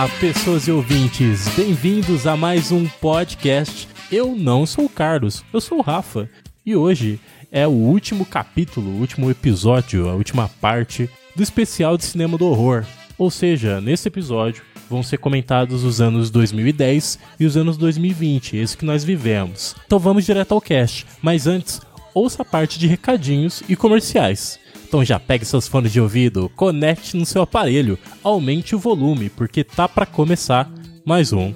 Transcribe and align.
Olá, 0.00 0.08
pessoas 0.18 0.66
e 0.66 0.72
ouvintes, 0.72 1.46
bem-vindos 1.54 2.26
a 2.26 2.34
mais 2.34 2.72
um 2.72 2.86
podcast. 2.86 3.86
Eu 4.10 4.34
não 4.34 4.64
sou 4.64 4.86
o 4.86 4.88
Carlos, 4.88 5.44
eu 5.52 5.60
sou 5.60 5.76
o 5.76 5.82
Rafa. 5.82 6.26
E 6.64 6.74
hoje 6.74 7.20
é 7.52 7.66
o 7.66 7.70
último 7.70 8.24
capítulo, 8.24 8.92
o 8.92 8.98
último 8.98 9.30
episódio, 9.30 10.08
a 10.08 10.14
última 10.14 10.48
parte 10.58 11.10
do 11.36 11.42
especial 11.42 11.98
de 11.98 12.06
cinema 12.06 12.38
do 12.38 12.46
horror. 12.46 12.86
Ou 13.18 13.30
seja, 13.30 13.78
nesse 13.78 14.08
episódio 14.08 14.62
vão 14.88 15.02
ser 15.02 15.18
comentados 15.18 15.84
os 15.84 16.00
anos 16.00 16.30
2010 16.30 17.18
e 17.38 17.44
os 17.44 17.58
anos 17.58 17.76
2020, 17.76 18.56
esse 18.56 18.78
que 18.78 18.86
nós 18.86 19.04
vivemos. 19.04 19.76
Então 19.84 19.98
vamos 19.98 20.24
direto 20.24 20.54
ao 20.54 20.62
cast, 20.62 21.06
mas 21.20 21.46
antes, 21.46 21.78
ouça 22.14 22.40
a 22.40 22.44
parte 22.46 22.78
de 22.78 22.86
recadinhos 22.86 23.62
e 23.68 23.76
comerciais. 23.76 24.58
Então 24.90 25.04
já 25.04 25.20
pegue 25.20 25.44
seus 25.44 25.68
fones 25.68 25.92
de 25.92 26.00
ouvido, 26.00 26.50
conecte 26.56 27.16
no 27.16 27.24
seu 27.24 27.42
aparelho, 27.42 27.96
aumente 28.24 28.74
o 28.74 28.78
volume, 28.80 29.30
porque 29.30 29.62
tá 29.62 29.88
para 29.88 30.04
começar 30.04 30.68
mais 31.06 31.32
um. 31.32 31.54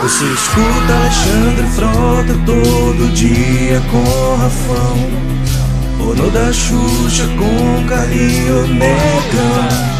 Você 0.00 0.24
escuta 0.24 0.94
Alexandre 0.94 1.66
Frota 1.74 2.32
todo 2.46 3.12
dia 3.12 3.78
com 3.90 4.36
Rafão 4.36 5.67
o 6.00 6.14
no 6.14 6.30
da 6.30 6.52
Xuxa 6.52 7.26
com 7.36 7.86
carinho 7.88 8.66
negão 8.68 9.98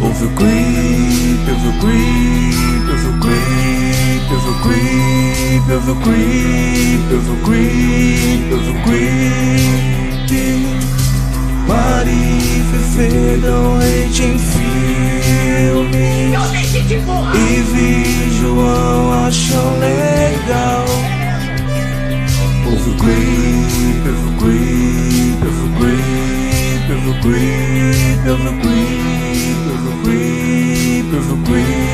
Ouve 0.00 0.24
o 0.24 0.30
creep, 0.30 1.48
ouve 1.48 1.68
o 1.68 1.72
creep, 1.80 2.90
ouve 2.90 3.06
o 3.06 3.18
creep, 3.20 4.32
ouve 4.32 4.50
o 4.50 4.54
creep, 4.60 5.72
ouve 5.72 5.90
o 5.90 5.96
creep, 5.96 7.12
ouve 7.12 7.30
o 7.30 7.36
creep, 7.44 8.52
ouve 8.52 8.70
o 8.70 8.82
creep 8.82 9.76
Mari 11.66 12.62
Fefe 12.70 13.38
dão 13.40 13.82
em 13.82 14.38
filme. 14.38 14.86
E 17.34 17.62
vi 17.62 18.38
João 18.38 19.26
acham 19.26 19.78
legal 19.78 20.84
O 22.66 22.70
creep, 22.96 24.04
o 24.06 24.34
creep, 24.38 25.40
o 25.40 25.62
creep, 25.78 26.90
o 26.90 27.14
creep, 27.22 28.26
o 28.26 28.50
creep, 28.60 29.06
o 29.66 29.94
creep, 30.02 31.10
creep. 31.44 31.86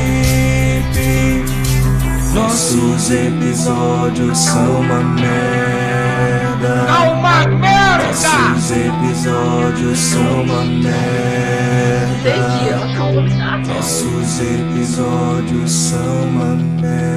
Nossos 2.33 3.11
episódios 3.11 4.37
são 4.37 4.81
uma 4.81 5.03
merda. 5.03 6.87
É 6.89 7.11
uma 7.11 7.45
merda! 7.45 8.07
Nossos 8.07 8.71
episódios 8.71 9.99
são 9.99 10.41
uma 10.41 10.63
merda. 10.65 11.03
Nossos 13.67 14.39
episódios 14.39 15.71
são 15.71 16.23
uma 16.29 16.55
merda. 16.81 17.13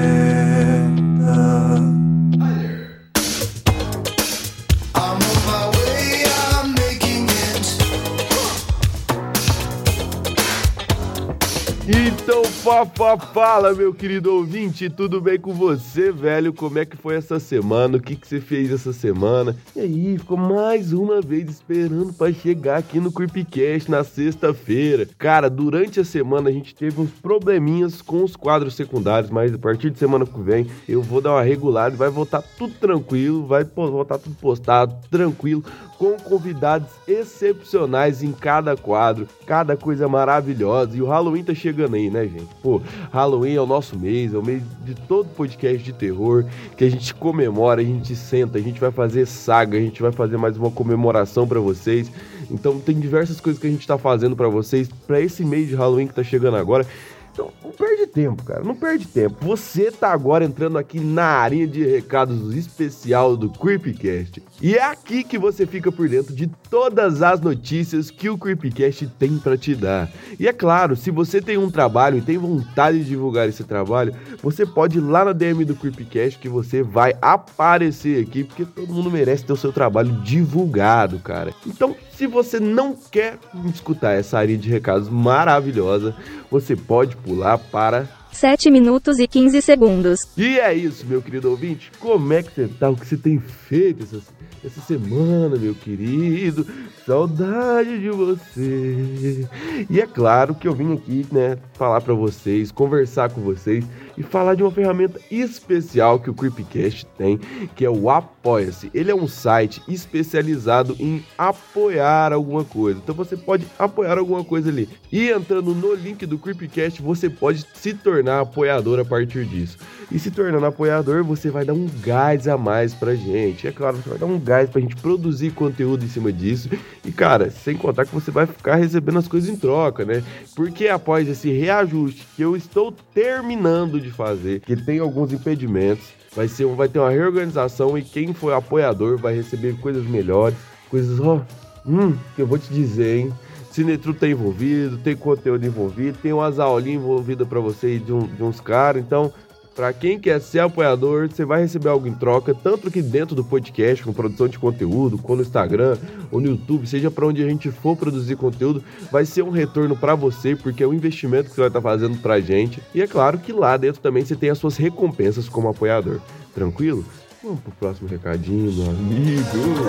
Então, 11.88 12.44
Fafa, 12.44 13.16
fala, 13.16 13.72
meu 13.72 13.94
querido 13.94 14.34
ouvinte, 14.34 14.90
tudo 14.90 15.20
bem 15.20 15.38
com 15.38 15.54
você, 15.54 16.10
velho? 16.10 16.52
Como 16.52 16.80
é 16.80 16.84
que 16.84 16.96
foi 16.96 17.14
essa 17.14 17.38
semana? 17.38 17.96
O 17.96 18.00
que, 18.00 18.16
que 18.16 18.26
você 18.26 18.40
fez 18.40 18.72
essa 18.72 18.92
semana? 18.92 19.54
E 19.76 19.78
aí, 19.78 20.18
ficou 20.18 20.36
mais 20.36 20.92
uma 20.92 21.20
vez 21.20 21.48
esperando 21.48 22.12
pra 22.12 22.32
chegar 22.32 22.78
aqui 22.78 22.98
no 22.98 23.12
Creepcast 23.12 23.88
na 23.88 24.02
sexta-feira. 24.02 25.08
Cara, 25.16 25.48
durante 25.48 26.00
a 26.00 26.04
semana 26.04 26.50
a 26.50 26.52
gente 26.52 26.74
teve 26.74 27.00
uns 27.00 27.10
probleminhas 27.10 28.02
com 28.02 28.24
os 28.24 28.34
quadros 28.34 28.74
secundários, 28.74 29.30
mas 29.30 29.54
a 29.54 29.58
partir 29.58 29.90
de 29.90 29.98
semana 30.00 30.26
que 30.26 30.40
vem 30.40 30.66
eu 30.88 31.00
vou 31.00 31.20
dar 31.20 31.34
uma 31.34 31.42
regulada 31.42 31.94
e 31.94 31.98
vai 31.98 32.10
voltar 32.10 32.42
tudo 32.42 32.74
tranquilo, 32.74 33.46
vai 33.46 33.62
voltar 33.62 34.18
tudo 34.18 34.34
postado, 34.34 34.96
tranquilo, 35.08 35.62
com 35.96 36.16
convidados 36.18 36.88
excepcionais 37.06 38.24
em 38.24 38.32
cada 38.32 38.76
quadro, 38.76 39.28
cada 39.46 39.76
coisa 39.76 40.08
maravilhosa. 40.08 40.96
E 40.96 41.00
o 41.00 41.06
Halloween 41.06 41.44
tá 41.44 41.54
chegando 41.54 41.75
aí, 41.84 42.10
né, 42.10 42.24
gente? 42.24 42.48
Pô, 42.62 42.80
Halloween 43.12 43.54
é 43.54 43.60
o 43.60 43.66
nosso 43.66 43.98
mês, 43.98 44.32
é 44.34 44.38
o 44.38 44.44
mês 44.44 44.62
de 44.84 44.94
todo 44.94 45.28
podcast 45.28 45.82
de 45.82 45.92
terror 45.92 46.44
que 46.76 46.84
a 46.84 46.90
gente 46.90 47.14
comemora, 47.14 47.80
a 47.80 47.84
gente 47.84 48.14
senta, 48.16 48.58
a 48.58 48.60
gente 48.60 48.80
vai 48.80 48.90
fazer 48.90 49.26
saga, 49.26 49.76
a 49.76 49.80
gente 49.80 50.00
vai 50.00 50.12
fazer 50.12 50.36
mais 50.36 50.56
uma 50.56 50.70
comemoração 50.70 51.46
pra 51.46 51.60
vocês. 51.60 52.10
Então 52.50 52.78
tem 52.78 52.98
diversas 52.98 53.40
coisas 53.40 53.60
que 53.60 53.66
a 53.66 53.70
gente 53.70 53.86
tá 53.86 53.98
fazendo 53.98 54.36
pra 54.36 54.48
vocês 54.48 54.88
pra 55.06 55.20
esse 55.20 55.44
mês 55.44 55.68
de 55.68 55.74
Halloween 55.74 56.06
que 56.06 56.14
tá 56.14 56.22
chegando 56.22 56.56
agora. 56.56 56.86
Então, 57.36 57.52
não 57.62 57.70
perde 57.70 58.06
tempo, 58.06 58.42
cara. 58.44 58.64
Não 58.64 58.74
perde 58.74 59.06
tempo. 59.06 59.36
Você 59.44 59.92
tá 59.92 60.10
agora 60.10 60.42
entrando 60.42 60.78
aqui 60.78 60.98
na 60.98 61.26
área 61.26 61.66
de 61.66 61.84
recados 61.84 62.54
especial 62.56 63.36
do 63.36 63.50
Creepcast. 63.50 64.42
E 64.62 64.74
é 64.74 64.82
aqui 64.82 65.22
que 65.22 65.36
você 65.36 65.66
fica 65.66 65.92
por 65.92 66.08
dentro 66.08 66.34
de 66.34 66.46
todas 66.70 67.20
as 67.20 67.38
notícias 67.38 68.10
que 68.10 68.30
o 68.30 68.38
Creepcast 68.38 69.06
tem 69.18 69.36
pra 69.36 69.54
te 69.54 69.74
dar. 69.74 70.10
E 70.40 70.48
é 70.48 70.52
claro, 70.52 70.96
se 70.96 71.10
você 71.10 71.42
tem 71.42 71.58
um 71.58 71.70
trabalho 71.70 72.16
e 72.16 72.22
tem 72.22 72.38
vontade 72.38 73.00
de 73.00 73.04
divulgar 73.04 73.46
esse 73.46 73.64
trabalho, 73.64 74.14
você 74.42 74.64
pode 74.64 74.96
ir 74.96 75.02
lá 75.02 75.22
na 75.22 75.34
DM 75.34 75.62
do 75.66 75.76
Creepcast 75.76 76.38
que 76.38 76.48
você 76.48 76.82
vai 76.82 77.14
aparecer 77.20 78.22
aqui, 78.26 78.44
porque 78.44 78.64
todo 78.64 78.94
mundo 78.94 79.10
merece 79.10 79.44
ter 79.44 79.52
o 79.52 79.56
seu 79.56 79.74
trabalho 79.74 80.22
divulgado, 80.22 81.18
cara. 81.18 81.52
Então, 81.66 81.94
se 82.16 82.26
você 82.26 82.58
não 82.58 82.96
quer 83.10 83.38
escutar 83.74 84.12
essa 84.12 84.38
área 84.38 84.56
de 84.56 84.70
recados 84.70 85.10
maravilhosa, 85.10 86.16
você 86.50 86.74
pode 86.74 87.14
pular 87.26 87.58
para 87.58 88.08
7 88.30 88.70
minutos 88.70 89.18
e 89.18 89.26
15 89.26 89.60
segundos. 89.60 90.20
e 90.36 90.60
é 90.60 90.72
isso, 90.72 91.04
meu 91.06 91.20
querido 91.20 91.50
ouvinte. 91.50 91.90
Como 91.98 92.32
é 92.32 92.42
que 92.42 92.52
você 92.54 92.68
tá? 92.68 92.88
O 92.88 92.96
que 92.96 93.06
você 93.06 93.16
tem 93.16 93.40
feito 93.40 94.04
essa, 94.04 94.22
essa 94.66 94.80
semana, 94.80 95.56
meu 95.56 95.74
querido? 95.74 96.66
Saudade 97.06 98.00
de 98.00 98.10
você. 98.10 99.48
E 99.88 100.00
é 100.00 100.06
claro 100.06 100.54
que 100.54 100.66
eu 100.66 100.74
vim 100.74 100.94
aqui, 100.94 101.24
né, 101.30 101.56
falar 101.74 102.00
pra 102.00 102.14
vocês, 102.14 102.72
conversar 102.72 103.30
com 103.30 103.40
vocês 103.40 103.84
e 104.18 104.24
falar 104.24 104.54
de 104.54 104.62
uma 104.64 104.72
ferramenta 104.72 105.20
especial 105.30 106.18
que 106.18 106.28
o 106.28 106.34
Creepcast 106.34 107.06
tem, 107.16 107.38
que 107.76 107.84
é 107.84 107.90
o 107.90 108.10
Apoia-se. 108.10 108.90
Ele 108.92 109.10
é 109.10 109.14
um 109.14 109.28
site 109.28 109.80
especializado 109.86 110.96
em 110.98 111.24
apoiar 111.38 112.32
alguma 112.32 112.64
coisa. 112.64 112.98
Então 112.98 113.14
você 113.14 113.36
pode 113.36 113.66
apoiar 113.78 114.18
alguma 114.18 114.42
coisa 114.42 114.68
ali. 114.68 114.88
E 115.12 115.30
entrando 115.30 115.74
no 115.74 115.94
link 115.94 116.26
do 116.26 116.38
Creepcast, 116.38 117.00
você 117.00 117.30
pode 117.30 117.64
se 117.74 117.94
tornar 117.94 118.40
apoiador 118.40 118.98
a 118.98 119.04
partir 119.04 119.44
disso. 119.44 119.78
E 120.10 120.18
se 120.20 120.30
tornando 120.30 120.64
apoiador, 120.64 121.24
você 121.24 121.50
vai 121.50 121.64
dar 121.64 121.72
um 121.74 121.86
gás 122.00 122.46
a 122.46 122.56
mais 122.56 122.94
pra 122.94 123.14
gente. 123.16 123.66
É 123.66 123.72
claro, 123.72 123.96
você 123.96 124.08
vai 124.08 124.18
dar 124.18 124.26
um 124.26 124.38
gás 124.38 124.70
pra 124.70 124.80
gente 124.80 124.94
produzir 124.96 125.50
conteúdo 125.50 126.04
em 126.04 126.08
cima 126.08 126.32
disso. 126.32 126.70
E 127.04 127.10
cara, 127.10 127.50
sem 127.50 127.76
contar 127.76 128.04
que 128.06 128.14
você 128.14 128.30
vai 128.30 128.46
ficar 128.46 128.76
recebendo 128.76 129.18
as 129.18 129.26
coisas 129.26 129.50
em 129.50 129.56
troca, 129.56 130.04
né? 130.04 130.22
Porque 130.54 130.86
após 130.86 131.28
esse 131.28 131.50
reajuste 131.50 132.24
que 132.36 132.42
eu 132.42 132.54
estou 132.56 132.92
terminando 133.12 134.00
de 134.00 134.10
fazer, 134.12 134.60
que 134.60 134.76
tem 134.76 135.00
alguns 135.00 135.32
impedimentos, 135.32 136.04
vai 136.34 136.46
ser 136.46 136.66
vai 136.66 136.88
ter 136.88 137.00
uma 137.00 137.10
reorganização 137.10 137.98
e 137.98 138.02
quem 138.02 138.32
for 138.32 138.52
apoiador 138.52 139.18
vai 139.18 139.34
receber 139.34 139.76
coisas 139.80 140.04
melhores, 140.04 140.56
coisas, 140.88 141.18
ó, 141.18 141.40
hum, 141.84 142.14
que 142.36 142.42
eu 142.42 142.46
vou 142.46 142.58
te 142.58 142.72
dizer, 142.72 143.18
hein? 143.18 143.32
Cinetru 143.72 144.14
tá 144.14 144.26
envolvido, 144.26 144.96
tem 144.98 145.14
conteúdo 145.14 145.66
envolvido, 145.66 146.16
tem 146.22 146.32
umas 146.32 146.58
aulinhas 146.58 147.02
envolvidas 147.02 147.46
pra 147.46 147.60
você 147.60 147.86
aí 147.88 147.98
de, 147.98 148.10
um- 148.12 148.26
de 148.26 148.42
uns 148.42 148.58
caras, 148.60 149.02
então 149.02 149.30
Pra 149.76 149.92
quem 149.92 150.18
quer 150.18 150.40
ser 150.40 150.60
apoiador, 150.60 151.28
você 151.28 151.44
vai 151.44 151.60
receber 151.60 151.90
algo 151.90 152.08
em 152.08 152.14
troca, 152.14 152.54
tanto 152.54 152.88
aqui 152.88 153.02
dentro 153.02 153.36
do 153.36 153.44
podcast, 153.44 154.02
com 154.02 154.10
produção 154.10 154.48
de 154.48 154.58
conteúdo, 154.58 155.18
com 155.18 155.36
no 155.36 155.42
Instagram 155.42 155.98
ou 156.32 156.40
no 156.40 156.46
YouTube, 156.48 156.86
seja 156.86 157.10
pra 157.10 157.26
onde 157.26 157.44
a 157.44 157.46
gente 157.46 157.70
for 157.70 157.94
produzir 157.94 158.36
conteúdo, 158.36 158.82
vai 159.12 159.26
ser 159.26 159.42
um 159.42 159.50
retorno 159.50 159.94
pra 159.94 160.14
você, 160.14 160.56
porque 160.56 160.82
é 160.82 160.86
um 160.86 160.94
investimento 160.94 161.50
que 161.50 161.54
você 161.54 161.60
vai 161.60 161.68
estar 161.68 161.82
fazendo 161.82 162.16
pra 162.22 162.40
gente. 162.40 162.82
E 162.94 163.02
é 163.02 163.06
claro 163.06 163.38
que 163.38 163.52
lá 163.52 163.76
dentro 163.76 164.00
também 164.00 164.24
você 164.24 164.34
tem 164.34 164.48
as 164.48 164.56
suas 164.56 164.78
recompensas 164.78 165.46
como 165.46 165.68
apoiador. 165.68 166.20
Tranquilo? 166.54 167.04
Vamos 167.42 167.60
pro 167.60 167.72
próximo 167.72 168.08
recadinho, 168.08 168.72
meu 168.72 168.90
amigo. 168.90 169.86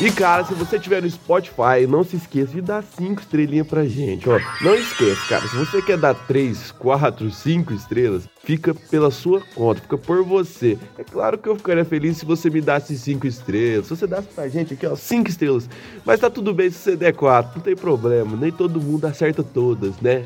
E 0.00 0.10
cara, 0.10 0.44
se 0.44 0.52
você 0.54 0.76
tiver 0.76 1.00
no 1.00 1.08
Spotify, 1.08 1.86
não 1.88 2.02
se 2.02 2.16
esqueça 2.16 2.52
de 2.52 2.60
dar 2.60 2.82
5 2.82 3.22
estrelinhas 3.22 3.66
pra 3.66 3.86
gente, 3.86 4.28
ó. 4.28 4.40
Não 4.60 4.74
esqueça, 4.74 5.20
cara, 5.28 5.46
se 5.46 5.56
você 5.56 5.80
quer 5.80 5.96
dar 5.96 6.14
3, 6.14 6.72
4, 6.72 7.30
5 7.30 7.72
estrelas, 7.72 8.28
fica 8.42 8.74
pela 8.74 9.12
sua 9.12 9.40
conta, 9.54 9.80
fica 9.80 9.96
por 9.96 10.24
você. 10.24 10.76
É 10.98 11.04
claro 11.04 11.38
que 11.38 11.48
eu 11.48 11.54
ficaria 11.54 11.84
feliz 11.84 12.16
se 12.16 12.26
você 12.26 12.50
me 12.50 12.60
desse 12.60 12.98
5 12.98 13.24
estrelas, 13.24 13.86
se 13.86 13.96
você 13.96 14.06
desse 14.06 14.28
pra 14.28 14.48
gente 14.48 14.74
aqui, 14.74 14.84
ó, 14.84 14.96
5 14.96 15.30
estrelas. 15.30 15.70
Mas 16.04 16.18
tá 16.18 16.28
tudo 16.28 16.52
bem 16.52 16.70
se 16.70 16.78
você 16.78 16.96
der 16.96 17.14
4, 17.14 17.52
não 17.54 17.62
tem 17.62 17.76
problema, 17.76 18.36
nem 18.36 18.50
todo 18.50 18.80
mundo 18.80 19.06
acerta 19.06 19.44
todas, 19.44 20.00
né? 20.00 20.24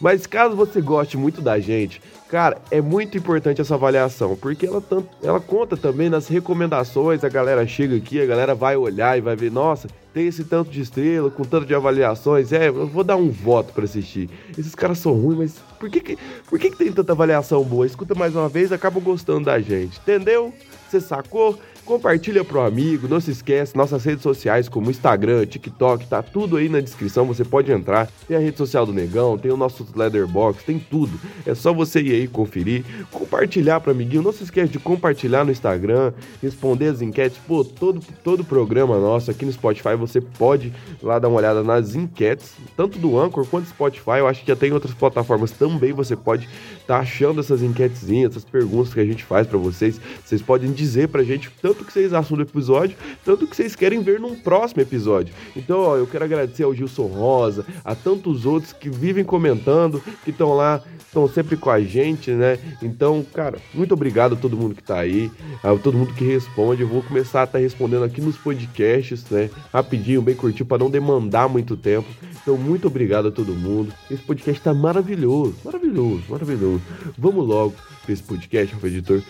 Mas 0.00 0.26
caso 0.26 0.56
você 0.56 0.80
goste 0.80 1.16
muito 1.16 1.40
da 1.40 1.60
gente, 1.60 2.00
cara, 2.28 2.58
é 2.70 2.80
muito 2.80 3.16
importante 3.16 3.60
essa 3.60 3.74
avaliação, 3.74 4.36
porque 4.36 4.66
ela, 4.66 4.82
ela 5.22 5.40
conta 5.40 5.76
também 5.76 6.08
nas 6.08 6.28
recomendações. 6.28 7.22
A 7.22 7.28
galera 7.28 7.66
chega 7.66 7.96
aqui, 7.96 8.20
a 8.20 8.26
galera 8.26 8.54
vai 8.54 8.76
olhar 8.76 9.16
e 9.16 9.20
vai 9.20 9.36
ver, 9.36 9.50
nossa, 9.50 9.88
tem 10.12 10.26
esse 10.26 10.44
tanto 10.44 10.70
de 10.70 10.80
estrela, 10.80 11.30
com 11.30 11.44
tanto 11.44 11.66
de 11.66 11.74
avaliações. 11.74 12.52
É, 12.52 12.68
eu 12.68 12.86
vou 12.86 13.04
dar 13.04 13.16
um 13.16 13.30
voto 13.30 13.72
para 13.72 13.84
assistir. 13.84 14.30
Esses 14.56 14.74
caras 14.74 14.98
são 14.98 15.12
ruins, 15.12 15.38
mas 15.38 15.58
por 15.78 15.90
que, 15.90 16.00
que, 16.00 16.18
por 16.48 16.58
que, 16.58 16.70
que 16.70 16.76
tem 16.76 16.92
tanta 16.92 17.12
avaliação 17.12 17.62
boa? 17.62 17.86
Escuta 17.86 18.14
mais 18.14 18.34
uma 18.34 18.48
vez, 18.48 18.72
acabam 18.72 19.02
gostando 19.02 19.44
da 19.44 19.60
gente, 19.60 19.98
entendeu? 19.98 20.52
Você 20.88 21.00
sacou? 21.00 21.58
Compartilha 21.84 22.42
pro 22.42 22.62
amigo, 22.62 23.06
não 23.06 23.20
se 23.20 23.30
esquece, 23.30 23.76
nossas 23.76 24.02
redes 24.04 24.22
sociais 24.22 24.70
como 24.70 24.90
Instagram, 24.90 25.44
TikTok, 25.44 26.06
tá 26.06 26.22
tudo 26.22 26.56
aí 26.56 26.66
na 26.66 26.80
descrição, 26.80 27.26
você 27.26 27.44
pode 27.44 27.70
entrar. 27.70 28.08
Tem 28.26 28.34
a 28.34 28.40
rede 28.40 28.56
social 28.56 28.86
do 28.86 28.92
Negão, 28.92 29.36
tem 29.36 29.52
o 29.52 29.56
nosso 29.56 29.86
Leatherbox, 29.94 30.62
tem 30.62 30.78
tudo. 30.78 31.20
É 31.44 31.54
só 31.54 31.74
você 31.74 32.00
ir 32.00 32.12
aí 32.12 32.26
conferir, 32.26 32.84
compartilhar 33.10 33.80
pro 33.80 33.90
amiguinho, 33.90 34.22
não 34.22 34.32
se 34.32 34.44
esquece 34.44 34.72
de 34.72 34.78
compartilhar 34.78 35.44
no 35.44 35.52
Instagram, 35.52 36.14
responder 36.42 36.88
as 36.88 37.02
enquetes. 37.02 37.38
Pô, 37.46 37.62
todo 37.62 38.00
todo 38.22 38.42
programa 38.42 38.98
nosso 38.98 39.30
aqui 39.30 39.44
no 39.44 39.52
Spotify 39.52 39.94
você 39.94 40.22
pode 40.22 40.72
lá 41.02 41.18
dar 41.18 41.28
uma 41.28 41.36
olhada 41.36 41.62
nas 41.62 41.94
enquetes, 41.94 42.54
tanto 42.74 42.98
do 42.98 43.20
Anchor 43.20 43.44
quanto 43.46 43.64
do 43.64 43.70
Spotify. 43.70 44.18
Eu 44.18 44.26
acho 44.26 44.40
que 44.40 44.48
já 44.48 44.56
tem 44.56 44.72
outras 44.72 44.94
plataformas 44.94 45.50
também 45.50 45.92
você 45.92 46.16
pode 46.16 46.48
tá 46.86 46.98
achando 46.98 47.40
essas 47.40 47.62
enquetezinhas, 47.62 48.32
essas 48.32 48.44
perguntas 48.44 48.92
que 48.92 49.00
a 49.00 49.04
gente 49.04 49.24
faz 49.24 49.46
para 49.46 49.58
vocês. 49.58 50.00
Vocês 50.24 50.42
podem 50.42 50.72
dizer 50.72 51.08
pra 51.08 51.22
gente 51.22 51.50
tanto 51.60 51.84
que 51.84 51.92
vocês 51.92 52.12
acham 52.12 52.36
do 52.36 52.42
episódio, 52.42 52.96
tanto 53.24 53.46
que 53.46 53.56
vocês 53.56 53.74
querem 53.74 54.02
ver 54.02 54.20
num 54.20 54.34
próximo 54.34 54.82
episódio. 54.82 55.34
Então, 55.56 55.80
ó, 55.80 55.96
eu 55.96 56.06
quero 56.06 56.24
agradecer 56.24 56.64
ao 56.64 56.74
Gilson 56.74 57.06
Rosa, 57.06 57.64
a 57.84 57.94
tantos 57.94 58.46
outros 58.46 58.72
que 58.72 58.88
vivem 58.88 59.24
comentando, 59.24 60.02
que 60.24 60.30
estão 60.30 60.54
lá, 60.54 60.82
estão 60.98 61.28
sempre 61.28 61.56
com 61.56 61.70
a 61.70 61.80
gente, 61.80 62.30
né? 62.32 62.58
Então, 62.82 63.24
cara, 63.32 63.58
muito 63.72 63.94
obrigado 63.94 64.34
a 64.34 64.36
todo 64.36 64.56
mundo 64.56 64.74
que 64.74 64.82
tá 64.82 64.98
aí, 64.98 65.30
a 65.62 65.74
todo 65.76 65.96
mundo 65.96 66.12
que 66.12 66.24
responde. 66.24 66.82
Eu 66.82 66.88
vou 66.88 67.02
começar 67.02 67.42
a 67.42 67.44
estar 67.44 67.58
tá 67.58 67.62
respondendo 67.62 68.04
aqui 68.04 68.20
nos 68.20 68.36
podcasts, 68.36 69.24
né? 69.30 69.48
Rapidinho, 69.72 70.20
bem 70.20 70.34
curtinho, 70.34 70.66
para 70.66 70.78
não 70.78 70.90
demandar 70.90 71.48
muito 71.48 71.76
tempo. 71.76 72.08
Então, 72.42 72.58
muito 72.58 72.88
obrigado 72.88 73.28
a 73.28 73.30
todo 73.30 73.54
mundo. 73.54 73.92
Esse 74.10 74.22
podcast 74.22 74.60
tá 74.60 74.74
maravilhoso, 74.74 75.54
maravilhoso, 75.64 76.22
maravilhoso. 76.28 76.73
Vamos 77.18 77.46
logo 77.46 77.74
para 78.02 78.12
esse 78.12 78.22
podcast, 78.22 78.74
Rafa 78.74 78.86
Editor. 78.86 79.22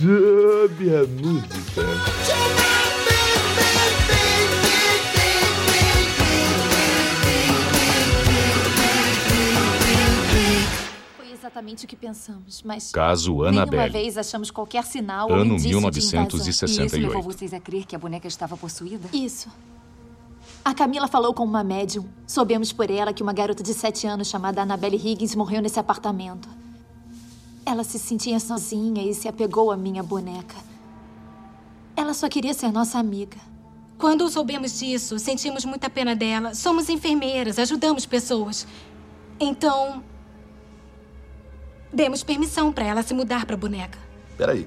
Sobe 0.00 0.94
a 0.94 1.06
música. 1.06 1.82
Foi 11.16 11.32
exatamente 11.32 11.84
o 11.84 11.88
que 11.88 11.96
pensamos, 11.96 12.62
mas 12.62 12.90
Caso 12.90 13.30
nenhuma 13.32 13.48
Annabelle, 13.48 13.92
vez 13.92 14.16
achamos 14.16 14.50
qualquer 14.50 14.84
sinal 14.84 15.28
ou 15.28 15.36
ano 15.36 15.54
indício 15.54 15.70
de 15.70 15.76
invasão. 15.76 15.90
E 15.94 15.98
isso 15.98 16.16
levou 16.26 17.22
1968. 17.22 17.22
vocês 17.22 17.54
a 17.54 17.60
crer 17.60 17.84
que 17.84 17.96
a 17.96 17.98
boneca 17.98 18.28
estava 18.28 18.56
possuída? 18.56 19.08
Isso. 19.12 19.48
A 20.64 20.72
Camila 20.72 21.06
falou 21.06 21.34
com 21.34 21.44
uma 21.44 21.62
médium. 21.62 22.08
Soubemos 22.26 22.72
por 22.72 22.90
ela 22.90 23.12
que 23.12 23.22
uma 23.22 23.34
garota 23.34 23.62
de 23.62 23.74
7 23.74 24.06
anos 24.06 24.28
chamada 24.28 24.62
Annabelle 24.62 24.96
Higgins 24.96 25.34
morreu 25.34 25.60
nesse 25.60 25.78
apartamento. 25.78 26.48
Ela 27.66 27.84
se 27.84 27.98
sentia 27.98 28.40
sozinha 28.40 29.02
e 29.02 29.12
se 29.12 29.28
apegou 29.28 29.70
à 29.70 29.76
minha 29.76 30.02
boneca. 30.02 30.56
Ela 31.94 32.14
só 32.14 32.30
queria 32.30 32.54
ser 32.54 32.72
nossa 32.72 32.98
amiga. 32.98 33.36
Quando 33.98 34.28
soubemos 34.30 34.78
disso, 34.78 35.18
sentimos 35.18 35.66
muita 35.66 35.90
pena 35.90 36.16
dela. 36.16 36.54
Somos 36.54 36.88
enfermeiras, 36.88 37.58
ajudamos 37.58 38.06
pessoas. 38.06 38.66
Então. 39.38 40.02
Demos 41.92 42.24
permissão 42.24 42.72
para 42.72 42.86
ela 42.86 43.02
se 43.02 43.12
mudar 43.12 43.44
para 43.44 43.54
a 43.54 43.58
boneca. 43.58 43.98
Peraí. 44.36 44.66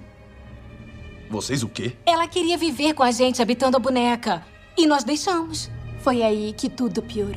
Vocês 1.30 1.64
o 1.64 1.68
quê? 1.68 1.98
Ela 2.06 2.28
queria 2.28 2.58
viver 2.58 2.94
com 2.94 3.04
a 3.04 3.12
gente 3.12 3.42
habitando 3.42 3.78
a 3.78 3.80
boneca. 3.80 4.46
E 4.78 4.86
nós 4.86 5.04
deixamos. 5.04 5.70
Foi 6.08 6.24
aí 6.24 6.54
que 6.56 6.70
tudo 6.70 7.02
piorou. 7.02 7.36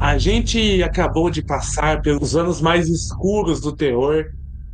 A 0.00 0.16
gente 0.16 0.82
acabou 0.82 1.28
de 1.28 1.42
passar 1.42 2.00
pelos 2.00 2.34
anos 2.34 2.62
mais 2.62 2.88
escuros 2.88 3.60
do 3.60 3.70
terror 3.70 4.30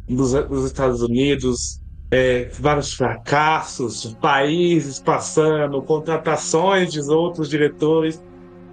dos, 0.08 0.34
dos 0.34 0.66
Estados 0.66 1.02
Unidos, 1.02 1.80
é, 2.12 2.48
vários 2.60 2.94
fracassos, 2.94 4.16
países 4.20 5.00
passando, 5.00 5.82
contratações 5.82 6.92
de 6.92 7.00
outros 7.00 7.48
diretores, 7.50 8.22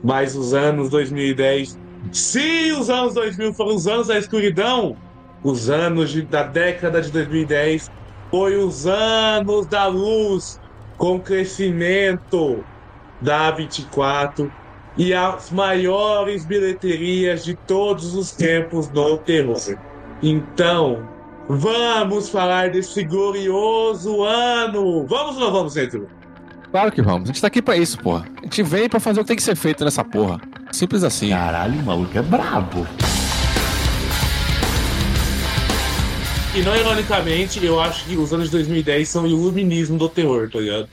mas 0.03 0.35
os 0.35 0.53
anos 0.53 0.91
2010. 0.91 1.75
Se 2.11 2.71
os 2.71 2.91
anos 2.91 3.15
2000 3.15 3.51
foram 3.55 3.73
os 3.73 3.87
anos 3.87 4.09
da 4.09 4.19
escuridão, 4.19 4.95
os 5.43 5.71
anos 5.71 6.11
de- 6.11 6.21
da 6.21 6.43
década 6.43 7.01
de 7.01 7.11
2010 7.11 7.89
foi 8.35 8.57
os 8.57 8.85
anos 8.85 9.65
da 9.65 9.87
luz, 9.87 10.59
com 10.97 11.17
crescimento 11.17 12.65
da 13.21 13.49
24 13.49 14.51
e 14.97 15.13
as 15.13 15.51
maiores 15.51 16.43
bilheterias 16.43 17.45
de 17.45 17.55
todos 17.55 18.13
os 18.13 18.31
tempos 18.31 18.89
no 18.89 19.17
terror. 19.19 19.55
Então, 20.21 21.07
vamos 21.47 22.27
falar 22.27 22.71
desse 22.71 23.05
glorioso 23.05 24.21
ano! 24.21 25.07
Vamos 25.07 25.35
ou 25.37 25.41
não 25.41 25.51
vamos, 25.53 25.71
Centro? 25.71 26.05
Claro 26.71 26.91
que 26.91 27.01
vamos. 27.01 27.29
A 27.29 27.31
gente 27.31 27.39
tá 27.39 27.47
aqui 27.47 27.61
pra 27.61 27.77
isso, 27.77 27.97
porra. 27.99 28.25
A 28.37 28.41
gente 28.43 28.61
veio 28.63 28.89
pra 28.89 28.99
fazer 28.99 29.21
o 29.21 29.23
que 29.23 29.29
tem 29.29 29.37
que 29.37 29.43
ser 29.43 29.55
feito 29.55 29.85
nessa 29.85 30.03
porra. 30.03 30.41
Simples 30.73 31.05
assim. 31.05 31.29
Caralho, 31.29 31.79
o 31.79 31.83
maluco 31.83 32.17
é 32.17 32.21
brabo. 32.21 32.85
E 36.55 36.61
não 36.61 36.73
ironicamente, 36.73 37.63
eu 37.65 37.81
acho 37.81 38.05
que 38.05 38.15
os 38.15 38.31
anos 38.31 38.45
de 38.45 38.51
2010 38.53 39.09
são 39.09 39.23
o 39.23 39.27
iluminismo 39.27 39.97
do 39.97 40.07
terror, 40.07 40.49
tá 40.49 40.57
ligado? 40.59 40.87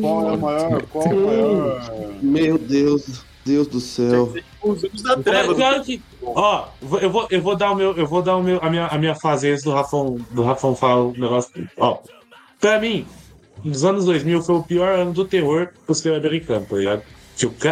Qual 0.00 0.28
é 0.28 0.32
o 0.32 0.38
maior? 0.38 0.82
Qual 0.86 1.04
é 1.04 1.14
o 1.14 1.26
maior? 1.26 1.90
Meu 2.20 2.58
Deus, 2.58 3.24
Deus 3.44 3.68
do 3.68 3.78
céu. 3.78 4.34
Os 4.60 4.82
anos 4.82 5.02
da 5.02 5.16
treva. 5.16 5.54
claro 5.54 5.84
que, 5.84 6.02
ó, 6.24 6.66
eu 7.00 7.08
vou, 7.08 7.28
eu 7.30 7.40
vou 7.40 7.54
dar 7.54 7.70
o 7.70 7.76
meu, 7.76 7.96
eu 7.96 8.04
vou 8.04 8.20
dar 8.20 8.36
o 8.36 8.42
meu, 8.42 8.58
a 8.60 8.68
minha, 8.68 8.86
a 8.88 8.98
minha 8.98 9.14
fase 9.14 9.48
antes 9.48 9.62
do 9.62 9.70
Rafão, 9.70 10.18
do 10.32 10.42
Rafão 10.42 10.74
falar 10.74 11.02
o 11.02 11.12
negócio. 11.12 11.52
Ó, 11.76 12.00
pra 12.60 12.80
mim, 12.80 13.06
nos 13.62 13.84
anos 13.84 14.06
2000 14.06 14.42
foi 14.42 14.56
o 14.56 14.62
pior 14.64 14.98
ano 14.98 15.12
do 15.12 15.24
terror 15.24 15.68
pro 15.86 15.94
cinema 15.94 16.18
americano, 16.18 16.66
tá 16.68 16.76
ligado? 16.76 17.02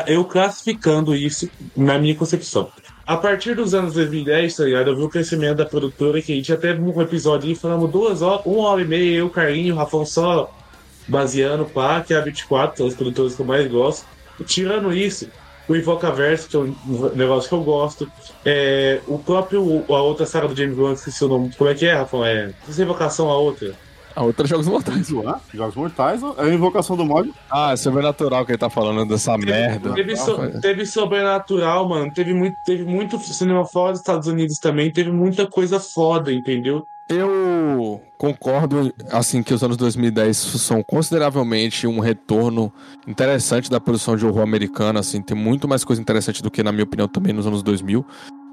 Eu 0.07 0.25
classificando 0.25 1.17
isso 1.17 1.51
na 1.77 1.99
minha 1.99 2.15
concepção. 2.15 2.71
A 3.07 3.17
partir 3.17 3.55
dos 3.55 3.75
anos 3.75 3.95
2010, 3.95 4.57
tá 4.57 4.65
ligado? 4.65 4.91
Eu 4.91 4.97
vi 4.97 5.03
o 5.03 5.09
crescimento 5.09 5.57
da 5.57 5.67
produtora, 5.67 6.23
que 6.23 6.33
a 6.33 6.37
gente 6.37 6.57
teve 6.57 6.81
um 6.81 7.01
episódio 7.01 7.55
falamos 7.57 7.91
duas 7.91 8.23
horas, 8.23 8.47
uma 8.47 8.69
hora 8.69 8.83
e 8.83 8.85
meia, 8.85 9.19
eu, 9.19 9.29
Carlinho, 9.29 9.75
o 9.75 9.79
Rafão 9.79 10.07
só 10.07 10.53
baseando 11.09 11.65
pá, 11.65 12.01
que 12.01 12.15
é 12.15 12.17
a 12.17 12.21
24, 12.21 12.77
são 12.77 12.87
os 12.87 12.95
produtores 12.95 13.35
que 13.35 13.43
eu 13.43 13.47
mais 13.47 13.69
gosto. 13.69 14.07
Tirando 14.47 14.93
isso, 14.93 15.29
o 15.69 15.77
Invocaverse, 15.77 16.49
que 16.49 16.57
é 16.57 16.61
um 16.61 16.75
negócio 17.15 17.49
que 17.49 17.55
eu 17.55 17.63
gosto. 17.63 18.11
É, 18.45 19.01
o 19.07 19.19
próprio, 19.19 19.85
a 19.89 20.03
outra 20.03 20.27
saga 20.27 20.49
do 20.49 20.57
James 20.57 20.79
Wan, 20.79 20.93
esqueci 20.93 21.25
o 21.25 21.29
nome. 21.29 21.53
Como 21.57 21.69
é 21.69 21.75
que 21.75 21.87
é, 21.87 21.95
Rafael? 21.95 22.25
É, 22.25 22.55
essa 22.69 22.83
invocação 22.83 23.29
a 23.31 23.37
outra. 23.37 23.75
A 24.15 24.23
outra 24.23 24.45
é 24.47 24.49
Jogos 24.49 24.67
Mortais. 24.67 25.09
Jogos 25.09 25.75
Mortais 25.75 26.23
é 26.23 26.43
a 26.43 26.49
invocação 26.55 26.97
do 26.97 27.05
mod. 27.05 27.33
Ah, 27.51 27.73
é 27.73 27.77
sobrenatural 27.77 28.45
que 28.45 28.53
ele 28.53 28.59
tá 28.59 28.69
falando 28.71 29.07
dessa 29.07 29.37
merda. 29.39 29.93
Teve, 29.95 30.17
so- 30.17 30.41
Ah, 30.41 30.61
teve 30.61 30.87
Sobrenatural, 30.87 31.89
mano. 31.89 32.13
Teve 32.13 32.35
muito, 32.35 32.57
teve 32.65 32.85
muito 32.85 33.19
cinema 33.19 33.65
fora 33.65 33.93
dos 33.93 34.01
Estados 34.01 34.27
Unidos 34.29 34.59
também. 34.59 34.91
Teve 34.91 35.11
muita 35.11 35.47
coisa 35.47 35.79
foda, 35.81 36.33
entendeu? 36.33 36.87
Eu 37.13 38.01
concordo, 38.17 38.93
assim, 39.11 39.43
que 39.43 39.53
os 39.53 39.63
anos 39.63 39.77
2010 39.77 40.37
são 40.37 40.83
consideravelmente 40.83 41.87
um 41.87 42.01
retorno 42.01 42.73
interessante 43.07 43.71
da 43.71 43.79
produção 43.79 44.17
de 44.17 44.25
horror 44.25 44.43
americana, 44.43 45.01
assim, 45.01 45.21
tem 45.21 45.37
muito 45.37 45.69
mais 45.69 45.85
coisa 45.85 46.01
interessante 46.01 46.43
do 46.43 46.51
que, 46.51 46.63
na 46.63 46.73
minha 46.73 46.85
opinião, 46.85 47.07
também 47.07 47.35
nos 47.35 47.47
anos 47.47 47.63
2000. 47.63 48.05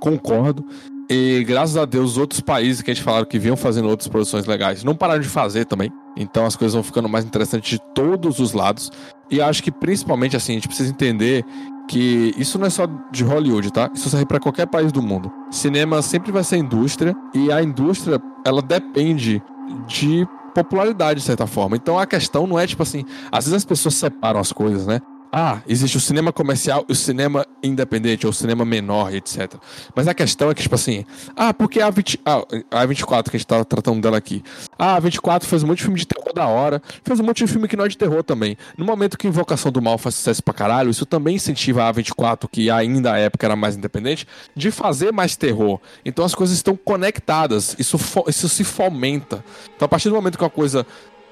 Concordo. 0.01 0.66
E 1.10 1.44
graças 1.44 1.78
a 1.78 1.86
Deus, 1.86 2.12
os 2.12 2.18
outros 2.18 2.42
países 2.42 2.82
que 2.82 2.92
a 2.92 2.94
gente 2.94 3.04
falaram 3.04 3.25
que 3.25 3.39
vinham 3.39 3.58
fazendo 3.58 3.88
outras 3.88 4.08
produções 4.08 4.46
legais 4.46 4.84
não 4.84 4.96
pararam 4.96 5.22
de 5.22 5.28
fazer 5.28 5.66
também. 5.66 5.92
Então 6.16 6.46
as 6.46 6.56
coisas 6.56 6.74
vão 6.74 6.84
ficando 6.84 7.10
mais 7.10 7.25
interessantes 7.25 7.70
de 7.70 7.80
todos 7.96 8.39
os 8.39 8.54
lados. 8.54 8.92
E 9.30 9.42
acho 9.42 9.63
que 9.63 9.72
principalmente, 9.72 10.36
assim, 10.36 10.51
a 10.54 10.56
gente 10.56 10.68
precisa 10.68 10.89
entender 10.89 11.44
que 11.89 12.36
isso 12.38 12.60
não 12.60 12.67
é 12.67 12.69
só 12.69 12.88
de 13.12 13.24
Hollywood, 13.24 13.74
tá? 13.74 13.89
Isso 13.96 14.12
serve 14.12 14.27
para 14.27 14.39
qualquer 14.39 14.67
país 14.67 14.91
do 14.91 15.01
mundo. 15.01 15.31
Cinema 15.50 16.03
sempre 16.03 16.31
vai 16.31 16.43
ser 16.43 16.58
indústria 16.58 17.15
e 17.34 17.51
a 17.51 17.63
indústria 17.63 18.22
ela 18.46 18.62
depende 18.62 19.41
de 19.88 20.27
popularidade, 20.53 21.19
de 21.19 21.25
certa 21.25 21.48
forma. 21.48 21.75
Então 21.75 21.98
a 21.98 22.05
questão 22.05 22.46
não 22.46 22.60
é 22.60 22.67
tipo 22.67 22.84
assim, 22.84 23.03
às 23.31 23.46
vezes 23.46 23.55
as 23.55 23.65
pessoas 23.65 23.96
separam 23.96 24.39
as 24.39 24.51
coisas, 24.51 24.86
né? 24.86 25.01
Ah, 25.32 25.62
existe 25.68 25.96
o 25.96 26.00
cinema 26.00 26.34
comercial 26.34 26.84
e 26.90 26.92
o 26.92 26.96
cinema 26.96 27.46
independente, 27.62 28.26
ou 28.26 28.32
o 28.32 28.34
cinema 28.34 28.66
menor, 28.66 29.14
etc. 29.14 29.54
Mas 29.96 30.08
a 30.08 30.14
questão 30.14 30.50
é 30.50 30.56
que, 30.56 30.64
tipo 30.64 30.74
assim, 30.74 31.06
ah, 31.36 31.54
porque 31.54 31.80
a, 31.80 31.90
20, 31.90 32.20
ah, 32.26 32.42
a 32.72 32.86
24, 32.86 33.30
que 33.30 33.38
a 33.38 33.40
gente 33.40 33.48
tá 33.48 33.64
tratando 33.64 34.02
dela 34.02 34.18
aqui. 34.18 34.44
Ah, 34.78 34.96
a 34.96 35.00
24 35.00 35.48
fez 35.48 35.62
um 35.62 35.68
monte 35.68 35.78
de 35.78 35.84
filme 35.84 36.00
de 36.00 36.08
terror 36.08 36.34
da 36.34 36.48
hora, 36.48 36.82
fez 37.04 37.20
um 37.20 37.24
monte 37.24 37.46
de 37.46 37.52
filme 37.52 37.68
que 37.68 37.78
não 37.78 37.86
é 37.86 37.88
de 37.88 37.98
terror 37.98 38.24
também. 38.24 38.58
No 38.76 38.84
momento 38.86 39.18
que 39.18 39.28
Invocação 39.28 39.72
do 39.72 39.82
Mal 39.82 40.00
faz 40.00 40.16
sucesso 40.16 40.42
pra 40.42 40.54
caralho, 40.54 40.90
isso 40.90 41.06
também 41.06 41.36
incentiva 41.36 41.84
a 41.84 41.92
24, 41.92 42.50
que 42.50 42.72
ainda 42.72 43.14
à 43.14 43.20
época 43.20 43.46
era 43.46 43.56
mais 43.56 43.78
independente, 43.78 44.28
de 44.56 44.72
fazer 44.72 45.14
mais 45.14 45.36
terror. 45.36 45.80
Então 46.04 46.26
as 46.26 46.34
coisas 46.34 46.56
estão 46.56 46.76
conectadas, 46.76 47.76
isso, 47.78 47.98
isso 48.28 48.50
se 48.50 48.64
fomenta. 48.64 49.44
Então 49.76 49.86
a 49.86 49.90
partir 49.90 50.10
do 50.10 50.16
momento 50.16 50.38
que 50.40 50.44
uma 50.44 50.50
coisa 50.50 50.88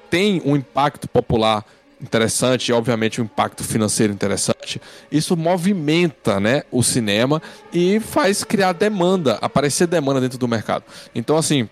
tem 0.08 0.40
um 0.44 0.56
impacto 0.56 1.08
popular 1.08 1.64
interessante 2.00 2.72
obviamente 2.72 3.20
um 3.20 3.24
impacto 3.24 3.64
financeiro 3.64 4.12
interessante, 4.12 4.80
isso 5.10 5.36
movimenta, 5.36 6.38
né, 6.38 6.62
o 6.70 6.82
cinema 6.82 7.42
e 7.72 8.00
faz 8.00 8.44
criar 8.44 8.72
demanda, 8.72 9.38
aparecer 9.40 9.86
demanda 9.86 10.20
dentro 10.20 10.38
do 10.38 10.46
mercado. 10.46 10.84
Então 11.14 11.36
assim, 11.36 11.68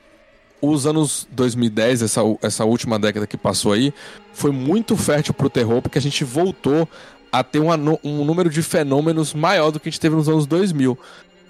os 0.61 0.87
anos 0.87 1.27
2010, 1.31 2.03
essa, 2.03 2.21
essa 2.43 2.65
última 2.65 2.99
década 2.99 3.27
que 3.27 3.37
passou 3.37 3.73
aí, 3.73 3.93
foi 4.33 4.51
muito 4.51 4.97
fértil 4.97 5.35
pro 5.35 5.51
terror, 5.51 5.83
porque 5.83 5.99
a 5.99 6.03
gente 6.03 6.25
voltou 6.25 6.89
a 7.31 7.43
ter 7.43 7.59
uma, 7.59 7.77
um 8.03 8.25
número 8.25 8.49
de 8.49 8.63
fenômenos 8.63 9.35
maior 9.35 9.71
do 9.71 9.79
que 9.79 9.89
a 9.89 9.93
gente 9.93 10.01
teve 10.01 10.17
nos 10.17 10.29
anos 10.29 10.47
2000. 10.47 10.99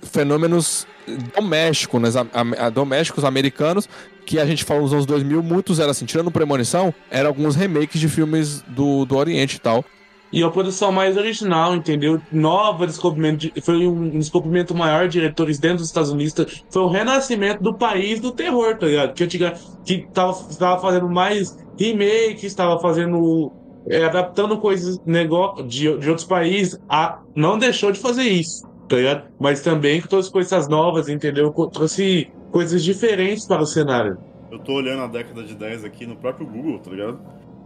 Fenômenos 0.03 0.87
domésticos, 1.35 2.01
né, 2.01 2.29
a, 2.33 2.67
a, 2.67 2.71
domésticos 2.71 3.25
americanos, 3.25 3.89
que 4.25 4.39
a 4.39 4.47
gente 4.47 4.65
falou 4.65 4.83
nos 4.83 4.93
anos 4.93 5.07
2000, 5.07 5.43
muitos 5.43 5.79
eram 5.79 5.91
assim, 5.91 6.05
tirando 6.05 6.31
Premonição, 6.31 6.93
eram 7.11 7.29
alguns 7.29 7.55
remakes 7.55 8.01
de 8.01 8.09
filmes 8.09 8.63
do, 8.63 9.05
do 9.05 9.17
Oriente 9.17 9.57
e 9.57 9.61
tal. 9.61 9.85
E 10.33 10.43
a 10.43 10.51
produção 10.51 10.91
mais 10.91 11.17
original, 11.17 11.75
entendeu? 11.75 12.21
Nova 12.33 12.87
descobrimento, 12.87 13.39
de, 13.39 13.61
foi 13.63 13.87
um 13.87 14.19
descobrimento 14.19 14.75
maior 14.75 15.07
de 15.07 15.13
diretores 15.13 15.59
dentro 15.59 15.79
dos 15.79 15.87
Estados 15.87 16.11
Unidos. 16.11 16.65
Foi 16.69 16.83
o 16.83 16.89
renascimento 16.89 17.63
do 17.63 17.73
país 17.73 18.21
do 18.21 18.33
terror, 18.33 18.77
tá 18.77 18.87
ligado? 18.87 19.15
Que 19.15 19.25
antiga, 19.25 19.55
que 19.85 20.07
tava, 20.13 20.35
tava 20.59 20.83
fazendo 20.83 21.09
mais 21.09 21.57
remakes, 21.79 22.45
estava 22.45 22.79
fazendo. 22.81 23.53
É, 23.89 24.05
adaptando 24.05 24.59
coisas 24.59 25.01
negócio, 25.07 25.65
de, 25.65 25.97
de 25.99 26.09
outros 26.11 26.27
países. 26.27 26.77
A, 26.89 27.21
não 27.37 27.57
deixou 27.57 27.93
de 27.93 28.01
fazer 28.01 28.25
isso, 28.25 28.67
tá 28.89 28.97
ligado? 28.97 29.25
Mas 29.39 29.61
também 29.61 30.01
trouxe 30.01 30.31
coisas 30.31 30.69
novas, 30.69 31.09
entendeu? 31.09 31.53
Trouxe 31.73 32.29
coisas 32.51 32.83
diferentes 32.83 33.47
para 33.47 33.63
o 33.63 33.67
cenário. 33.67 34.19
Eu 34.51 34.59
tô 34.59 34.75
olhando 34.75 35.03
a 35.03 35.07
década 35.07 35.43
de 35.43 35.55
10 35.55 35.85
aqui 35.85 36.07
no 36.07 36.17
próprio 36.17 36.47
Google, 36.47 36.79
tá 36.79 36.91
ligado? 36.91 37.21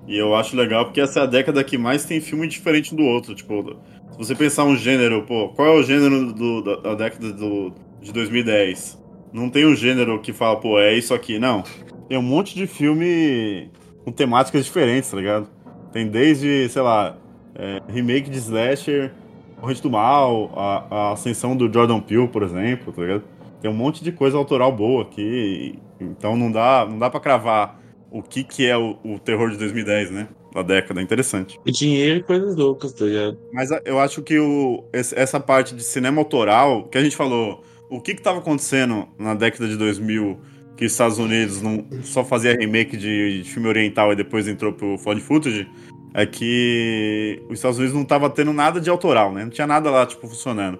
E 0.06 0.16
eu 0.18 0.34
acho 0.34 0.56
legal 0.56 0.86
porque 0.86 1.00
essa 1.00 1.20
é 1.20 1.22
a 1.22 1.26
década 1.26 1.62
que 1.62 1.76
mais 1.76 2.04
tem 2.04 2.20
filme 2.20 2.48
diferente 2.48 2.94
do 2.94 3.02
outro. 3.04 3.34
Tipo, 3.34 3.76
se 4.10 4.18
você 4.18 4.34
pensar 4.34 4.64
um 4.64 4.76
gênero, 4.76 5.22
pô, 5.22 5.50
qual 5.50 5.68
é 5.68 5.70
o 5.78 5.82
gênero 5.82 6.32
do, 6.32 6.62
da, 6.62 6.76
da, 6.76 6.94
década 6.94 7.32
do, 7.32 7.72
de 8.00 8.12
2010? 8.12 9.00
Não 9.32 9.48
tem 9.48 9.66
um 9.66 9.76
gênero 9.76 10.20
que 10.20 10.32
fala, 10.32 10.58
pô, 10.58 10.80
é 10.80 10.94
isso 10.94 11.14
aqui. 11.14 11.38
Não. 11.38 11.62
Tem 12.08 12.18
um 12.18 12.22
monte 12.22 12.54
de 12.54 12.66
filme 12.66 13.70
com 14.04 14.10
temáticas 14.10 14.64
diferentes, 14.64 15.10
tá 15.10 15.16
ligado? 15.16 15.48
Tem 15.92 16.08
desde, 16.08 16.68
sei 16.68 16.82
lá, 16.82 17.16
é, 17.54 17.80
remake 17.88 18.30
de 18.30 18.38
Slasher, 18.38 19.12
Corrente 19.60 19.82
do 19.82 19.90
Mal, 19.90 20.52
a, 20.56 20.86
a 20.90 21.12
ascensão 21.12 21.56
do 21.56 21.72
Jordan 21.72 22.00
Peele, 22.00 22.28
por 22.28 22.42
exemplo, 22.42 22.92
tá 22.92 23.02
ligado? 23.02 23.24
Tem 23.60 23.70
um 23.70 23.74
monte 23.74 24.02
de 24.02 24.10
coisa 24.10 24.36
autoral 24.36 24.72
boa 24.72 25.02
aqui. 25.02 25.78
Então 26.00 26.36
não 26.36 26.50
dá, 26.50 26.86
não 26.88 26.98
dá 26.98 27.10
para 27.10 27.20
cravar 27.20 27.80
o 28.10 28.22
que, 28.22 28.42
que 28.42 28.66
é 28.66 28.76
o, 28.76 28.96
o, 29.04 29.18
terror 29.18 29.50
de 29.50 29.58
2010, 29.58 30.10
né? 30.10 30.28
Da 30.52 30.62
década, 30.62 31.00
interessante. 31.00 31.60
E 31.64 31.70
dinheiro 31.70 32.20
e 32.20 32.22
coisas 32.22 32.56
loucas, 32.56 32.92
tá 32.92 33.04
ligado? 33.04 33.38
Mas 33.52 33.70
eu 33.84 34.00
acho 34.00 34.22
que 34.22 34.38
o, 34.38 34.82
essa 34.92 35.38
parte 35.38 35.74
de 35.74 35.84
cinema 35.84 36.20
autoral, 36.20 36.84
que 36.84 36.98
a 36.98 37.04
gente 37.04 37.14
falou, 37.14 37.62
o 37.88 38.00
que 38.00 38.14
que 38.14 38.22
tava 38.22 38.38
acontecendo 38.38 39.06
na 39.18 39.34
década 39.34 39.68
de 39.68 39.76
2000 39.76 40.38
que 40.80 40.86
os 40.86 40.92
Estados 40.92 41.18
Unidos 41.18 41.60
não 41.60 41.84
só 42.02 42.24
fazia 42.24 42.56
remake 42.56 42.96
de, 42.96 43.42
de 43.42 43.50
filme 43.50 43.68
oriental 43.68 44.14
e 44.14 44.16
depois 44.16 44.48
entrou 44.48 44.72
pro 44.72 44.96
found 44.96 45.20
footage, 45.20 45.68
é 46.14 46.26
que 46.26 47.42
os 47.48 47.54
Estados 47.54 47.78
Unidos 47.78 47.96
não 47.96 48.04
tava 48.04 48.28
tendo 48.30 48.52
nada 48.52 48.80
de 48.80 48.90
autoral, 48.90 49.32
né? 49.32 49.44
Não 49.44 49.50
tinha 49.50 49.66
nada 49.66 49.90
lá, 49.90 50.06
tipo, 50.06 50.26
funcionando. 50.26 50.78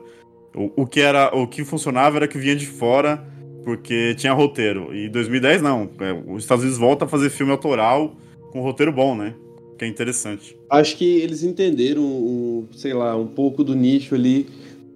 O, 0.55 0.83
o 0.83 0.87
que 0.87 1.01
era 1.01 1.31
o 1.35 1.47
que 1.47 1.65
funcionava 1.65 2.17
era 2.17 2.29
que 2.29 2.39
vinha 2.39 2.57
de 2.57 2.67
fora 2.67 3.25
porque 3.65 4.15
tinha 4.17 4.33
roteiro. 4.33 4.95
E 4.95 5.09
2010 5.09 5.63
não. 5.63 5.89
É, 6.01 6.13
os 6.27 6.43
Estados 6.43 6.65
Unidos 6.65 6.79
volta 6.79 7.05
a 7.05 7.09
fazer 7.09 7.31
filme 7.31 7.53
autoral 7.53 8.15
com 8.51 8.61
roteiro 8.61 8.93
bom, 8.93 9.15
né? 9.15 9.35
Que 9.79 9.85
é 9.85 9.89
interessante. 9.89 10.57
Acho 10.69 10.97
que 10.97 11.05
eles 11.05 11.43
entenderam, 11.43 12.03
um, 12.03 12.67
sei 12.73 12.93
lá, 12.93 13.17
um 13.17 13.27
pouco 13.27 13.63
do 13.63 13.75
nicho 13.75 14.15
ali. 14.15 14.47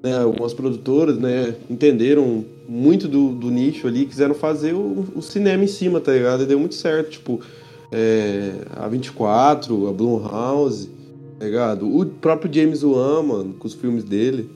Né? 0.02 0.18
Algumas 0.18 0.52
produtoras, 0.52 1.18
né? 1.18 1.54
Entenderam 1.70 2.44
muito 2.68 3.08
do, 3.08 3.30
do 3.30 3.50
nicho 3.50 3.86
ali, 3.86 4.06
quiseram 4.06 4.34
fazer 4.34 4.74
o, 4.74 5.06
o, 5.14 5.22
cinema 5.22 5.64
em 5.64 5.68
cima, 5.68 6.00
tá 6.00 6.12
ligado? 6.12 6.42
E 6.42 6.46
deu 6.46 6.58
muito 6.58 6.74
certo. 6.74 7.10
Tipo, 7.10 7.40
é, 7.96 8.66
a 8.74 8.88
24, 8.88 9.88
a 9.88 9.92
Blumhouse, 9.92 10.90
tá 11.38 11.44
ligado? 11.44 11.88
O 11.96 12.04
próprio 12.04 12.52
James 12.52 12.82
Wan, 12.82 13.22
mano, 13.22 13.54
com 13.54 13.68
os 13.68 13.74
filmes 13.74 14.02
dele. 14.02 14.50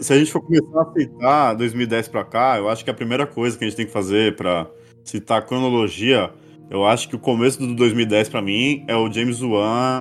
Se 0.00 0.12
a 0.12 0.18
gente 0.18 0.32
for 0.32 0.40
começar 0.40 0.80
a 0.80 0.92
citar 0.92 1.56
2010 1.56 2.08
pra 2.08 2.24
cá, 2.24 2.56
eu 2.58 2.68
acho 2.68 2.82
que 2.82 2.90
a 2.90 2.94
primeira 2.94 3.26
coisa 3.26 3.56
que 3.56 3.64
a 3.64 3.68
gente 3.68 3.76
tem 3.76 3.86
que 3.86 3.92
fazer 3.92 4.34
pra 4.34 4.66
citar 5.04 5.38
a 5.38 5.42
cronologia, 5.42 6.30
eu 6.70 6.84
acho 6.84 7.08
que 7.08 7.14
o 7.14 7.18
começo 7.18 7.58
do 7.58 7.74
2010 7.74 8.30
pra 8.30 8.40
mim 8.40 8.84
é 8.88 8.96
o 8.96 9.12
James 9.12 9.40
Wan 9.42 10.00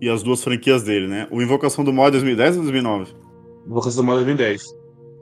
e 0.00 0.08
as 0.08 0.22
duas 0.22 0.42
franquias 0.42 0.84
dele, 0.84 1.08
né? 1.08 1.26
O 1.30 1.42
Invocação 1.42 1.84
do 1.84 1.92
Mal 1.92 2.06
é 2.06 2.10
2010 2.12 2.56
ou 2.56 2.62
2009? 2.62 3.12
Invocação 3.66 4.02
do 4.02 4.06
Mal 4.06 4.16
é 4.16 4.24
2010. 4.24 4.62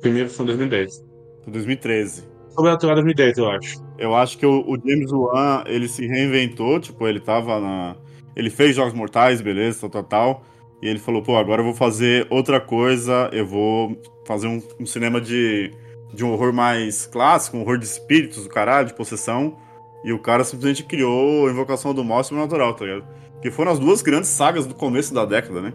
Primeiro 0.00 0.28
foi 0.28 0.46
2010. 0.46 1.04
Foi 1.42 1.52
2013. 1.52 2.29
Sobrenatural 2.50 2.96
2010, 2.96 3.38
eu 3.38 3.50
acho. 3.50 3.84
Eu 3.98 4.14
acho 4.14 4.38
que 4.38 4.46
o, 4.46 4.60
o 4.66 4.76
James 4.76 5.12
Wan, 5.12 5.64
ele 5.66 5.88
se 5.88 6.06
reinventou, 6.06 6.80
tipo, 6.80 7.06
ele 7.06 7.20
tava 7.20 7.60
na... 7.60 7.96
Ele 8.34 8.50
fez 8.50 8.76
Jogos 8.76 8.94
Mortais, 8.94 9.40
beleza, 9.40 9.80
tal, 9.80 9.90
tal, 9.90 10.02
tal. 10.04 10.42
E 10.82 10.88
ele 10.88 10.98
falou, 10.98 11.22
pô, 11.22 11.36
agora 11.36 11.60
eu 11.60 11.64
vou 11.64 11.74
fazer 11.74 12.26
outra 12.30 12.60
coisa, 12.60 13.28
eu 13.32 13.46
vou 13.46 14.00
fazer 14.26 14.46
um, 14.46 14.62
um 14.78 14.86
cinema 14.86 15.20
de, 15.20 15.72
de 16.14 16.24
um 16.24 16.32
horror 16.32 16.52
mais 16.52 17.06
clássico, 17.06 17.56
um 17.56 17.60
horror 17.60 17.78
de 17.78 17.84
espíritos, 17.84 18.44
do 18.44 18.48
caralho, 18.48 18.88
de 18.88 18.94
possessão. 18.94 19.56
E 20.02 20.12
o 20.12 20.18
cara 20.18 20.44
simplesmente 20.44 20.84
criou 20.84 21.50
Invocação 21.50 21.92
do 21.92 22.02
Mal 22.02 22.22
e 22.22 22.24
Sobrenatural, 22.24 22.74
tá 22.74 22.84
ligado? 22.84 23.04
Que 23.42 23.50
foram 23.50 23.72
as 23.72 23.78
duas 23.78 24.00
grandes 24.00 24.30
sagas 24.30 24.66
do 24.66 24.74
começo 24.74 25.12
da 25.12 25.26
década, 25.26 25.60
né? 25.60 25.74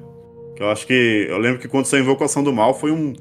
Que 0.55 0.63
eu 0.63 0.70
acho 0.70 0.88
que. 0.88 1.27
Eu 1.29 1.38
lembro 1.38 1.60
que 1.60 1.67
quando 1.67 1.86
saiu 1.86 2.03
Invocação 2.03 2.44
do 2.44 2.51
Mal 2.51 2.74
foi 2.74 2.91
um, 2.91 3.13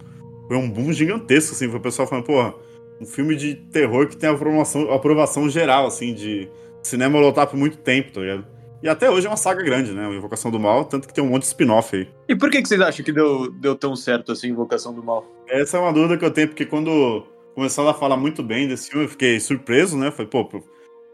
foi 0.49 0.57
um 0.57 0.71
boom 0.71 0.93
gigantesco, 0.93 1.55
assim. 1.55 1.69
Foi 1.69 1.79
o 1.79 1.83
pessoal 1.83 2.09
falando, 2.09 2.25
porra, 2.25 2.55
um 3.01 3.07
filme 3.07 3.37
de 3.37 3.55
terror 3.55 4.07
que 4.09 4.17
tem 4.17 4.31
aprovação, 4.31 4.93
aprovação 4.93 5.49
geral, 5.49 5.87
assim, 5.87 6.15
de 6.15 6.49
cinema 6.83 7.19
lotar 7.19 7.47
por 7.47 7.57
muito 7.57 7.79
tempo, 7.79 8.13
tá 8.13 8.21
ligado? 8.21 8.47
E 8.83 8.89
até 8.89 9.11
hoje 9.11 9.27
é 9.27 9.31
uma 9.31 9.37
saga 9.37 9.63
grande, 9.63 9.93
né? 9.93 10.07
Invocação 10.15 10.51
do 10.51 10.61
Mal, 10.61 10.85
tanto 10.85 11.09
que 11.09 11.15
tem 11.15 11.25
um 11.25 11.29
monte 11.29 11.43
de 11.43 11.49
spin-off 11.49 11.97
aí. 11.97 12.09
E 12.29 12.37
por 12.37 12.51
que, 12.51 12.61
que 12.61 12.69
vocês 12.69 12.81
acham 12.81 13.03
que 13.03 13.13
deu, 13.13 13.51
deu 13.51 13.75
tão 13.75 13.97
certo 13.97 14.33
assim, 14.33 14.49
Invocação 14.49 14.93
do 14.93 15.03
Mal? 15.03 15.25
Essa 15.49 15.79
é 15.79 15.81
uma 15.81 15.93
dúvida 15.93 16.19
que 16.19 16.25
eu 16.25 16.31
tenho, 16.31 16.49
porque 16.49 16.67
quando 16.67 17.27
começaram 17.55 17.89
a 17.89 17.95
falar 17.95 18.17
muito 18.17 18.43
bem 18.43 18.69
desse 18.69 18.91
filme, 18.91 19.07
eu 19.07 19.09
fiquei 19.09 19.41
surpreso, 19.41 19.97
né? 19.97 20.11
Falei, 20.11 20.27
pô, 20.27 20.47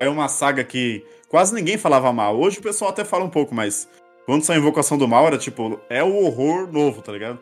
é 0.01 0.09
uma 0.09 0.27
saga 0.27 0.65
que 0.65 1.05
quase 1.29 1.55
ninguém 1.55 1.79
falava 1.79 2.13
mal. 2.13 2.37
Hoje 2.37 2.59
o 2.59 2.63
pessoal 2.63 2.91
até 2.91 3.05
fala 3.05 3.25
um 3.25 3.31
pouco, 3.31 3.55
mas 3.55 3.89
quando 4.27 4.43
saiu 4.43 4.61
Invocação 4.61 4.99
do 4.99 5.07
Mal, 5.07 5.29
era 5.29 5.39
tipo, 5.39 5.81
é 5.89 6.03
o 6.03 6.25
horror 6.25 6.71
novo, 6.73 7.03
tá 7.03 7.13
ligado? 7.13 7.39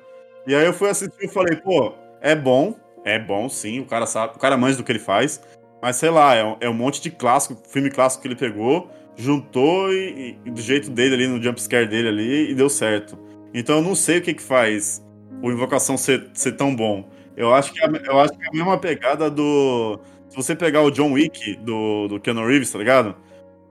E 0.47 0.55
aí 0.55 0.67
eu 0.67 0.75
fui 0.75 0.91
assistir 0.91 1.25
e 1.25 1.29
falei, 1.29 1.57
pô, 1.57 1.95
é 2.21 2.35
bom, 2.35 2.75
é 3.05 3.19
bom 3.19 3.49
sim, 3.49 3.81
o 3.81 3.85
cara 3.85 4.07
sabe, 4.07 4.35
o 4.37 4.39
cara 4.39 4.57
manja 4.57 4.77
do 4.77 4.85
que 4.85 4.93
ele 4.93 4.99
faz, 4.99 5.41
mas 5.83 5.97
sei 5.97 6.11
lá, 6.11 6.35
é, 6.37 6.57
é 6.61 6.69
um 6.69 6.75
monte 6.75 7.01
de 7.01 7.11
clássico, 7.11 7.61
filme 7.69 7.91
clássico 7.91 8.23
que 8.23 8.29
ele 8.29 8.37
pegou 8.37 8.91
juntou 9.19 9.93
e, 9.93 10.39
e, 10.47 10.51
do 10.51 10.61
jeito 10.61 10.91
dele 10.91 11.17
ali, 11.17 11.27
no 11.27 11.43
jumpscare 11.43 11.89
dele 11.89 12.09
ali, 12.09 12.51
e 12.53 12.55
deu 12.55 12.71
certo. 12.71 13.19
Então 13.53 13.77
eu 13.77 13.83
não 13.83 13.95
sei 13.95 14.19
o 14.19 14.23
que 14.23 14.33
que 14.33 14.43
faz 14.43 15.05
o 15.43 15.51
Invocação 15.51 15.97
ser, 15.97 16.31
ser 16.33 16.53
tão 16.53 16.75
bom. 16.75 17.09
Eu 17.37 17.53
acho, 17.53 17.73
que 17.73 17.85
é, 17.85 17.89
eu 18.07 18.19
acho 18.19 18.33
que 18.33 18.45
é 18.45 18.49
a 18.49 18.53
mesma 18.53 18.79
pegada 18.79 19.31
do. 19.31 20.01
Se 20.29 20.37
você 20.37 20.55
pegar 20.55 20.83
o 20.83 20.91
John 20.91 21.13
Wick 21.13 21.57
do, 21.57 22.09
do 22.09 22.21
Keanu 22.21 22.47
Reeves, 22.47 22.71
tá 22.71 22.79
ligado? 22.79 23.17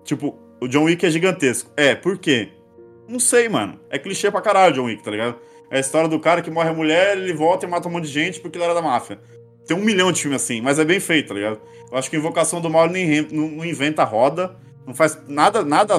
Tipo, 0.04 0.38
o 0.62 0.68
John 0.68 0.84
Wick 0.84 1.06
é 1.06 1.10
gigantesco. 1.10 1.72
É, 1.78 1.96
por 1.96 2.18
quê? 2.18 2.50
Não 3.08 3.20
sei, 3.20 3.48
mano. 3.48 3.80
É 3.90 3.98
clichê 3.98 4.30
pra 4.30 4.42
caralho 4.42 4.74
John 4.74 4.86
Wick, 4.86 5.04
tá 5.04 5.12
ligado? 5.12 5.38
É 5.70 5.78
a 5.78 5.80
história 5.80 6.08
do 6.08 6.20
cara 6.20 6.42
que 6.42 6.50
morre 6.50 6.70
a 6.70 6.74
mulher, 6.74 7.18
ele 7.18 7.34
volta 7.34 7.66
e 7.66 7.70
mata 7.70 7.88
um 7.88 7.92
monte 7.92 8.06
de 8.06 8.12
gente 8.12 8.40
porque 8.40 8.58
ele 8.58 8.66
era 8.66 8.74
da 8.74 8.82
máfia. 8.82 9.20
Tem 9.66 9.76
um 9.76 9.82
milhão 9.82 10.12
de 10.12 10.22
filmes 10.22 10.42
assim, 10.42 10.62
mas 10.62 10.80
é 10.80 10.86
bem 10.86 11.00
feito, 11.00 11.28
tá 11.28 11.34
ligado? 11.34 11.60
Eu 11.92 11.98
acho 11.98 12.10
que 12.10 12.16
Invocação 12.16 12.62
do 12.62 12.70
Mal 12.70 12.88
nem, 12.88 13.22
não 13.32 13.66
inventa 13.66 14.04
roda 14.04 14.56
não 14.88 14.96
faz 14.96 15.20
nada, 15.28 15.66
nada 15.66 15.98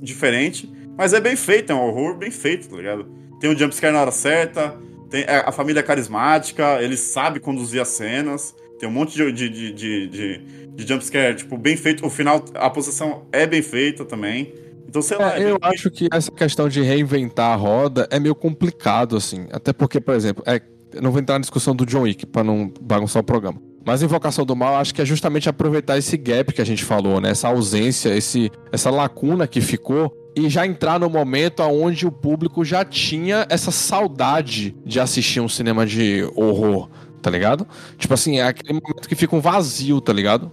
diferente, 0.00 0.70
mas 0.96 1.14
é 1.14 1.20
bem 1.20 1.34
feito, 1.34 1.72
é 1.72 1.74
um 1.74 1.80
horror 1.80 2.14
bem 2.14 2.30
feito, 2.30 2.68
tá 2.68 2.76
ligado? 2.76 3.06
Tem 3.40 3.48
o 3.48 3.58
jumpscare 3.58 3.92
na 3.92 4.02
hora 4.02 4.10
certa, 4.10 4.76
tem 5.08 5.24
a 5.26 5.50
família 5.50 5.80
é 5.80 5.82
carismática, 5.82 6.82
ele 6.82 6.96
sabe 6.96 7.40
conduzir 7.40 7.80
as 7.80 7.88
cenas. 7.88 8.54
Tem 8.78 8.86
um 8.86 8.92
monte 8.92 9.14
de, 9.14 9.32
de, 9.32 9.48
de, 9.48 9.72
de, 9.72 10.08
de, 10.08 10.38
de 10.68 10.86
jumpscare, 10.86 11.34
tipo, 11.34 11.56
bem 11.56 11.76
feito. 11.76 12.04
O 12.04 12.10
final, 12.10 12.44
a 12.54 12.68
possessão 12.68 13.26
é 13.32 13.46
bem 13.46 13.62
feita 13.62 14.04
também. 14.04 14.52
Então, 14.88 15.02
sei 15.02 15.18
lá. 15.18 15.38
É, 15.38 15.50
eu 15.50 15.58
acho 15.60 15.90
que 15.90 16.08
essa 16.12 16.30
questão 16.30 16.68
de 16.68 16.82
reinventar 16.82 17.52
a 17.52 17.56
roda 17.56 18.08
é 18.10 18.18
meio 18.18 18.34
complicado, 18.34 19.16
assim. 19.16 19.46
Até 19.52 19.72
porque, 19.72 20.00
por 20.00 20.14
exemplo, 20.14 20.42
é, 20.46 20.60
eu 20.92 21.02
não 21.02 21.10
vou 21.10 21.20
entrar 21.20 21.34
na 21.34 21.40
discussão 21.40 21.74
do 21.74 21.84
John 21.84 22.02
Wick 22.02 22.26
pra 22.26 22.42
não 22.42 22.72
bagunçar 22.80 23.20
o 23.20 23.24
programa. 23.24 23.60
Mas 23.84 24.02
Invocação 24.02 24.44
do 24.44 24.56
Mal, 24.56 24.74
acho 24.76 24.92
que 24.92 25.00
é 25.00 25.04
justamente 25.04 25.48
aproveitar 25.48 25.96
esse 25.96 26.16
gap 26.16 26.52
que 26.52 26.60
a 26.60 26.66
gente 26.66 26.84
falou, 26.84 27.20
né? 27.20 27.30
Essa 27.30 27.48
ausência, 27.48 28.08
esse, 28.16 28.50
essa 28.72 28.90
lacuna 28.90 29.46
que 29.46 29.60
ficou 29.60 30.12
e 30.36 30.50
já 30.50 30.66
entrar 30.66 30.98
no 30.98 31.08
momento 31.08 31.62
onde 31.62 32.04
o 32.04 32.10
público 32.10 32.64
já 32.64 32.84
tinha 32.84 33.46
essa 33.48 33.70
saudade 33.70 34.76
de 34.84 34.98
assistir 34.98 35.40
um 35.40 35.48
cinema 35.48 35.86
de 35.86 36.28
horror, 36.34 36.90
tá 37.22 37.30
ligado? 37.30 37.66
Tipo 37.96 38.12
assim, 38.14 38.38
é 38.40 38.42
aquele 38.42 38.80
momento 38.80 39.08
que 39.08 39.14
fica 39.14 39.36
um 39.36 39.40
vazio, 39.40 40.00
tá 40.00 40.12
ligado? 40.12 40.50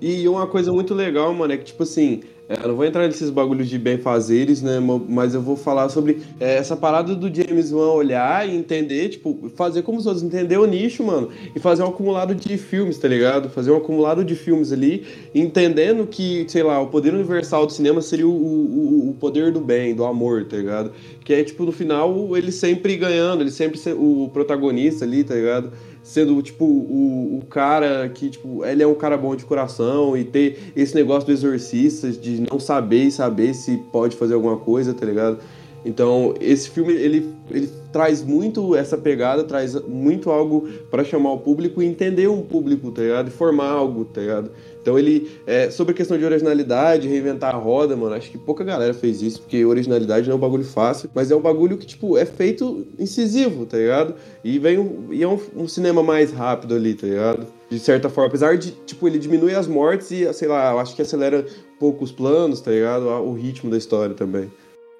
E 0.00 0.28
uma 0.28 0.46
coisa 0.46 0.72
muito 0.72 0.94
legal, 0.94 1.34
mano, 1.34 1.52
é 1.52 1.56
que, 1.56 1.64
tipo 1.64 1.82
assim, 1.82 2.22
eu 2.48 2.68
não 2.68 2.76
vou 2.76 2.84
entrar 2.84 3.06
nesses 3.08 3.28
bagulhos 3.28 3.68
de 3.68 3.76
bem-fazeres, 3.76 4.62
né? 4.62 4.78
Mas 5.08 5.34
eu 5.34 5.42
vou 5.42 5.56
falar 5.56 5.88
sobre 5.88 6.22
é, 6.38 6.56
essa 6.56 6.76
parada 6.76 7.14
do 7.14 7.34
James 7.34 7.72
Wan 7.72 7.90
olhar 7.92 8.48
e 8.48 8.54
entender, 8.54 9.08
tipo, 9.08 9.50
fazer 9.56 9.82
como 9.82 9.98
os 9.98 10.06
outros, 10.06 10.22
entender 10.22 10.56
o 10.56 10.64
nicho, 10.64 11.02
mano, 11.02 11.28
e 11.54 11.58
fazer 11.58 11.82
um 11.82 11.88
acumulado 11.88 12.36
de 12.36 12.56
filmes, 12.56 12.98
tá 12.98 13.08
ligado? 13.08 13.48
Fazer 13.48 13.72
um 13.72 13.76
acumulado 13.76 14.24
de 14.24 14.36
filmes 14.36 14.70
ali, 14.70 15.04
entendendo 15.34 16.06
que, 16.06 16.46
sei 16.48 16.62
lá, 16.62 16.80
o 16.80 16.86
poder 16.86 17.12
universal 17.14 17.66
do 17.66 17.72
cinema 17.72 18.00
seria 18.00 18.28
o, 18.28 18.30
o, 18.30 19.10
o 19.10 19.14
poder 19.14 19.50
do 19.50 19.60
bem, 19.60 19.92
do 19.92 20.04
amor, 20.04 20.44
tá 20.44 20.56
ligado? 20.56 20.92
Que 21.24 21.34
é, 21.34 21.42
tipo, 21.42 21.64
no 21.64 21.72
final, 21.72 22.36
ele 22.36 22.52
sempre 22.52 22.96
ganhando, 22.96 23.42
ele 23.42 23.50
sempre 23.50 23.80
o 23.92 24.30
protagonista 24.32 25.04
ali, 25.04 25.24
tá 25.24 25.34
ligado? 25.34 25.72
Sendo, 26.06 26.40
tipo, 26.40 26.64
o, 26.64 27.38
o 27.38 27.46
cara 27.50 28.08
que, 28.08 28.30
tipo, 28.30 28.64
ele 28.64 28.80
é 28.80 28.86
um 28.86 28.94
cara 28.94 29.16
bom 29.16 29.34
de 29.34 29.44
coração 29.44 30.16
e 30.16 30.22
ter 30.22 30.72
esse 30.76 30.94
negócio 30.94 31.26
do 31.26 31.32
exorcista, 31.32 32.12
de 32.12 32.46
não 32.48 32.60
saber 32.60 33.06
e 33.06 33.10
saber 33.10 33.52
se 33.54 33.76
pode 33.90 34.14
fazer 34.14 34.34
alguma 34.34 34.56
coisa, 34.56 34.94
tá 34.94 35.04
ligado? 35.04 35.38
Então, 35.84 36.32
esse 36.40 36.70
filme, 36.70 36.92
ele, 36.92 37.28
ele 37.50 37.68
traz 37.92 38.22
muito 38.22 38.76
essa 38.76 38.96
pegada, 38.96 39.42
traz 39.42 39.74
muito 39.82 40.30
algo 40.30 40.68
para 40.92 41.02
chamar 41.02 41.32
o 41.32 41.38
público 41.38 41.82
e 41.82 41.86
entender 41.86 42.28
um 42.28 42.40
público, 42.40 42.92
tá 42.92 43.02
ligado? 43.02 43.28
E 43.28 43.30
formar 43.32 43.70
algo, 43.70 44.04
tá 44.04 44.20
ligado? 44.20 44.52
Então 44.86 44.96
ele, 44.96 45.28
é, 45.48 45.68
sobre 45.68 45.92
a 45.92 45.96
questão 45.96 46.16
de 46.16 46.24
originalidade, 46.24 47.08
reinventar 47.08 47.52
a 47.56 47.58
roda, 47.58 47.96
mano, 47.96 48.14
acho 48.14 48.30
que 48.30 48.38
pouca 48.38 48.62
galera 48.62 48.94
fez 48.94 49.20
isso, 49.20 49.40
porque 49.42 49.64
originalidade 49.64 50.28
não 50.28 50.34
é 50.34 50.36
um 50.36 50.40
bagulho 50.40 50.62
fácil, 50.62 51.10
mas 51.12 51.28
é 51.28 51.34
um 51.34 51.40
bagulho 51.40 51.76
que, 51.76 51.84
tipo, 51.84 52.16
é 52.16 52.24
feito 52.24 52.86
incisivo, 52.96 53.66
tá 53.66 53.78
ligado? 53.78 54.14
E 54.44 54.60
vem 54.60 54.78
um, 54.78 55.08
e 55.10 55.24
é 55.24 55.26
um, 55.26 55.40
um 55.56 55.66
cinema 55.66 56.04
mais 56.04 56.32
rápido 56.32 56.76
ali, 56.76 56.94
tá 56.94 57.04
ligado? 57.04 57.48
De 57.68 57.80
certa 57.80 58.08
forma, 58.08 58.28
apesar 58.28 58.56
de, 58.56 58.70
tipo, 58.86 59.08
ele 59.08 59.18
diminui 59.18 59.56
as 59.56 59.66
mortes 59.66 60.12
e, 60.12 60.32
sei 60.32 60.46
lá, 60.46 60.70
eu 60.70 60.78
acho 60.78 60.94
que 60.94 61.02
acelera 61.02 61.40
um 61.40 61.78
pouco 61.80 62.04
os 62.04 62.12
planos, 62.12 62.60
tá 62.60 62.70
ligado? 62.70 63.06
O 63.06 63.32
ritmo 63.32 63.68
da 63.68 63.76
história 63.76 64.14
também. 64.14 64.48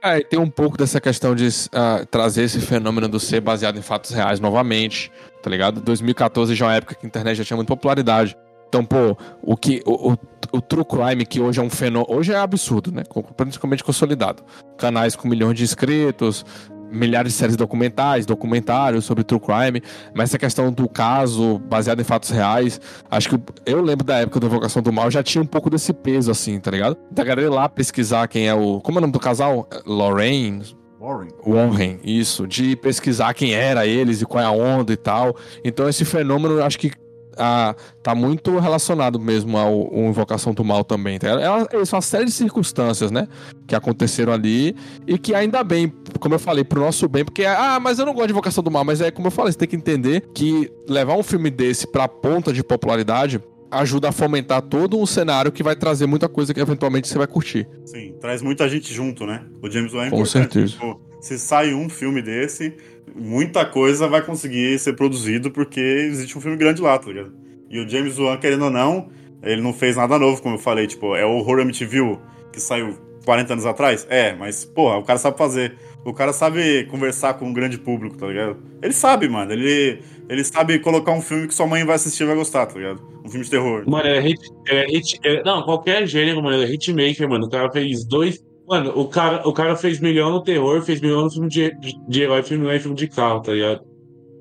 É, 0.02 0.20
tem 0.20 0.38
um 0.38 0.50
pouco 0.50 0.76
dessa 0.76 1.00
questão 1.00 1.32
de 1.32 1.46
uh, 1.46 2.04
trazer 2.10 2.42
esse 2.42 2.60
fenômeno 2.60 3.08
do 3.08 3.20
ser 3.20 3.40
baseado 3.40 3.78
em 3.78 3.82
fatos 3.82 4.10
reais 4.10 4.40
novamente, 4.40 5.12
tá 5.40 5.48
ligado? 5.48 5.80
2014 5.80 6.56
já 6.56 6.66
é 6.66 6.68
uma 6.70 6.74
época 6.74 6.96
que 6.96 7.06
a 7.06 7.08
internet 7.08 7.36
já 7.36 7.44
tinha 7.44 7.56
muita 7.56 7.68
popularidade. 7.68 8.36
Então, 8.68 8.84
pô, 8.84 9.16
o 9.42 9.56
que 9.56 9.82
o, 9.86 10.12
o, 10.12 10.18
o, 10.52 10.60
true 10.60 10.84
crime 10.84 11.24
que 11.24 11.40
hoje 11.40 11.60
é 11.60 11.62
um 11.62 11.70
fenômeno, 11.70 12.14
hoje 12.14 12.32
é 12.32 12.36
absurdo, 12.36 12.92
né? 12.92 13.02
Principalmente 13.36 13.84
consolidado. 13.84 14.42
Canais 14.76 15.14
com 15.14 15.28
milhões 15.28 15.56
de 15.56 15.64
inscritos, 15.64 16.44
milhares 16.90 17.32
de 17.32 17.38
séries 17.38 17.56
documentais, 17.56 18.26
documentários 18.26 19.04
sobre 19.04 19.24
true 19.24 19.40
crime, 19.40 19.82
mas 20.14 20.30
essa 20.30 20.38
questão 20.38 20.72
do 20.72 20.88
caso 20.88 21.58
baseado 21.58 22.00
em 22.00 22.04
fatos 22.04 22.30
reais, 22.30 22.80
acho 23.10 23.30
que 23.30 23.40
eu 23.64 23.80
lembro 23.80 24.04
da 24.04 24.18
época 24.18 24.40
da 24.40 24.46
Invocação 24.46 24.82
do 24.82 24.92
Mal 24.92 25.10
já 25.10 25.22
tinha 25.22 25.42
um 25.42 25.46
pouco 25.46 25.70
desse 25.70 25.92
peso 25.92 26.30
assim, 26.30 26.58
tá 26.58 26.70
ligado? 26.70 26.96
Da 27.10 27.24
galera 27.24 27.46
ir 27.46 27.50
lá 27.50 27.68
pesquisar 27.68 28.26
quem 28.28 28.48
é 28.48 28.54
o, 28.54 28.80
como 28.80 28.98
é 28.98 29.00
o 29.00 29.02
nome 29.02 29.12
do 29.12 29.20
casal? 29.20 29.68
Lorraine, 29.84 30.62
Warren. 31.00 31.30
Warren, 31.46 32.00
isso, 32.02 32.46
de 32.46 32.74
pesquisar 32.76 33.34
quem 33.34 33.54
era 33.54 33.86
eles 33.86 34.22
e 34.22 34.26
qual 34.26 34.42
é 34.42 34.46
a 34.46 34.50
onda 34.50 34.92
e 34.92 34.96
tal. 34.96 35.36
Então 35.64 35.88
esse 35.88 36.04
fenômeno, 36.04 36.62
acho 36.62 36.78
que 36.78 36.90
a, 37.36 37.74
tá 38.02 38.14
muito 38.14 38.58
relacionado 38.58 39.18
mesmo 39.20 39.56
ao, 39.56 39.94
ao 39.94 40.08
Invocação 40.08 40.54
do 40.54 40.64
Mal 40.64 40.84
também. 40.84 41.18
Tá? 41.18 41.28
É, 41.28 41.76
é 41.76 41.82
uma 41.92 42.00
série 42.00 42.24
de 42.24 42.32
circunstâncias, 42.32 43.10
né? 43.10 43.28
Que 43.66 43.74
aconteceram 43.74 44.32
ali 44.32 44.74
e 45.06 45.18
que 45.18 45.34
ainda 45.34 45.62
bem, 45.62 45.92
como 46.18 46.34
eu 46.34 46.38
falei, 46.38 46.64
pro 46.64 46.80
nosso 46.80 47.08
bem, 47.08 47.24
porque, 47.24 47.44
ah, 47.44 47.78
mas 47.80 47.98
eu 47.98 48.06
não 48.06 48.14
gosto 48.14 48.28
de 48.28 48.32
Invocação 48.32 48.62
do 48.62 48.70
Mal, 48.70 48.84
mas 48.84 49.00
é 49.00 49.10
como 49.10 49.28
eu 49.28 49.32
falei, 49.32 49.52
você 49.52 49.58
tem 49.58 49.68
que 49.68 49.76
entender 49.76 50.22
que 50.34 50.70
levar 50.88 51.16
um 51.16 51.22
filme 51.22 51.50
desse 51.50 51.86
pra 51.86 52.08
ponta 52.08 52.52
de 52.52 52.62
popularidade 52.62 53.40
ajuda 53.70 54.08
a 54.08 54.12
fomentar 54.12 54.62
todo 54.62 54.98
um 54.98 55.06
cenário 55.06 55.50
que 55.50 55.62
vai 55.62 55.76
trazer 55.76 56.06
muita 56.06 56.28
coisa 56.28 56.54
que 56.54 56.60
eventualmente 56.60 57.08
você 57.08 57.18
vai 57.18 57.26
curtir. 57.26 57.68
Sim, 57.84 58.14
traz 58.20 58.42
muita 58.42 58.68
gente 58.68 58.92
junto, 58.92 59.26
né? 59.26 59.44
O 59.62 59.70
James 59.70 59.92
Wan 59.92 60.06
é 60.06 60.10
Com 60.10 60.24
certeza. 60.24 60.72
Tipo, 60.72 61.00
se 61.26 61.38
sai 61.38 61.74
um 61.74 61.88
filme 61.88 62.22
desse, 62.22 62.74
muita 63.14 63.64
coisa 63.66 64.06
vai 64.06 64.22
conseguir 64.22 64.78
ser 64.78 64.92
produzido 64.94 65.50
porque 65.50 65.80
existe 65.80 66.38
um 66.38 66.40
filme 66.40 66.56
grande 66.56 66.80
lá, 66.80 66.96
tá 66.96 67.08
ligado? 67.08 67.34
E 67.68 67.80
o 67.80 67.88
James 67.88 68.16
Wan, 68.16 68.36
querendo 68.36 68.66
ou 68.66 68.70
não, 68.70 69.08
ele 69.42 69.60
não 69.60 69.72
fez 69.72 69.96
nada 69.96 70.18
novo, 70.18 70.40
como 70.40 70.54
eu 70.54 70.58
falei, 70.58 70.86
tipo, 70.86 71.16
é 71.16 71.26
o 71.26 71.38
Horror 71.38 71.60
MTV 71.60 72.18
que 72.52 72.60
saiu 72.60 72.96
40 73.24 73.54
anos 73.54 73.66
atrás? 73.66 74.06
É, 74.08 74.34
mas, 74.34 74.64
porra, 74.64 74.98
o 74.98 75.02
cara 75.02 75.18
sabe 75.18 75.36
fazer. 75.36 75.76
O 76.04 76.14
cara 76.14 76.32
sabe 76.32 76.84
conversar 76.84 77.34
com 77.34 77.46
um 77.46 77.52
grande 77.52 77.76
público, 77.76 78.16
tá 78.16 78.28
ligado? 78.28 78.58
Ele 78.80 78.92
sabe, 78.92 79.28
mano. 79.28 79.52
Ele, 79.52 80.00
ele 80.28 80.44
sabe 80.44 80.78
colocar 80.78 81.10
um 81.10 81.20
filme 81.20 81.48
que 81.48 81.54
sua 81.54 81.66
mãe 81.66 81.84
vai 81.84 81.96
assistir 81.96 82.22
e 82.22 82.26
vai 82.26 82.36
gostar, 82.36 82.66
tá 82.66 82.78
ligado? 82.78 83.02
Um 83.24 83.28
filme 83.28 83.44
de 83.44 83.50
terror. 83.50 83.82
Mano, 83.84 84.06
é 84.06 84.20
hit. 84.20 84.38
É 84.68 84.86
hit 84.86 85.18
não, 85.44 85.64
qualquer 85.64 86.06
gênero, 86.06 86.40
mano. 86.40 86.62
É 86.62 86.66
hitmaker, 86.66 87.28
mano. 87.28 87.46
O 87.46 87.50
cara 87.50 87.68
fez 87.72 88.04
dois 88.04 88.40
Mano, 88.68 88.92
o 88.98 89.08
cara, 89.08 89.46
o 89.46 89.52
cara 89.52 89.76
fez 89.76 90.00
milhão 90.00 90.30
no 90.30 90.42
terror, 90.42 90.82
fez 90.82 91.00
milhão 91.00 91.22
no 91.22 91.30
filme 91.30 91.48
de, 91.48 91.70
de, 91.78 91.94
de 92.08 92.22
herói, 92.22 92.42
filme 92.42 92.68
em 92.74 92.80
filme 92.80 92.96
de 92.96 93.06
carro, 93.06 93.40
tá 93.40 93.52
ligado? 93.52 93.84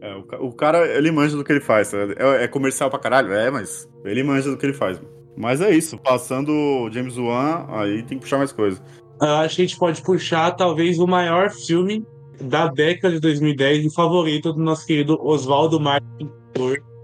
É, 0.02 0.16
o, 0.16 0.48
o, 0.48 0.52
cara, 0.52 0.86
ele 0.98 1.12
manja 1.12 1.38
do 1.38 1.44
que 1.44 1.52
ele 1.52 1.62
faz, 1.62 1.92
tá 1.92 1.98
é, 1.98 2.44
é, 2.44 2.48
comercial 2.48 2.90
pra 2.90 3.00
caralho, 3.00 3.32
é, 3.34 3.52
mas 3.52 3.88
ele 4.04 4.24
manja 4.24 4.50
do 4.50 4.58
que 4.58 4.66
ele 4.66 4.74
faz. 4.74 5.00
Mas 5.38 5.62
é 5.62 5.70
isso, 5.70 5.98
passando 5.98 6.50
o 6.52 6.92
James 6.92 7.18
Wan, 7.18 7.66
aí 7.70 8.04
tem 8.04 8.18
que 8.18 8.24
puxar 8.24 8.38
mais 8.38 8.52
coisa. 8.52 8.82
Eu 9.22 9.28
acho 9.36 9.56
que 9.56 9.62
a 9.62 9.66
gente 9.66 9.78
pode 9.78 10.02
puxar, 10.02 10.52
talvez, 10.52 10.98
o 10.98 11.08
maior 11.08 11.52
filme 11.52 12.06
da 12.42 12.68
década 12.68 13.14
de 13.14 13.20
2010 13.20 13.86
e 13.86 13.94
favorito 13.94 14.54
do 14.54 14.62
nosso 14.62 14.86
querido 14.86 15.18
Oswaldo 15.22 15.80
Martin, 15.80 16.30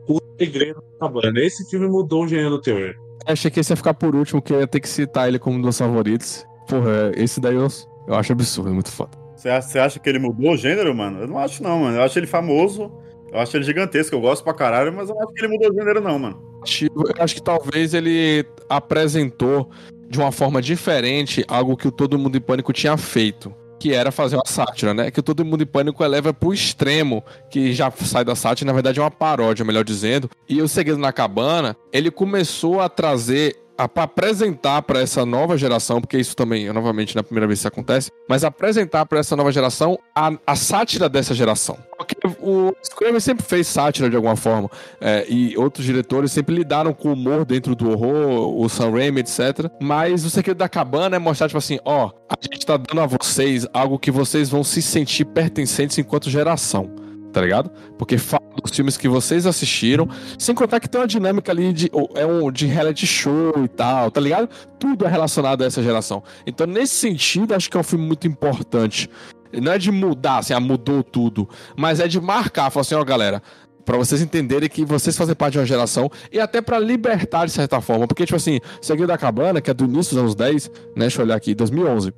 O 0.07 0.19
Segredo 0.37 0.81
da 0.81 1.07
Cabana. 1.07 1.39
Esse 1.39 1.69
filme 1.69 1.87
mudou 1.87 2.23
o 2.23 2.27
gênero 2.27 2.51
do 2.51 2.61
terror. 2.61 2.93
Achei 3.25 3.51
que 3.51 3.59
esse 3.59 3.71
ia 3.71 3.77
ficar 3.77 3.93
por 3.93 4.15
último, 4.15 4.41
que 4.41 4.53
eu 4.53 4.59
ia 4.59 4.67
ter 4.67 4.79
que 4.79 4.89
citar 4.89 5.27
ele 5.27 5.39
como 5.39 5.57
um 5.57 5.61
dos 5.61 5.77
favoritos. 5.77 6.45
Porra, 6.71 7.11
esse 7.15 7.39
daí 7.41 7.55
eu, 7.55 7.67
eu 8.07 8.15
acho 8.15 8.31
absurdo, 8.31 8.69
é 8.69 8.73
muito 8.73 8.91
foda. 8.91 9.11
Você 9.35 9.79
acha 9.79 9.99
que 9.99 10.07
ele 10.07 10.19
mudou 10.19 10.53
o 10.53 10.57
gênero, 10.57 10.95
mano? 10.95 11.21
Eu 11.21 11.27
não 11.27 11.37
acho, 11.37 11.61
não, 11.63 11.79
mano. 11.79 11.97
Eu 11.97 12.03
acho 12.03 12.17
ele 12.17 12.27
famoso. 12.27 12.91
Eu 13.31 13.39
acho 13.39 13.57
ele 13.57 13.63
gigantesco, 13.63 14.15
eu 14.15 14.21
gosto 14.21 14.43
pra 14.43 14.53
caralho, 14.53 14.93
mas 14.93 15.09
eu 15.09 15.15
não 15.15 15.23
acho 15.23 15.33
que 15.33 15.41
ele 15.43 15.53
mudou 15.53 15.71
o 15.71 15.73
gênero, 15.73 16.01
não, 16.01 16.19
mano. 16.19 16.41
Eu 16.81 17.23
acho 17.23 17.35
que 17.35 17.41
talvez 17.41 17.93
ele 17.93 18.45
apresentou 18.69 19.69
de 20.09 20.19
uma 20.19 20.31
forma 20.31 20.61
diferente 20.61 21.43
algo 21.47 21.75
que 21.75 21.87
o 21.87 21.91
Todo 21.91 22.19
Mundo 22.19 22.37
em 22.37 22.41
Pânico 22.41 22.71
tinha 22.71 22.95
feito. 22.97 23.53
Que 23.79 23.93
era 23.95 24.11
fazer 24.11 24.35
uma 24.35 24.45
sátira, 24.45 24.93
né? 24.93 25.09
Que 25.09 25.21
o 25.21 25.23
Todo 25.23 25.43
Mundo 25.43 25.63
em 25.63 25.65
Pânico 25.65 26.03
eleva 26.03 26.31
pro 26.33 26.53
extremo, 26.53 27.23
que 27.49 27.73
já 27.73 27.89
sai 27.89 28.23
da 28.23 28.35
sátira, 28.35 28.67
na 28.67 28.73
verdade 28.73 28.99
é 28.99 29.01
uma 29.01 29.09
paródia, 29.09 29.65
melhor 29.65 29.83
dizendo. 29.83 30.29
E 30.47 30.61
o 30.61 30.67
Segredo 30.67 30.99
na 30.99 31.11
Cabana, 31.11 31.75
ele 31.91 32.11
começou 32.11 32.79
a 32.79 32.87
trazer 32.87 33.55
apresentar 33.83 34.81
para 34.81 34.99
essa 35.01 35.25
nova 35.25 35.57
geração, 35.57 36.01
porque 36.01 36.17
isso 36.17 36.35
também, 36.35 36.71
novamente, 36.71 37.15
na 37.15 37.23
primeira 37.23 37.47
vez 37.47 37.59
que 37.59 37.61
isso 37.61 37.67
acontece, 37.67 38.11
mas 38.27 38.43
apresentar 38.43 39.05
para 39.05 39.19
essa 39.19 39.35
nova 39.35 39.51
geração 39.51 39.97
a, 40.15 40.31
a, 40.45 40.55
sátira 40.55 41.07
dessa 41.07 41.33
geração. 41.33 41.77
Porque 41.97 42.15
o 42.39 42.73
Scream 42.83 43.19
sempre 43.19 43.45
fez 43.45 43.67
sátira 43.67 44.09
de 44.09 44.15
alguma 44.15 44.35
forma, 44.35 44.69
é, 44.99 45.25
e 45.29 45.57
outros 45.57 45.85
diretores 45.85 46.31
sempre 46.31 46.55
lidaram 46.55 46.93
com 46.93 47.09
o 47.09 47.13
humor 47.13 47.45
dentro 47.45 47.75
do 47.75 47.89
horror, 47.91 48.59
o 48.59 48.67
Sam 48.69 48.91
Raimi, 48.91 49.21
etc. 49.21 49.69
Mas 49.81 50.25
o 50.25 50.29
segredo 50.29 50.57
da 50.57 50.69
cabana 50.69 51.15
é 51.15 51.19
mostrar, 51.19 51.47
tipo 51.47 51.57
assim, 51.57 51.79
ó, 51.85 52.11
a 52.29 52.35
gente 52.41 52.65
tá 52.65 52.77
dando 52.77 53.01
a 53.01 53.05
vocês 53.05 53.67
algo 53.73 53.99
que 53.99 54.11
vocês 54.11 54.49
vão 54.49 54.63
se 54.63 54.81
sentir 54.81 55.25
pertencentes 55.25 55.97
enquanto 55.97 56.29
geração 56.29 57.01
tá 57.31 57.41
ligado? 57.41 57.71
Porque 57.97 58.17
fala 58.17 58.40
dos 58.59 58.75
filmes 58.75 58.97
que 58.97 59.07
vocês 59.07 59.45
assistiram, 59.45 60.07
sem 60.37 60.53
contar 60.53 60.79
que 60.79 60.89
tem 60.89 60.99
uma 60.99 61.07
dinâmica 61.07 61.51
ali 61.51 61.71
de, 61.71 61.91
é 62.15 62.25
um, 62.25 62.51
de 62.51 62.65
reality 62.65 63.07
show 63.07 63.53
e 63.63 63.67
tal, 63.67 64.11
tá 64.11 64.19
ligado? 64.19 64.49
Tudo 64.79 65.05
é 65.05 65.09
relacionado 65.09 65.61
a 65.61 65.65
essa 65.65 65.81
geração. 65.81 66.23
Então, 66.45 66.67
nesse 66.67 66.95
sentido, 66.95 67.53
acho 67.53 67.69
que 67.69 67.77
é 67.77 67.79
um 67.79 67.83
filme 67.83 68.05
muito 68.05 68.27
importante. 68.27 69.09
Não 69.53 69.71
é 69.71 69.77
de 69.77 69.91
mudar, 69.91 70.39
assim, 70.39 70.53
ah, 70.53 70.59
mudou 70.59 71.03
tudo, 71.03 71.47
mas 71.75 71.99
é 71.99 72.07
de 72.07 72.19
marcar, 72.19 72.69
falar 72.69 72.81
assim, 72.81 72.95
ó, 72.95 73.03
galera, 73.03 73.41
para 73.83 73.97
vocês 73.97 74.21
entenderem 74.21 74.69
que 74.69 74.85
vocês 74.85 75.17
fazem 75.17 75.35
parte 75.35 75.53
de 75.53 75.59
uma 75.59 75.65
geração 75.65 76.09
e 76.31 76.39
até 76.39 76.61
para 76.61 76.79
libertar 76.79 77.45
de 77.45 77.51
certa 77.51 77.81
forma, 77.81 78.07
porque 78.07 78.25
tipo 78.25 78.37
assim, 78.37 78.59
Segredo 78.81 79.07
da 79.07 79.17
Cabana, 79.17 79.59
que 79.59 79.69
é 79.69 79.73
do 79.73 79.83
início 79.83 80.15
dos 80.15 80.23
anos 80.23 80.35
10, 80.35 80.69
né, 80.69 80.73
deixa 80.95 81.21
eu 81.21 81.25
olhar 81.25 81.35
aqui, 81.35 81.53
2011. 81.53 82.13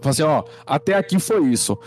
Fala 0.00 0.10
assim, 0.10 0.22
ó, 0.22 0.42
até 0.66 0.94
aqui 0.94 1.18
foi 1.20 1.46
isso 1.46 1.78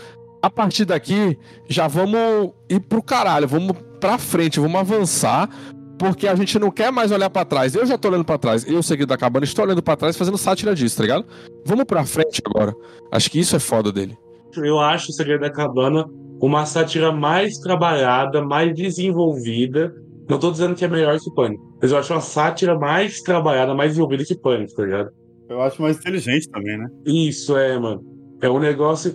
a 0.42 0.50
partir 0.50 0.84
daqui, 0.84 1.38
já 1.68 1.86
vamos 1.88 2.52
ir 2.68 2.80
pro 2.80 3.02
caralho, 3.02 3.48
vamos 3.48 3.76
pra 4.00 4.18
frente, 4.18 4.60
vamos 4.60 4.78
avançar, 4.80 5.48
porque 5.98 6.28
a 6.28 6.34
gente 6.34 6.58
não 6.58 6.70
quer 6.70 6.92
mais 6.92 7.10
olhar 7.10 7.28
pra 7.28 7.44
trás. 7.44 7.74
Eu 7.74 7.84
já 7.84 7.98
tô 7.98 8.08
olhando 8.08 8.24
pra 8.24 8.38
trás, 8.38 8.66
eu, 8.66 8.82
Segredo 8.82 9.08
da 9.08 9.16
Cabana, 9.16 9.44
estou 9.44 9.64
olhando 9.64 9.82
pra 9.82 9.96
trás 9.96 10.16
fazendo 10.16 10.38
sátira 10.38 10.74
disso, 10.74 10.96
tá 10.96 11.02
ligado? 11.02 11.26
Vamos 11.64 11.84
pra 11.84 12.04
frente 12.04 12.40
agora. 12.44 12.74
Acho 13.10 13.30
que 13.30 13.40
isso 13.40 13.56
é 13.56 13.58
foda 13.58 13.92
dele. 13.92 14.16
Eu 14.56 14.78
acho 14.80 15.10
o 15.10 15.14
Segredo 15.14 15.40
da 15.40 15.50
Cabana 15.50 16.06
uma 16.40 16.64
sátira 16.64 17.12
mais 17.12 17.58
trabalhada, 17.58 18.44
mais 18.44 18.74
desenvolvida. 18.74 19.94
Não 20.28 20.38
tô 20.38 20.50
dizendo 20.50 20.74
que 20.74 20.84
é 20.84 20.88
melhor 20.88 21.18
que 21.18 21.34
Pânico, 21.34 21.76
mas 21.80 21.90
eu 21.90 21.98
acho 21.98 22.12
uma 22.12 22.20
sátira 22.20 22.78
mais 22.78 23.20
trabalhada, 23.22 23.74
mais 23.74 23.90
desenvolvida 23.90 24.24
que 24.24 24.36
Pânico, 24.36 24.74
tá 24.74 24.82
ligado? 24.84 25.10
Eu 25.48 25.62
acho 25.62 25.80
mais 25.80 25.96
inteligente 25.96 26.48
também, 26.50 26.76
né? 26.76 26.86
Isso, 27.06 27.56
é, 27.56 27.78
mano. 27.78 28.02
É 28.40 28.48
um 28.50 28.58
negócio. 28.58 29.14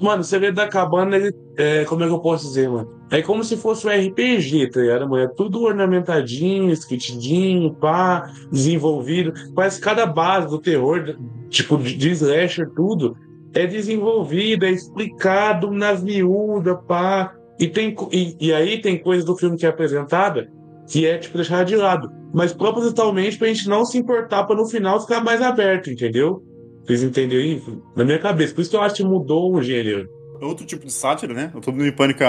Mano, 0.00 0.24
Segredo 0.24 0.54
da 0.54 0.66
Cabana, 0.66 1.16
ele, 1.16 1.34
é, 1.56 1.84
como 1.84 2.02
é 2.02 2.06
que 2.06 2.12
eu 2.12 2.20
posso 2.20 2.46
dizer, 2.46 2.68
mano? 2.68 2.90
É 3.10 3.20
como 3.20 3.44
se 3.44 3.56
fosse 3.56 3.86
um 3.86 3.90
RPG, 3.90 4.70
tá 4.70 4.80
ligado, 4.80 5.08
mano? 5.08 5.24
É 5.24 5.28
tudo 5.28 5.62
ornamentadinho, 5.62 6.72
escritidinho, 6.72 7.74
pá, 7.74 8.32
desenvolvido. 8.50 9.32
Que 9.32 9.80
cada 9.80 10.06
base 10.06 10.48
do 10.48 10.58
terror, 10.58 11.16
tipo, 11.50 11.76
de 11.76 12.10
slasher, 12.10 12.70
tudo, 12.70 13.16
é 13.52 13.66
desenvolvido, 13.66 14.64
é 14.64 14.70
explicado 14.70 15.70
nas 15.70 16.02
miúdas, 16.02 16.78
pá. 16.88 17.34
E, 17.60 17.68
tem, 17.68 17.94
e, 18.10 18.36
e 18.40 18.52
aí 18.52 18.80
tem 18.80 18.98
coisa 18.98 19.24
do 19.24 19.36
filme 19.36 19.56
que 19.56 19.66
é 19.66 19.68
apresentada 19.68 20.50
que 20.88 21.06
é, 21.06 21.18
tipo, 21.18 21.36
deixar 21.36 21.64
de 21.64 21.76
lado. 21.76 22.10
Mas 22.32 22.52
propositalmente 22.52 23.38
pra 23.38 23.48
gente 23.48 23.68
não 23.68 23.84
se 23.84 23.98
importar 23.98 24.44
pra 24.44 24.56
no 24.56 24.66
final 24.66 25.00
ficar 25.00 25.22
mais 25.22 25.40
aberto, 25.40 25.90
entendeu? 25.90 26.42
Vocês 26.84 27.02
entenderam 27.02 27.44
isso? 27.44 27.82
Na 27.96 28.04
minha 28.04 28.18
cabeça. 28.18 28.54
Por 28.54 28.60
isso 28.60 28.70
que 28.70 28.76
eu 28.76 28.82
acho 28.82 28.94
que 28.96 29.04
mudou 29.04 29.54
o 29.54 29.62
gênero. 29.62 30.08
Outro 30.40 30.66
tipo 30.66 30.84
de 30.84 30.92
sátira, 30.92 31.32
né? 31.32 31.50
O 31.54 31.60
Todo 31.60 31.74
Mundo 31.74 31.86
em 31.86 31.92
Pânico 31.92 32.22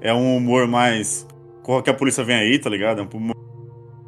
é 0.00 0.12
um 0.12 0.36
humor 0.36 0.66
mais. 0.66 1.26
Corra 1.62 1.82
que 1.82 1.90
a 1.90 1.94
polícia 1.94 2.24
vem 2.24 2.36
aí, 2.36 2.58
tá 2.58 2.68
ligado? 2.68 3.00
É 3.00 3.04
um 3.04 3.08
humor 3.16 3.36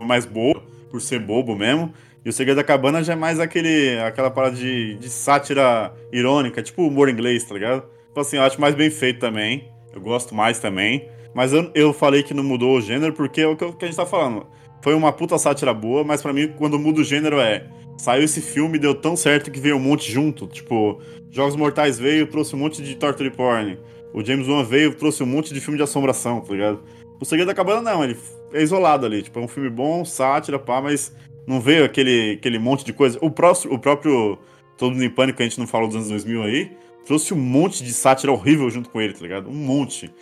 mais 0.00 0.26
bobo, 0.26 0.60
por 0.90 1.00
ser 1.00 1.20
bobo 1.20 1.54
mesmo. 1.54 1.92
E 2.24 2.28
o 2.28 2.32
Segredo 2.32 2.56
da 2.56 2.64
Cabana 2.64 3.02
já 3.02 3.12
é 3.12 3.16
mais 3.16 3.38
aquele, 3.38 3.98
aquela 4.00 4.30
parada 4.30 4.56
de, 4.56 4.94
de 4.94 5.08
sátira 5.08 5.92
irônica, 6.12 6.62
tipo 6.62 6.86
humor 6.86 7.08
inglês, 7.08 7.44
tá 7.44 7.54
ligado? 7.54 7.82
Tipo 8.08 8.20
assim, 8.20 8.36
eu 8.36 8.42
acho 8.42 8.60
mais 8.60 8.74
bem 8.74 8.90
feito 8.90 9.20
também. 9.20 9.68
Eu 9.92 10.00
gosto 10.00 10.34
mais 10.34 10.58
também. 10.58 11.08
Mas 11.34 11.52
eu, 11.52 11.70
eu 11.74 11.92
falei 11.92 12.22
que 12.22 12.34
não 12.34 12.44
mudou 12.44 12.76
o 12.76 12.80
gênero 12.80 13.12
porque 13.12 13.40
é 13.40 13.46
o 13.46 13.56
que, 13.56 13.72
que 13.72 13.84
a 13.84 13.88
gente 13.88 13.96
tá 13.96 14.06
falando. 14.06 14.46
Foi 14.82 14.94
uma 14.94 15.12
puta 15.12 15.38
sátira 15.38 15.72
boa, 15.72 16.02
mas 16.02 16.20
para 16.20 16.32
mim, 16.32 16.48
quando 16.58 16.78
muda 16.78 17.00
o 17.00 17.04
gênero 17.04 17.40
é. 17.40 17.66
Saiu 18.02 18.24
esse 18.24 18.40
filme 18.40 18.80
deu 18.80 18.96
tão 18.96 19.14
certo 19.14 19.48
que 19.48 19.60
veio 19.60 19.76
um 19.76 19.78
monte 19.78 20.10
junto. 20.10 20.48
Tipo, 20.48 21.00
Jogos 21.30 21.54
Mortais 21.54 22.00
veio 22.00 22.26
trouxe 22.26 22.52
um 22.56 22.58
monte 22.58 22.82
de 22.82 22.96
torture 22.96 23.30
porn. 23.30 23.78
O 24.12 24.24
James 24.24 24.48
Wan 24.48 24.64
veio 24.64 24.92
trouxe 24.92 25.22
um 25.22 25.26
monte 25.26 25.54
de 25.54 25.60
filme 25.60 25.76
de 25.76 25.84
assombração, 25.84 26.40
tá 26.40 26.52
ligado? 26.52 26.82
O 27.20 27.24
Segredo 27.24 27.46
da 27.46 27.54
Cabana 27.54 27.80
não, 27.80 28.02
ele 28.02 28.16
é 28.52 28.60
isolado 28.60 29.06
ali. 29.06 29.22
Tipo, 29.22 29.38
é 29.38 29.42
um 29.44 29.46
filme 29.46 29.70
bom, 29.70 30.04
sátira, 30.04 30.58
pá, 30.58 30.82
mas 30.82 31.14
não 31.46 31.60
veio 31.60 31.84
aquele, 31.84 32.32
aquele 32.32 32.58
monte 32.58 32.84
de 32.84 32.92
coisa. 32.92 33.16
O, 33.22 33.28
o 33.28 33.78
próprio 33.78 34.36
Todo 34.76 34.94
Mundo 34.94 35.04
em 35.04 35.10
Pânico, 35.10 35.36
que 35.36 35.44
a 35.44 35.48
gente 35.48 35.60
não 35.60 35.68
falou 35.68 35.86
dos 35.86 35.94
anos 35.94 36.08
2000 36.08 36.42
aí, 36.42 36.72
trouxe 37.06 37.32
um 37.32 37.38
monte 37.38 37.84
de 37.84 37.92
sátira 37.92 38.32
horrível 38.32 38.68
junto 38.68 38.90
com 38.90 39.00
ele, 39.00 39.12
tá 39.12 39.20
ligado? 39.20 39.48
Um 39.48 39.54
monte. 39.54 40.12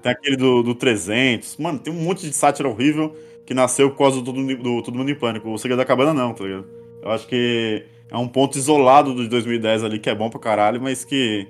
Tem 0.00 0.12
aquele 0.12 0.36
do, 0.36 0.62
do 0.62 0.72
300. 0.72 1.56
Mano, 1.56 1.80
tem 1.80 1.92
um 1.92 2.00
monte 2.00 2.28
de 2.28 2.32
sátira 2.32 2.68
horrível 2.68 3.12
que 3.44 3.52
nasceu 3.52 3.90
por 3.90 3.98
causa 3.98 4.20
do 4.20 4.24
Todo, 4.24 4.56
do 4.56 4.82
Todo 4.84 4.96
Mundo 4.96 5.10
em 5.10 5.16
Pânico. 5.16 5.50
O 5.50 5.58
Segredo 5.58 5.78
da 5.78 5.84
Cabana 5.84 6.14
não, 6.14 6.32
tá 6.32 6.44
ligado? 6.44 6.83
Eu 7.04 7.10
acho 7.10 7.26
que 7.28 7.84
é 8.10 8.16
um 8.16 8.26
ponto 8.26 8.56
isolado 8.56 9.14
de 9.14 9.28
2010 9.28 9.84
ali 9.84 9.98
que 9.98 10.08
é 10.08 10.14
bom 10.14 10.30
pra 10.30 10.40
caralho, 10.40 10.80
mas 10.80 11.04
que 11.04 11.46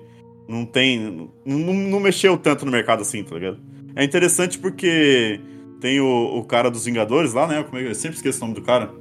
não 0.49 0.67
tem. 0.67 1.31
Não, 1.47 1.59
não 1.73 2.01
mexeu 2.01 2.37
tanto 2.37 2.67
no 2.67 2.73
mercado 2.73 3.03
assim, 3.03 3.23
tá 3.23 3.37
ligado? 3.37 3.59
É 3.95 4.03
interessante 4.03 4.59
porque 4.59 5.41
tem 5.81 6.01
o, 6.01 6.39
o 6.39 6.45
cara 6.45 6.71
dos 6.71 6.85
Vingadores 6.85 7.33
lá, 7.33 7.47
né? 7.47 7.63
Como 7.63 7.79
é 7.79 7.85
que 7.85 7.91
eu 7.91 7.95
sempre 7.95 8.17
esqueço 8.17 8.39
o 8.39 8.41
nome 8.49 8.55
do 8.55 8.63
cara? 8.63 8.93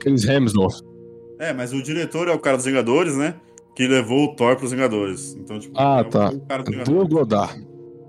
Chris 0.00 0.24
Hemsworth. 0.24 0.82
É, 1.38 1.52
mas 1.52 1.72
o 1.72 1.80
diretor 1.80 2.26
é 2.26 2.32
o 2.32 2.38
cara 2.38 2.56
dos 2.56 2.66
Vingadores, 2.66 3.16
né? 3.16 3.36
Que 3.76 3.86
levou 3.86 4.24
o 4.24 4.34
Thor 4.34 4.56
pros 4.56 4.72
Vingadores. 4.72 5.36
Então, 5.38 5.60
tipo, 5.60 5.78
ah, 5.78 6.00
é 6.00 6.04
tá. 6.04 6.30
o 6.30 6.40
cara 6.40 6.62
Do 6.64 6.72
Vingadores. 6.72 7.08
Godard. 7.08 7.66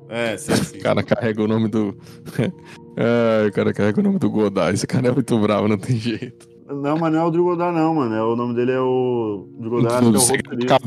É, 0.10 0.36
sim, 0.38 0.56
sim. 0.56 0.78
O 0.80 0.82
cara 0.82 1.04
carrega 1.04 1.42
o 1.42 1.48
nome 1.48 1.70
do. 1.70 1.96
é, 2.98 3.48
o 3.48 3.52
cara 3.52 3.72
carrega 3.72 4.00
o 4.00 4.04
nome 4.04 4.18
do 4.18 4.30
Godard. 4.30 4.74
Esse 4.74 4.88
cara 4.88 5.08
é 5.08 5.12
muito 5.12 5.40
bravo, 5.40 5.68
não 5.68 5.78
tem 5.78 5.96
jeito. 5.96 6.51
Não, 6.74 6.98
mas 6.98 7.14
não 7.14 7.22
é 7.22 7.26
o 7.26 7.32
Drigo 7.32 7.46
Godard, 7.50 7.78
não, 7.78 7.96
mano. 7.96 8.16
É, 8.16 8.24
o 8.24 8.36
nome 8.36 8.54
dele 8.56 8.72
é 8.72 8.80
o. 8.80 9.48
Drigo 9.60 9.76
Godard, 9.78 10.16
acho 10.18 10.28
que 10.28 10.34
é 10.34 10.36
o 10.36 10.38
roteirista. 10.38 10.80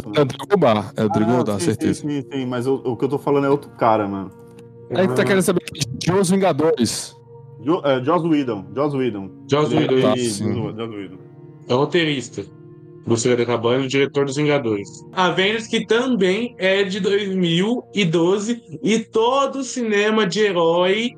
Cabana 0.48 0.92
É 0.96 1.00
o. 1.00 1.02
É 1.02 1.06
o 1.06 1.08
Drigo 1.08 1.50
Ah, 1.50 1.60
certeza. 1.60 2.00
Sim, 2.00 2.08
sim, 2.22 2.28
sim, 2.32 2.46
mas 2.46 2.66
o, 2.66 2.74
o 2.84 2.96
que 2.96 3.04
eu 3.04 3.08
tô 3.08 3.18
falando 3.18 3.46
é 3.46 3.50
outro 3.50 3.70
cara, 3.70 4.06
mano. 4.08 4.30
Aí 4.94 5.08
tá 5.08 5.24
querendo 5.24 5.42
saber 5.42 5.64
de 5.98 6.12
Os 6.12 6.30
Vingadores. 6.30 7.16
Jo, 7.64 7.80
é, 7.84 8.02
Joss 8.04 8.26
Whedon. 8.26 8.66
Joss 8.74 8.94
Whedon. 8.96 9.30
Joss 9.50 9.72
Ele- 9.74 9.94
Whedon, 9.94 10.88
Whedon. 10.90 11.18
É 11.68 11.74
o 11.74 11.78
roteirista 11.78 12.44
do 13.06 13.16
Segredo 13.16 13.46
Cabana 13.46 13.82
e 13.82 13.86
o 13.86 13.88
diretor 13.88 14.26
dos 14.26 14.36
Vingadores. 14.36 14.88
Avengers, 15.12 15.66
que 15.66 15.86
também 15.86 16.54
é 16.58 16.84
de 16.84 17.00
2012, 17.00 18.62
e 18.82 18.98
todo 18.98 19.62
cinema 19.64 20.26
de 20.26 20.40
herói, 20.40 21.12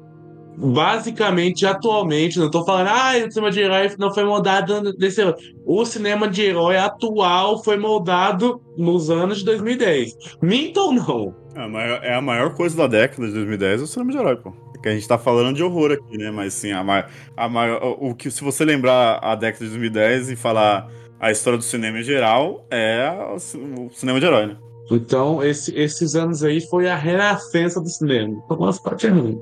basicamente, 0.56 1.66
atualmente, 1.66 2.38
não 2.38 2.50
tô 2.50 2.64
falando, 2.64 2.88
ah, 2.88 3.12
o 3.26 3.30
cinema 3.30 3.50
de 3.50 3.60
herói 3.60 3.90
não 3.98 4.12
foi 4.12 4.24
moldado 4.24 4.92
desse 4.94 5.20
herói. 5.20 5.34
O 5.64 5.84
cinema 5.84 6.28
de 6.28 6.42
herói 6.42 6.76
atual 6.76 7.62
foi 7.62 7.76
moldado 7.76 8.60
nos 8.76 9.10
anos 9.10 9.38
de 9.38 9.44
2010. 9.44 10.12
Minta 10.42 10.80
ou 10.80 10.92
não? 10.92 11.34
É 11.54 11.60
a, 11.62 11.68
maior, 11.68 12.00
é 12.04 12.14
a 12.14 12.20
maior 12.20 12.54
coisa 12.54 12.76
da 12.76 12.86
década 12.86 13.26
de 13.26 13.32
2010 13.34 13.80
é 13.80 13.84
o 13.84 13.86
cinema 13.86 14.12
de 14.12 14.18
herói, 14.18 14.36
pô. 14.36 14.52
É 14.76 14.78
que 14.82 14.88
a 14.88 14.92
gente 14.94 15.08
tá 15.08 15.18
falando 15.18 15.56
de 15.56 15.62
horror 15.62 15.92
aqui, 15.92 16.18
né? 16.18 16.30
Mas 16.30 16.52
sim, 16.54 16.72
a, 16.72 16.84
ma- 16.84 17.06
a 17.36 17.48
maior, 17.48 17.80
o 18.00 18.14
que 18.14 18.30
se 18.30 18.44
você 18.44 18.64
lembrar 18.64 19.18
a 19.22 19.34
década 19.34 19.64
de 19.64 19.70
2010 19.70 20.30
e 20.30 20.36
falar 20.36 20.88
a 21.18 21.30
história 21.30 21.56
do 21.58 21.64
cinema 21.64 21.98
em 21.98 22.02
geral, 22.02 22.66
é 22.70 23.10
o, 23.34 23.38
ci- 23.38 23.56
o 23.58 23.88
cinema 23.94 24.20
de 24.20 24.26
herói, 24.26 24.46
né? 24.46 24.56
Então, 24.92 25.42
esse- 25.42 25.74
esses 25.76 26.14
anos 26.14 26.44
aí 26.44 26.60
foi 26.60 26.88
a 26.88 26.94
renascença 26.94 27.80
do 27.80 27.88
cinema. 27.88 28.40
Então, 28.44 28.56
umas 28.58 28.78
partes 28.78 29.10
ruins. 29.10 29.38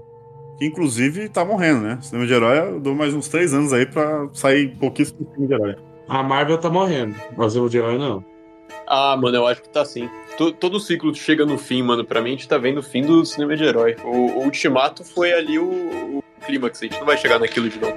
Que 0.59 0.67
inclusive 0.67 1.29
tá 1.29 1.45
morrendo, 1.45 1.81
né? 1.81 1.99
O 2.01 2.05
cinema 2.05 2.27
de 2.27 2.33
herói 2.35 2.59
eu 2.59 2.81
dou 2.81 2.95
mais 2.95 3.13
uns 3.15 3.29
três 3.29 3.53
anos 3.53 3.73
aí 3.73 3.87
pra 3.87 4.29
sair 4.33 4.69
pouquíssimo 4.77 5.27
filme 5.33 5.49
de 5.49 5.55
herói. 5.55 5.77
A 6.09 6.23
Marvel 6.23 6.59
tá 6.59 6.71
morrendo, 6.71 7.15
mas 7.37 7.47
o 7.47 7.51
cinema 7.51 7.69
de 7.71 7.79
herói 7.79 7.99
não. 7.99 8.25
Ah, 8.87 9.17
mano, 9.17 9.37
eu 9.37 9.47
acho 9.47 9.63
que 9.63 9.69
tá 9.69 9.85
sim. 9.85 10.09
To- 10.37 10.53
Todo 10.53 10.79
ciclo 10.79 11.15
chega 11.15 11.45
no 11.47 11.57
fim, 11.57 11.83
mano. 11.83 12.05
Pra 12.05 12.21
mim, 12.21 12.29
a 12.29 12.33
gente 12.33 12.47
tá 12.49 12.59
vendo 12.59 12.79
o 12.79 12.83
fim 12.83 13.03
do 13.03 13.25
cinema 13.25 13.57
de 13.57 13.65
herói. 13.65 13.97
O, 14.05 14.09
o 14.11 14.45
Ultimato 14.45 15.03
foi 15.03 15.33
ali 15.33 15.59
o, 15.59 15.65
o 16.19 16.23
clímax. 16.45 16.83
A 16.83 16.85
gente 16.87 16.99
não 16.99 17.07
vai 17.07 17.17
chegar 17.17 17.39
naquilo 17.39 17.69
de 17.69 17.79
novo. 17.81 17.97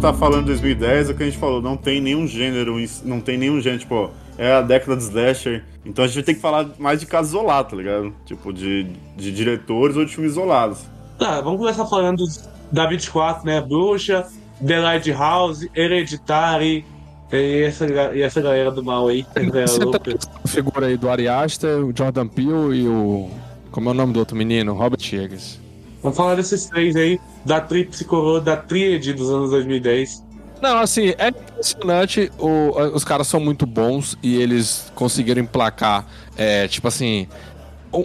Tá 0.00 0.12
falando 0.12 0.40
de 0.42 0.46
2010, 0.52 1.08
é 1.10 1.12
o 1.12 1.16
que 1.16 1.22
a 1.22 1.26
gente 1.26 1.38
falou, 1.38 1.60
não 1.60 1.76
tem 1.76 2.00
nenhum 2.00 2.26
gênero, 2.26 2.76
não 3.04 3.20
tem 3.20 3.36
nenhum 3.36 3.60
gênero, 3.60 3.80
tipo, 3.80 4.10
é 4.38 4.52
a 4.52 4.62
década 4.62 4.96
de 4.96 5.02
slasher, 5.02 5.64
então 5.84 6.04
a 6.04 6.08
gente 6.08 6.16
vai 6.16 6.24
ter 6.24 6.34
que 6.34 6.40
falar 6.40 6.68
mais 6.78 7.00
de 7.00 7.06
casos 7.06 7.32
isolados, 7.32 7.70
tá 7.70 7.76
ligado? 7.76 8.12
Tipo, 8.24 8.52
de, 8.52 8.86
de 9.16 9.30
diretores 9.32 9.96
ou 9.96 10.04
de 10.04 10.14
filmes 10.14 10.32
isolados. 10.32 10.78
Tá, 11.18 11.40
vamos 11.42 11.58
começar 11.60 11.84
falando 11.86 12.18
dos- 12.18 12.48
da 12.72 12.86
24, 12.86 13.44
né? 13.44 13.60
Bruxa, 13.60 14.26
The 14.66 14.80
Lighthouse, 14.80 15.70
Hereditary, 15.74 16.84
e 17.32 17.62
essa, 17.62 17.86
e 18.14 18.22
essa 18.22 18.40
galera 18.40 18.70
do 18.70 18.82
mal 18.82 19.08
aí. 19.08 19.24
galera 19.34 19.66
Você 19.66 19.78
tá 19.90 20.00
a 20.44 20.48
figura 20.48 20.86
aí 20.86 20.96
do 20.96 21.08
Ari 21.08 21.28
Aster, 21.28 21.84
o 21.84 21.92
Jordan 21.96 22.26
Peele 22.26 22.82
e 22.82 22.88
o. 22.88 23.28
Como 23.70 23.88
é 23.88 23.92
o 23.92 23.94
nome 23.94 24.12
do 24.12 24.18
outro 24.18 24.34
menino? 24.36 24.72
Robert 24.74 25.00
Eggers. 25.12 25.59
Vamos 26.02 26.16
falar 26.16 26.34
desses 26.34 26.66
três 26.66 26.96
aí, 26.96 27.20
da 27.44 27.60
tríplice 27.60 28.04
coroa, 28.04 28.40
da 28.40 28.56
tríade 28.56 29.12
dos 29.12 29.28
anos 29.30 29.50
2010. 29.50 30.24
Não, 30.62 30.78
assim, 30.78 31.14
é 31.18 31.28
impressionante. 31.28 32.30
o- 32.38 32.70
os 32.94 33.04
caras 33.04 33.26
são 33.26 33.40
muito 33.40 33.66
bons 33.66 34.16
e 34.22 34.36
eles 34.36 34.90
conseguiram 34.94 35.42
emplacar, 35.42 36.06
é, 36.36 36.66
tipo 36.68 36.88
assim. 36.88 37.26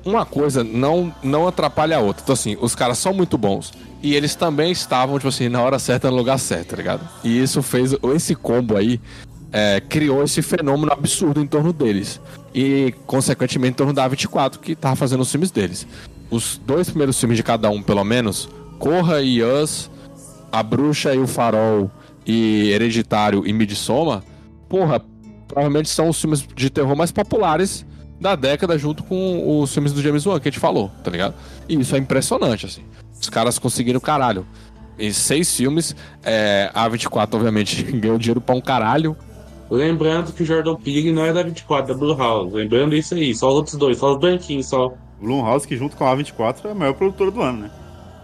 Uma 0.03 0.25
coisa 0.25 0.63
não, 0.63 1.13
não 1.21 1.47
atrapalha 1.47 1.97
a 1.97 1.99
outra. 1.99 2.23
Então, 2.23 2.33
assim, 2.33 2.57
os 2.59 2.73
caras 2.73 2.97
são 2.97 3.13
muito 3.13 3.37
bons. 3.37 3.71
E 4.01 4.15
eles 4.15 4.33
também 4.35 4.71
estavam, 4.71 5.17
tipo 5.19 5.27
assim, 5.29 5.47
na 5.47 5.61
hora 5.61 5.77
certa, 5.77 6.09
no 6.09 6.17
lugar 6.17 6.39
certo, 6.39 6.69
tá 6.69 6.77
ligado? 6.77 7.07
E 7.23 7.39
isso 7.41 7.61
fez. 7.61 7.93
Esse 8.15 8.33
combo 8.35 8.75
aí 8.77 8.99
é, 9.53 9.79
criou 9.79 10.23
esse 10.23 10.41
fenômeno 10.41 10.91
absurdo 10.91 11.39
em 11.39 11.45
torno 11.45 11.71
deles. 11.71 12.19
E, 12.53 12.95
consequentemente, 13.05 13.73
em 13.73 13.75
torno 13.75 13.93
da 13.93 14.09
A24, 14.09 14.57
que 14.59 14.75
tava 14.75 14.95
fazendo 14.95 15.21
os 15.21 15.29
filmes 15.29 15.51
deles. 15.51 15.85
Os 16.35 16.59
dois 16.65 16.89
primeiros 16.89 17.17
filmes 17.17 17.37
de 17.37 17.43
cada 17.43 17.69
um, 17.69 17.81
pelo 17.81 18.03
menos, 18.03 18.49
Corra 18.77 19.21
e 19.21 19.41
Us, 19.41 19.89
A 20.51 20.61
Bruxa 20.61 21.15
e 21.15 21.17
o 21.17 21.25
Farol 21.25 21.89
e 22.27 22.71
Hereditário 22.71 23.47
e 23.47 23.53
Midsommar, 23.53 24.21
porra, 24.67 25.01
provavelmente 25.47 25.87
são 25.87 26.09
os 26.09 26.19
filmes 26.19 26.45
de 26.53 26.69
terror 26.69 26.93
mais 26.93 27.09
populares 27.09 27.85
da 28.19 28.35
década 28.35 28.77
junto 28.77 29.01
com 29.01 29.61
os 29.61 29.73
filmes 29.73 29.93
do 29.93 30.01
James 30.01 30.25
Wan 30.25 30.37
que 30.41 30.49
a 30.49 30.51
gente 30.51 30.59
falou, 30.59 30.91
tá 31.05 31.09
ligado? 31.09 31.35
E 31.69 31.79
isso 31.79 31.95
é 31.95 31.99
impressionante, 31.99 32.65
assim. 32.65 32.81
Os 33.17 33.29
caras 33.29 33.57
conseguiram, 33.57 34.01
caralho. 34.01 34.45
Em 34.99 35.13
seis 35.13 35.55
filmes, 35.55 35.95
é, 36.21 36.69
a 36.73 36.89
A24, 36.89 37.35
obviamente, 37.35 37.81
ganhou 37.95 38.17
dinheiro 38.17 38.41
pra 38.41 38.55
um 38.55 38.61
caralho. 38.61 39.15
Lembrando 39.71 40.33
que 40.33 40.43
o 40.43 40.45
Jordan 40.45 40.75
Peele 40.75 41.13
não 41.13 41.23
é 41.23 41.31
da 41.31 41.43
24, 41.43 41.93
da 41.93 41.97
Blue 41.97 42.17
House. 42.17 42.51
Lembrando 42.51 42.93
isso 42.93 43.15
aí, 43.15 43.33
só 43.33 43.47
os 43.47 43.55
outros 43.55 43.75
dois, 43.77 43.97
só 43.97 44.11
os 44.11 44.19
branquinhos, 44.19 44.65
só. 44.65 44.93
Blumhouse, 45.19 45.67
que 45.67 45.77
junto 45.77 45.95
com 45.95 46.05
a 46.05 46.15
A24 46.15 46.65
é 46.65 46.71
a 46.71 46.75
maior 46.75 46.93
produtora 46.93 47.31
do 47.31 47.41
ano, 47.41 47.61
né? 47.63 47.71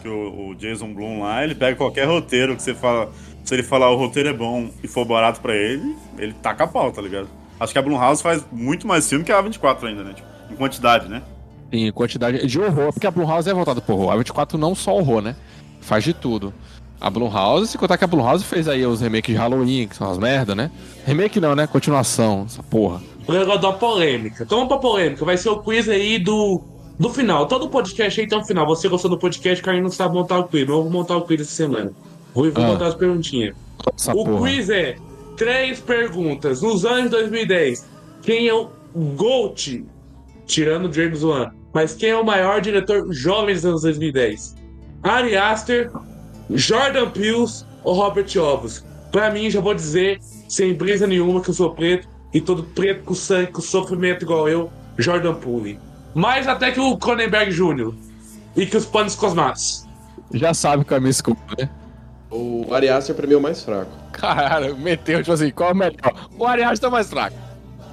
Que 0.02 0.08
o, 0.08 0.50
o 0.50 0.56
Jason 0.56 0.94
Blum 0.94 1.22
lá, 1.22 1.44
ele 1.44 1.56
pega 1.56 1.76
qualquer 1.76 2.06
roteiro 2.08 2.56
que 2.56 2.62
você 2.62 2.74
fala. 2.74 3.12
Se 3.44 3.56
ele 3.56 3.64
falar 3.64 3.90
o 3.90 3.98
roteiro 3.98 4.30
é 4.30 4.34
bom 4.34 4.70
e 4.84 4.88
for 4.88 5.06
barato 5.06 5.42
pra 5.42 5.56
ele, 5.56 5.96
ele 6.18 6.34
taca 6.34 6.64
a 6.64 6.68
pau, 6.68 6.92
tá 6.92 7.02
ligado? 7.02 7.28
Acho 7.60 7.74
que 7.74 7.80
a 7.80 7.82
Blumhouse 7.82 8.22
faz 8.22 8.44
muito 8.52 8.88
mais 8.88 9.08
filme 9.08 9.24
que 9.24 9.32
a 9.32 9.42
A24 9.42 9.84
ainda, 9.84 10.04
né? 10.04 10.14
Tipo, 10.14 10.28
em 10.52 10.56
quantidade, 10.56 11.08
né? 11.08 11.22
Em 11.72 11.92
quantidade 11.92 12.46
de 12.46 12.60
horror, 12.60 12.92
porque 12.92 13.08
a 13.08 13.12
Blumhouse 13.12 13.50
é 13.50 13.54
voltada 13.54 13.80
pro 13.82 13.96
horror. 13.96 14.12
A 14.12 14.18
24 14.18 14.58
não 14.58 14.76
só 14.76 14.96
horror, 14.98 15.22
né? 15.22 15.36
Faz 15.80 16.04
de 16.04 16.14
tudo. 16.14 16.54
A 17.00 17.10
Blumhouse, 17.10 17.68
se 17.68 17.78
contar 17.78 17.98
que 17.98 18.04
a 18.04 18.08
Blumhouse 18.08 18.44
fez 18.44 18.68
aí 18.68 18.86
os 18.86 19.02
remakes 19.02 19.34
de 19.34 19.40
Halloween, 19.40 19.88
que 19.88 19.96
são 19.96 20.10
as 20.10 20.20
merda, 20.20 20.54
né? 20.54 20.70
Remake 21.06 21.40
não, 21.40 21.56
né? 21.56 21.66
Continuação, 21.66 22.46
essa 22.46 22.62
porra. 22.62 23.02
O 23.28 23.32
negócio 23.32 23.62
da 23.62 23.74
polêmica. 23.74 24.44
Então 24.44 24.60
vamos 24.60 24.70
pra 24.70 24.78
polêmica. 24.78 25.26
Vai 25.26 25.38
ser 25.38 25.50
o 25.50 25.60
quiz 25.60 25.88
aí 25.90 26.20
do, 26.20 26.62
do 27.02 27.10
final. 27.10 27.48
Todo 27.48 27.68
podcast 27.68 28.22
aí 28.22 28.28
tem 28.28 28.38
um 28.38 28.44
final. 28.46 28.66
Você 28.68 28.88
gostou 28.88 29.10
do 29.10 29.18
podcast, 29.18 29.64
Caio 29.64 29.82
não 29.82 29.90
sabe 29.90 30.14
montar 30.14 30.38
o 30.38 30.44
quiz. 30.44 30.62
Mas 30.68 30.70
eu 30.76 30.84
vou 30.84 30.92
montar 30.92 31.18
o 31.18 31.24
quiz 31.24 31.42
essa 31.42 31.52
semana. 31.52 31.92
Vou, 32.34 32.50
vou 32.52 32.64
Ah. 32.64 32.68
montar 32.68 32.88
as 32.88 32.94
perguntinhas. 32.96 33.56
O 34.14 34.24
porra. 34.24 34.48
quiz 34.48 34.70
é 34.70 34.96
três 35.36 35.80
perguntas. 35.80 36.62
Nos 36.62 36.86
anos 36.86 37.10
2010, 37.10 37.88
quem 38.22 38.48
é 38.48 38.54
o 38.54 38.70
GOAT, 39.16 39.84
tirando 40.46 40.88
o 40.90 40.94
James 40.94 41.24
Wan, 41.24 41.52
mas 41.74 41.96
quem 41.96 42.12
é 42.12 42.18
o 42.18 42.24
maior 42.26 42.62
diretor 42.62 43.12
jovem 43.12 43.56
dos 43.56 43.66
anos 43.66 43.82
2010? 43.82 44.56
Ari 45.02 45.36
Aster, 45.36 45.92
Jordan 46.52 47.10
Peele 47.10 47.46
ou 47.84 47.94
Robert 47.96 48.28
Ovos? 48.38 48.86
Pra 49.12 49.32
mim, 49.32 49.50
já 49.50 49.60
vou 49.60 49.74
dizer, 49.74 50.20
sem 50.48 50.74
brisa 50.74 51.08
nenhuma, 51.08 51.42
que 51.42 51.50
eu 51.50 51.54
sou 51.54 51.72
preto 51.74 52.08
e 52.34 52.40
todo 52.40 52.64
preto 52.64 53.04
com 53.04 53.16
sangue, 53.16 53.52
com 53.52 53.62
sofrimento 53.62 54.24
igual 54.24 54.48
eu, 54.48 54.70
Jordan 54.98 55.34
Peele. 55.34 55.80
Mais 56.14 56.48
até 56.48 56.72
que 56.72 56.80
o 56.80 56.98
Cronenberg 56.98 57.52
Jr. 57.52 57.94
e 58.56 58.66
que 58.66 58.78
os 58.78 58.86
panos 58.86 59.16
cosmatos. 59.16 59.88
Já 60.34 60.54
sabe 60.54 60.84
qual 60.86 60.96
é 60.96 60.98
a 60.98 61.02
minha 61.02 61.12
escolha, 61.12 61.38
né? 61.58 61.70
O 62.30 62.74
Ari 62.74 62.88
Aster 62.90 63.14
pra 63.16 63.28
mim 63.28 63.34
é 63.34 63.38
o 63.38 63.42
mais 63.42 63.64
fraco. 63.64 63.92
Cara, 64.14 64.74
meteu, 64.76 65.20
tipo 65.20 65.34
assim, 65.34 65.52
qual 65.52 65.70
é 65.70 65.74
o 65.74 65.76
melhor? 65.76 66.30
O 66.38 66.46
Arias 66.46 66.80
tá 66.80 66.90
mais 66.90 67.10
fraco. 67.10 67.36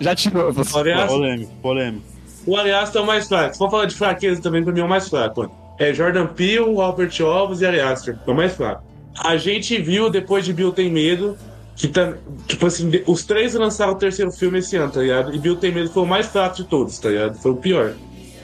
Já 0.01 0.15
tirou 0.15 0.53
você. 0.53 0.71
O 0.71 1.07
Polêmico, 1.07 1.53
polêmico. 1.61 2.05
O 2.47 2.57
Ari 2.57 2.71
Aster 2.71 3.01
é 3.01 3.05
o 3.05 3.07
mais 3.07 3.27
fraco. 3.27 3.53
Se 3.55 3.59
for 3.59 3.71
falar 3.71 3.87
de 3.87 3.95
fraqueza 3.97 4.41
também, 4.41 4.63
pra 4.63 4.73
mim 4.73 4.81
é 4.81 4.85
o 4.85 4.89
mais 4.89 5.09
fraco. 5.09 5.41
mano. 5.41 5.53
É 5.79 5.93
Jordan 5.93 6.27
Peele, 6.27 6.73
Robert 6.75 7.11
Ovos 7.21 7.61
e 7.61 7.67
Ari 7.67 7.81
Aster. 7.81 8.17
É 8.27 8.31
o 8.31 8.35
mais 8.35 8.55
fraco. 8.55 8.83
A 9.25 9.37
gente 9.37 9.81
viu, 9.81 10.09
depois 10.09 10.45
de 10.45 10.53
Bill 10.53 10.71
Tem 10.73 10.91
Medo, 10.91 11.37
que 11.75 11.89
tá. 11.89 12.15
Tipo 12.47 12.67
assim, 12.67 12.91
os 13.07 13.25
três 13.25 13.55
lançaram 13.55 13.93
o 13.95 13.97
terceiro 13.97 14.31
filme 14.31 14.59
esse 14.61 14.77
ano, 14.77 14.93
tá 14.93 15.01
ligado? 15.01 15.35
E 15.35 15.39
Bill 15.39 15.57
Tem 15.57 15.73
Medo 15.73 15.91
foi 15.91 16.05
o 16.05 16.07
mais 16.07 16.27
fraco 16.27 16.55
de 16.57 16.65
todos, 16.65 16.97
tá 16.99 17.09
ligado? 17.09 17.35
Foi 17.37 17.51
o 17.51 17.57
pior. 17.57 17.93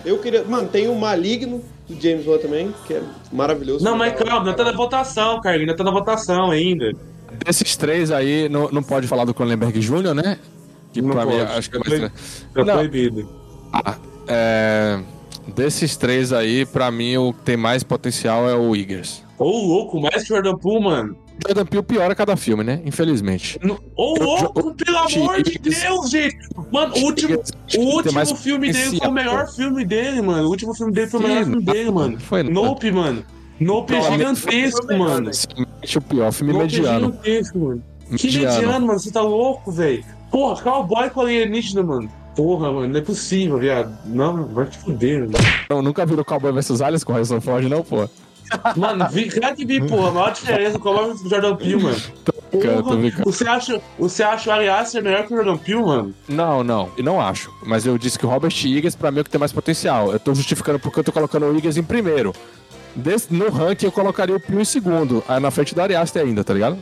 Eu 0.05 0.19
queria. 0.19 0.45
Mano, 0.45 0.69
tem 0.69 0.89
o 0.89 0.95
Maligno 0.95 1.63
do 1.89 2.01
James 2.01 2.27
Wan 2.27 2.39
também, 2.39 2.75
que 2.87 2.95
é 2.95 3.03
maravilhoso. 3.33 3.85
Não, 3.85 3.97
mas 3.97 4.15
calma, 4.15 4.45
não 4.45 4.55
tá 4.55 4.65
na 4.65 4.73
votação, 4.73 5.41
cara. 5.41 5.57
Ainda 5.57 5.75
tá 5.77 5.83
na 5.85 5.91
votação 5.91 6.51
ainda. 6.51 6.93
Desses 7.45 7.77
três 7.77 8.11
aí, 8.11 8.49
não, 8.49 8.69
não 8.71 8.83
pode 8.83 9.07
falar 9.07 9.25
do 9.25 9.35
Cronenberg 9.35 9.79
Jr., 9.81 10.15
né? 10.15 10.39
Que 10.93 11.03
Não 11.03 11.11
pra 11.11 11.27
mim, 11.27 11.33
pode. 11.39 11.53
acho 11.53 11.71
que 11.71 11.77
é 11.77 11.81
Tá 11.81 11.91
mais... 11.91 12.47
Tá 12.55 12.65
Não. 12.65 12.75
proibido. 12.75 13.29
Ah, 13.73 13.97
é... 14.29 15.01
Desses 15.55 15.97
três 15.97 16.33
aí, 16.33 16.65
pra 16.65 16.91
mim, 16.91 17.17
o 17.17 17.33
que 17.33 17.41
tem 17.43 17.57
mais 17.57 17.83
potencial 17.83 18.49
é 18.49 18.55
o 18.55 18.75
Eagers. 18.75 19.23
Ô, 19.39 19.45
louco, 19.67 20.01
mais 20.01 20.23
que 20.23 20.29
Jordan 20.29 20.57
Peele, 20.57 20.81
mano. 20.81 21.17
Jordan 21.47 21.67
Peele 21.67 21.83
piora 21.83 22.15
cada 22.15 22.37
filme, 22.37 22.63
né? 22.65 22.81
Infelizmente. 22.85 23.59
Ô, 23.97 24.15
louco, 24.19 24.75
pelo 24.75 24.99
amor 24.99 25.43
de 25.43 25.59
Deus, 25.59 26.11
gente! 26.11 26.37
Mano, 26.73 26.95
o 26.97 27.01
último, 27.01 27.43
o 27.77 27.81
último 27.81 28.37
filme 28.37 28.73
dele 28.73 28.99
foi 28.99 29.09
o 29.09 29.13
melhor 29.13 29.49
filme 29.49 29.85
dele, 29.85 30.23
mano. 30.23 30.47
O 30.47 30.51
último 30.51 30.75
filme 30.75 30.93
dele 30.93 31.07
foi 31.09 31.21
o 31.21 31.23
melhor 31.23 31.45
filme 31.45 31.63
dele, 31.63 31.91
mano. 31.91 32.21
foi. 32.21 32.43
Nope, 32.43 32.91
mano. 32.93 33.25
Nope 33.61 33.95
é 33.95 34.03
gigantesco, 34.11 34.97
mano. 34.97 35.33
Simplesmente 35.33 35.99
o 35.99 36.01
pior, 36.03 36.33
filme 36.33 36.53
Nope 36.53 36.65
mediano. 36.65 37.07
é 37.07 37.11
gigantesco, 37.29 37.59
mano. 37.59 37.83
Que 38.17 38.27
Mediano. 38.27 38.87
mano. 38.87 38.99
Você 38.99 39.11
tá 39.11 39.21
louco, 39.23 39.71
velho. 39.73 40.05
Porra, 40.31 40.63
cowboy 40.63 41.11
com 41.11 41.21
alienígena, 41.23 41.83
mano. 41.83 42.11
Porra, 42.35 42.73
mano, 42.73 42.89
não 42.89 42.99
é 42.99 43.03
possível, 43.03 43.59
viado. 43.59 43.97
Não, 44.07 44.47
vai 44.49 44.67
te 44.67 44.77
fuder, 44.79 45.21
mano. 45.21 45.33
Não, 45.71 45.81
nunca 45.83 46.05
viram 46.05 46.25
Cowboy 46.25 46.53
vs 46.53 46.81
Aliens 46.81 47.05
com 47.05 47.13
Harrison 47.13 47.41
Ford, 47.41 47.65
não, 47.69 47.83
pô? 47.83 48.09
Mano, 48.77 49.09
vi, 49.11 49.29
claro 49.29 49.55
que 49.57 49.65
vi, 49.65 49.81
porra. 49.87 50.09
A 50.09 50.13
maior 50.13 50.33
diferença 50.33 50.79
com 50.79 50.89
o 50.91 51.29
Jordan 51.29 51.57
Peele, 51.57 51.83
mano. 51.83 51.97
brincando, 52.53 52.83
tô 52.85 52.97
brincando. 52.97 53.25
você 53.33 53.49
acha, 53.49 53.81
você 53.99 54.23
acha 54.23 54.49
o 54.51 54.53
Ari 54.53 54.69
Aster 54.69 55.03
melhor 55.03 55.27
que 55.27 55.33
o 55.33 55.37
Jordan 55.37 55.57
Peele, 55.57 55.83
mano? 55.83 56.15
Não, 56.29 56.63
não, 56.63 56.91
e 56.97 57.03
não 57.03 57.21
acho. 57.21 57.53
Mas 57.65 57.85
eu 57.87 57.97
disse 57.99 58.19
que 58.19 58.25
o 58.27 58.29
Robert 58.29 58.53
Eagers, 58.65 58.95
pra 58.95 59.11
mim, 59.11 59.19
é 59.19 59.21
o 59.23 59.25
que 59.25 59.31
tem 59.31 59.39
mais 59.41 59.53
potencial. 59.53 60.13
Eu 60.13 60.19
tô 60.21 60.35
justificando 60.35 60.79
porque 60.79 61.01
eu 61.01 61.05
tô 61.05 61.11
colocando 61.13 61.47
o 61.47 61.57
Eagers 61.57 61.77
em 61.77 61.83
primeiro. 61.83 62.33
Desse- 62.97 63.35
no 63.35 63.51
ranking 63.51 63.87
eu 63.87 63.91
colocaria 63.93 64.37
o 64.37 64.39
Pio 64.41 64.61
em 64.61 64.65
segundo, 64.65 65.25
aí 65.27 65.41
na 65.41 65.51
frente 65.51 65.75
do 65.75 65.81
Ari 65.83 65.97
Aster 65.97 66.23
ainda, 66.23 66.45
tá 66.45 66.55
ligado? 66.55 66.79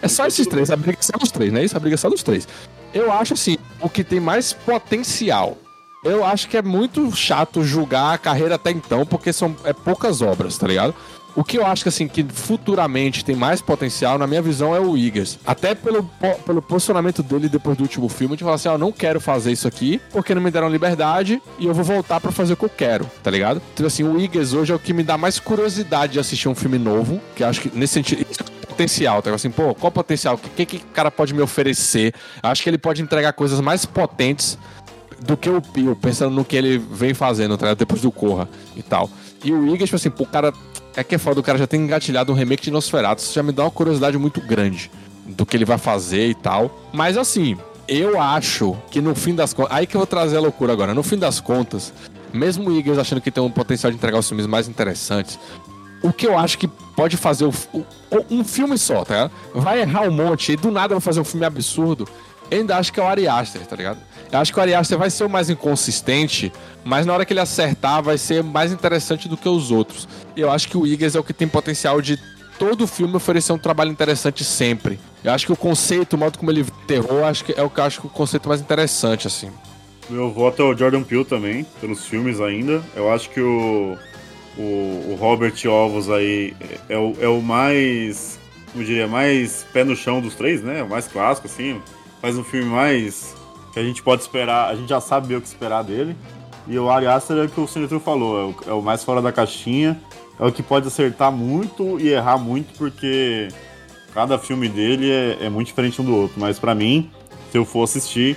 É 0.00 0.08
só 0.08 0.26
esses 0.26 0.46
três, 0.46 0.70
a 0.70 0.76
briga 0.76 0.98
é 0.98 1.02
só 1.02 1.12
dos 1.18 1.30
três, 1.30 1.52
não 1.52 1.60
é 1.60 1.64
isso? 1.64 1.76
A 1.76 1.80
briga 1.80 1.96
é 1.96 1.98
só 1.98 2.08
dos 2.08 2.22
três. 2.22 2.48
Eu 2.94 3.12
acho 3.12 3.34
assim, 3.34 3.58
o 3.78 3.86
que 3.90 4.02
tem 4.02 4.18
mais 4.20 4.54
potencial. 4.54 5.58
Eu 6.02 6.24
acho 6.24 6.48
que 6.48 6.56
é 6.56 6.62
muito 6.62 7.14
chato 7.14 7.62
julgar 7.62 8.14
a 8.14 8.18
carreira 8.18 8.54
até 8.54 8.70
então, 8.70 9.04
porque 9.04 9.32
são 9.34 9.54
é 9.64 9.72
poucas 9.72 10.22
obras, 10.22 10.56
tá 10.56 10.66
ligado? 10.66 10.94
O 11.36 11.44
que 11.44 11.58
eu 11.58 11.66
acho 11.66 11.82
que 11.82 11.88
assim 11.90 12.08
que 12.08 12.24
futuramente 12.24 13.24
tem 13.24 13.36
mais 13.36 13.60
potencial, 13.60 14.18
na 14.18 14.26
minha 14.26 14.40
visão, 14.40 14.74
é 14.74 14.80
o 14.80 14.96
Eagers. 14.96 15.38
Até 15.46 15.74
pelo, 15.74 16.02
pelo 16.44 16.60
posicionamento 16.62 17.22
dele 17.22 17.48
depois 17.48 17.76
do 17.76 17.82
último 17.82 18.08
filme, 18.08 18.34
de 18.34 18.42
falar 18.42 18.56
assim, 18.56 18.68
ó, 18.68 18.72
eu 18.72 18.78
não 18.78 18.90
quero 18.90 19.20
fazer 19.20 19.52
isso 19.52 19.68
aqui, 19.68 20.00
porque 20.10 20.34
não 20.34 20.42
me 20.42 20.50
deram 20.50 20.68
liberdade 20.70 21.40
e 21.58 21.66
eu 21.66 21.74
vou 21.74 21.84
voltar 21.84 22.18
pra 22.18 22.32
fazer 22.32 22.54
o 22.54 22.56
que 22.56 22.64
eu 22.64 22.70
quero, 22.70 23.08
tá 23.22 23.30
ligado? 23.30 23.60
Então 23.74 23.86
assim, 23.86 24.02
o 24.02 24.18
Eagers 24.18 24.54
hoje 24.54 24.72
é 24.72 24.74
o 24.74 24.78
que 24.78 24.94
me 24.94 25.02
dá 25.02 25.18
mais 25.18 25.38
curiosidade 25.38 26.14
de 26.14 26.18
assistir 26.18 26.48
um 26.48 26.54
filme 26.54 26.78
novo, 26.78 27.20
que 27.36 27.44
acho 27.44 27.60
que 27.60 27.78
nesse 27.78 27.94
sentido, 27.94 28.22
é 28.22 28.66
potencial, 28.66 29.20
tá 29.20 29.32
assim, 29.34 29.50
pô, 29.50 29.74
qual 29.74 29.92
potencial? 29.92 30.34
O 30.36 30.38
que, 30.38 30.48
que, 30.64 30.78
que 30.78 30.84
o 30.84 30.94
cara 30.94 31.10
pode 31.10 31.34
me 31.34 31.42
oferecer? 31.42 32.14
Eu 32.42 32.48
acho 32.48 32.62
que 32.62 32.70
ele 32.70 32.78
pode 32.78 33.02
entregar 33.02 33.34
coisas 33.34 33.60
mais 33.60 33.84
potentes 33.84 34.58
do 35.20 35.36
que 35.36 35.48
o 35.50 35.60
Pio, 35.60 35.94
pensando 35.96 36.34
no 36.34 36.44
que 36.44 36.56
ele 36.56 36.78
vem 36.78 37.12
fazendo, 37.14 37.56
tá? 37.56 37.74
Depois 37.74 38.00
do 38.00 38.10
Corra 38.10 38.48
e 38.76 38.82
tal. 38.82 39.08
E 39.44 39.52
o 39.52 39.66
Igor, 39.66 39.84
tipo 39.86 39.96
assim, 39.96 40.10
pô, 40.10 40.24
o 40.24 40.26
cara. 40.26 40.52
É 40.96 41.04
que 41.04 41.14
é 41.14 41.18
foda, 41.18 41.38
o 41.38 41.42
cara 41.42 41.56
já 41.56 41.66
tem 41.68 41.80
engatilhado 41.80 42.32
um 42.32 42.34
remake 42.34 42.64
de 42.64 42.70
Nosferatu. 42.72 43.22
Isso 43.22 43.32
já 43.32 43.42
me 43.44 43.52
dá 43.52 43.62
uma 43.62 43.70
curiosidade 43.70 44.18
muito 44.18 44.40
grande 44.40 44.90
do 45.24 45.46
que 45.46 45.56
ele 45.56 45.64
vai 45.64 45.78
fazer 45.78 46.28
e 46.28 46.34
tal. 46.34 46.80
Mas 46.92 47.16
assim, 47.16 47.56
eu 47.86 48.20
acho 48.20 48.76
que 48.90 49.00
no 49.00 49.14
fim 49.14 49.34
das 49.34 49.52
contas. 49.54 49.72
Aí 49.76 49.86
que 49.86 49.94
eu 49.96 50.00
vou 50.00 50.06
trazer 50.06 50.36
a 50.36 50.40
loucura 50.40 50.72
agora. 50.72 50.92
No 50.92 51.02
fim 51.04 51.16
das 51.16 51.38
contas, 51.40 51.92
mesmo 52.32 52.68
o 52.70 52.76
Eagles 52.76 52.98
achando 52.98 53.20
que 53.20 53.30
tem 53.30 53.42
um 53.42 53.50
potencial 53.50 53.90
de 53.92 53.96
entregar 53.96 54.18
os 54.18 54.26
filmes 54.28 54.46
mais 54.46 54.68
interessantes, 54.68 55.38
o 56.02 56.12
que 56.12 56.26
eu 56.26 56.36
acho 56.36 56.58
que 56.58 56.66
pode 56.66 57.16
fazer 57.16 57.44
o, 57.44 57.52
o- 57.72 57.84
um 58.28 58.42
filme 58.42 58.76
só, 58.76 59.04
tá 59.04 59.14
ligado? 59.14 59.30
Vai 59.54 59.80
errar 59.82 60.02
um 60.02 60.10
monte 60.10 60.52
e 60.52 60.56
do 60.56 60.72
nada 60.72 60.94
vai 60.94 61.00
fazer 61.00 61.20
um 61.20 61.24
filme 61.24 61.46
absurdo. 61.46 62.08
Ainda 62.50 62.76
acho 62.78 62.92
que 62.92 62.98
é 62.98 63.02
o 63.02 63.06
Ari 63.06 63.28
Aster, 63.28 63.64
tá 63.64 63.76
ligado? 63.76 63.98
Acho 64.32 64.52
que 64.52 64.58
o 64.58 64.62
Ari 64.62 64.72
vai 64.96 65.10
ser 65.10 65.24
o 65.24 65.30
mais 65.30 65.50
inconsistente, 65.50 66.52
mas 66.84 67.04
na 67.04 67.12
hora 67.12 67.24
que 67.24 67.32
ele 67.32 67.40
acertar 67.40 68.02
vai 68.02 68.16
ser 68.16 68.44
mais 68.44 68.72
interessante 68.72 69.28
do 69.28 69.36
que 69.36 69.48
os 69.48 69.70
outros. 69.70 70.08
Eu 70.36 70.50
acho 70.50 70.68
que 70.68 70.76
o 70.76 70.86
Eagles 70.86 71.16
é 71.16 71.20
o 71.20 71.24
que 71.24 71.32
tem 71.32 71.48
potencial 71.48 72.00
de 72.00 72.18
todo 72.58 72.86
filme 72.86 73.16
oferecer 73.16 73.52
um 73.52 73.58
trabalho 73.58 73.90
interessante 73.90 74.44
sempre. 74.44 75.00
Eu 75.24 75.32
acho 75.32 75.46
que 75.46 75.52
o 75.52 75.56
conceito, 75.56 76.14
o 76.14 76.18
modo 76.18 76.38
como 76.38 76.50
ele 76.50 76.64
terror, 76.86 77.24
acho 77.24 77.44
que 77.44 77.58
é 77.58 77.62
o 77.62 77.70
que 77.70 77.80
eu 77.80 77.84
acho 77.84 78.00
que 78.00 78.06
o 78.06 78.10
conceito 78.10 78.48
mais 78.48 78.60
interessante, 78.60 79.26
assim. 79.26 79.50
Meu 80.08 80.30
voto 80.30 80.62
é 80.62 80.64
o 80.64 80.76
Jordan 80.76 81.02
Peele 81.02 81.24
também, 81.24 81.64
pelos 81.80 82.06
filmes 82.06 82.40
ainda. 82.40 82.82
Eu 82.94 83.12
acho 83.12 83.30
que 83.30 83.40
o, 83.40 83.96
o, 84.58 84.62
o 84.62 85.16
Robert 85.18 85.54
Ovos 85.66 86.10
aí 86.10 86.54
é 86.88 86.98
o, 86.98 87.14
é 87.20 87.28
o 87.28 87.40
mais, 87.40 88.38
como 88.72 88.84
diria, 88.84 89.06
mais 89.06 89.64
pé 89.72 89.84
no 89.84 89.96
chão 89.96 90.20
dos 90.20 90.34
três, 90.34 90.62
né? 90.62 90.82
O 90.82 90.88
mais 90.88 91.06
clássico, 91.06 91.46
assim. 91.46 91.80
Faz 92.20 92.36
um 92.36 92.44
filme 92.44 92.68
mais 92.68 93.34
que 93.72 93.78
a 93.78 93.82
gente 93.82 94.02
pode 94.02 94.22
esperar, 94.22 94.70
a 94.70 94.74
gente 94.74 94.88
já 94.88 95.00
sabe 95.00 95.34
o 95.34 95.40
que 95.40 95.46
esperar 95.46 95.82
dele. 95.82 96.16
E 96.66 96.78
o 96.78 96.90
Ari 96.90 97.06
Aster 97.06 97.36
é 97.36 97.44
o 97.44 97.48
que 97.48 97.60
o 97.60 97.66
Sinetro 97.66 97.98
falou, 97.98 98.38
é 98.38 98.44
o, 98.44 98.70
é 98.70 98.74
o 98.74 98.82
mais 98.82 99.02
fora 99.02 99.20
da 99.20 99.32
caixinha, 99.32 100.00
é 100.38 100.44
o 100.44 100.52
que 100.52 100.62
pode 100.62 100.86
acertar 100.86 101.32
muito 101.32 101.98
e 101.98 102.08
errar 102.08 102.38
muito, 102.38 102.76
porque 102.78 103.48
cada 104.14 104.38
filme 104.38 104.68
dele 104.68 105.10
é, 105.10 105.46
é 105.46 105.48
muito 105.48 105.68
diferente 105.68 106.00
um 106.00 106.04
do 106.04 106.14
outro. 106.14 106.38
Mas 106.38 106.58
pra 106.58 106.74
mim, 106.74 107.10
se 107.50 107.58
eu 107.58 107.64
for 107.64 107.84
assistir, 107.84 108.36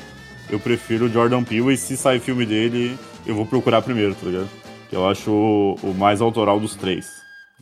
eu 0.49 0.59
prefiro 0.59 1.05
o 1.05 1.09
Jordan 1.09 1.43
Peele 1.43 1.73
e 1.73 1.77
se 1.77 1.95
sair 1.97 2.19
filme 2.19 2.45
dele, 2.45 2.97
eu 3.25 3.35
vou 3.35 3.45
procurar 3.45 3.81
primeiro, 3.81 4.15
tá 4.15 4.25
ligado? 4.25 4.49
Que 4.89 4.95
eu 4.95 5.07
acho 5.07 5.31
o, 5.31 5.75
o 5.83 5.93
mais 5.93 6.21
autoral 6.21 6.59
dos 6.59 6.75
três. 6.75 7.07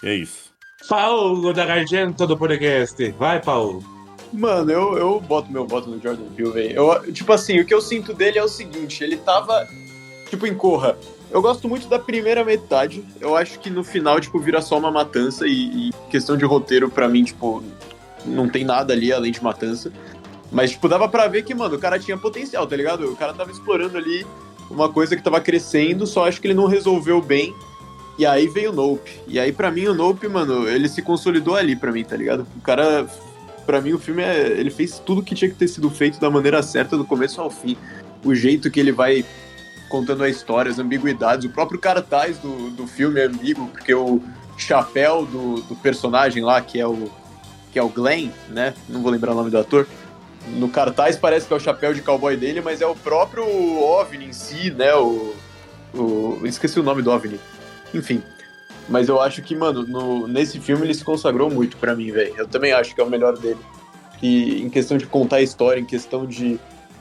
E 0.03 0.07
é 0.07 0.15
isso. 0.15 0.51
Paulo 0.87 1.53
da 1.53 1.65
Garganta 1.65 2.25
do 2.25 2.37
podcast. 2.37 3.11
Vai, 3.11 3.39
Paulo. 3.41 4.00
Mano, 4.33 4.71
eu, 4.71 4.97
eu 4.97 5.19
boto 5.19 5.51
meu 5.51 5.67
voto 5.67 5.89
no 5.89 6.01
Jordan 6.01 6.23
Peele, 6.35 6.51
velho. 6.51 7.11
Tipo 7.11 7.33
assim, 7.33 7.59
o 7.59 7.65
que 7.65 7.73
eu 7.73 7.81
sinto 7.81 8.13
dele 8.13 8.39
é 8.39 8.43
o 8.43 8.47
seguinte, 8.47 9.03
ele 9.03 9.17
tava, 9.17 9.67
tipo, 10.29 10.47
em 10.47 10.55
Corra. 10.55 10.97
Eu 11.29 11.41
gosto 11.41 11.67
muito 11.67 11.87
da 11.87 11.97
primeira 11.97 12.43
metade. 12.43 13.03
Eu 13.19 13.35
acho 13.35 13.59
que 13.59 13.69
no 13.69 13.83
final, 13.83 14.19
tipo, 14.19 14.39
vira 14.39 14.61
só 14.61 14.77
uma 14.77 14.91
matança 14.91 15.47
e, 15.47 15.89
e 15.89 15.93
questão 16.09 16.35
de 16.37 16.45
roteiro, 16.45 16.89
pra 16.89 17.07
mim, 17.07 17.23
tipo, 17.23 17.63
não 18.25 18.49
tem 18.49 18.63
nada 18.63 18.93
ali 18.93 19.11
além 19.11 19.31
de 19.31 19.43
matança. 19.43 19.91
Mas, 20.51 20.71
tipo, 20.71 20.89
dava 20.89 21.07
pra 21.07 21.27
ver 21.27 21.43
que, 21.43 21.55
mano, 21.55 21.75
o 21.75 21.79
cara 21.79 21.97
tinha 21.97 22.17
potencial, 22.17 22.67
tá 22.67 22.75
ligado? 22.75 23.05
O 23.09 23.15
cara 23.15 23.33
tava 23.33 23.51
explorando 23.51 23.97
ali 23.97 24.25
uma 24.69 24.89
coisa 24.89 25.15
que 25.15 25.23
tava 25.23 25.39
crescendo, 25.39 26.05
só 26.05 26.27
acho 26.27 26.41
que 26.41 26.47
ele 26.47 26.53
não 26.53 26.65
resolveu 26.67 27.21
bem. 27.21 27.55
E 28.17 28.25
aí 28.25 28.47
veio 28.47 28.71
o 28.71 28.73
Nope. 28.73 29.21
E 29.27 29.39
aí, 29.39 29.53
pra 29.53 29.71
mim, 29.71 29.87
o 29.87 29.93
Nope, 29.93 30.27
mano, 30.27 30.67
ele 30.67 30.89
se 30.89 31.01
consolidou 31.01 31.55
ali 31.55 31.75
pra 31.75 31.91
mim, 31.91 32.03
tá 32.03 32.15
ligado? 32.15 32.45
O 32.57 32.61
cara, 32.61 33.07
pra 33.71 33.79
mim, 33.79 33.93
o 33.93 33.99
filme 33.99 34.21
é. 34.21 34.49
Ele 34.59 34.69
fez 34.69 34.99
tudo 34.99 35.23
que 35.23 35.33
tinha 35.33 35.49
que 35.49 35.55
ter 35.55 35.69
sido 35.69 35.89
feito 35.89 36.19
da 36.19 36.29
maneira 36.29 36.61
certa, 36.61 36.97
do 36.97 37.05
começo 37.05 37.39
ao 37.39 37.49
fim. 37.49 37.77
O 38.21 38.35
jeito 38.35 38.69
que 38.69 38.81
ele 38.81 38.91
vai 38.91 39.23
contando 39.87 40.23
a 40.25 40.29
história, 40.29 40.69
as 40.69 40.77
ambiguidades. 40.77 41.45
O 41.45 41.49
próprio 41.49 41.79
cartaz 41.79 42.37
do, 42.37 42.69
do 42.71 42.85
filme 42.85 43.21
é 43.21 43.27
ambíguo, 43.27 43.67
porque 43.67 43.93
o 43.93 44.21
chapéu 44.57 45.25
do, 45.25 45.61
do 45.61 45.75
personagem 45.77 46.43
lá, 46.43 46.61
que 46.61 46.81
é 46.81 46.85
o. 46.85 47.09
que 47.71 47.79
é 47.79 47.83
o 47.83 47.87
Glenn, 47.87 48.29
né? 48.49 48.73
Não 48.89 49.01
vou 49.01 49.09
lembrar 49.09 49.31
o 49.31 49.35
nome 49.35 49.49
do 49.49 49.57
ator. 49.57 49.87
No 50.47 50.67
cartaz 50.67 51.15
parece 51.15 51.47
que 51.47 51.53
é 51.53 51.55
o 51.55 51.59
chapéu 51.59 51.93
de 51.93 52.01
cowboy 52.01 52.35
dele, 52.35 52.59
mas 52.59 52.81
é 52.81 52.85
o 52.85 52.95
próprio 52.95 53.45
OVNI 53.45 54.25
em 54.25 54.33
si, 54.33 54.69
né? 54.71 54.93
O, 54.95 55.33
o 55.93 56.41
esqueci 56.43 56.77
o 56.77 56.83
nome 56.83 57.01
do 57.01 57.09
OVNI. 57.09 57.39
Enfim. 57.93 58.21
Mas 58.89 59.07
eu 59.07 59.21
acho 59.21 59.41
que, 59.41 59.55
mano, 59.55 59.83
no, 59.83 60.27
nesse 60.27 60.59
filme 60.59 60.85
ele 60.85 60.93
se 60.93 61.03
consagrou 61.03 61.49
muito 61.49 61.77
pra 61.77 61.95
mim, 61.95 62.11
velho. 62.11 62.33
Eu 62.37 62.47
também 62.47 62.73
acho 62.73 62.93
que 62.93 63.01
é 63.01 63.03
o 63.03 63.09
melhor 63.09 63.37
dele. 63.37 63.59
E 64.21 64.61
em 64.61 64.69
questão 64.69 64.97
de 64.97 65.05
contar 65.05 65.37
a 65.37 65.41
história, 65.41 65.79
em 65.79 65.85
questão 65.85 66.25
de 66.25 66.59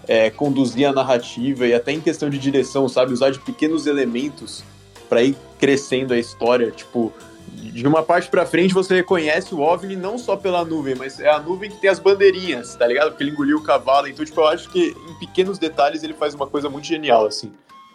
é, 0.08 0.30
conduzir 0.30 0.86
a 0.88 0.92
narrativa 0.92 1.66
e 1.66 1.74
até 1.74 1.92
em 1.92 2.00
questão 2.00 2.30
de 2.30 2.38
direção, 2.38 2.88
sabe? 2.88 3.12
Usar 3.12 3.30
de 3.30 3.38
pequenos 3.38 3.86
elementos 3.86 4.64
pra 5.08 5.22
ir 5.22 5.36
crescendo 5.58 6.14
a 6.14 6.18
história. 6.18 6.70
Tipo, 6.70 7.12
de 7.48 7.86
uma 7.86 8.02
parte 8.02 8.28
pra 8.28 8.46
frente 8.46 8.72
você 8.72 8.94
reconhece 8.94 9.54
o 9.54 9.60
OVNI 9.60 9.96
não 9.96 10.16
só 10.18 10.36
pela 10.36 10.64
nuvem, 10.64 10.94
mas 10.94 11.20
é 11.20 11.28
a 11.28 11.38
nuvem 11.38 11.70
que 11.70 11.76
tem 11.76 11.90
as 11.90 11.98
bandeirinhas, 11.98 12.74
tá 12.76 12.86
ligado? 12.86 13.10
Porque 13.10 13.24
ele 13.24 13.32
engoliu 13.32 13.58
o 13.58 13.62
cavalo. 13.62 14.06
Então, 14.08 14.24
tipo, 14.24 14.40
eu 14.40 14.48
acho 14.48 14.70
que 14.70 14.96
em 15.08 15.18
pequenos 15.18 15.58
detalhes 15.58 16.02
ele 16.02 16.14
faz 16.14 16.34
uma 16.34 16.46
coisa 16.46 16.68
muito 16.70 16.86
genial, 16.86 17.26
assim. 17.26 17.52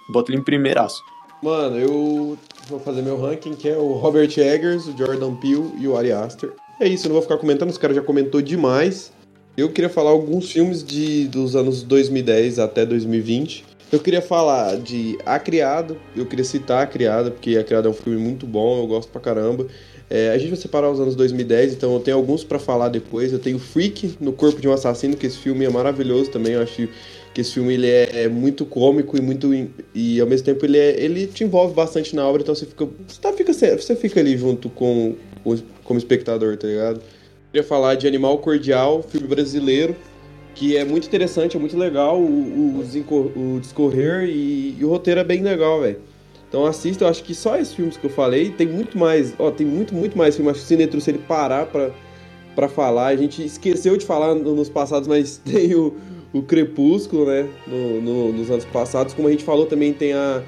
Bota 0.10 0.32
ele 0.32 0.40
em 0.40 0.44
primeiraço. 0.44 1.02
Mano, 1.46 1.78
eu 1.78 2.38
vou 2.68 2.80
fazer 2.80 3.04
meu 3.04 3.22
ranking, 3.22 3.54
que 3.54 3.70
é 3.70 3.78
o 3.78 3.94
Robert 3.94 4.36
Eggers, 4.36 4.88
o 4.88 4.98
Jordan 4.98 5.36
Peele 5.36 5.74
e 5.80 5.88
o 5.88 5.96
Ari 5.96 6.12
Aster. 6.12 6.52
É 6.82 6.88
isso, 6.88 7.06
eu 7.06 7.10
não 7.10 7.14
vou 7.14 7.22
ficar 7.22 7.38
comentando, 7.38 7.70
os 7.70 7.78
caras 7.78 7.96
já 7.96 8.02
comentou 8.02 8.42
demais. 8.42 9.12
Eu 9.56 9.70
queria 9.72 9.88
falar 9.88 10.10
alguns 10.10 10.52
filmes 10.52 10.84
de, 10.84 11.28
dos 11.28 11.56
anos 11.56 11.84
2010 11.84 12.58
até 12.58 12.84
2020. 12.84 13.64
Eu 13.92 14.00
queria 14.00 14.24
falar 14.24 14.78
de 14.78 15.20
A 15.24 15.38
Criado, 15.38 15.98
eu 16.16 16.26
queria 16.26 16.44
citar 16.44 16.82
A 16.82 16.88
Criada, 16.88 17.30
porque 17.30 17.56
A 17.56 17.64
Criada 17.64 17.88
é 17.88 17.92
um 17.92 17.94
filme 17.94 18.18
muito 18.18 18.48
bom, 18.48 18.80
eu 18.80 18.88
gosto 18.88 19.10
pra 19.10 19.22
caramba. 19.22 19.68
É, 20.10 20.32
a 20.32 20.38
gente 20.40 20.50
vai 20.50 20.58
separar 20.58 20.90
os 20.90 21.00
anos 21.00 21.16
2010, 21.16 21.74
então 21.74 21.94
eu 21.94 22.00
tenho 22.00 22.18
alguns 22.18 22.44
para 22.44 22.58
falar 22.58 22.90
depois. 22.90 23.32
Eu 23.32 23.40
tenho 23.40 23.60
Freak, 23.60 24.18
No 24.20 24.34
Corpo 24.34 24.60
de 24.60 24.68
um 24.68 24.74
Assassino, 24.74 25.16
que 25.16 25.28
esse 25.28 25.38
filme 25.38 25.64
é 25.64 25.70
maravilhoso 25.70 26.32
também. 26.32 26.54
Eu 26.54 26.64
acho 26.64 26.90
que 27.36 27.42
esse 27.42 27.54
filme 27.54 27.74
ele 27.74 27.88
é, 27.88 28.24
é 28.24 28.28
muito 28.30 28.66
cômico 28.66 29.18
e 29.18 29.22
muito 29.22 29.52
e 29.94 30.22
ao 30.22 30.26
mesmo 30.26 30.46
tempo 30.46 30.66
ele, 30.66 30.78
é, 30.78 30.98
ele 31.04 31.28
te 31.28 31.44
envolve 31.44 31.74
bastante 31.74 32.16
na 32.16 32.26
obra, 32.26 32.42
então 32.42 32.56
você 32.56 32.66
fica 32.66 32.86
você, 32.86 33.22
tá, 33.22 33.34
fica, 33.34 33.52
você 33.52 33.94
fica 33.98 34.22
ali 34.22 34.38
junto 34.38 34.70
com 34.70 35.16
como 35.84 36.00
espectador, 36.00 36.56
tá 36.56 36.66
ligado? 36.66 36.96
Eu 36.96 37.52
queria 37.52 37.68
falar 37.68 37.96
de 37.96 38.08
Animal 38.08 38.38
Cordial, 38.38 39.04
filme 39.04 39.28
brasileiro, 39.28 39.98
que 40.56 40.78
é 40.78 40.86
muito 40.86 41.08
interessante, 41.08 41.58
é 41.58 41.60
muito 41.60 41.78
legal 41.78 42.18
o, 42.18 42.80
o, 42.80 42.80
o 43.36 43.60
discorrer 43.60 44.30
e, 44.30 44.78
e, 44.80 44.86
o 44.86 44.88
roteiro 44.88 45.20
é 45.20 45.24
bem 45.26 45.44
legal, 45.44 45.82
velho. 45.82 46.00
Então 46.48 46.66
assista, 46.66 47.04
eu 47.04 47.10
acho 47.10 47.22
que 47.22 47.36
só 47.36 47.58
esses 47.58 47.74
filmes 47.74 47.98
que 47.98 48.06
eu 48.06 48.10
falei, 48.10 48.52
tem 48.52 48.66
muito 48.66 48.98
mais, 48.98 49.34
ó, 49.38 49.52
tem 49.52 49.68
muito, 49.68 49.94
muito 49.94 50.18
mais 50.18 50.38
filmes. 50.38 50.52
Acho 50.52 50.62
que 50.62 50.66
o 50.66 50.70
Cinetru, 50.70 51.02
se 51.02 51.12
ele 51.12 51.20
parar 51.20 51.66
pra, 51.66 51.92
pra 52.56 52.70
falar, 52.70 53.08
a 53.08 53.16
gente 53.18 53.44
esqueceu 53.44 53.98
de 53.98 54.06
falar 54.06 54.34
nos 54.36 54.70
passados, 54.70 55.06
mas 55.06 55.38
tem 55.44 55.76
o, 55.76 55.94
o 56.36 56.44
Crepúsculo, 56.44 57.26
né, 57.26 57.48
no, 57.66 58.02
no, 58.02 58.34
nos 58.34 58.52
anos 58.52 58.66
passados. 58.66 59.14
Como 59.14 59.28
a 59.28 59.32
gente 59.32 59.44
falou, 59.44 59.66
também 59.66 59.94
tem 59.94 60.14
a, 60.14 60.44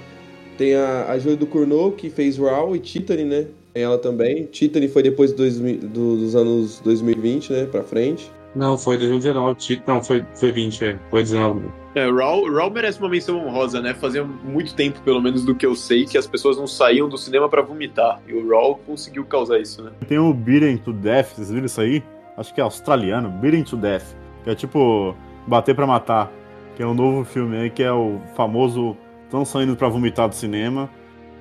tem 0.57 0.75
a, 0.75 1.11
a 1.11 1.17
Joy 1.17 1.37
do 1.37 1.47
Cournot, 1.47 1.95
que 1.95 2.09
fez 2.09 2.37
Raw 2.37 2.75
e 2.75 2.79
Titani, 2.79 3.23
né, 3.23 3.47
tem 3.73 3.83
ela 3.83 3.97
também. 3.97 4.45
Titani 4.47 4.89
foi 4.89 5.01
depois 5.01 5.31
do, 5.31 5.49
do, 5.87 6.17
dos 6.17 6.35
anos 6.35 6.81
2020, 6.81 7.53
né, 7.53 7.65
pra 7.65 7.83
frente. 7.83 8.29
Não, 8.53 8.77
foi 8.77 8.97
2019. 8.97 9.81
Não, 9.85 10.03
foi, 10.03 10.25
foi 10.33 10.51
20, 10.51 10.83
é. 10.83 10.99
Foi 11.09 11.21
19. 11.21 11.67
É, 11.93 12.09
Raw, 12.09 12.51
Raw 12.51 12.71
merece 12.71 12.99
uma 12.99 13.07
menção 13.07 13.37
honrosa, 13.45 13.81
né? 13.81 13.93
Fazia 13.93 14.23
muito 14.23 14.73
tempo, 14.73 14.99
pelo 15.01 15.21
menos 15.21 15.45
do 15.45 15.53
que 15.53 15.65
eu 15.65 15.75
sei, 15.75 16.05
que 16.05 16.17
as 16.17 16.25
pessoas 16.25 16.57
não 16.57 16.65
saíam 16.65 17.07
do 17.07 17.17
cinema 17.17 17.47
para 17.47 17.61
vomitar. 17.61 18.19
E 18.27 18.33
o 18.33 18.49
Raw 18.49 18.75
conseguiu 18.83 19.25
causar 19.25 19.59
isso, 19.59 19.83
né? 19.83 19.91
Tem 20.07 20.17
o 20.17 20.33
Beating 20.33 20.77
to 20.77 20.91
Death, 20.91 21.35
vocês 21.35 21.51
viram 21.51 21.65
isso 21.67 21.79
aí? 21.79 22.03
Acho 22.35 22.51
que 22.53 22.59
é 22.59 22.63
australiano, 22.63 23.29
Beating 23.29 23.63
to 23.63 23.77
Death. 23.77 24.15
Que 24.43 24.49
é 24.49 24.55
tipo 24.55 25.15
Bater 25.47 25.75
para 25.75 25.87
Matar. 25.87 26.31
Que 26.75 26.83
é 26.83 26.85
um 26.85 26.93
novo 26.93 27.23
filme 27.23 27.57
aí, 27.57 27.69
que 27.69 27.81
é 27.81 27.91
o 27.91 28.19
famoso 28.35 28.95
Tão 29.29 29.43
saindo 29.43 29.75
para 29.75 29.89
vomitar 29.89 30.29
do 30.29 30.35
cinema. 30.35 30.89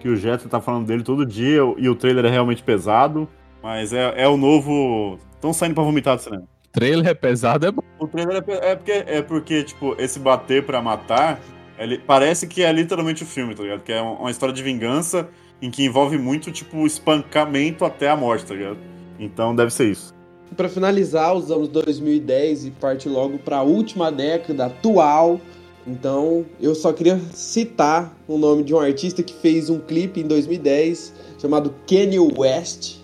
Que 0.00 0.08
o 0.08 0.16
Jetro 0.16 0.48
tá 0.48 0.60
falando 0.60 0.86
dele 0.86 1.02
todo 1.02 1.24
dia 1.24 1.60
e 1.76 1.88
o 1.88 1.94
trailer 1.94 2.24
é 2.24 2.30
realmente 2.30 2.62
pesado. 2.62 3.28
Mas 3.62 3.92
é, 3.92 4.14
é 4.16 4.28
o 4.28 4.36
novo. 4.36 5.18
Tão 5.40 5.52
saindo 5.52 5.74
para 5.74 5.84
vomitar 5.84 6.16
do 6.16 6.22
cinema 6.22 6.46
trailer 6.76 7.06
é 7.08 7.14
pesado, 7.14 7.66
é 7.66 7.70
bom. 7.70 7.82
O 7.98 8.06
trailer 8.06 8.44
é, 8.46 8.72
é, 8.72 8.76
porque, 8.76 8.92
é 8.92 9.22
porque, 9.22 9.62
tipo, 9.64 9.96
esse 9.98 10.18
bater 10.18 10.62
pra 10.62 10.82
matar, 10.82 11.40
ele, 11.78 11.96
parece 11.96 12.46
que 12.46 12.62
é 12.62 12.70
literalmente 12.70 13.22
o 13.22 13.26
filme, 13.26 13.54
tá 13.54 13.62
ligado? 13.62 13.82
Que 13.82 13.94
é 13.94 14.02
uma 14.02 14.30
história 14.30 14.54
de 14.54 14.62
vingança 14.62 15.26
em 15.62 15.70
que 15.70 15.82
envolve 15.82 16.18
muito, 16.18 16.52
tipo, 16.52 16.86
espancamento 16.86 17.82
até 17.82 18.10
a 18.10 18.16
morte, 18.16 18.44
tá 18.44 18.54
ligado? 18.54 18.78
Então 19.18 19.56
deve 19.56 19.72
ser 19.72 19.88
isso. 19.88 20.14
Para 20.54 20.68
finalizar 20.68 21.34
os 21.34 21.50
anos 21.50 21.68
2010 21.68 22.66
e 22.66 22.70
parte 22.70 23.08
logo 23.08 23.38
para 23.38 23.58
a 23.58 23.62
última 23.62 24.12
década 24.12 24.66
atual, 24.66 25.40
então 25.86 26.44
eu 26.60 26.74
só 26.74 26.92
queria 26.92 27.18
citar 27.32 28.16
o 28.26 28.36
nome 28.36 28.64
de 28.64 28.74
um 28.74 28.78
artista 28.78 29.22
que 29.22 29.34
fez 29.34 29.70
um 29.70 29.78
clipe 29.78 30.20
em 30.20 30.26
2010 30.26 31.14
chamado 31.38 31.74
Kanye 31.86 32.18
West, 32.18 32.96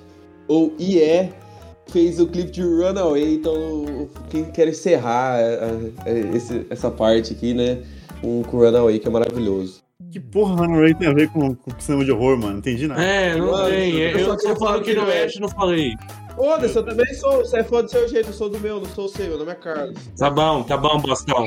ou 0.49 0.73
IE, 0.79 1.31
fez 1.87 2.19
o 2.19 2.27
clipe 2.27 2.51
de 2.51 2.63
Runaway, 2.63 3.35
então 3.35 4.09
quem 4.31 4.45
quer 4.45 4.69
encerrar 4.69 5.39
é, 5.39 5.93
é, 6.07 6.19
esse, 6.35 6.67
essa 6.71 6.91
parte 6.91 7.33
aqui, 7.33 7.55
né? 7.55 7.79
Com, 8.21 8.43
com 8.43 8.59
Runaway, 8.59 8.99
que 8.99 9.07
é 9.07 9.11
maravilhoso. 9.11 9.83
Que 10.11 10.21
porra 10.21 10.55
Runaway 10.57 10.95
tem 10.95 11.09
a 11.09 11.15
ver 11.15 11.29
com, 11.31 11.55
com 11.55 11.71
cinema 11.79 12.05
de 12.05 12.13
horror, 12.13 12.37
mano? 12.37 12.53
Não 12.53 12.59
entendi 12.59 12.87
nada. 12.87 13.03
É, 13.03 13.37
não 13.37 13.65
tem. 13.65 13.95
Eu, 13.95 14.19
eu 14.19 14.37
tô 14.37 14.57
falando 14.57 14.83
que 14.83 14.95
não 14.95 15.09
é, 15.09 15.27
não 15.41 15.49
falei. 15.49 15.95
Foda-se, 16.35 16.77
eu 16.77 16.85
também 16.85 17.15
sou. 17.15 17.39
Você 17.39 17.59
é 17.59 17.65
fã 17.65 17.83
do 17.83 17.91
seu 17.91 18.09
jeito, 18.09 18.31
eu 18.31 18.33
sou 18.33 18.49
do 18.49 18.59
meu, 18.59 18.81
não 18.81 18.87
sou 18.87 19.05
o 19.05 19.09
seu. 19.09 19.29
Meu 19.29 19.39
nome 19.39 19.53
é 19.53 19.55
Carlos. 19.55 19.99
Tá 20.17 20.31
bom, 20.31 20.63
tá 20.63 20.77
bom, 20.77 20.99
Bostão. 21.01 21.45
A 21.45 21.47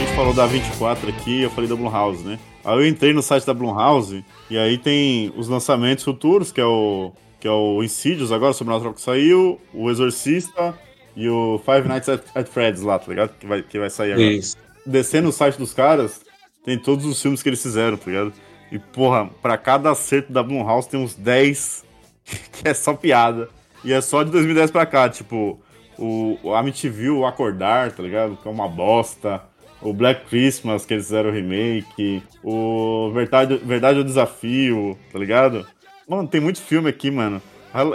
gente 0.00 0.14
falou 0.14 0.32
da 0.32 0.46
24 0.46 1.08
aqui, 1.08 1.42
eu 1.42 1.50
falei 1.50 1.68
da 1.68 1.76
Blumhouse, 1.76 2.24
né? 2.24 2.38
Aí 2.64 2.76
eu 2.76 2.86
entrei 2.86 3.12
no 3.12 3.22
site 3.22 3.46
da 3.46 3.54
Blumhouse 3.54 4.24
e 4.48 4.56
aí 4.56 4.78
tem 4.78 5.32
os 5.36 5.48
lançamentos 5.48 6.04
futuros, 6.04 6.52
que 6.52 6.60
é 6.60 6.66
o 6.66 7.12
que 7.40 7.48
é 7.48 7.50
o 7.50 7.82
Insidious 7.82 8.30
agora, 8.30 8.52
Sobrenatural 8.52 8.92
que 8.92 9.00
saiu, 9.00 9.58
o 9.72 9.90
Exorcista 9.90 10.78
e 11.16 11.26
o 11.26 11.58
Five 11.64 11.88
Nights 11.88 12.08
at, 12.08 12.22
at 12.34 12.46
Freddy's 12.46 12.82
lá, 12.82 12.98
tá 12.98 13.08
ligado? 13.08 13.30
Que 13.38 13.46
vai, 13.46 13.62
que 13.62 13.78
vai 13.78 13.88
sair 13.88 14.12
agora. 14.12 14.30
Isso. 14.30 14.56
Descendo 14.84 15.30
o 15.30 15.32
site 15.32 15.56
dos 15.56 15.72
caras, 15.72 16.20
tem 16.62 16.78
todos 16.78 17.06
os 17.06 17.20
filmes 17.20 17.42
que 17.42 17.48
eles 17.48 17.62
fizeram, 17.62 17.96
tá 17.96 18.10
ligado? 18.10 18.32
E, 18.70 18.78
porra, 18.78 19.28
pra 19.42 19.56
cada 19.58 19.90
acerto 19.90 20.32
da 20.32 20.42
Blumhouse 20.42 20.88
tem 20.88 21.00
uns 21.00 21.14
10 21.14 21.84
que 22.24 22.68
é 22.68 22.74
só 22.74 22.94
piada. 22.94 23.48
E 23.84 23.92
é 23.92 24.00
só 24.00 24.22
de 24.22 24.30
2010 24.30 24.70
pra 24.70 24.86
cá, 24.86 25.08
tipo, 25.08 25.58
o, 25.98 26.38
o 26.42 26.54
Amityville, 26.54 27.10
o 27.10 27.26
Acordar, 27.26 27.92
tá 27.92 28.02
ligado? 28.02 28.36
Que 28.36 28.46
é 28.46 28.50
uma 28.50 28.68
bosta 28.68 29.42
o 29.82 29.92
Black 29.92 30.26
Christmas, 30.26 30.84
que 30.84 30.94
eles 30.94 31.06
fizeram 31.06 31.30
o 31.30 31.32
remake, 31.32 32.22
o 32.42 33.10
Verdade, 33.12 33.56
Verdade 33.56 33.98
é 33.98 34.00
o 34.02 34.04
Desafio, 34.04 34.98
tá 35.12 35.18
ligado? 35.18 35.66
Mano, 36.08 36.28
tem 36.28 36.40
muito 36.40 36.60
filme 36.60 36.88
aqui, 36.88 37.10
mano. 37.10 37.40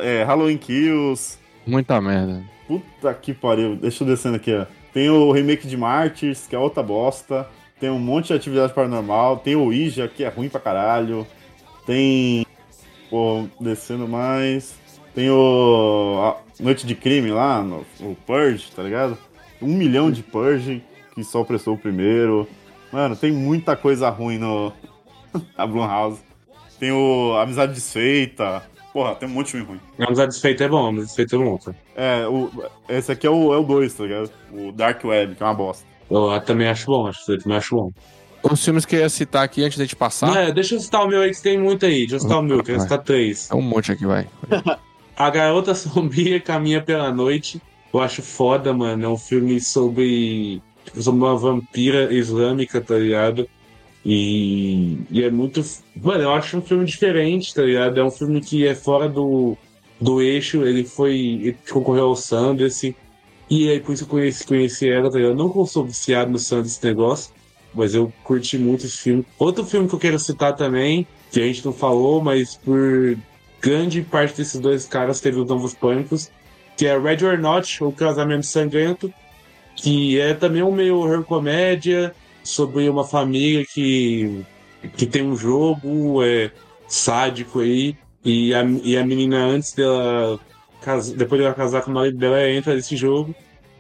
É, 0.02 0.24
Halloween 0.24 0.58
Kills. 0.58 1.38
Muita 1.66 2.00
merda. 2.02 2.44
Puta 2.68 3.14
que 3.14 3.34
pariu. 3.34 3.76
Deixa 3.76 4.04
eu 4.04 4.08
descendo 4.08 4.38
aqui, 4.38 4.54
ó. 4.54 4.66
Tem 4.94 5.10
o 5.10 5.32
remake 5.32 5.68
de 5.68 5.76
Martyrs, 5.76 6.48
que 6.48 6.56
é 6.56 6.60
outra 6.60 6.82
bosta. 6.82 7.48
Tem 7.86 7.92
um 7.92 8.00
monte 8.00 8.30
de 8.30 8.34
atividade 8.34 8.74
paranormal. 8.74 9.38
Tem 9.38 9.56
o 9.56 9.72
Ija, 9.72 10.08
que 10.08 10.24
é 10.24 10.28
ruim 10.28 10.50
pra 10.50 10.60
caralho. 10.60 11.28
Tem. 11.86 12.44
Pô, 13.12 13.46
descendo 13.60 14.08
mais. 14.08 14.76
Tem 15.14 15.30
o. 15.30 16.36
Noite 16.60 16.88
de 16.88 16.96
Crime 16.96 17.30
lá, 17.30 17.62
no, 17.62 17.86
o 18.00 18.18
Purge, 18.26 18.72
tá 18.76 18.82
ligado? 18.82 19.16
Um 19.62 19.68
milhão 19.68 20.10
de 20.10 20.24
Purge 20.24 20.82
que 21.14 21.24
só 21.24 21.44
prestou 21.44 21.76
o 21.76 21.78
primeiro. 21.78 22.48
Mano, 22.92 23.16
tem 23.16 23.32
muita 23.32 23.76
coisa 23.76 24.10
ruim 24.10 24.40
no. 24.40 24.74
a 25.56 25.68
Blumhouse. 25.68 26.22
Tem 26.80 26.92
o 26.92 27.38
Amizade 27.38 27.76
Desfeita. 27.76 28.64
Porra, 28.92 29.14
tem 29.14 29.30
um 29.30 29.32
monte 29.32 29.46
de 29.46 29.52
filme 29.52 29.68
ruim. 29.68 29.80
Amizade 30.00 30.32
Desfeita 30.32 30.64
é 30.64 30.68
bom, 30.68 30.88
Amizade 30.88 31.06
Desfeita 31.10 31.36
é 31.36 31.40
bom. 31.40 31.60
É, 31.96 32.28
o, 32.28 32.50
esse 32.90 33.12
aqui 33.12 33.28
é 33.28 33.30
o 33.30 33.42
2, 33.42 33.54
é 33.54 33.58
o 33.60 33.64
dois, 33.64 33.94
tá 33.94 34.04
ligado? 34.06 34.32
O 34.52 34.72
Dark 34.72 35.04
Web, 35.04 35.36
que 35.36 35.44
é 35.44 35.46
uma 35.46 35.54
bosta. 35.54 35.95
Eu 36.10 36.40
também 36.42 36.68
acho 36.68 36.86
bom, 36.86 37.08
acho, 37.08 37.32
eu 37.32 37.42
também 37.42 37.58
acho 37.58 37.76
bom. 37.76 37.92
Os 38.44 38.64
filmes 38.64 38.86
que 38.86 38.96
eu 38.96 39.00
ia 39.00 39.10
citar 39.10 39.44
aqui 39.44 39.64
antes 39.64 39.78
de 39.78 39.84
gente 39.84 39.96
passar. 39.96 40.36
É, 40.38 40.52
deixa 40.52 40.76
eu 40.76 40.80
citar 40.80 41.04
o 41.04 41.08
meu 41.08 41.22
aí, 41.22 41.32
que 41.32 41.42
tem 41.42 41.58
muito 41.58 41.86
aí. 41.86 42.02
Deixa 42.02 42.16
eu 42.16 42.20
citar 42.20 42.40
o 42.40 42.44
meu, 42.44 42.64
que 42.64 42.72
eu 42.72 42.76
ia 42.76 42.82
citar 42.82 43.00
três. 43.00 43.50
É 43.50 43.56
um 43.56 43.62
monte 43.62 43.92
aqui, 43.92 44.06
vai. 44.06 44.28
A 45.18 45.30
Garota 45.30 45.74
Sombria 45.74 46.40
Caminha 46.40 46.82
pela 46.82 47.12
Noite. 47.12 47.62
Eu 47.92 48.02
acho 48.02 48.22
foda, 48.22 48.74
mano. 48.74 49.04
É 49.04 49.08
um 49.08 49.18
filme 49.18 49.60
sobre, 49.62 50.62
tipo, 50.84 51.02
sobre 51.02 51.22
uma 51.22 51.36
vampira 51.36 52.14
islâmica, 52.14 52.82
tá 52.82 52.96
ligado? 52.96 53.48
E, 54.06 55.00
e 55.10 55.24
é 55.24 55.32
muito. 55.32 55.64
Mano, 55.96 56.24
eu 56.24 56.32
acho 56.34 56.58
um 56.58 56.62
filme 56.62 56.86
diferente, 56.86 57.56
tá 57.56 57.64
ligado? 57.64 58.00
É 58.00 58.04
um 58.04 58.12
filme 58.12 58.42
que 58.42 58.68
é 58.68 58.76
fora 58.76 59.10
do, 59.10 59.58
do 60.00 60.22
eixo. 60.22 60.64
Ele 60.64 60.84
foi. 60.84 61.16
Ele 61.16 61.58
concorreu 61.72 62.10
ao 62.10 62.16
Sanders. 62.16 62.84
E 63.50 63.70
aí 63.70 63.80
por 63.80 63.94
isso 63.94 64.04
eu 64.04 64.08
conheci, 64.08 64.46
conheci 64.46 64.90
ela, 64.90 65.12
tá? 65.12 65.20
Eu 65.20 65.36
não 65.36 65.66
sou 65.66 65.86
viciado 65.86 66.32
no 66.32 66.40
Sanders 66.40 66.74
esse 66.74 66.86
negócio. 66.86 67.34
Mas 67.74 67.94
eu 67.94 68.12
curti 68.24 68.58
muito 68.58 68.86
esse 68.86 68.98
filme. 68.98 69.26
Outro 69.38 69.66
filme 69.66 69.88
que 69.88 69.96
eu 69.96 70.00
quero 70.00 70.18
citar 70.18 70.56
também, 70.56 71.06
que 71.30 71.42
a 71.42 71.44
gente 71.44 71.66
não 71.66 71.74
falou, 71.74 72.22
mas 72.22 72.56
por 72.56 73.18
grande 73.62 74.02
parte 74.02 74.38
desses 74.38 74.60
dois 74.60 74.86
caras 74.86 75.20
teve 75.20 75.40
os 75.40 75.48
novos 75.48 75.74
pânicos, 75.74 76.32
que 76.78 76.86
é 76.86 76.98
Red 76.98 77.26
or 77.26 77.38
Not, 77.38 77.84
ou 77.84 77.92
Casamento 77.92 78.46
Sangrento, 78.46 79.14
que 79.76 80.20
é 80.20 80.34
também 80.34 80.64
um 80.64 80.72
meio 80.72 80.98
horror 80.98 81.24
comédia 81.24 82.16
sobre 82.44 82.88
uma 82.88 83.04
família 83.04 83.66
que, 83.66 84.46
que 84.96 85.06
tem 85.06 85.24
um 85.24 85.36
jogo 85.36 86.24
é, 86.24 86.52
sádico 86.88 87.60
aí, 87.60 87.98
e 88.24 88.54
a, 88.54 88.64
e 88.64 88.98
a 88.98 89.06
menina 89.06 89.46
antes 89.46 89.74
dela, 89.74 90.40
casa, 90.86 91.16
depois 91.16 91.42
dela 91.42 91.54
casar 91.54 91.82
com 91.82 91.92
o 91.92 91.94
marido 91.94 92.18
dela, 92.18 92.50
entra 92.50 92.76
nesse 92.76 92.96
jogo 92.96 93.36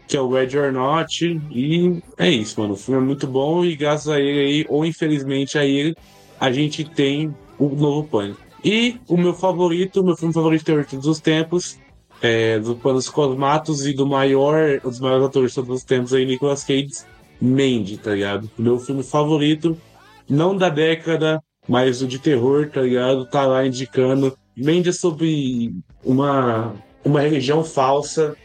que 0.08 0.16
é 0.16 0.22
o 0.22 0.30
Red 0.30 0.58
or 0.58 0.72
Not, 0.72 1.42
e 1.52 2.02
é 2.18 2.30
isso, 2.30 2.60
mano. 2.60 2.74
O 2.74 2.78
filme 2.78 3.02
é 3.02 3.04
muito 3.04 3.26
bom 3.26 3.66
e 3.66 3.76
graças 3.76 4.08
a 4.08 4.20
ele 4.20 4.40
aí, 4.40 4.66
ou 4.70 4.86
infelizmente 4.86 5.58
a 5.58 5.66
ele, 5.66 5.96
a 6.40 6.52
gente 6.52 6.84
tem 6.84 7.34
o 7.58 7.70
novo 7.70 8.08
Pânico. 8.08 8.40
E 8.64 9.00
o 9.08 9.18
meu 9.18 9.34
favorito, 9.34 10.04
meu 10.04 10.16
filme 10.16 10.34
favorito 10.34 10.66
de 10.66 10.86
todos 10.86 11.08
os 11.08 11.20
tempos, 11.20 11.80
é 12.22 12.60
do 12.60 12.76
Panos 12.76 13.10
Cosmatos 13.10 13.86
e 13.86 13.94
do 13.94 14.06
maior, 14.06 14.80
um 14.84 14.90
dos 14.90 15.00
maiores 15.00 15.26
atores 15.26 15.52
de 15.52 15.56
todos 15.56 15.78
os 15.78 15.84
tempos 15.84 16.14
aí, 16.14 16.26
Nicolas 16.26 16.64
Cage, 16.64 17.04
Mandy, 17.42 17.98
tá 17.98 18.12
ligado? 18.12 18.50
Meu 18.58 18.80
filme 18.80 19.04
favorito, 19.04 19.78
não 20.30 20.56
da 20.56 20.70
década, 20.70 21.42
mas 21.68 22.02
o 22.02 22.08
de 22.08 22.20
terror, 22.20 22.70
tá 22.70 22.82
ligado? 22.82 23.26
Tá 23.26 23.46
lá 23.46 23.66
indicando. 23.66 24.38
Mandy 24.58 24.90
é 24.90 24.94
sobre 24.94 25.74
uma, 26.04 26.74
uma 27.06 27.22
religião 27.22 27.64
falsa, 27.64 28.36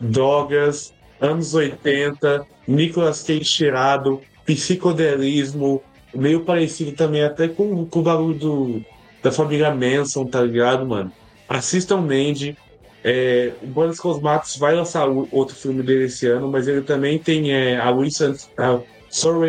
drogas, 0.00 0.94
anos 1.20 1.54
80, 1.54 2.46
Nicolas 2.66 3.22
Cage 3.22 3.44
cheirado, 3.44 4.20
psicodelismo, 4.44 5.82
meio 6.14 6.40
parecido 6.40 6.92
também 6.92 7.22
até 7.22 7.46
com, 7.46 7.84
com 7.84 7.98
o 8.00 8.02
barulho 8.02 8.38
do, 8.38 8.84
da 9.22 9.30
família 9.30 9.74
Manson, 9.74 10.24
tá 10.24 10.40
ligado, 10.40 10.86
mano? 10.86 11.12
Assistam 11.48 11.98
Mandy. 11.98 12.56
É, 13.04 13.52
o 13.62 13.66
Boris 13.68 14.00
Cosmatos 14.00 14.56
vai 14.56 14.74
lançar 14.74 15.08
outro 15.08 15.54
filme 15.54 15.82
dele 15.82 16.06
esse 16.06 16.26
ano, 16.26 16.48
mas 16.48 16.66
ele 16.66 16.82
também 16.82 17.18
tem 17.18 17.52
é, 17.52 17.78
a 17.78 17.90
Wilson, 17.90 18.34
a 18.56 18.80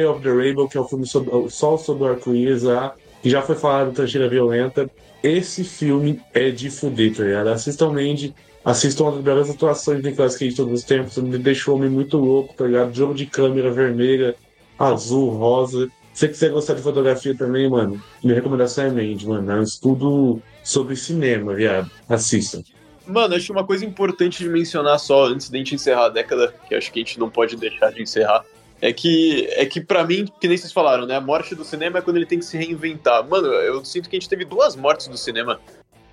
of 0.08 0.22
the 0.22 0.30
Rainbow, 0.30 0.70
que 0.70 0.78
é 0.78 0.82
o 0.82 0.88
filme 0.88 1.06
sobre, 1.08 1.50
Sol 1.50 1.78
sobre 1.78 2.04
o 2.04 2.08
Arco-Íris 2.08 2.64
lá, 2.64 2.96
que 3.22 3.30
já 3.30 3.42
foi 3.42 3.56
falado 3.56 3.94
Trancheira 3.94 4.30
Violenta. 4.30 4.90
Esse 5.22 5.64
filme 5.64 6.22
é 6.34 6.50
de 6.50 6.70
fuder, 6.70 7.16
tá 7.16 7.24
ligado? 7.24 7.48
Assistam 7.48 7.90
Mandy, 7.90 8.34
assistam 8.64 9.06
uma 9.06 9.12
das 9.14 9.24
melhores 9.24 9.50
atuações 9.50 10.02
de 10.02 10.10
Nicolas 10.10 10.36
Cage 10.36 10.52
de 10.52 10.56
todos 10.56 10.74
os 10.74 10.84
tempos, 10.84 11.18
me 11.18 11.38
deixou 11.38 11.76
homem 11.76 11.90
muito 11.90 12.18
louco, 12.18 12.54
tá 12.54 12.66
ligado? 12.66 12.94
Jogo 12.94 13.14
de 13.14 13.26
câmera 13.26 13.72
vermelha, 13.72 14.36
azul, 14.78 15.30
rosa. 15.32 15.90
Se 16.14 16.22
você 16.22 16.28
quiser 16.30 16.52
gostar 16.52 16.74
de 16.74 16.82
fotografia 16.82 17.36
também, 17.36 17.70
mano, 17.70 18.02
minha 18.24 18.36
recomendação 18.36 18.86
é 18.86 18.90
Mandy, 18.90 19.28
mano. 19.28 19.52
É 19.52 19.56
um 19.56 19.64
estudo 19.64 20.42
sobre 20.64 20.96
cinema, 20.96 21.54
viado. 21.54 21.90
Assistam. 22.08 22.64
Mano, 23.06 23.36
acho 23.36 23.52
uma 23.52 23.66
coisa 23.66 23.84
importante 23.84 24.44
de 24.44 24.50
mencionar 24.50 25.00
só 25.00 25.26
antes 25.26 25.50
de 25.50 25.56
a 25.56 25.60
gente 25.60 25.76
encerrar 25.76 26.06
a 26.06 26.10
década, 26.10 26.54
que 26.68 26.76
acho 26.76 26.92
que 26.92 27.00
a 27.00 27.04
gente 27.04 27.20
não 27.20 27.30
pode 27.30 27.56
deixar 27.56 27.92
de 27.92 28.02
encerrar, 28.04 28.46
é 28.82 28.94
que, 28.94 29.48
é 29.52 29.66
que 29.66 29.82
para 29.82 30.06
mim, 30.06 30.26
que 30.40 30.48
nem 30.48 30.58
vocês 30.58 30.72
falaram, 30.72 31.06
né? 31.06 31.16
A 31.16 31.22
morte 31.22 31.54
do 31.54 31.66
cinema 31.66 32.00
é 32.00 32.02
quando 32.02 32.18
ele 32.18 32.26
tem 32.26 32.40
que 32.40 32.46
se 32.46 32.58
reinventar. 32.58 33.28
Mano, 33.28 33.48
eu 33.48 33.84
sinto 33.84 34.10
que 34.10 34.16
a 34.16 34.20
gente 34.20 34.30
teve 34.30 34.46
duas 34.46 34.76
mortes 34.76 35.08
do 35.08 35.18
cinema 35.18 35.60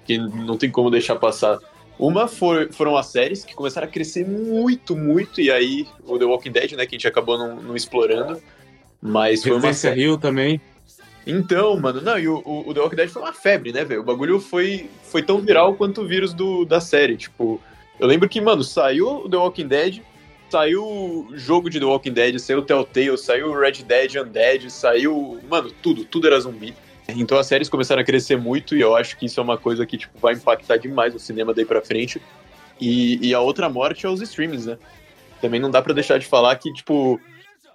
que 0.04 0.18
não 0.18 0.56
tem 0.56 0.70
como 0.70 0.90
deixar 0.90 1.16
passar. 1.16 1.58
Uma 1.98 2.28
for, 2.28 2.70
foram 2.72 2.96
as 2.96 3.06
séries 3.06 3.44
que 3.44 3.54
começaram 3.54 3.86
a 3.86 3.90
crescer 3.90 4.26
muito, 4.26 4.94
muito, 4.94 5.40
e 5.40 5.50
aí 5.50 5.86
o 6.04 6.18
The 6.18 6.24
Walking 6.24 6.52
Dead, 6.52 6.72
né, 6.72 6.86
que 6.86 6.94
a 6.94 6.98
gente 6.98 7.08
acabou 7.08 7.38
não, 7.38 7.56
não 7.56 7.76
explorando. 7.76 8.40
Mas 9.00 9.42
foi 9.42 9.52
uma 9.52 9.72
série. 9.72 10.18
Também. 10.18 10.60
Então, 11.26 11.78
mano, 11.78 12.00
não, 12.00 12.18
e 12.18 12.28
o, 12.28 12.42
o, 12.44 12.74
The 12.74 12.80
Walking 12.80 12.96
Dead 12.96 13.08
foi 13.08 13.22
uma 13.22 13.32
febre, 13.32 13.72
né, 13.72 13.84
velho? 13.84 14.00
O 14.00 14.04
bagulho 14.04 14.38
foi, 14.38 14.88
foi 15.04 15.22
tão 15.22 15.40
viral 15.40 15.74
quanto 15.74 16.02
o 16.02 16.06
vírus 16.06 16.32
do, 16.32 16.64
da 16.64 16.80
série. 16.80 17.16
Tipo, 17.16 17.60
eu 17.98 18.06
lembro 18.06 18.28
que, 18.28 18.40
mano, 18.40 18.62
saiu 18.62 19.24
o 19.24 19.28
The 19.28 19.36
Walking 19.36 19.66
Dead, 19.68 20.02
saiu 20.50 20.84
o 20.84 21.28
jogo 21.34 21.68
de 21.68 21.78
The 21.78 21.86
Walking 21.86 22.12
Dead, 22.12 22.38
saiu 22.38 22.62
Telltale, 22.62 23.18
saiu 23.18 23.58
Red 23.58 23.82
Dead 23.84 24.14
Undead, 24.16 24.70
saiu. 24.70 25.40
Mano, 25.48 25.70
tudo, 25.82 26.04
tudo 26.04 26.26
era 26.26 26.40
zumbi. 26.40 26.74
Então 27.08 27.38
as 27.38 27.46
séries 27.46 27.68
começaram 27.68 28.02
a 28.02 28.04
crescer 28.04 28.36
muito 28.36 28.76
e 28.76 28.80
eu 28.80 28.96
acho 28.96 29.16
que 29.16 29.26
isso 29.26 29.38
é 29.38 29.42
uma 29.42 29.56
coisa 29.56 29.86
que 29.86 29.96
tipo, 29.96 30.18
vai 30.18 30.34
impactar 30.34 30.76
demais 30.76 31.14
o 31.14 31.18
cinema 31.18 31.54
daí 31.54 31.64
pra 31.64 31.80
frente. 31.80 32.20
E, 32.80 33.26
e 33.26 33.34
a 33.34 33.40
outra 33.40 33.68
morte 33.68 34.06
é 34.06 34.08
os 34.08 34.20
streams, 34.20 34.66
né? 34.66 34.78
Também 35.40 35.60
não 35.60 35.70
dá 35.70 35.80
para 35.80 35.94
deixar 35.94 36.18
de 36.18 36.26
falar 36.26 36.54
que, 36.56 36.72
tipo, 36.72 37.20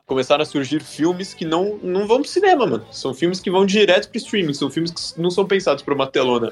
começaram 0.06 0.42
a 0.42 0.46
surgir 0.46 0.82
filmes 0.82 1.34
que 1.34 1.46
não, 1.46 1.80
não 1.82 2.06
vão 2.06 2.22
pro 2.22 2.30
cinema, 2.30 2.68
mano. 2.68 2.86
São 2.92 3.14
filmes 3.14 3.40
que 3.40 3.50
vão 3.50 3.66
direto 3.66 4.10
pro 4.10 4.18
streaming, 4.18 4.54
são 4.54 4.70
filmes 4.70 4.92
que 4.92 5.22
não 5.22 5.32
são 5.32 5.46
pensados 5.46 5.84
pra 5.84 5.94
uma 5.94 6.08
telona 6.08 6.52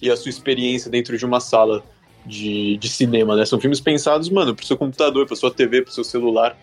e 0.00 0.10
a 0.10 0.16
sua 0.16 0.30
experiência 0.30 0.90
dentro 0.90 1.16
de 1.16 1.24
uma 1.24 1.40
sala 1.40 1.82
de, 2.24 2.76
de 2.76 2.88
cinema, 2.88 3.36
né? 3.36 3.44
São 3.44 3.60
filmes 3.60 3.80
pensados, 3.80 4.28
mano, 4.28 4.54
pro 4.54 4.66
seu 4.66 4.76
computador, 4.76 5.26
pra 5.26 5.36
sua 5.36 5.50
TV, 5.50 5.82
pro 5.82 5.92
seu 5.92 6.04
celular. 6.04 6.56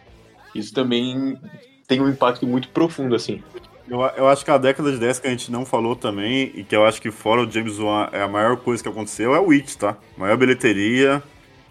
Isso 0.53 0.73
também 0.73 1.37
tem 1.87 2.01
um 2.01 2.09
impacto 2.09 2.45
muito 2.45 2.69
profundo, 2.69 3.15
assim. 3.15 3.41
Eu, 3.89 4.01
eu 4.17 4.27
acho 4.27 4.43
que 4.43 4.51
a 4.51 4.57
década 4.57 4.91
de 4.91 4.97
10 4.97 5.19
que 5.19 5.27
a 5.27 5.31
gente 5.31 5.51
não 5.51 5.65
falou 5.65 5.95
também, 5.95 6.51
e 6.55 6.63
que 6.63 6.75
eu 6.75 6.85
acho 6.85 7.01
que 7.01 7.11
fora 7.11 7.41
o 7.41 7.51
James 7.51 7.77
Wan 7.77 8.09
é 8.11 8.21
a 8.21 8.27
maior 8.27 8.57
coisa 8.57 8.81
que 8.81 8.89
aconteceu, 8.89 9.35
é 9.35 9.39
o 9.39 9.47
Witch, 9.47 9.75
tá? 9.75 9.97
Maior 10.17 10.37
bilheteria. 10.37 11.21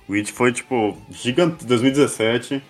O 0.09 0.13
Witch 0.13 0.31
foi, 0.31 0.53
tipo, 0.53 0.97
gigante 1.11 1.65
2017. 1.65 2.63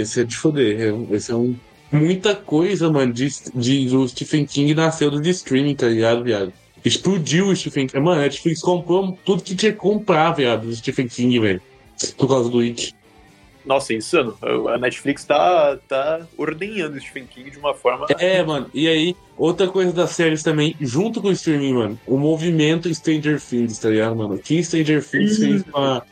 Esse 0.00 0.20
é 0.20 0.24
de 0.24 0.36
foder. 0.36 0.94
Esse 1.10 1.32
é 1.32 1.34
um. 1.34 1.56
Muita 1.90 2.34
coisa, 2.34 2.90
mano, 2.90 3.12
de, 3.12 3.28
de, 3.54 3.88
do 3.88 4.08
Stephen 4.08 4.46
King 4.46 4.74
nasceu 4.74 5.10
do 5.10 5.28
streaming, 5.28 5.74
tá 5.74 5.88
ligado, 5.88 6.22
viado? 6.22 6.52
Explodiu 6.84 7.48
o 7.48 7.56
Stephen 7.56 7.86
King. 7.86 8.02
Mano, 8.02 8.20
a 8.20 8.24
Netflix 8.24 8.60
comprou 8.60 9.18
tudo 9.24 9.42
que 9.42 9.54
tinha 9.54 9.72
que 9.72 9.78
comprar, 9.78 10.32
viado, 10.32 10.66
do 10.66 10.74
Stephen 10.74 11.08
King, 11.08 11.38
velho. 11.38 11.60
Por 12.16 12.28
causa 12.28 12.50
do 12.50 12.60
It. 12.60 12.94
Nossa, 13.64 13.92
é 13.92 13.96
insano. 13.96 14.36
A 14.68 14.76
Netflix 14.76 15.24
tá, 15.24 15.78
tá 15.88 16.26
ordenhando 16.36 16.96
o 16.96 17.00
Stephen 17.00 17.26
King 17.26 17.50
de 17.50 17.58
uma 17.58 17.74
forma. 17.74 18.06
É, 18.18 18.42
mano. 18.42 18.68
E 18.74 18.88
aí, 18.88 19.16
outra 19.36 19.68
coisa 19.68 19.92
das 19.92 20.10
séries 20.10 20.42
também, 20.42 20.74
junto 20.80 21.20
com 21.22 21.28
o 21.28 21.32
streaming, 21.32 21.74
mano, 21.74 22.00
o 22.06 22.18
movimento 22.18 22.92
Stranger 22.92 23.40
Things, 23.40 23.78
tá 23.78 23.88
ligado, 23.88 24.16
mano? 24.16 24.38
Que 24.38 24.62
Stranger 24.64 25.04
Things 25.04 25.38
fez 25.38 25.62
com, 25.62 25.78
a, 25.78 26.02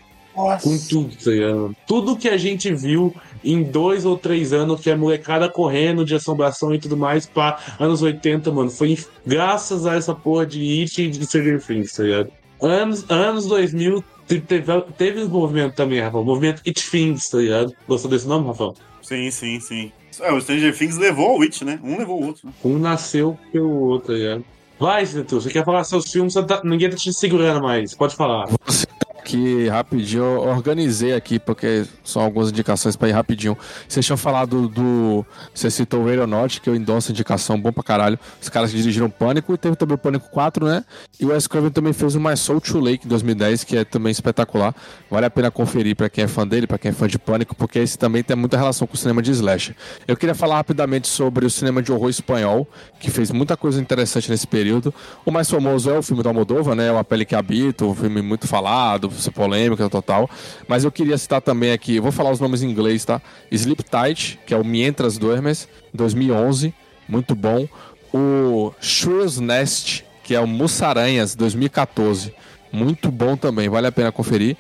com 0.63 0.79
tudo, 0.89 1.17
tá 1.17 1.31
ligado? 1.31 1.77
Tudo 1.87 2.17
que 2.17 2.29
a 2.29 2.37
gente 2.37 2.73
viu 2.75 3.15
em 3.43 3.63
dois 3.63 4.05
ou 4.05 4.17
três 4.17 4.53
anos, 4.53 4.81
que 4.81 4.91
é 4.91 4.97
molecada 4.97 5.49
correndo 5.49 6.05
de 6.05 6.15
assombração 6.15 6.75
e 6.75 6.79
tudo 6.79 6.97
mais, 6.97 7.27
pra 7.27 7.59
anos 7.79 8.03
80, 8.03 8.51
mano, 8.53 8.71
foi 8.71 8.99
graças 9.27 9.87
a 9.87 9.95
essa 9.95 10.15
porra 10.15 10.47
de 10.47 10.81
It 10.81 11.03
e 11.03 11.11
de 11.11 11.27
Stranger 11.27 11.61
Things, 11.61 11.93
tá 11.93 12.03
ligado? 12.03 12.31
Anos, 12.61 13.05
anos 13.09 13.47
2000 13.47 14.05
teve, 14.27 14.63
teve 14.97 15.23
um 15.25 15.29
movimento 15.29 15.75
também, 15.75 16.01
Rafael. 16.01 16.23
O 16.23 16.27
movimento 16.27 16.63
It 16.67 16.91
Things, 16.91 17.29
tá 17.29 17.39
ligado? 17.39 17.73
Gostou 17.89 18.11
desse 18.11 18.29
nome, 18.29 18.47
Rafael? 18.47 18.75
Sim, 19.03 19.31
sim, 19.31 19.59
sim. 19.61 19.93
É, 20.21 20.33
o 20.33 20.41
Stranger 20.41 20.77
Things 20.77 20.99
levou 20.99 21.39
o 21.39 21.43
It, 21.43 21.65
né? 21.65 21.81
Um 21.83 21.99
levou 21.99 22.21
o 22.21 22.27
outro. 22.27 22.47
Né? 22.47 22.53
Um 22.65 22.79
nasceu 22.79 23.39
pelo 23.51 23.71
outro, 23.71 24.09
tá 24.09 24.13
ligado? 24.13 24.45
Vai, 24.79 25.05
Zetu, 25.05 25.41
você 25.41 25.51
quer 25.51 25.65
falar 25.65 25.85
seus 25.85 26.11
filmes, 26.11 26.33
tá... 26.33 26.63
ninguém 26.65 26.89
tá 26.89 26.97
te 26.97 27.13
segurando 27.13 27.63
mais. 27.63 27.95
Pode 27.95 28.17
falar. 28.17 28.49
Você 28.65 28.87
aqui 29.31 29.69
rapidinho, 29.69 30.25
eu 30.25 30.41
organizei 30.49 31.15
aqui, 31.15 31.39
porque 31.39 31.85
são 32.03 32.23
algumas 32.23 32.51
indicações 32.51 32.97
para 32.97 33.09
ir 33.09 33.13
rapidinho. 33.13 33.57
Vocês 33.89 34.05
tinham 34.05 34.17
falado 34.17 34.69
do. 34.69 35.25
Você 35.55 35.71
citou 35.71 36.05
o 36.05 36.09
Aeronaut, 36.09 36.61
que 36.61 36.69
eu 36.69 36.75
endosso 36.75 37.11
a 37.11 37.13
indicação, 37.13 37.61
bom 37.61 37.73
pra 37.73 37.83
caralho. 37.83 38.19
Os 38.43 38.49
caras 38.49 38.71
que 38.71 38.77
dirigiram 38.77 39.09
Pânico 39.09 39.55
e 39.55 39.59
teve 39.59 39.77
também 39.77 39.95
o 39.95 39.99
Pânico 39.99 40.29
4, 40.31 40.67
né? 40.67 40.85
E 41.19 41.25
o 41.25 41.29
Wes 41.29 41.47
Craven 41.47 41.71
também 41.71 41.93
fez 41.93 42.15
o 42.15 42.21
My 42.21 42.37
Soul 42.37 42.61
to 42.61 42.81
Lake 42.81 43.07
em 43.07 43.09
2010, 43.09 43.65
que 43.65 43.77
é 43.77 43.85
também 43.85 44.11
espetacular. 44.11 44.75
Vale 45.11 45.27
a 45.27 45.31
pena 45.31 45.51
conferir 45.51 45.95
para 45.95 46.09
quem 46.09 46.25
é 46.25 46.29
fã 46.29 46.47
dele, 46.47 46.67
para 46.67 46.79
quem 46.79 46.91
é 46.91 46.93
fã 46.93 47.07
de 47.07 47.19
Pânico, 47.19 47.55
porque 47.55 47.79
esse 47.79 47.97
também 47.97 48.23
tem 48.23 48.37
muita 48.37 48.57
relação 48.57 48.87
com 48.87 48.95
o 48.95 48.97
cinema 48.97 49.23
de 49.23 49.31
Slash. 49.31 49.75
Eu 50.09 50.17
queria 50.17 50.35
falar 50.35 50.57
rapidamente 50.57 51.09
sobre 51.09 51.47
o 51.47 51.51
cinema 51.51 51.83
de 51.83 51.93
horror 51.93 52.11
espanhol, 52.11 52.67
que 52.99 53.11
fez 53.11 53.31
muita 53.31 53.57
coisa 53.57 53.81
interessante 53.81 54.31
nesse 54.31 54.47
período. 54.47 54.93
O 55.25 55.31
mais 55.31 55.49
famoso 55.49 55.91
é 55.91 55.99
o 55.99 56.03
filme 56.03 56.23
da 56.23 56.33
Moldova, 56.33 56.75
né? 56.75 56.97
A 56.97 57.05
Pele 57.05 57.25
que 57.25 57.35
Habita, 57.35 57.85
um 57.85 57.95
filme 57.95 58.23
muito 58.23 58.49
falado, 58.49 59.11
ser 59.21 59.31
polêmica 59.31 59.89
total. 59.89 60.29
Mas 60.67 60.85
eu 60.85 60.93
queria 60.93 61.17
citar 61.19 61.41
também 61.41 61.73
aqui, 61.73 62.01
vou 62.01 62.13
falar 62.13 62.31
os 62.31 62.41
nomes 62.41 62.63
em 62.63 62.71
inglês, 62.71 63.05
tá? 63.05 63.21
Sleep 63.51 63.83
Tight, 63.85 64.39
que 64.47 64.55
é 64.55 64.57
o 64.57 64.65
Mientras 64.65 65.19
Duermes, 65.19 65.69
2011, 65.93 66.75
muito 67.09 67.35
bom. 67.35 67.69
O 68.13 68.73
Shrews 68.81 69.39
Nest, 69.39 70.05
que 70.23 70.35
é 70.35 70.41
o 70.41 70.47
Mussaranhas, 70.47 71.35
2014. 71.35 72.35
Muito 72.73 73.11
bom 73.11 73.37
também, 73.37 73.69
vale 73.69 73.87
a 73.87 73.93
pena 73.93 74.13
conferir. 74.13 74.57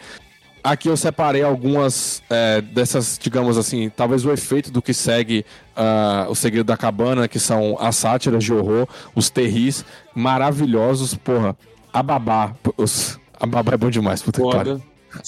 Aqui 0.62 0.88
eu 0.88 0.96
separei 0.96 1.42
algumas 1.42 2.22
é, 2.28 2.60
dessas, 2.60 3.18
digamos 3.20 3.56
assim, 3.56 3.88
talvez 3.88 4.26
o 4.26 4.30
efeito 4.32 4.70
do 4.70 4.82
que 4.82 4.92
segue 4.92 5.44
uh, 5.74 6.30
O 6.30 6.34
Segredo 6.34 6.66
da 6.66 6.76
Cabana, 6.76 7.26
que 7.26 7.38
são 7.38 7.78
as 7.80 7.96
sátiras 7.96 8.44
de 8.44 8.52
horror, 8.52 8.86
os 9.14 9.30
terris 9.30 9.84
maravilhosos, 10.14 11.14
porra. 11.14 11.56
A 11.92 12.02
Babá, 12.02 12.54
os, 12.76 13.19
a 13.40 13.46
Babá 13.46 13.72
é 13.74 13.76
bom 13.76 13.90
demais, 13.90 14.22
puta 14.22 14.40
que 14.42 14.50
pariu. 14.50 14.82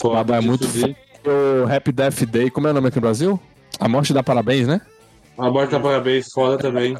A 0.04 0.08
Babá 0.08 0.36
é 0.36 0.40
muito 0.40 0.68
foda. 0.68 0.94
O 1.24 1.72
Happy 1.72 1.92
Death 1.92 2.24
Day, 2.26 2.50
como 2.50 2.68
é 2.68 2.70
o 2.70 2.74
nome 2.74 2.88
aqui 2.88 2.96
no 2.96 3.02
Brasil? 3.02 3.40
A 3.80 3.88
Morte 3.88 4.12
dá 4.12 4.22
Parabéns, 4.22 4.66
né? 4.66 4.80
A 5.38 5.50
Morte 5.50 5.70
dá 5.70 5.80
Parabéns, 5.80 6.30
foda 6.32 6.58
também. 6.58 6.96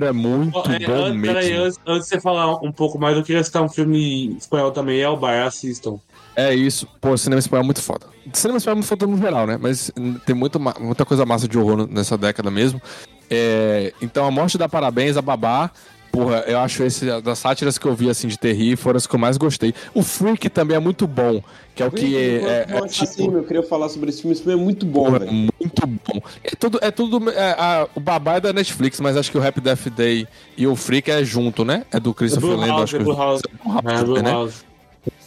É 0.00 0.12
muito 0.12 0.58
Oh, 0.58 0.72
é, 0.72 0.78
bom 0.78 1.08
mesmo. 1.12 1.22
Peraí, 1.22 1.52
antes, 1.52 1.78
antes 1.86 2.08
de 2.08 2.14
você 2.14 2.20
falar 2.20 2.56
um 2.64 2.72
pouco 2.72 2.98
mais, 2.98 3.16
eu 3.16 3.22
queria 3.22 3.44
citar 3.44 3.62
um 3.62 3.68
filme 3.68 4.34
espanhol 4.38 4.70
também, 4.72 5.00
El 5.00 5.16
Bar, 5.18 5.46
assistam. 5.46 5.98
É 6.34 6.54
isso. 6.54 6.88
Pô, 7.00 7.14
cinema 7.16 7.38
espanhol 7.38 7.62
é 7.64 7.66
muito 7.66 7.82
foda. 7.82 8.06
Cinema 8.32 8.56
espanhol 8.56 8.74
é 8.74 8.78
muito 8.78 8.88
foda 8.88 9.06
no 9.06 9.18
geral, 9.18 9.46
né? 9.46 9.58
Mas 9.60 9.92
tem 10.24 10.34
muito, 10.34 10.58
muita 10.58 11.04
coisa 11.04 11.26
massa 11.26 11.46
de 11.46 11.58
horror 11.58 11.86
nessa 11.90 12.16
década 12.16 12.50
mesmo. 12.50 12.80
É, 13.28 13.92
então, 14.00 14.24
A 14.26 14.30
Morte 14.30 14.56
dá 14.56 14.68
Parabéns, 14.68 15.16
A 15.18 15.22
Babá. 15.22 15.70
Porra, 16.10 16.44
eu 16.46 16.58
acho 16.58 16.82
esse 16.82 17.06
das 17.20 17.38
sátiras 17.38 17.78
que 17.78 17.86
eu 17.86 17.94
vi, 17.94 18.10
assim, 18.10 18.26
de 18.26 18.38
terri, 18.38 18.74
foram 18.76 18.96
as 18.96 19.06
que 19.06 19.14
eu 19.14 19.18
mais 19.18 19.36
gostei. 19.36 19.72
O 19.94 20.02
Freak 20.02 20.48
também 20.50 20.76
é 20.76 20.80
muito 20.80 21.06
bom, 21.06 21.42
que 21.74 21.82
é 21.82 21.86
o 21.86 21.90
que 21.90 22.16
é, 22.16 22.66
é, 22.68 22.76
é 22.78 22.86
tipo... 22.88 23.32
eu 23.36 23.44
queria 23.44 23.62
falar 23.62 23.88
sobre 23.88 24.10
esse 24.10 24.20
filme. 24.20 24.32
Esse 24.32 24.42
filme 24.42 24.60
é 24.60 24.62
muito 24.64 24.84
bom, 24.84 25.04
Porra, 25.04 25.20
velho. 25.20 25.32
muito 25.32 25.86
bom. 25.86 26.20
É 26.42 26.50
tudo, 26.58 26.78
é 26.82 26.90
tudo 26.90 27.30
é, 27.30 27.52
a- 27.52 27.88
o 27.94 28.00
babá 28.00 28.34
é 28.34 28.40
da 28.40 28.52
Netflix, 28.52 28.98
mas 29.00 29.16
acho 29.16 29.30
que 29.30 29.38
o 29.38 29.46
Happy 29.46 29.60
Death 29.60 29.88
Day 29.88 30.26
e 30.56 30.66
o 30.66 30.74
Freak 30.74 31.10
é 31.10 31.22
junto, 31.24 31.64
né? 31.64 31.84
É 31.92 32.00
do 32.00 32.12
Christopher 32.12 32.48
Blue 32.50 32.58
Landon, 32.58 32.72
House, 32.72 32.82
acho 32.82 32.98
que 32.98 33.04
Blue 33.04 33.16
House. 33.16 33.42
É, 33.84 34.04
Blue 34.04 34.22
né? 34.22 34.30
House. 34.30 34.69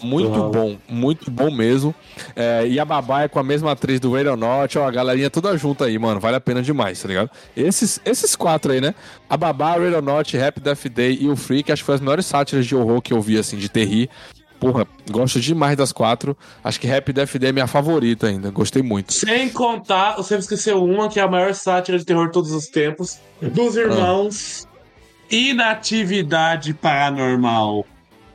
Muito 0.04 0.38
House. 0.38 0.51
bom, 0.51 0.78
muito 0.88 1.32
bom 1.32 1.49
mesmo. 1.49 1.95
É, 2.36 2.68
e 2.68 2.80
a 2.80 2.86
babá 2.86 3.24
é 3.24 3.28
com 3.28 3.39
a 3.39 3.43
mesma 3.43 3.72
atriz 3.72 3.99
do 3.99 4.14
Radio 4.14 4.36
Not, 4.36 4.78
ó, 4.78 4.88
a 4.88 4.91
galerinha 4.91 5.30
toda 5.30 5.58
junta 5.58 5.86
aí, 5.86 5.97
mano. 5.97 6.20
Vale 6.20 6.36
a 6.36 6.41
pena 6.41 6.62
demais, 6.62 7.01
tá 7.01 7.08
ligado? 7.08 7.30
Esses, 7.56 7.99
esses 8.06 8.36
quatro 8.36 8.72
aí, 8.72 8.82
né? 8.82 8.93
A 9.30 9.38
babá, 9.38 9.78
Radio 9.78 10.01
Not, 10.01 10.38
Happy 10.38 10.60
Death 10.60 10.88
Day 10.89 11.18
e 11.22 11.30
o 11.30 11.36
Freak, 11.36 11.72
acho 11.72 11.82
que 11.82 11.86
foi 11.86 11.95
as 11.95 12.01
melhores 12.01 12.26
sátiras 12.26 12.66
de 12.66 12.76
horror 12.76 13.01
que 13.01 13.14
eu 13.14 13.22
vi, 13.22 13.38
assim, 13.38 13.58
de 13.58 13.70
terri. 13.70 14.10
Porra, 14.60 14.88
gosto 15.12 15.41
demais 15.41 15.76
das 15.76 15.91
quatro. 15.91 16.38
Acho 16.64 16.80
que 16.80 16.89
Happy 16.89 17.12
Death 17.12 17.36
Day 17.38 17.49
é 17.49 17.51
minha 17.51 17.68
favorita 17.68 18.28
ainda. 18.28 18.49
Gostei 18.49 18.82
muito. 18.82 19.12
Sem 19.12 19.49
contar, 19.49 20.16
você 20.16 20.38
esqueceu 20.38 20.84
uma 20.84 21.10
que 21.10 21.20
é 21.20 21.24
a 21.24 21.28
maior 21.28 21.54
sátira 21.54 21.97
de 21.97 22.06
terror 22.06 22.28
de 22.28 22.34
todos 22.34 22.51
os 22.51 22.68
tempos, 22.68 23.20
dos 23.41 23.76
irmãos 23.76 24.66
Inatividade 25.30 26.74
Paranormal 26.76 27.86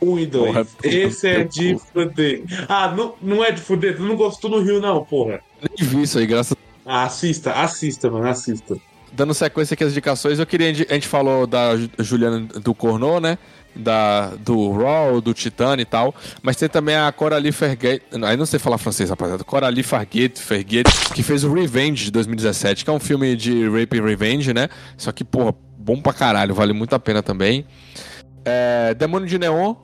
1 0.01 0.18
e 0.18 0.26
2. 0.26 0.46
Porra, 0.46 0.66
Esse 0.82 1.28
é 1.28 1.44
de 1.44 1.76
fuder. 1.92 2.42
Ah, 2.68 2.92
não, 2.96 3.14
não 3.20 3.44
é 3.44 3.51
de 3.53 3.61
fuder, 3.61 3.96
tu 3.96 4.03
não 4.03 4.16
gostou 4.16 4.51
no 4.51 4.61
Rio 4.61 4.80
não, 4.80 5.05
porra. 5.05 5.40
Nem 5.78 5.88
vi 5.88 6.03
isso 6.03 6.18
aí, 6.18 6.26
graças 6.26 6.57
Ah, 6.86 7.05
assista, 7.05 7.53
assista, 7.53 8.11
mano, 8.11 8.28
assista. 8.28 8.76
Dando 9.12 9.32
sequência 9.34 9.74
aqui 9.74 9.82
às 9.84 9.90
indicações, 9.92 10.38
eu 10.38 10.46
queria. 10.46 10.68
A 10.70 10.94
gente 10.94 11.09
falou 11.09 11.46
da 11.46 11.76
Ju- 11.76 11.90
Juliana 11.99 12.40
do 12.40 12.74
Cornô, 12.74 13.18
né? 13.20 13.38
Da, 13.74 14.30
do 14.36 14.70
Raw, 14.72 15.20
do 15.20 15.32
Titã 15.32 15.74
e 15.78 15.84
tal. 15.84 16.14
Mas 16.42 16.57
tem 16.57 16.68
também 16.68 16.94
a 16.96 17.11
Coralie 17.12 17.51
Ferget. 17.53 18.03
Aí 18.22 18.36
não 18.36 18.44
sei 18.46 18.59
falar 18.59 18.76
francês, 18.76 19.09
rapaziada. 19.11 19.42
Coralie 19.44 19.82
Ferget, 19.82 20.40
Ferget, 20.40 20.84
que 21.14 21.22
fez 21.22 21.42
o 21.42 21.53
Revenge 21.53 22.05
de 22.07 22.11
2017, 22.11 22.84
que 22.84 22.90
é 22.90 22.92
um 22.92 23.01
filme 23.01 23.34
de 23.36 23.66
Rape 23.68 23.99
and 23.99 24.05
Revenge, 24.05 24.53
né? 24.53 24.68
Só 24.96 25.11
que, 25.12 25.24
porra, 25.24 25.55
bom 25.78 26.01
pra 26.01 26.12
caralho, 26.12 26.55
vale 26.55 26.72
muito 26.72 26.94
a 26.94 26.99
pena 26.99 27.22
também. 27.22 27.64
É, 28.44 28.94
Demônio 28.94 29.28
de 29.28 29.38
Neon, 29.38 29.74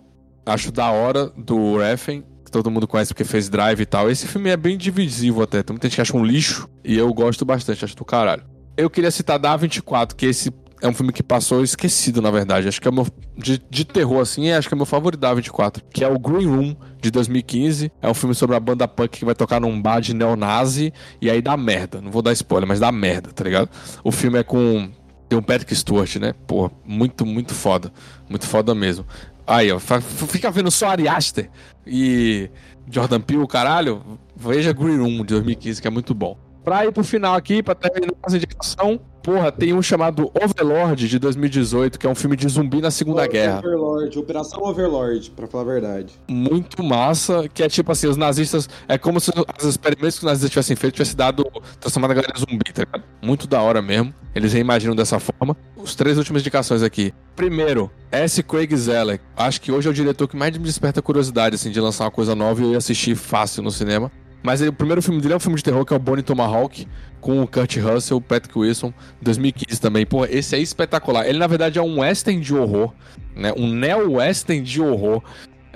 acho 0.47 0.71
da 0.71 0.91
hora, 0.91 1.27
do 1.37 1.79
Refn, 1.79 2.23
que 2.45 2.51
todo 2.51 2.71
mundo 2.71 2.87
conhece 2.87 3.13
porque 3.13 3.25
fez 3.25 3.49
Drive 3.49 3.81
e 3.81 3.87
tal. 3.87 4.11
Esse 4.11 4.27
filme 4.27 4.51
é 4.51 4.57
bem 4.57 4.77
divisivo 4.77 5.43
até. 5.43 5.63
Tem 5.63 5.75
muita 5.75 5.89
gente 5.89 5.97
que 5.97 6.03
acha 6.03 6.17
um 6.17 6.25
lixo 6.25 6.69
e 6.85 6.97
eu 6.97 7.13
gosto 7.13 7.45
bastante, 7.45 7.85
acho 7.85 7.97
do 7.97 8.05
caralho. 8.05 8.43
Eu 8.77 8.91
queria 8.91 9.11
citar 9.11 9.39
Da 9.39 9.57
24, 9.57 10.17
que 10.17 10.27
esse 10.27 10.53
é 10.85 10.89
um 10.89 10.93
filme 10.93 11.13
que 11.13 11.23
passou 11.23 11.63
esquecido, 11.63 12.21
na 12.21 12.31
verdade. 12.31 12.69
Acho 12.69 12.79
que 12.79 12.87
é 12.87 12.91
meu. 12.91 13.07
De, 13.37 13.59
de 13.71 13.85
terror, 13.87 14.21
assim, 14.21 14.51
acho 14.51 14.69
que 14.69 14.75
é 14.75 14.77
meu 14.77 14.85
favorito 14.85 15.21
da 15.21 15.33
24. 15.33 15.83
Que 15.91 16.05
é 16.05 16.09
o 16.09 16.19
Green 16.19 16.47
Room, 16.47 16.77
de 17.01 17.11
2015. 17.11 17.91
É 18.03 18.09
um 18.09 18.13
filme 18.13 18.35
sobre 18.35 18.55
a 18.55 18.61
banda 18.61 18.87
punk 18.87 19.19
que 19.19 19.25
vai 19.25 19.35
tocar 19.35 19.61
num 19.61 19.81
bar 19.81 20.01
de 20.01 20.13
neonazi. 20.13 20.93
E 21.23 21.31
aí 21.31 21.41
dá 21.41 21.57
merda. 21.57 22.03
Não 22.03 22.11
vou 22.11 22.21
dar 22.21 22.33
spoiler, 22.33 22.69
mas 22.69 22.81
dá 22.81 22.93
merda, 22.93 23.31
tá 23.33 23.43
ligado? 23.45 23.71
O 24.05 24.13
filme 24.13 24.39
é 24.39 24.43
com. 24.43 24.91
Tem 25.27 25.39
o 25.39 25.43
Patrick 25.43 25.75
Stewart, 25.75 26.17
né? 26.17 26.35
Pô, 26.47 26.71
muito, 26.85 27.25
muito 27.25 27.55
foda. 27.55 27.91
Muito 28.29 28.47
foda 28.47 28.75
mesmo. 28.75 29.07
Aí, 29.47 29.71
ó, 29.71 29.79
fica 29.79 30.51
vendo 30.51 30.71
só 30.71 30.89
Ari 30.89 31.07
Aster 31.07 31.51
e 31.87 32.51
Jordan 32.91 33.21
Peele, 33.21 33.47
caralho. 33.47 34.19
Veja 34.37 34.73
Green 34.73 34.99
Room 34.99 35.19
de 35.19 35.35
2015, 35.35 35.83
que 35.83 35.89
é 35.89 35.91
muito 35.91 36.15
bom. 36.15 36.39
Pra 36.65 36.87
ir 36.87 36.93
pro 36.93 37.05
final 37.05 37.35
aqui, 37.35 37.63
pra 37.63 37.75
terminar 37.75 38.15
essa 38.27 38.37
indicação, 38.37 38.99
porra, 39.23 39.53
tem 39.53 39.75
um 39.75 39.83
chamado 39.83 40.33
Overlord 40.43 41.07
de 41.07 41.19
2018, 41.19 41.99
que 41.99 42.07
é 42.07 42.11
um 42.11 42.15
filme 42.15 42.37
de 42.37 42.49
zumbi 42.49 42.81
na 42.81 42.91
Segunda 42.91 43.27
Guerra. 43.27 43.59
Overlord, 43.59 44.19
Operação 44.19 44.63
Overlord, 44.63 45.31
pra 45.33 45.47
falar 45.47 45.65
a 45.65 45.67
verdade. 45.67 46.15
Muito 46.27 46.83
massa, 46.83 47.47
que 47.53 47.63
é 47.63 47.69
tipo 47.69 47.93
assim, 47.93 48.07
os 48.07 48.17
nazistas. 48.17 48.67
É 48.89 48.97
como 48.97 49.21
se 49.21 49.31
os 49.31 49.65
experimentos 49.65 50.19
que 50.19 50.25
os 50.25 50.31
nazistas 50.31 50.51
tivessem 50.51 50.75
feito 50.75 50.95
tivessem 50.95 51.17
dado. 51.17 51.45
transformado 51.79 52.13
a 52.13 52.15
galera 52.15 52.33
em 52.35 52.41
zumbi, 52.41 52.73
tá 52.73 52.83
ligado? 52.83 53.05
Muito 53.23 53.47
da 53.47 53.61
hora 53.61 53.83
mesmo. 53.83 54.15
Eles 54.35 54.55
reimaginam 54.55 54.97
dessa 54.97 55.21
forma. 55.21 55.55
Os 55.77 55.95
três 55.95 56.17
últimas 56.17 56.41
indicações 56.41 56.83
aqui. 56.83 57.13
Primeiro, 57.37 57.91
S. 58.11 58.43
Craig 58.43 58.75
Zellek. 58.75 59.23
Acho 59.37 59.61
que 59.61 59.71
hoje 59.71 59.87
é 59.87 59.91
o 59.91 59.95
diretor 59.95 60.27
que 60.27 60.37
mais 60.37 60.57
me 60.57 60.65
desperta 60.65 61.03
curiosidade, 61.03 61.57
assim, 61.57 61.71
de 61.71 61.79
lançar 61.79 62.05
uma 62.05 62.11
coisa 62.11 62.35
nova 62.35 62.61
e 62.63 62.65
eu 62.65 62.73
ia 62.73 62.79
assistir 62.79 63.15
fácil 63.15 63.63
no 63.63 63.71
cinema. 63.71 64.11
Mas 64.45 64.61
ele- 64.61 64.71
o 64.71 64.73
primeiro 64.75 65.01
filme 65.03 65.21
dele 65.21 65.33
é 65.33 65.37
um 65.37 65.41
filme 65.41 65.57
de 65.57 65.65
terror, 65.65 65.85
que 65.85 65.93
é 65.95 65.97
o 65.97 65.99
Bonnie 65.99 66.23
Tomahawk, 66.23 66.87
com 67.21 67.43
o 67.43 67.49
Kurt 67.49 67.77
Russell, 67.79 68.21
Patrick 68.21 68.57
Wilson, 68.59 68.93
2015 69.23 69.81
também. 69.81 70.05
Pô, 70.05 70.27
esse 70.27 70.55
é 70.55 70.59
espetacular. 70.61 71.27
Ele, 71.27 71.39
na 71.39 71.47
verdade, 71.47 71.79
é 71.79 71.83
um 71.83 72.01
western 72.01 72.41
de 72.41 72.55
horror, 72.55 72.93
né? 73.35 73.53
Um 73.57 73.67
neo-western 73.75 74.63
de 74.63 74.81
horror. 74.83 75.23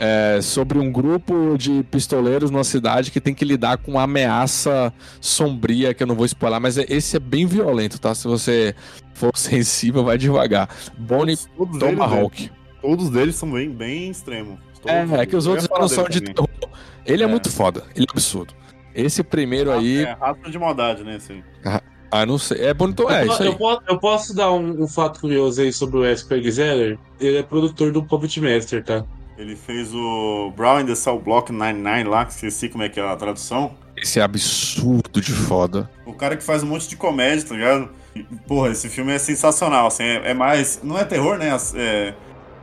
é, 0.00 0.38
sobre 0.40 0.78
um 0.78 0.92
grupo 0.92 1.56
de 1.58 1.82
pistoleiros 1.90 2.52
numa 2.52 2.62
cidade 2.62 3.10
que 3.10 3.20
tem 3.20 3.34
que 3.34 3.44
lidar 3.44 3.78
com 3.78 3.90
uma 3.90 4.04
ameaça 4.04 4.92
sombria, 5.20 5.92
que 5.92 6.00
eu 6.00 6.06
não 6.06 6.14
vou 6.14 6.24
spoiler, 6.24 6.60
mas 6.60 6.76
esse 6.78 7.16
é 7.16 7.18
bem 7.18 7.46
violento, 7.46 7.98
tá? 8.00 8.14
Se 8.14 8.28
você 8.28 8.76
for 9.12 9.32
sensível, 9.36 10.04
vai 10.04 10.16
devagar. 10.16 10.68
Bonnie 10.96 11.36
Todos 11.56 11.80
Tomahawk. 11.80 12.42
Eles, 12.44 12.52
todos 12.80 13.10
deles 13.10 13.34
são 13.34 13.50
bem, 13.50 13.70
bem 13.70 14.08
extremos. 14.08 14.60
É, 14.86 15.22
é 15.22 15.26
que 15.26 15.36
os 15.36 15.46
outros 15.46 15.68
não 15.68 15.88
são 15.88 16.04
de 16.04 16.20
terror. 16.20 16.48
Ele 17.04 17.22
é. 17.22 17.26
muito 17.26 17.50
foda, 17.50 17.84
ele 17.94 18.06
é 18.08 18.12
absurdo. 18.12 18.54
Esse 18.94 19.22
primeiro 19.22 19.70
aí. 19.72 20.04
É, 20.04 20.12
raça 20.12 20.50
de 20.50 20.58
maldade, 20.58 21.04
né? 21.04 21.16
Assim. 21.16 21.42
Ah, 22.10 22.24
não 22.24 22.38
sei. 22.38 22.64
É 22.64 22.74
bonito, 22.74 23.08
é, 23.10 23.24
eu, 23.24 23.32
isso 23.32 23.42
aí. 23.42 23.48
eu 23.48 23.56
posso, 23.56 23.82
eu 23.86 23.98
posso 23.98 24.34
dar 24.34 24.52
um, 24.52 24.82
um 24.82 24.88
fato 24.88 25.20
curioso 25.20 25.60
aí 25.60 25.72
sobre 25.72 25.98
o 25.98 26.04
S. 26.04 26.26
Craig 26.26 26.50
Zeller? 26.50 26.98
Ele 27.20 27.36
é 27.36 27.42
produtor 27.42 27.92
do 27.92 28.02
Puppet 28.02 28.40
Master, 28.40 28.82
tá? 28.82 29.04
Ele 29.36 29.54
fez 29.54 29.94
o 29.94 30.52
Brown 30.56 30.80
in 30.80 30.86
the 30.86 30.94
Cell 30.96 31.20
Block 31.20 31.52
99 31.52 32.04
lá, 32.04 32.24
que 32.24 32.32
esqueci 32.32 32.68
como 32.68 32.82
é 32.82 32.88
que 32.88 32.98
é 32.98 33.08
a 33.08 33.14
tradução. 33.14 33.72
Esse 33.96 34.18
é 34.18 34.22
absurdo 34.22 35.20
de 35.20 35.32
foda. 35.32 35.88
O 36.04 36.12
cara 36.12 36.36
que 36.36 36.42
faz 36.42 36.62
um 36.62 36.66
monte 36.66 36.88
de 36.88 36.96
comédia, 36.96 37.46
tá 37.46 37.54
ligado? 37.54 37.90
E, 38.16 38.22
Porra, 38.48 38.70
esse 38.70 38.88
filme 38.88 39.12
é 39.12 39.18
sensacional, 39.18 39.86
assim, 39.86 40.02
é, 40.02 40.30
é 40.30 40.34
mais... 40.34 40.80
Não 40.82 40.98
é 40.98 41.04
terror, 41.04 41.38
né? 41.38 41.56
É... 41.76 42.14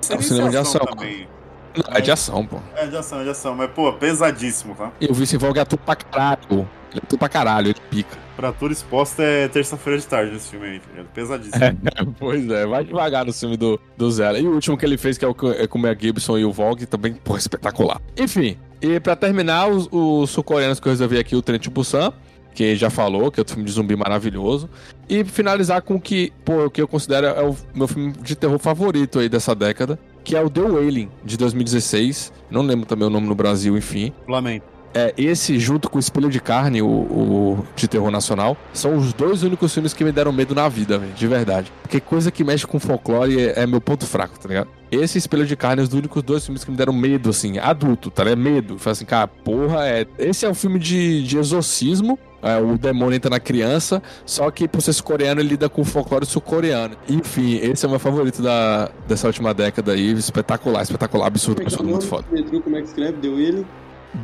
É 0.09 0.15
um 0.15 0.21
cinema 0.21 0.49
de 0.49 0.57
ação. 0.57 0.81
também. 0.81 1.27
Não, 1.75 1.97
é 1.97 2.01
de 2.01 2.11
ação, 2.11 2.45
pô. 2.45 2.59
É 2.75 2.87
de 2.87 2.95
ação, 2.95 3.21
é 3.21 3.23
de 3.23 3.29
ação, 3.29 3.55
mas, 3.55 3.69
pô, 3.71 3.91
pesadíssimo, 3.93 4.75
tá? 4.75 4.91
E 4.99 5.05
o 5.05 5.13
Vice 5.13 5.37
Vogue 5.37 5.59
atua 5.59 5.77
pra 5.77 5.95
caralho. 5.95 6.67
Ele 6.91 7.01
atua 7.03 7.19
pra 7.19 7.29
caralho, 7.29 7.67
ele 7.67 7.79
pica. 7.89 8.17
Fratura 8.35 8.73
exposta 8.73 9.23
é 9.23 9.47
terça-feira 9.47 9.99
de 9.99 10.05
tarde 10.05 10.31
nesse 10.31 10.49
filme 10.49 10.67
aí, 10.67 10.81
ligado? 10.89 11.07
Pesadíssimo. 11.13 11.63
É, 11.63 11.75
pois 12.19 12.49
é, 12.49 12.65
vai 12.65 12.83
devagar 12.83 13.25
no 13.25 13.33
filme 13.33 13.57
do, 13.57 13.79
do 13.97 14.11
Zella. 14.11 14.39
E 14.39 14.47
o 14.47 14.53
último 14.53 14.77
que 14.77 14.85
ele 14.85 14.97
fez, 14.97 15.17
que 15.17 15.25
é 15.25 15.27
o 15.27 15.35
é 15.57 15.67
com 15.67 15.77
o 15.77 15.81
Mel 15.81 15.95
Gibson 15.97 16.37
e 16.37 16.45
o 16.45 16.51
Vogue, 16.51 16.85
também, 16.85 17.13
pô, 17.13 17.37
espetacular. 17.37 18.01
Enfim, 18.17 18.57
e 18.81 18.99
pra 18.99 19.15
terminar, 19.15 19.67
os, 19.67 19.87
os 19.91 20.29
sul-coreanos 20.29 20.79
que 20.79 20.87
eu 20.87 20.91
resolvi 20.91 21.17
aqui, 21.17 21.35
o 21.35 21.41
Trent 21.41 21.67
Busan, 21.69 22.13
que 22.53 22.75
já 22.75 22.89
falou, 22.89 23.31
que 23.31 23.39
é 23.39 23.41
outro 23.41 23.53
filme 23.53 23.67
de 23.67 23.73
zumbi 23.73 23.95
maravilhoso. 23.95 24.69
E 25.09 25.23
finalizar 25.23 25.81
com 25.81 25.95
o 25.95 26.01
que, 26.01 26.31
pô, 26.43 26.65
o 26.65 26.69
que 26.69 26.81
eu 26.81 26.87
considero 26.87 27.27
é 27.27 27.43
o 27.43 27.55
meu 27.73 27.87
filme 27.87 28.13
de 28.13 28.35
terror 28.35 28.57
favorito 28.57 29.19
aí 29.19 29.27
dessa 29.27 29.53
década, 29.53 29.99
que 30.25 30.35
é 30.35 30.41
o 30.41 30.49
The 30.49 30.61
Wailing, 30.61 31.09
de 31.23 31.37
2016. 31.37 32.33
Não 32.49 32.63
lembro 32.63 32.85
também 32.85 33.07
o 33.07 33.11
nome 33.11 33.27
no 33.27 33.35
Brasil, 33.35 33.77
enfim. 33.77 34.11
Lamento. 34.27 34.75
É, 34.93 35.13
esse, 35.17 35.59
junto 35.59 35.89
com 35.89 35.97
o 35.97 35.99
Espelho 35.99 36.29
de 36.29 36.39
Carne, 36.39 36.81
o, 36.81 36.87
o 36.87 37.65
de 37.75 37.85
terror 37.85 38.09
nacional, 38.09 38.57
são 38.73 38.95
os 38.95 39.11
dois 39.11 39.43
únicos 39.43 39.73
filmes 39.73 39.93
que 39.93 40.05
me 40.05 40.11
deram 40.11 40.31
medo 40.31 40.55
na 40.55 40.69
vida, 40.69 40.97
velho, 40.97 41.11
de 41.13 41.27
verdade. 41.27 41.71
Porque 41.81 41.99
coisa 41.99 42.31
que 42.31 42.45
mexe 42.45 42.65
com 42.65 42.79
folclore 42.79 43.37
é, 43.37 43.63
é 43.63 43.67
meu 43.67 43.81
ponto 43.81 44.05
fraco, 44.05 44.39
tá 44.39 44.47
ligado? 44.47 44.69
Esse 44.89 45.17
Espelho 45.17 45.45
de 45.45 45.55
Carne, 45.57 45.81
é 45.81 45.83
os 45.83 45.93
únicos 45.93 46.23
dois 46.23 46.45
filmes 46.45 46.63
que 46.63 46.71
me 46.71 46.77
deram 46.77 46.93
medo, 46.93 47.29
assim, 47.29 47.59
adulto, 47.59 48.09
tá 48.09 48.23
ligado? 48.23 48.39
Medo. 48.39 48.79
Falei 48.79 48.93
assim, 48.93 49.05
cara, 49.05 49.27
porra, 49.27 49.85
é. 49.85 50.07
Esse 50.17 50.45
é 50.45 50.49
um 50.49 50.53
filme 50.55 50.79
de, 50.79 51.23
de 51.23 51.37
exorcismo, 51.37 52.17
é, 52.45 52.57
o 52.59 52.77
demônio 52.77 53.15
entra 53.15 53.29
na 53.29 53.39
criança, 53.39 54.03
só 54.23 54.51
que 54.51 54.67
por 54.67 54.79
ser 54.79 55.01
coreano 55.01 55.41
ele 55.41 55.49
lida 55.49 55.67
com 55.67 55.81
o 55.81 55.85
folclore 55.85 56.27
sul-coreano. 56.27 56.95
Enfim, 57.09 57.55
esse 57.55 57.83
é 57.83 57.87
o 57.87 57.89
meu 57.89 57.99
favorito 57.99 58.39
da, 58.43 58.91
dessa 59.07 59.25
última 59.25 59.51
década 59.51 59.93
aí. 59.93 60.11
Espetacular, 60.11 60.83
espetacular, 60.83 61.25
absurdo, 61.25 61.63
absurdo, 61.63 61.89
muito 61.89 62.05
foda. 62.05 62.23
Como 62.63 62.77
é 62.77 62.81
que 62.81 62.87
escreve? 62.87 63.13
Deu 63.13 63.39
ele? 63.39 63.65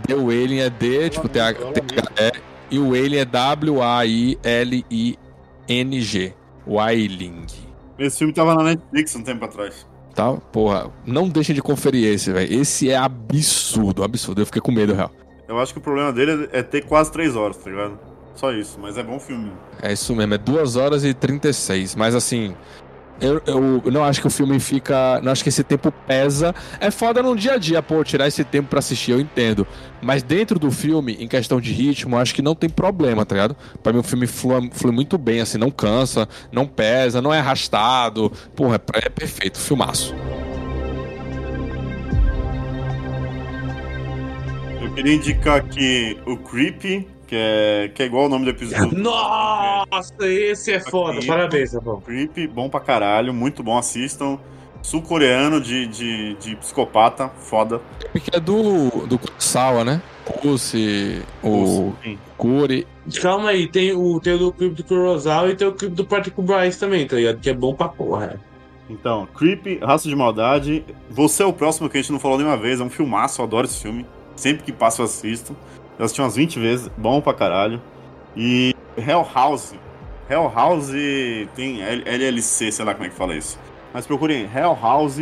Deu 0.07 0.29
Alien 0.29 0.61
é 0.61 0.69
D, 0.69 1.09
tipo 1.09 1.27
T-H-E, 1.27 2.31
e 2.69 2.77
o 2.77 2.93
Alien 2.93 3.21
é 3.21 3.25
W-A-I-L-I-N-G. 3.25 4.35
Wailing. 6.67 7.47
Esse 7.97 8.19
filme 8.19 8.33
tava 8.33 8.53
na 8.53 8.63
Netflix 8.63 9.15
um 9.15 9.23
tempo 9.23 9.43
atrás. 9.45 9.87
Tá? 10.13 10.31
Porra, 10.33 10.91
não 11.05 11.27
deixem 11.27 11.55
de 11.55 11.61
conferir 11.61 12.13
esse, 12.13 12.31
velho. 12.31 12.53
Esse 12.53 12.91
é 12.91 12.95
absurdo, 12.95 14.03
absurdo. 14.03 14.41
Eu 14.41 14.45
fiquei 14.45 14.61
com 14.61 14.71
medo, 14.71 14.93
real. 14.93 15.11
Eu 15.47 15.59
acho 15.59 15.73
que 15.73 15.79
o 15.79 15.81
problema 15.81 16.13
dele 16.13 16.47
é 16.51 16.61
ter 16.61 16.85
quase 16.85 17.11
3 17.11 17.35
horas, 17.35 17.57
tá 17.57 17.69
ligado? 17.69 18.10
Só 18.35 18.51
isso, 18.51 18.79
mas 18.79 18.97
é 18.97 19.03
bom 19.03 19.19
filme. 19.19 19.51
É 19.81 19.93
isso 19.93 20.15
mesmo, 20.15 20.33
é 20.33 20.37
2 20.37 20.75
horas 20.75 21.03
e 21.03 21.13
36. 21.13 21.95
Mas 21.95 22.15
assim, 22.15 22.55
eu, 23.21 23.39
eu, 23.45 23.91
não 23.91 24.03
acho 24.03 24.19
que 24.19 24.25
o 24.25 24.31
filme 24.31 24.59
fica. 24.59 25.21
Não 25.21 25.31
acho 25.31 25.43
que 25.43 25.49
esse 25.49 25.63
tempo 25.63 25.91
pesa. 25.91 26.55
É 26.79 26.89
foda 26.89 27.21
no 27.21 27.35
dia 27.35 27.53
a 27.53 27.57
dia, 27.57 27.81
pô, 27.81 28.03
tirar 28.03 28.27
esse 28.27 28.43
tempo 28.43 28.69
pra 28.69 28.79
assistir, 28.79 29.11
eu 29.11 29.19
entendo. 29.19 29.65
Mas 30.01 30.23
dentro 30.23 30.57
do 30.57 30.71
filme, 30.71 31.15
em 31.19 31.27
questão 31.27 31.61
de 31.61 31.71
ritmo, 31.71 32.17
acho 32.17 32.33
que 32.33 32.41
não 32.41 32.55
tem 32.55 32.67
problema, 32.67 33.23
tá 33.23 33.35
ligado? 33.35 33.55
Pra 33.83 33.93
mim 33.93 33.99
o 33.99 34.03
filme 34.03 34.25
flui, 34.25 34.71
flui 34.73 34.91
muito 34.91 35.19
bem, 35.19 35.39
assim, 35.39 35.59
não 35.59 35.69
cansa, 35.69 36.27
não 36.51 36.65
pesa, 36.65 37.21
não 37.21 37.31
é 37.31 37.39
arrastado. 37.39 38.31
Porra, 38.55 38.81
é, 38.95 39.05
é 39.05 39.09
perfeito, 39.09 39.59
filmaço. 39.59 40.15
Eu 44.81 44.95
queria 44.95 45.13
indicar 45.13 45.57
aqui 45.57 46.19
o 46.25 46.37
Creepy, 46.37 47.07
que 47.31 47.35
é, 47.37 47.89
que 47.95 48.03
é 48.03 48.07
igual 48.07 48.25
o 48.25 48.29
nome 48.29 48.43
do 48.43 48.51
episódio. 48.51 48.91
Nossa, 48.99 50.13
esse 50.27 50.73
é 50.73 50.81
foda. 50.81 51.13
Creep, 51.13 51.27
Parabéns, 51.27 51.73
Rafael. 51.73 52.03
Creep, 52.05 52.47
bom 52.47 52.69
pra 52.69 52.81
caralho, 52.81 53.33
muito 53.33 53.63
bom, 53.63 53.77
assistam. 53.77 54.37
Sul-coreano 54.81 55.61
de, 55.61 55.87
de, 55.87 56.33
de, 56.33 56.55
psicopata, 56.57 57.29
foda. 57.29 57.79
Que 58.21 58.35
é 58.35 58.39
do, 58.39 59.07
do 59.07 59.17
Kurosawa, 59.17 59.85
né? 59.85 60.01
Pulse, 60.25 61.21
o 61.41 61.93
Kuri. 62.35 62.85
Calma 63.21 63.51
aí, 63.51 63.65
tem 63.65 63.93
o, 63.93 64.19
tem 64.19 64.33
o 64.33 64.37
do 64.37 64.51
clipe 64.51 64.75
do 64.75 64.83
Kurosawa 64.83 65.51
e 65.51 65.55
tem 65.55 65.67
o 65.67 65.71
clipe 65.71 65.95
do 65.95 66.03
Patrick 66.03 66.41
Bryce 66.41 66.77
também, 66.77 67.07
tá 67.07 67.15
ligado? 67.15 67.39
Que 67.39 67.51
é 67.51 67.53
bom 67.53 67.73
pra 67.73 67.87
porra. 67.87 68.41
Então, 68.89 69.25
Creep, 69.37 69.81
Raça 69.81 70.09
de 70.09 70.15
Maldade. 70.17 70.83
Você 71.09 71.43
é 71.43 71.45
o 71.45 71.53
próximo 71.53 71.89
que 71.89 71.97
a 71.97 72.01
gente 72.01 72.11
não 72.11 72.19
falou 72.19 72.37
nenhuma 72.37 72.57
vez, 72.57 72.81
é 72.81 72.83
um 72.83 72.89
filmaço, 72.89 73.39
eu 73.39 73.45
adoro 73.45 73.67
esse 73.67 73.81
filme. 73.81 74.05
Sempre 74.35 74.63
que 74.63 74.73
passo 74.73 75.01
eu 75.01 75.05
assisto. 75.05 75.55
Eu 75.97 76.05
assisti 76.05 76.21
umas 76.21 76.35
20 76.35 76.59
vezes, 76.59 76.91
bom 76.97 77.21
pra 77.21 77.33
caralho. 77.33 77.81
E 78.35 78.75
Hell 78.97 79.27
House. 79.33 79.73
Hell 80.29 80.51
House 80.53 80.91
tem 81.55 81.81
LLC, 81.81 82.71
sei 82.71 82.85
lá 82.85 82.93
como 82.93 83.05
é 83.05 83.09
que 83.09 83.15
fala 83.15 83.35
isso. 83.35 83.59
Mas 83.93 84.07
procurem 84.07 84.49
Hell 84.53 84.77
House. 84.81 85.19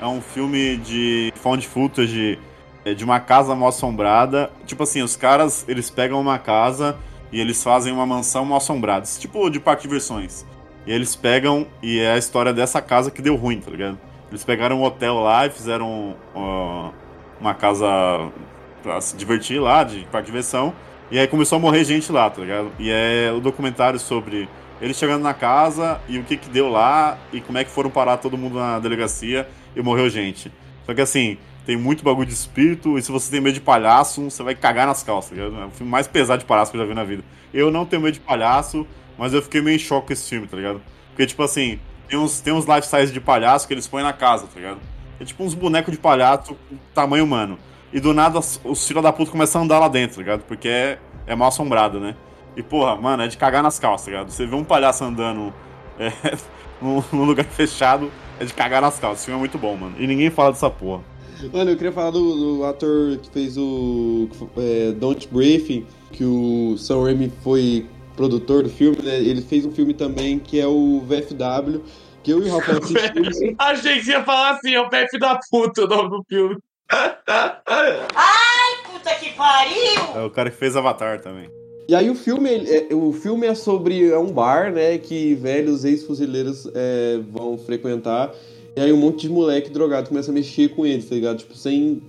É 0.00 0.06
um 0.06 0.20
filme 0.20 0.76
de 0.78 1.32
found 1.36 1.66
footage 1.66 2.38
é, 2.84 2.94
de 2.94 3.04
uma 3.04 3.20
casa 3.20 3.54
mal 3.54 3.68
assombrada. 3.68 4.50
Tipo 4.66 4.82
assim, 4.82 5.02
os 5.02 5.16
caras, 5.16 5.64
eles 5.68 5.90
pegam 5.90 6.20
uma 6.20 6.38
casa 6.38 6.96
e 7.32 7.40
eles 7.40 7.62
fazem 7.62 7.92
uma 7.92 8.06
mansão 8.06 8.44
mal 8.44 8.58
assombrada. 8.58 9.06
Tipo 9.18 9.50
de 9.50 9.60
parque 9.60 9.82
de 9.82 9.88
diversões. 9.88 10.46
E 10.86 10.92
eles 10.92 11.14
pegam 11.14 11.66
e 11.82 12.00
é 12.00 12.12
a 12.12 12.18
história 12.18 12.52
dessa 12.52 12.80
casa 12.80 13.10
que 13.10 13.20
deu 13.20 13.36
ruim, 13.36 13.60
tá 13.60 13.70
ligado? 13.70 13.98
Eles 14.30 14.44
pegaram 14.44 14.80
um 14.80 14.84
hotel 14.84 15.16
lá 15.16 15.46
e 15.46 15.50
fizeram 15.50 16.16
uh, 16.34 16.92
uma 17.40 17.52
casa 17.52 17.86
pra 18.82 19.00
se 19.00 19.16
divertir 19.16 19.60
lá, 19.60 19.84
de 19.84 20.00
parque 20.06 20.26
de 20.26 20.32
diversão. 20.32 20.74
E 21.10 21.18
aí 21.18 21.26
começou 21.26 21.56
a 21.56 21.58
morrer 21.58 21.84
gente 21.84 22.10
lá, 22.12 22.30
tá 22.30 22.40
ligado? 22.40 22.70
E 22.78 22.90
é 22.90 23.32
o 23.34 23.40
documentário 23.40 23.98
sobre 23.98 24.48
eles 24.80 24.96
chegando 24.96 25.22
na 25.22 25.34
casa 25.34 26.00
e 26.08 26.18
o 26.18 26.24
que 26.24 26.36
que 26.36 26.48
deu 26.48 26.68
lá 26.68 27.18
e 27.32 27.40
como 27.40 27.58
é 27.58 27.64
que 27.64 27.70
foram 27.70 27.90
parar 27.90 28.16
todo 28.16 28.38
mundo 28.38 28.58
na 28.58 28.78
delegacia 28.78 29.46
e 29.74 29.82
morreu 29.82 30.08
gente. 30.08 30.50
Só 30.86 30.94
que 30.94 31.00
assim, 31.00 31.36
tem 31.66 31.76
muito 31.76 32.02
bagulho 32.02 32.26
de 32.26 32.32
espírito 32.32 32.98
e 32.98 33.02
se 33.02 33.12
você 33.12 33.30
tem 33.30 33.40
medo 33.40 33.54
de 33.54 33.60
palhaço, 33.60 34.30
você 34.30 34.42
vai 34.42 34.54
cagar 34.54 34.86
nas 34.86 35.02
calças, 35.02 35.30
tá 35.30 35.36
ligado? 35.36 35.62
É 35.62 35.66
o 35.66 35.70
filme 35.70 35.90
mais 35.90 36.06
pesado 36.06 36.40
de 36.40 36.46
palhaço 36.46 36.70
que 36.70 36.76
eu 36.76 36.80
já 36.82 36.86
vi 36.86 36.94
na 36.94 37.04
vida. 37.04 37.22
Eu 37.52 37.70
não 37.70 37.84
tenho 37.84 38.00
medo 38.00 38.14
de 38.14 38.20
palhaço, 38.20 38.86
mas 39.18 39.34
eu 39.34 39.42
fiquei 39.42 39.60
meio 39.60 39.76
em 39.76 39.78
choque 39.78 40.08
com 40.08 40.12
esse 40.12 40.28
filme, 40.28 40.46
tá 40.46 40.56
ligado? 40.56 40.80
Porque, 41.08 41.26
tipo 41.26 41.42
assim, 41.42 41.78
tem 42.08 42.18
uns, 42.18 42.40
tem 42.40 42.52
uns 42.52 42.64
lifestyles 42.64 43.12
de 43.12 43.20
palhaço 43.20 43.68
que 43.68 43.74
eles 43.74 43.86
põem 43.86 44.02
na 44.02 44.12
casa, 44.12 44.46
tá 44.46 44.58
ligado? 44.58 44.80
É 45.20 45.24
tipo 45.24 45.44
uns 45.44 45.54
bonecos 45.54 45.92
de 45.92 45.98
palhaço 45.98 46.56
tamanho 46.94 47.24
humano. 47.24 47.58
E 47.92 47.98
do 47.98 48.14
nada 48.14 48.38
os 48.38 48.86
filhos 48.86 49.02
da 49.02 49.12
puta 49.12 49.30
começam 49.30 49.60
a 49.60 49.64
andar 49.64 49.78
lá 49.78 49.88
dentro, 49.88 50.16
tá 50.16 50.22
ligado? 50.22 50.42
Porque 50.42 50.68
é, 50.68 50.98
é 51.26 51.34
mal 51.34 51.48
assombrado, 51.48 51.98
né? 51.98 52.14
E 52.56 52.62
porra, 52.62 52.96
mano, 52.96 53.22
é 53.22 53.28
de 53.28 53.36
cagar 53.36 53.62
nas 53.62 53.78
calças, 53.78 54.06
tá 54.06 54.10
ligado? 54.10 54.30
Você 54.30 54.46
vê 54.46 54.54
um 54.54 54.64
palhaço 54.64 55.04
andando 55.04 55.52
é, 55.98 56.12
num, 56.80 57.02
num, 57.12 57.24
lugar 57.24 57.44
fechado, 57.50 58.10
é 58.38 58.44
de 58.44 58.52
cagar 58.54 58.80
nas 58.80 58.98
calças. 58.98 59.20
Esse 59.20 59.26
filme 59.26 59.38
é 59.38 59.40
muito 59.40 59.58
bom, 59.58 59.76
mano. 59.76 59.94
E 59.98 60.06
ninguém 60.06 60.30
fala 60.30 60.52
dessa 60.52 60.70
porra. 60.70 61.02
Mano, 61.52 61.70
eu 61.70 61.76
queria 61.76 61.92
falar 61.92 62.10
do, 62.10 62.56
do 62.58 62.64
ator 62.64 63.16
que 63.16 63.30
fez 63.30 63.56
o 63.56 64.28
é, 64.58 64.92
Don't 64.92 65.26
Briefing, 65.28 65.86
que 66.12 66.24
o 66.24 66.76
Sam 66.76 67.04
Raimi 67.04 67.32
foi 67.42 67.86
produtor 68.14 68.62
do 68.62 68.68
filme, 68.68 68.98
né? 69.02 69.18
Ele 69.18 69.40
fez 69.40 69.64
um 69.64 69.72
filme 69.72 69.94
também 69.94 70.38
que 70.38 70.60
é 70.60 70.66
o 70.66 71.00
VFW, 71.00 71.80
que 72.22 72.30
eu 72.30 72.44
e 72.46 72.50
o 72.50 72.54
Rafael 72.54 72.78
assistimos. 72.84 73.38
Achei 73.58 73.98
que 73.98 74.04
você 74.04 74.10
ia 74.10 74.22
falar 74.22 74.50
assim, 74.50 74.74
é 74.74 74.80
o 74.80 74.90
PF 74.90 75.18
da 75.18 75.40
puta 75.50 75.84
o 75.84 75.88
nome 75.88 76.10
do 76.10 76.24
filme. 76.28 76.58
Ai, 76.90 78.90
puta 78.90 79.14
que 79.14 79.32
pariu! 79.34 80.22
É 80.22 80.24
o 80.24 80.30
cara 80.30 80.50
que 80.50 80.56
fez 80.56 80.76
Avatar 80.76 81.20
também. 81.20 81.48
E 81.88 81.94
aí 81.94 82.08
o 82.08 82.14
filme, 82.14 82.48
é, 82.48 82.94
o 82.94 83.12
filme 83.12 83.46
é 83.46 83.54
sobre 83.54 84.10
é 84.10 84.18
um 84.18 84.30
bar, 84.30 84.72
né, 84.72 84.96
que 84.96 85.34
velhos 85.34 85.84
ex-fuzileiros 85.84 86.68
é, 86.72 87.18
vão 87.32 87.58
frequentar. 87.58 88.32
E 88.76 88.80
aí 88.80 88.92
um 88.92 88.96
monte 88.96 89.22
de 89.22 89.28
moleque 89.28 89.70
drogado 89.70 90.08
começa 90.08 90.30
a 90.30 90.34
mexer 90.34 90.68
com 90.68 90.86
eles, 90.86 91.08
tá 91.08 91.16
ligado? 91.16 91.38
Tipo, 91.38 91.56
sem, 91.56 92.00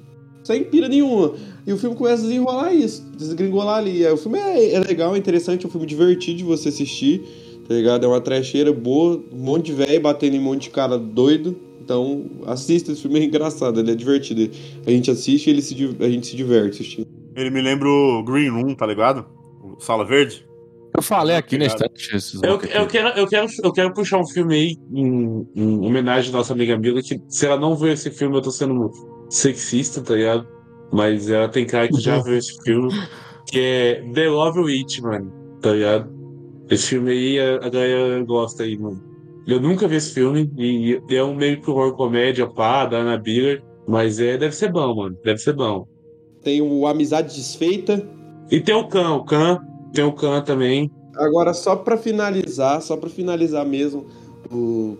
sem 0.44 0.64
pira 0.64 0.88
nenhuma. 0.88 1.34
E 1.66 1.74
o 1.74 1.78
filme 1.78 1.96
começa 1.96 2.22
a 2.22 2.28
desenrolar 2.28 2.74
isso, 2.74 3.04
desgringolar 3.18 3.80
ali. 3.80 4.04
É, 4.04 4.12
o 4.12 4.18
filme 4.18 4.38
é, 4.38 4.74
é 4.74 4.80
legal, 4.80 5.16
é 5.16 5.18
interessante, 5.18 5.66
é 5.66 5.68
um 5.68 5.72
filme 5.72 5.88
divertido 5.88 6.38
de 6.38 6.44
você 6.44 6.70
assistir, 6.70 7.24
tá 7.68 7.74
ligado? 7.74 8.06
É 8.06 8.08
uma 8.08 8.22
trecheira 8.22 8.72
boa, 8.72 9.20
um 9.32 9.38
monte 9.38 9.68
de 9.68 9.74
velho 9.74 10.00
batendo 10.00 10.36
em 10.36 10.40
um 10.40 10.44
monte 10.44 10.64
de 10.64 10.70
cara 10.70 10.98
doido. 10.98 11.58
Então, 11.84 12.26
assista, 12.46 12.92
esse 12.92 13.02
filme 13.02 13.20
é 13.20 13.24
engraçado, 13.24 13.80
ele 13.80 13.92
é 13.92 13.96
divertido. 13.96 14.50
A 14.86 14.90
gente 14.92 15.10
assiste 15.10 15.48
e 15.48 15.50
ele 15.50 15.62
se, 15.62 15.98
a 16.00 16.10
gente 16.10 16.28
se 16.28 16.36
diverte 16.36 16.82
assistindo. 16.82 17.08
Ele 17.36 17.50
me 17.50 17.62
lembra 17.62 17.88
o 17.90 18.24
Green 18.24 18.50
Room, 18.50 18.76
tá 18.76 18.86
ligado? 18.86 19.26
O 19.64 19.80
Sala 19.80 20.06
Verde. 20.06 20.46
Eu 20.96 21.02
falei 21.02 21.36
aqui 21.36 21.58
na 21.58 21.66
estante. 21.66 22.12
Eu, 22.44 22.52
eu, 22.52 22.60
quero, 22.88 23.10
eu, 23.18 23.28
quero, 23.28 23.48
eu 23.64 23.72
quero 23.72 23.94
puxar 23.94 24.20
um 24.20 24.28
filme 24.28 24.56
aí 24.56 24.78
em, 24.94 25.48
em 25.56 25.86
homenagem 25.86 26.30
à 26.30 26.38
nossa 26.38 26.54
amiga 26.54 26.78
Mila, 26.78 27.02
que 27.02 27.20
se 27.30 27.46
ela 27.46 27.60
não 27.60 27.76
viu 27.76 27.92
esse 27.92 28.12
filme, 28.12 28.36
eu 28.36 28.42
tô 28.42 28.52
sendo 28.52 28.92
sexista, 29.30 30.02
tá 30.02 30.16
ligado? 30.16 30.48
Mas 30.92 31.30
ela 31.30 31.48
tem 31.48 31.66
cara 31.66 31.88
que 31.88 32.00
já 32.00 32.20
viu 32.22 32.38
esse 32.38 32.62
filme, 32.64 32.92
que 33.48 33.60
é 33.60 34.04
The 34.14 34.30
Love 34.30 34.60
Witch, 34.60 35.00
mano, 35.00 35.32
tá 35.62 35.72
ligado? 35.72 36.12
Esse 36.70 36.90
filme 36.90 37.12
aí 37.12 37.40
a, 37.40 37.56
a 37.56 37.70
galera 37.70 38.24
gosta 38.24 38.64
aí, 38.64 38.78
mano. 38.78 39.11
Eu 39.52 39.60
nunca 39.60 39.86
vi 39.86 39.98
esse 39.98 40.14
filme 40.14 40.50
e 40.58 40.98
é 41.10 41.22
um 41.22 41.36
meio 41.36 41.60
que 41.60 41.70
horror 41.70 41.94
comédia, 41.94 42.48
pá, 42.48 42.86
da 42.86 43.00
Ana 43.00 43.18
Biller, 43.18 43.62
mas 43.86 44.18
é, 44.18 44.38
deve 44.38 44.56
ser 44.56 44.72
bom, 44.72 44.96
mano. 44.96 45.18
Deve 45.26 45.40
ser 45.40 45.52
bom. 45.52 45.86
Tem 46.42 46.62
o 46.62 46.88
Amizade 46.88 47.36
Desfeita. 47.36 48.02
E 48.50 48.62
tem 48.62 48.74
o 48.74 48.88
Khan, 48.88 49.16
o 49.16 49.26
Khan, 49.26 49.60
tem 49.94 50.06
o 50.06 50.14
Khan 50.14 50.42
também. 50.42 50.90
Agora, 51.18 51.54
só 51.54 51.76
para 51.76 51.98
finalizar, 51.98 52.82
só 52.82 52.96
para 52.96 53.10
finalizar 53.10 53.66
mesmo, 53.66 54.06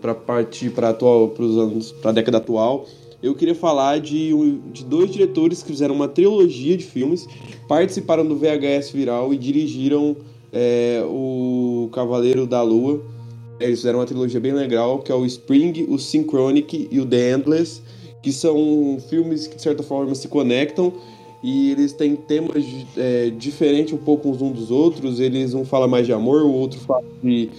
para 0.02 0.14
partir 0.14 0.68
para 0.68 0.90
atual, 0.90 1.28
para 1.28 1.44
os 1.44 1.56
anos, 1.56 1.90
para 1.90 2.10
a 2.10 2.12
década 2.12 2.36
atual, 2.36 2.84
eu 3.22 3.34
queria 3.34 3.54
falar 3.54 4.00
de, 4.00 4.34
de 4.70 4.84
dois 4.84 5.10
diretores 5.10 5.62
que 5.62 5.68
fizeram 5.68 5.94
uma 5.94 6.08
trilogia 6.08 6.76
de 6.76 6.84
filmes, 6.84 7.26
participaram 7.66 8.26
do 8.26 8.36
VHS 8.36 8.90
Viral 8.90 9.32
e 9.32 9.38
dirigiram 9.38 10.14
é, 10.52 11.02
o 11.06 11.88
Cavaleiro 11.90 12.46
da 12.46 12.60
Lua 12.60 13.00
eles 13.62 13.78
fizeram 13.80 13.98
uma 13.98 14.06
trilogia 14.06 14.40
bem 14.40 14.52
legal, 14.52 14.98
que 14.98 15.10
é 15.10 15.14
o 15.14 15.24
Spring, 15.24 15.86
o 15.88 15.98
Synchronic 15.98 16.88
e 16.90 17.00
o 17.00 17.06
The 17.06 17.32
Endless, 17.32 17.82
que 18.22 18.32
são 18.32 18.98
filmes 19.08 19.46
que 19.46 19.56
de 19.56 19.62
certa 19.62 19.82
forma 19.82 20.14
se 20.14 20.28
conectam 20.28 20.92
e 21.42 21.72
eles 21.72 21.92
têm 21.92 22.14
temas 22.14 22.64
é, 22.96 23.30
diferentes 23.30 23.92
um 23.92 23.98
pouco 23.98 24.30
uns 24.30 24.52
dos 24.52 24.70
outros. 24.70 25.18
Eles 25.18 25.54
um 25.54 25.64
fala 25.64 25.88
mais 25.88 26.06
de 26.06 26.12
amor, 26.12 26.42
o 26.42 26.52
outro 26.52 26.78
fala 26.80 27.02
de, 27.22 27.50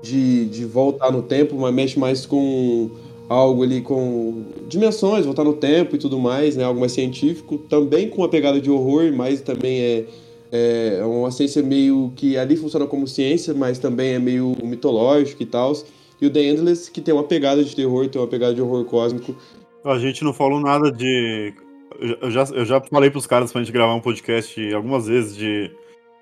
de, 0.00 0.46
de 0.46 0.64
voltar 0.64 1.10
no 1.10 1.22
tempo, 1.22 1.56
mas 1.56 1.74
mexe 1.74 1.98
mais 1.98 2.24
com 2.24 2.88
algo 3.28 3.62
ali 3.62 3.80
com 3.80 4.44
dimensões, 4.68 5.24
voltar 5.24 5.42
no 5.42 5.54
tempo 5.54 5.96
e 5.96 5.98
tudo 5.98 6.18
mais, 6.18 6.54
né? 6.54 6.64
Algo 6.64 6.78
mais 6.78 6.92
científico, 6.92 7.58
também 7.58 8.08
com 8.08 8.18
uma 8.22 8.28
pegada 8.28 8.60
de 8.60 8.70
horror, 8.70 9.12
mas 9.12 9.40
também 9.40 9.80
é 9.80 10.04
é, 10.52 10.98
é 11.00 11.04
uma 11.04 11.30
ciência 11.30 11.62
meio 11.62 12.12
que 12.14 12.36
ali 12.36 12.56
funciona 12.56 12.86
como 12.86 13.08
ciência, 13.08 13.54
mas 13.54 13.78
também 13.78 14.12
é 14.12 14.18
meio 14.18 14.54
mitológico 14.62 15.42
e 15.42 15.46
tal. 15.46 15.72
E 16.20 16.26
o 16.26 16.30
The 16.30 16.40
Endless, 16.40 16.90
que 16.90 17.00
tem 17.00 17.14
uma 17.14 17.24
pegada 17.24 17.64
de 17.64 17.74
terror, 17.74 18.06
tem 18.08 18.20
uma 18.20 18.28
pegada 18.28 18.54
de 18.54 18.60
horror 18.60 18.84
cósmico. 18.84 19.34
A 19.82 19.98
gente 19.98 20.22
não 20.22 20.34
falou 20.34 20.60
nada 20.60 20.92
de. 20.92 21.54
Eu 22.20 22.30
já, 22.30 22.44
eu 22.52 22.64
já 22.66 22.80
falei 22.80 23.10
pros 23.10 23.26
caras 23.26 23.50
pra 23.50 23.62
gente 23.62 23.72
gravar 23.72 23.94
um 23.94 24.00
podcast 24.00 24.74
algumas 24.74 25.06
vezes 25.06 25.34
de 25.34 25.70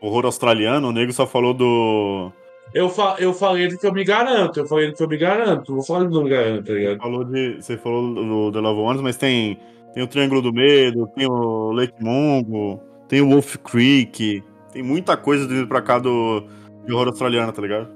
horror 0.00 0.24
australiano, 0.24 0.88
o 0.88 0.92
nego 0.92 1.12
só 1.12 1.26
falou 1.26 1.52
do. 1.52 2.30
Eu, 2.72 2.88
fa 2.88 3.16
eu 3.18 3.34
falei 3.34 3.66
do 3.66 3.76
que 3.76 3.86
eu 3.86 3.92
me 3.92 4.04
garanto, 4.04 4.60
eu 4.60 4.66
falei 4.66 4.88
do 4.88 4.94
que 4.94 5.02
eu 5.02 5.08
me 5.08 5.16
garanto, 5.16 5.74
não 5.74 5.82
falei 5.82 6.06
do 6.06 6.12
que 6.12 6.18
eu 6.18 6.24
me 6.24 6.30
garanto, 6.30 6.66
tá 6.66 6.72
ligado? 6.72 6.98
Falou 6.98 7.24
de, 7.24 7.56
você 7.60 7.76
falou 7.76 8.14
do 8.14 8.52
The 8.52 8.60
Love 8.60 8.80
Ones, 8.80 9.02
mas 9.02 9.16
tem, 9.16 9.58
tem 9.92 10.02
o 10.02 10.06
Triângulo 10.06 10.40
do 10.40 10.52
Medo, 10.52 11.08
tem 11.16 11.26
o 11.26 11.72
Lake 11.72 11.94
Mungo, 12.00 12.80
tem 13.10 13.20
o 13.20 13.28
Wolf 13.28 13.56
Creek, 13.56 14.42
tem 14.72 14.82
muita 14.84 15.16
coisa 15.16 15.46
vindo 15.46 15.66
pra 15.66 15.82
cá 15.82 15.98
do 15.98 16.44
de 16.86 16.92
horror 16.92 17.08
australiano, 17.08 17.52
tá 17.52 17.60
ligado? 17.60 17.88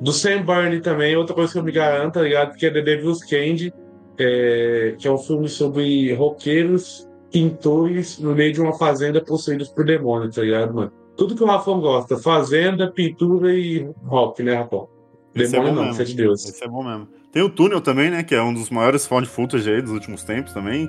Do 0.00 0.12
Sam 0.12 0.42
Burney 0.42 0.80
também, 0.80 1.16
outra 1.16 1.34
coisa 1.34 1.50
que 1.50 1.58
eu 1.58 1.62
me 1.64 1.72
garanto, 1.72 2.14
tá 2.14 2.22
ligado? 2.22 2.54
Que 2.56 2.66
é 2.66 2.70
The 2.70 2.82
Devil's 2.82 3.24
Candy, 3.24 3.72
é, 4.18 4.94
que 4.98 5.08
é 5.08 5.10
um 5.10 5.16
filme 5.16 5.48
sobre 5.48 6.12
roqueiros, 6.12 7.08
pintores, 7.32 8.18
no 8.18 8.34
meio 8.34 8.52
de 8.52 8.60
uma 8.60 8.74
fazenda 8.74 9.24
possuídos 9.24 9.68
por 9.68 9.84
demônios, 9.84 10.34
tá 10.34 10.42
ligado, 10.42 10.74
mano? 10.74 10.92
Tudo 11.16 11.34
que 11.34 11.42
o 11.42 11.46
Rafão 11.46 11.80
gosta, 11.80 12.18
fazenda, 12.18 12.90
pintura 12.90 13.52
e 13.54 13.88
rock, 14.04 14.42
né, 14.42 14.54
Rafão? 14.54 14.88
É 15.34 15.38
Demônio 15.38 15.68
bom 15.68 15.74
não, 15.74 15.84
mesmo. 15.86 16.02
é 16.02 16.04
de 16.04 16.14
Deus. 16.14 16.44
Esse 16.44 16.64
é 16.64 16.68
bom 16.68 16.82
mesmo. 16.82 17.08
Tem 17.32 17.42
o 17.42 17.48
Túnel 17.48 17.80
também, 17.80 18.10
né? 18.10 18.22
Que 18.22 18.34
é 18.34 18.42
um 18.42 18.52
dos 18.52 18.68
maiores 18.68 19.06
found 19.06 19.26
footage 19.26 19.70
aí 19.70 19.80
dos 19.80 19.92
últimos 19.92 20.24
tempos 20.24 20.52
também. 20.52 20.88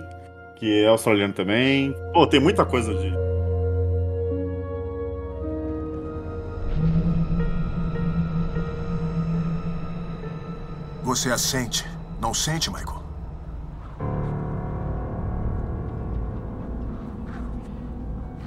Que 0.58 0.84
é 0.84 0.88
australiano 0.88 1.34
também. 1.34 1.94
Pô, 2.14 2.26
tem 2.26 2.40
muita 2.40 2.66
coisa 2.66 2.94
de. 2.94 3.31
Você 11.04 11.30
a 11.30 11.38
sente, 11.38 11.84
não 12.22 12.32
sente, 12.32 12.70
Michael? 12.70 13.02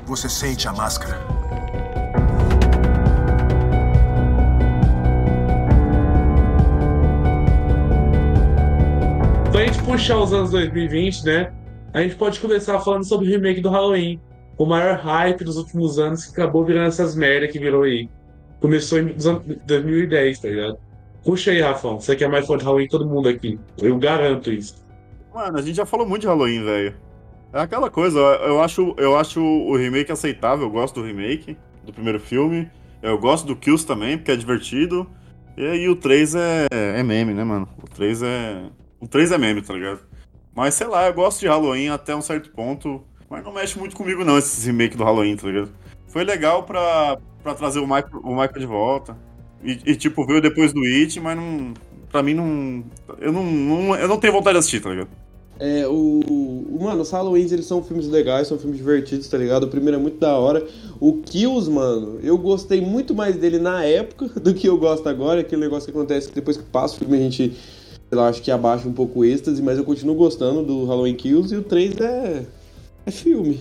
Você 0.06 0.28
sente 0.28 0.68
a 0.68 0.72
máscara? 0.72 1.18
Pra 9.50 9.66
gente 9.66 9.82
puxar 9.82 10.18
os 10.18 10.32
anos 10.32 10.52
2020, 10.52 11.24
né? 11.24 11.52
A 11.92 12.02
gente 12.02 12.14
pode 12.14 12.38
começar 12.38 12.78
falando 12.78 13.04
sobre 13.04 13.26
o 13.26 13.30
remake 13.30 13.60
do 13.60 13.68
Halloween. 13.68 14.20
O 14.56 14.64
maior 14.64 14.96
hype 14.96 15.42
dos 15.42 15.56
últimos 15.56 15.98
anos 15.98 16.24
que 16.26 16.40
acabou 16.40 16.64
virando 16.64 16.86
essas 16.86 17.16
merda 17.16 17.48
que 17.48 17.58
virou 17.58 17.82
aí. 17.82 18.08
Começou 18.60 19.00
em 19.00 19.12
2010, 19.66 20.38
tá 20.38 20.48
ligado? 20.48 20.93
Puxa 21.24 21.50
aí, 21.50 21.60
Rafão. 21.60 22.00
Você 22.00 22.14
que 22.14 22.22
é 22.22 22.28
mais 22.28 22.46
fã 22.46 22.56
de 22.56 22.64
Halloween 22.64 22.88
todo 22.88 23.08
mundo 23.08 23.28
aqui. 23.28 23.58
Eu 23.78 23.96
garanto 23.98 24.52
isso. 24.52 24.84
Mano, 25.34 25.58
a 25.58 25.62
gente 25.62 25.76
já 25.76 25.86
falou 25.86 26.06
muito 26.06 26.22
de 26.22 26.28
Halloween, 26.28 26.62
velho. 26.62 26.94
É 27.52 27.60
aquela 27.60 27.88
coisa, 27.88 28.18
eu 28.18 28.60
acho, 28.60 28.94
eu 28.98 29.16
acho 29.16 29.40
o 29.40 29.76
remake 29.76 30.10
aceitável, 30.10 30.66
eu 30.66 30.70
gosto 30.70 31.00
do 31.00 31.06
remake, 31.06 31.56
do 31.84 31.92
primeiro 31.92 32.18
filme. 32.18 32.68
Eu 33.00 33.16
gosto 33.18 33.46
do 33.46 33.54
Kills 33.54 33.86
também, 33.86 34.18
porque 34.18 34.32
é 34.32 34.36
divertido. 34.36 35.08
E 35.56 35.64
aí 35.64 35.88
o 35.88 35.94
3 35.94 36.34
é, 36.34 36.66
é 36.72 37.02
meme, 37.02 37.32
né, 37.32 37.44
mano? 37.44 37.68
O 37.82 37.88
3 37.88 38.22
é. 38.22 38.62
O 39.00 39.06
3 39.06 39.30
é 39.30 39.38
meme, 39.38 39.62
tá 39.62 39.72
ligado? 39.72 40.00
Mas 40.54 40.74
sei 40.74 40.86
lá, 40.86 41.06
eu 41.06 41.14
gosto 41.14 41.40
de 41.40 41.46
Halloween 41.46 41.88
até 41.88 42.14
um 42.14 42.22
certo 42.22 42.50
ponto. 42.50 43.04
Mas 43.30 43.44
não 43.44 43.52
mexe 43.52 43.78
muito 43.78 43.96
comigo, 43.96 44.24
não, 44.24 44.36
esses 44.36 44.64
remake 44.64 44.96
do 44.96 45.04
Halloween, 45.04 45.36
tá 45.36 45.46
ligado? 45.46 45.72
Foi 46.08 46.24
legal 46.24 46.64
pra, 46.64 47.18
pra 47.42 47.54
trazer 47.54 47.80
o 47.80 47.86
Michael, 47.86 48.20
o 48.22 48.30
Michael 48.30 48.58
de 48.58 48.66
volta. 48.66 49.16
E, 49.64 49.92
e, 49.92 49.96
tipo, 49.96 50.26
veio 50.26 50.40
depois 50.42 50.72
do 50.72 50.82
It, 50.84 51.18
mas 51.20 51.36
não. 51.36 51.72
Pra 52.10 52.22
mim 52.22 52.34
não. 52.34 52.84
Eu 53.20 53.32
não, 53.32 53.44
não. 53.44 53.94
Eu 53.96 54.08
não 54.08 54.18
tenho 54.18 54.32
vontade 54.32 54.54
de 54.54 54.58
assistir, 54.60 54.80
tá 54.80 54.90
ligado? 54.90 55.08
É, 55.58 55.86
o, 55.86 55.92
o- 56.28 56.78
Mano, 56.82 57.02
os 57.02 57.10
Halloweens, 57.12 57.52
eles 57.52 57.64
são 57.66 57.82
filmes 57.82 58.08
legais, 58.08 58.48
são 58.48 58.58
filmes 58.58 58.76
divertidos, 58.76 59.28
tá 59.28 59.38
ligado? 59.38 59.64
O 59.64 59.68
primeiro 59.68 59.96
é 59.96 60.00
muito 60.00 60.18
da 60.18 60.36
hora. 60.36 60.66
O 61.00 61.18
Kills, 61.22 61.70
mano, 61.70 62.18
eu 62.22 62.36
gostei 62.36 62.80
muito 62.80 63.14
mais 63.14 63.36
dele 63.36 63.58
na 63.58 63.84
época 63.84 64.28
do 64.40 64.52
que 64.52 64.68
eu 64.68 64.76
gosto 64.76 65.08
agora. 65.08 65.40
Aquele 65.40 65.62
negócio 65.62 65.90
que 65.90 65.96
acontece 65.96 66.28
que 66.28 66.34
depois 66.34 66.56
que 66.56 66.64
passa 66.64 66.96
o 66.96 66.98
filme 66.98 67.16
a 67.16 67.20
gente, 67.20 67.52
sei 68.08 68.18
lá, 68.18 68.28
acho 68.28 68.42
que 68.42 68.50
abaixa 68.50 68.86
um 68.88 68.92
pouco 68.92 69.20
o 69.20 69.24
êxtase, 69.24 69.62
mas 69.62 69.78
eu 69.78 69.84
continuo 69.84 70.14
gostando 70.16 70.62
do 70.64 70.84
Halloween 70.84 71.14
Kills 71.14 71.54
e 71.54 71.56
o 71.58 71.62
3 71.62 71.98
é. 72.00 72.42
é 73.06 73.10
filme. 73.12 73.60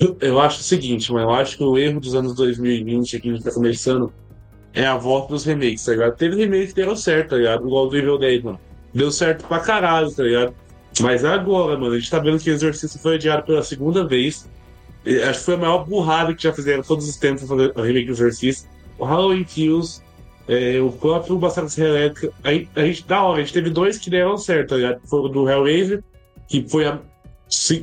Eu- 0.00 0.16
Eu 0.20 0.40
acho 0.40 0.60
o 0.60 0.62
seguinte, 0.62 1.12
mano. 1.12 1.26
Eu 1.28 1.34
acho 1.34 1.58
que 1.58 1.64
o 1.64 1.76
erro 1.76 2.00
dos 2.00 2.14
anos 2.14 2.34
2020 2.34 3.16
aqui 3.16 3.34
que 3.36 3.42
tá 3.42 3.52
começando 3.52 4.12
é 4.74 4.84
a 4.84 4.96
volta 4.96 5.28
dos 5.28 5.44
remakes, 5.44 5.84
tá 5.84 5.92
ligado? 5.92 6.16
Teve 6.16 6.36
remakes 6.36 6.72
que 6.72 6.80
deram 6.80 6.96
certo, 6.96 7.30
tá 7.30 7.36
ligado? 7.36 7.66
Igual 7.66 7.88
do 7.88 7.96
Evil 7.96 8.18
Dead, 8.18 8.42
mano. 8.42 8.60
Deu 8.92 9.10
certo 9.10 9.46
pra 9.46 9.60
caralho, 9.60 10.10
tá 10.12 10.22
ligado? 10.22 10.54
Mas 11.00 11.24
agora, 11.24 11.78
mano, 11.78 11.94
a 11.94 11.98
gente 11.98 12.10
tá 12.10 12.18
vendo 12.18 12.38
que 12.38 12.50
o 12.50 12.52
Exorcista 12.52 12.98
foi 12.98 13.14
adiado 13.14 13.44
pela 13.44 13.62
segunda 13.62 14.06
vez. 14.06 14.48
Acho 15.28 15.38
que 15.38 15.44
foi 15.44 15.54
a 15.54 15.58
maior 15.58 15.84
burrada 15.84 16.34
que 16.34 16.42
já 16.42 16.52
fizeram 16.52 16.82
todos 16.82 17.08
os 17.08 17.16
tempos 17.16 17.44
pra 17.44 17.56
fazer 17.56 17.72
o 17.74 17.82
remake 17.82 18.06
do 18.06 18.12
Exorcista. 18.12 18.68
O 18.98 19.04
Halloween 19.04 19.44
Kills, 19.44 20.02
é, 20.48 20.80
o 20.80 20.90
próprio 20.90 21.38
Bastardo 21.38 21.70
Serra. 21.70 22.12
A, 22.42 22.80
a 22.80 22.84
gente, 22.84 23.06
da 23.06 23.22
hora, 23.22 23.38
a 23.38 23.44
gente 23.44 23.52
teve 23.52 23.70
dois 23.70 23.98
que 23.98 24.10
deram 24.10 24.36
certo, 24.36 24.70
tá 24.70 24.76
ligado? 24.76 25.00
Foi 25.04 25.20
o 25.20 25.28
do 25.28 25.48
Hellraiser, 25.48 26.02
que 26.48 26.66
foi 26.68 26.86
a 26.86 27.00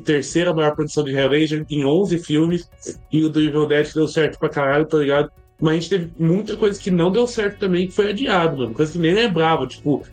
terceira 0.04 0.54
maior 0.54 0.74
produção 0.76 1.04
de 1.04 1.12
Hellraiser 1.12 1.66
em 1.70 1.86
11 1.86 2.18
filmes, 2.20 2.70
e 3.12 3.24
o 3.24 3.30
do 3.30 3.42
Evil 3.42 3.66
Dead 3.66 3.88
que 3.88 3.94
deu 3.94 4.08
certo 4.08 4.39
pra 4.39 4.50
caralho, 4.50 4.86
tá 4.86 4.98
ligado? 4.98 5.32
Mas 5.62 5.72
a 5.72 5.76
gente 5.76 5.89
teve 5.89 6.12
muita 6.18 6.57
coisa 6.57 6.80
que 6.82 6.89
não 6.89 7.12
deu 7.12 7.28
certo 7.28 7.59
também, 7.59 7.88
que 7.88 7.93
foi 7.93 8.09
adiado, 8.09 8.57
mano. 8.57 8.74
Coisa 8.74 8.91
que 8.91 8.97
nem 8.97 9.14
lembrava, 9.14 9.68
tipo. 9.68 10.03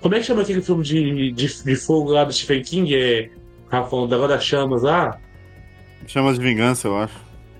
Como 0.00 0.14
é 0.14 0.18
que 0.20 0.26
chama 0.26 0.42
aquele 0.42 0.60
filme 0.62 0.82
de, 0.84 1.32
de, 1.32 1.64
de 1.64 1.76
fogo 1.76 2.10
lá 2.12 2.24
do 2.24 2.32
Stephen 2.32 2.62
King? 2.62 2.94
É. 2.94 3.30
Rafão, 3.68 4.06
da 4.06 4.26
das 4.26 4.44
Chamas 4.44 4.82
lá? 4.82 5.18
Chamas 6.06 6.38
de 6.38 6.44
Vingança, 6.44 6.88
eu 6.88 6.96
acho. 6.96 7.14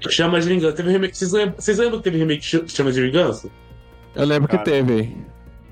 Chamas 0.08 0.44
de 0.44 0.52
Vingança. 0.54 0.76
Teve 0.76 0.90
remake. 0.90 1.16
Vocês 1.16 1.32
lembram, 1.32 1.54
vocês 1.58 1.78
lembram 1.78 1.98
que 1.98 2.04
teve 2.04 2.18
remake 2.18 2.40
de 2.40 2.46
Ch- 2.46 2.64
Chamas 2.74 2.94
de 2.94 3.02
Vingança? 3.02 3.48
Eu 4.14 4.24
lembro 4.26 4.48
que 4.48 4.58
teve. 4.58 5.16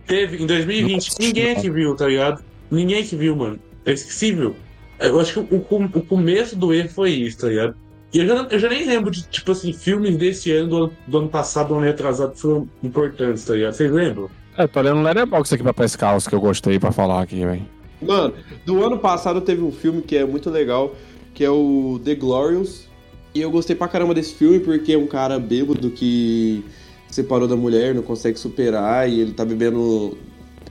Teve 0.06 0.42
em 0.42 0.46
2020. 0.46 1.10
Ninguém 1.18 1.54
que 1.56 1.70
viu, 1.70 1.94
tá 1.96 2.06
ligado? 2.06 2.42
Ninguém 2.70 3.04
que 3.04 3.16
viu, 3.16 3.34
mano. 3.36 3.58
É 3.84 3.92
esquecível. 3.92 4.54
Eu 5.00 5.18
acho 5.20 5.32
que 5.32 5.54
o, 5.54 5.58
o, 5.58 5.84
o 5.98 6.02
começo 6.06 6.56
do 6.56 6.72
erro 6.72 6.88
foi 6.88 7.10
isso, 7.10 7.38
tá 7.38 7.48
ligado? 7.48 7.76
E 8.12 8.18
eu 8.20 8.26
já, 8.26 8.34
eu 8.50 8.58
já 8.58 8.68
nem 8.68 8.86
lembro 8.86 9.10
de, 9.10 9.22
tipo 9.22 9.52
assim, 9.52 9.72
filmes 9.72 10.16
desse 10.16 10.50
ano, 10.52 10.68
do, 10.68 10.76
ano- 10.76 10.92
do 11.06 11.18
ano 11.18 11.28
passado, 11.28 11.68
do 11.68 11.74
ano 11.74 11.84
retrasado, 11.84 12.32
que 12.32 12.40
foram 12.40 12.68
importantes, 12.82 13.44
tá 13.44 13.54
ligado? 13.54 13.74
Vocês 13.74 13.90
lembram? 13.92 14.30
É, 14.56 14.66
tô 14.66 14.80
olhando 14.80 15.00
o 15.00 15.02
Letterboxd 15.02 15.54
aqui 15.54 15.62
pra 15.62 15.74
pescar 15.74 16.16
os 16.16 16.26
que 16.26 16.34
eu 16.34 16.40
gostei 16.40 16.78
pra 16.78 16.90
falar 16.90 17.22
aqui, 17.22 17.44
velho. 17.44 17.66
Mano, 18.00 18.32
do 18.64 18.82
ano 18.84 18.98
passado 18.98 19.40
teve 19.40 19.62
um 19.62 19.70
filme 19.72 20.00
que 20.02 20.16
é 20.16 20.24
muito 20.24 20.48
legal, 20.50 20.94
que 21.34 21.44
é 21.44 21.50
o 21.50 22.00
The 22.04 22.14
Glorious. 22.14 22.88
E 23.34 23.40
eu 23.42 23.50
gostei 23.50 23.76
pra 23.76 23.86
caramba 23.88 24.14
desse 24.14 24.34
filme 24.34 24.58
porque 24.58 24.92
é 24.94 24.98
um 24.98 25.06
cara 25.06 25.38
bêbado 25.38 25.90
que 25.90 26.64
separou 27.10 27.46
da 27.46 27.56
mulher, 27.56 27.94
não 27.94 28.02
consegue 28.02 28.38
superar, 28.38 29.08
e 29.08 29.20
ele 29.20 29.32
tá 29.32 29.44
bebendo 29.44 30.16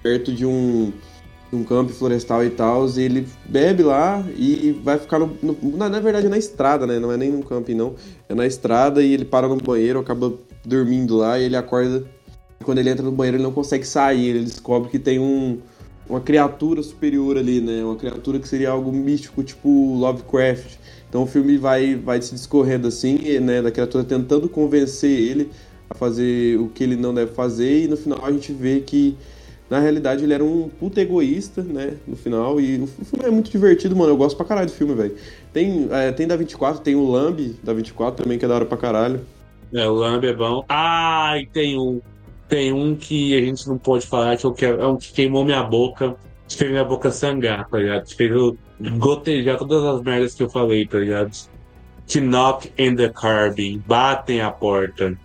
perto 0.01 0.31
de 0.33 0.45
um, 0.45 0.91
um 1.51 1.63
campo 1.63 1.93
florestal 1.93 2.43
e 2.43 2.49
tal, 2.49 2.87
e 2.89 3.01
ele 3.01 3.27
bebe 3.45 3.83
lá 3.83 4.23
e 4.35 4.77
vai 4.83 4.97
ficar 4.97 5.17
no, 5.19 5.37
no- 5.41 5.57
na, 5.77 5.87
na 5.89 5.99
verdade 5.99 6.27
na 6.27 6.37
estrada, 6.37 6.85
né? 6.85 6.99
Não 6.99 7.11
é 7.11 7.17
nem 7.17 7.31
num 7.31 7.41
camping, 7.41 7.73
não. 7.73 7.95
É 8.27 8.35
na 8.35 8.45
estrada 8.45 9.01
e 9.01 9.13
ele 9.13 9.23
para 9.25 9.47
no 9.47 9.55
banheiro, 9.57 9.99
acaba 9.99 10.33
dormindo 10.65 11.15
lá 11.17 11.39
e 11.39 11.43
ele 11.43 11.55
acorda. 11.55 12.03
Quando 12.63 12.79
ele 12.79 12.89
entra 12.89 13.03
no 13.03 13.11
banheiro, 13.11 13.37
ele 13.37 13.43
não 13.43 13.53
consegue 13.53 13.85
sair. 13.87 14.27
Ele 14.29 14.43
descobre 14.43 14.89
que 14.89 14.99
tem 14.99 15.19
um, 15.19 15.59
uma 16.09 16.19
criatura 16.19 16.83
superior 16.83 17.37
ali, 17.37 17.61
né? 17.61 17.81
Uma 17.83 17.95
criatura 17.95 18.39
que 18.39 18.47
seria 18.47 18.71
algo 18.71 18.91
místico, 18.91 19.41
tipo 19.41 19.69
Lovecraft. 19.95 20.75
Então 21.07 21.23
o 21.23 21.25
filme 21.25 21.57
vai, 21.57 21.95
vai 21.95 22.21
se 22.21 22.33
discorrendo 22.35 22.87
assim, 22.89 23.39
né? 23.39 23.61
Da 23.61 23.71
criatura 23.71 24.03
tentando 24.03 24.49
convencer 24.49 25.09
ele 25.09 25.49
a 25.89 25.95
fazer 25.95 26.59
o 26.59 26.67
que 26.67 26.83
ele 26.83 26.97
não 26.97 27.13
deve 27.13 27.31
fazer, 27.31 27.85
e 27.85 27.87
no 27.87 27.95
final 27.95 28.19
a 28.25 28.31
gente 28.31 28.51
vê 28.51 28.81
que 28.81 29.15
na 29.69 29.79
realidade 29.79 30.23
ele 30.23 30.33
era 30.33 30.43
um 30.43 30.69
puta 30.69 31.01
egoísta, 31.01 31.61
né? 31.61 31.97
No 32.07 32.15
final, 32.15 32.59
e 32.59 32.79
o 32.79 32.87
filme 32.87 33.25
é 33.25 33.29
muito 33.29 33.51
divertido, 33.51 33.95
mano. 33.95 34.11
Eu 34.11 34.17
gosto 34.17 34.37
pra 34.37 34.45
caralho 34.45 34.67
do 34.67 34.73
filme, 34.73 34.93
velho. 34.93 35.15
Tem, 35.51 35.87
é, 35.91 36.11
tem 36.11 36.27
da 36.27 36.35
24, 36.35 36.81
tem 36.81 36.95
o 36.95 37.09
Lamb 37.09 37.55
da 37.63 37.73
24 37.73 38.23
também, 38.23 38.39
que 38.39 38.45
é 38.45 38.47
da 38.47 38.55
hora 38.55 38.65
pra 38.65 38.77
caralho. 38.77 39.21
É, 39.73 39.87
o 39.87 39.93
Lamb 39.93 40.25
é 40.25 40.33
bom. 40.33 40.63
Ah, 40.69 41.33
tem 41.51 41.77
um. 41.77 42.01
Tem 42.47 42.71
um 42.71 42.95
que 42.95 43.37
a 43.37 43.41
gente 43.41 43.67
não 43.67 43.77
pode 43.77 44.07
falar, 44.07 44.37
que 44.37 44.45
eu 44.45 44.53
quero. 44.53 44.81
É 44.81 44.87
um 44.87 44.95
que 44.95 45.11
queimou 45.11 45.43
minha 45.43 45.63
boca, 45.63 46.15
que 46.47 46.55
fez 46.55 46.71
minha 46.71 46.85
boca 46.85 47.11
sangrar, 47.11 47.67
tá 47.67 47.77
ligado? 47.77 48.05
Que 48.05 48.15
fez 48.15 48.31
eu 48.31 48.57
gotejar 48.97 49.57
todas 49.57 49.83
as 49.83 50.01
merdas 50.01 50.33
que 50.33 50.43
eu 50.43 50.49
falei, 50.49 50.87
tá 50.87 50.99
ligado? 50.99 51.31
Knock 52.15 52.71
in 52.77 52.95
the 52.95 53.09
carbine, 53.09 53.83
batem 53.85 54.39
a 54.39 54.49
porta. 54.49 55.17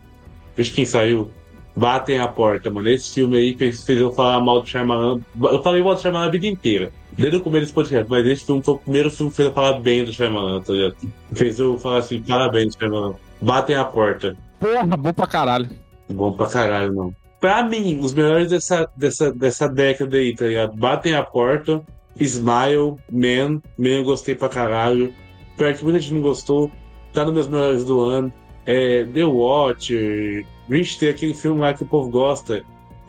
Veja 0.56 0.74
quem 0.74 0.84
saiu. 0.84 1.30
Batem 1.74 2.18
a 2.18 2.28
porta, 2.28 2.70
mano. 2.70 2.88
Esse 2.88 3.14
filme 3.14 3.36
aí 3.36 3.54
fez, 3.56 3.82
fez 3.82 4.00
eu 4.00 4.12
falar 4.12 4.40
mal 4.40 4.60
do 4.60 4.68
Shyamalan. 4.68 5.20
Eu 5.40 5.62
falei 5.62 5.82
mal 5.82 5.94
do 5.94 6.00
Shyamalan 6.00 6.26
a 6.26 6.30
vida 6.30 6.46
inteira. 6.46 6.92
Desde 7.12 7.36
o 7.36 7.40
começo 7.40 7.62
desse 7.62 7.72
podcast, 7.72 8.10
mas 8.10 8.26
esse 8.26 8.44
filme 8.44 8.62
foi 8.62 8.74
o 8.74 8.78
primeiro 8.78 9.10
filme 9.10 9.30
que 9.30 9.36
fez 9.36 9.48
eu 9.48 9.54
falar 9.54 9.80
bem 9.80 10.04
do 10.04 10.12
Shyamalan, 10.12 10.60
tá 10.60 10.72
ligado? 10.72 10.96
Fez 11.32 11.58
eu 11.58 11.78
falar 11.78 11.98
assim, 11.98 12.22
parabéns, 12.22 12.74
Shyamalan. 12.74 13.14
Batem 13.40 13.76
a 13.76 13.84
porta. 13.84 14.36
Porra, 14.60 14.96
bom 14.96 15.12
pra 15.12 15.26
caralho. 15.26 15.68
Bom 16.08 16.32
pra 16.32 16.46
caralho, 16.46 16.92
não. 16.92 17.14
Pra 17.40 17.64
mim, 17.64 17.98
os 18.00 18.14
melhores 18.14 18.50
dessa, 18.50 18.88
dessa, 18.96 19.32
dessa 19.32 19.68
década 19.68 20.16
aí, 20.16 20.34
tá 20.34 20.46
ligado? 20.46 20.76
Batem 20.76 21.14
a 21.14 21.24
porta, 21.24 21.82
Smile, 22.20 22.96
Man, 23.10 23.60
Man 23.76 23.88
eu 23.88 24.04
gostei 24.04 24.34
pra 24.34 24.48
caralho. 24.48 25.12
Pior 25.56 25.74
que 25.74 25.82
muita 25.82 25.98
gente 25.98 26.14
não 26.14 26.22
gostou, 26.22 26.70
tá 27.12 27.24
nos 27.24 27.34
meus 27.34 27.48
melhores 27.48 27.84
do 27.84 28.00
ano. 28.00 28.32
É, 28.66 29.04
The 29.04 29.24
Watcher, 29.24 30.44
Rich 30.68 30.98
tem 30.98 31.08
aquele 31.08 31.34
filme 31.34 31.60
lá 31.60 31.74
que 31.74 31.82
o 31.82 31.86
povo 31.86 32.10
gosta, 32.10 32.62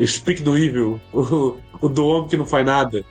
Speak 0.03 0.41
do 0.41 0.57
Evil, 0.57 0.99
o, 1.13 1.57
o 1.81 1.89
do 1.89 2.05
homem 2.05 2.27
que 2.27 2.37
não 2.37 2.45
faz 2.45 2.65
nada. 2.65 3.03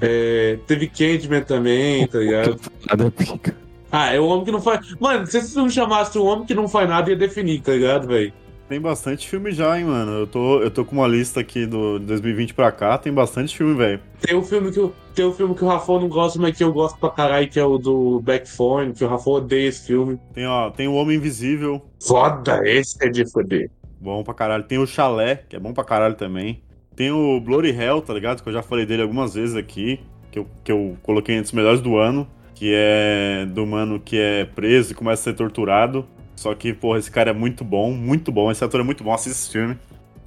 É, 0.00 0.58
teve 0.66 0.88
Candyman 0.88 1.42
também, 1.42 2.06
tá 2.06 2.18
ligado? 2.18 2.58
Nada 2.88 3.10
pica. 3.10 3.56
Ah, 3.90 4.12
é 4.12 4.18
o 4.18 4.26
homem 4.26 4.44
que 4.44 4.50
não 4.50 4.60
faz. 4.60 4.92
Mano, 4.98 5.26
se 5.26 5.40
você 5.40 5.56
não 5.56 5.70
chamasse 5.70 6.18
o 6.18 6.24
homem 6.24 6.44
que 6.44 6.54
não 6.54 6.66
faz 6.66 6.88
nada, 6.88 7.10
ia 7.10 7.16
definir, 7.16 7.60
tá 7.60 7.72
ligado, 7.72 8.08
velho? 8.08 8.32
Tem 8.68 8.80
bastante 8.80 9.28
filme 9.28 9.52
já, 9.52 9.78
hein, 9.78 9.84
mano. 9.84 10.10
Eu 10.12 10.26
tô, 10.26 10.60
eu 10.60 10.70
tô 10.70 10.84
com 10.84 10.96
uma 10.96 11.06
lista 11.06 11.40
aqui 11.40 11.64
do 11.64 12.00
de 12.00 12.06
2020 12.06 12.54
pra 12.54 12.72
cá, 12.72 12.98
tem 12.98 13.12
bastante 13.12 13.56
filme, 13.56 13.74
velho. 13.74 14.00
Tem 14.20 14.34
um 14.34 14.42
filme 14.42 14.72
que 14.72 14.80
eu, 14.80 14.92
tem 15.14 15.24
um 15.24 15.32
filme 15.32 15.54
que 15.54 15.64
o 15.64 15.68
Rafa 15.68 15.92
não 15.92 16.08
gosta, 16.08 16.38
mas 16.38 16.56
que 16.56 16.64
eu 16.64 16.72
gosto 16.72 16.98
pra 16.98 17.10
caralho, 17.10 17.48
que 17.48 17.58
é 17.58 17.64
o 17.64 17.78
do 17.78 18.20
Backphone, 18.20 18.92
que 18.92 19.04
o 19.04 19.08
Rafa 19.08 19.30
odeia 19.30 19.68
esse 19.68 19.86
filme. 19.86 20.18
Tem, 20.32 20.46
ó, 20.46 20.70
tem 20.70 20.88
o 20.88 20.94
Homem 20.94 21.16
Invisível. 21.16 21.80
Foda, 22.02 22.60
esse 22.64 22.96
é 23.04 23.08
de 23.08 23.30
foder. 23.30 23.70
Bom 24.00 24.22
pra 24.22 24.34
caralho. 24.34 24.64
Tem 24.64 24.78
o 24.78 24.86
Chalé, 24.86 25.44
que 25.48 25.56
é 25.56 25.58
bom 25.58 25.72
pra 25.72 25.84
caralho 25.84 26.14
também. 26.14 26.62
Tem 26.94 27.10
o 27.10 27.40
Bloody 27.40 27.70
Hell, 27.70 28.02
tá 28.02 28.12
ligado? 28.12 28.42
Que 28.42 28.48
eu 28.48 28.52
já 28.52 28.62
falei 28.62 28.84
dele 28.84 29.02
algumas 29.02 29.34
vezes 29.34 29.56
aqui. 29.56 30.00
Que 30.30 30.38
eu, 30.38 30.46
que 30.62 30.70
eu 30.70 30.96
coloquei 31.02 31.34
entre 31.34 31.46
os 31.46 31.52
melhores 31.52 31.80
do 31.80 31.96
ano. 31.96 32.28
Que 32.54 32.72
é 32.74 33.46
do 33.46 33.66
mano 33.66 33.98
que 33.98 34.18
é 34.18 34.44
preso 34.44 34.92
e 34.92 34.94
começa 34.94 35.22
a 35.22 35.32
ser 35.32 35.38
torturado. 35.38 36.06
Só 36.36 36.54
que, 36.54 36.72
porra, 36.72 36.98
esse 36.98 37.10
cara 37.10 37.30
é 37.30 37.32
muito 37.32 37.64
bom, 37.64 37.92
muito 37.92 38.30
bom. 38.30 38.50
Esse 38.50 38.64
ator 38.64 38.80
é 38.80 38.84
muito 38.84 39.02
bom, 39.02 39.12
assiste 39.12 39.32
esse 39.32 39.50
filme. 39.50 39.78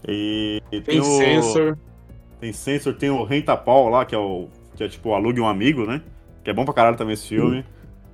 E, 0.08 0.62
e 0.72 0.82
Tem 0.82 1.00
o... 1.00 1.04
Sensor. 1.04 1.78
Tem 2.40 2.54
Sensor, 2.54 2.94
tem 2.94 3.10
o 3.10 3.24
Renta 3.24 3.58
Paul 3.58 3.90
lá, 3.90 4.06
que 4.06 4.14
é 4.14 4.18
o. 4.18 4.48
Que 4.78 4.84
é 4.84 4.88
tipo 4.88 5.14
Alugue 5.14 5.42
um 5.42 5.48
Amigo, 5.48 5.86
né? 5.86 6.02
Que 6.44 6.52
é 6.52 6.54
bom 6.54 6.64
pra 6.64 6.74
caralho 6.74 6.96
também 6.96 7.16
esse 7.16 7.28
filme. 7.28 7.66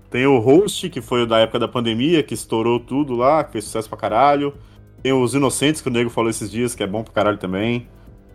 Tem 0.10 0.26
o 0.26 0.40
Host, 0.40 0.90
que 0.90 1.02
foi 1.02 1.24
o 1.24 1.28
da 1.28 1.40
época 1.40 1.60
da 1.60 1.68
pandemia, 1.68 2.24
que 2.24 2.34
estourou 2.34 2.80
tudo 2.80 3.16
lá, 3.16 3.44
que 3.44 3.52
fez 3.52 3.66
sucesso 3.66 3.90
pra 3.90 3.98
caralho. 3.98 4.54
Tem 5.02 5.12
os 5.12 5.34
Inocentes, 5.34 5.82
que 5.82 5.90
o 5.90 5.92
Nego 5.92 6.10
falou 6.10 6.30
esses 6.30 6.50
dias, 6.50 6.74
que 6.74 6.82
é 6.82 6.88
bom 6.88 7.04
pra 7.04 7.14
caralho 7.14 7.38
também. 7.38 7.88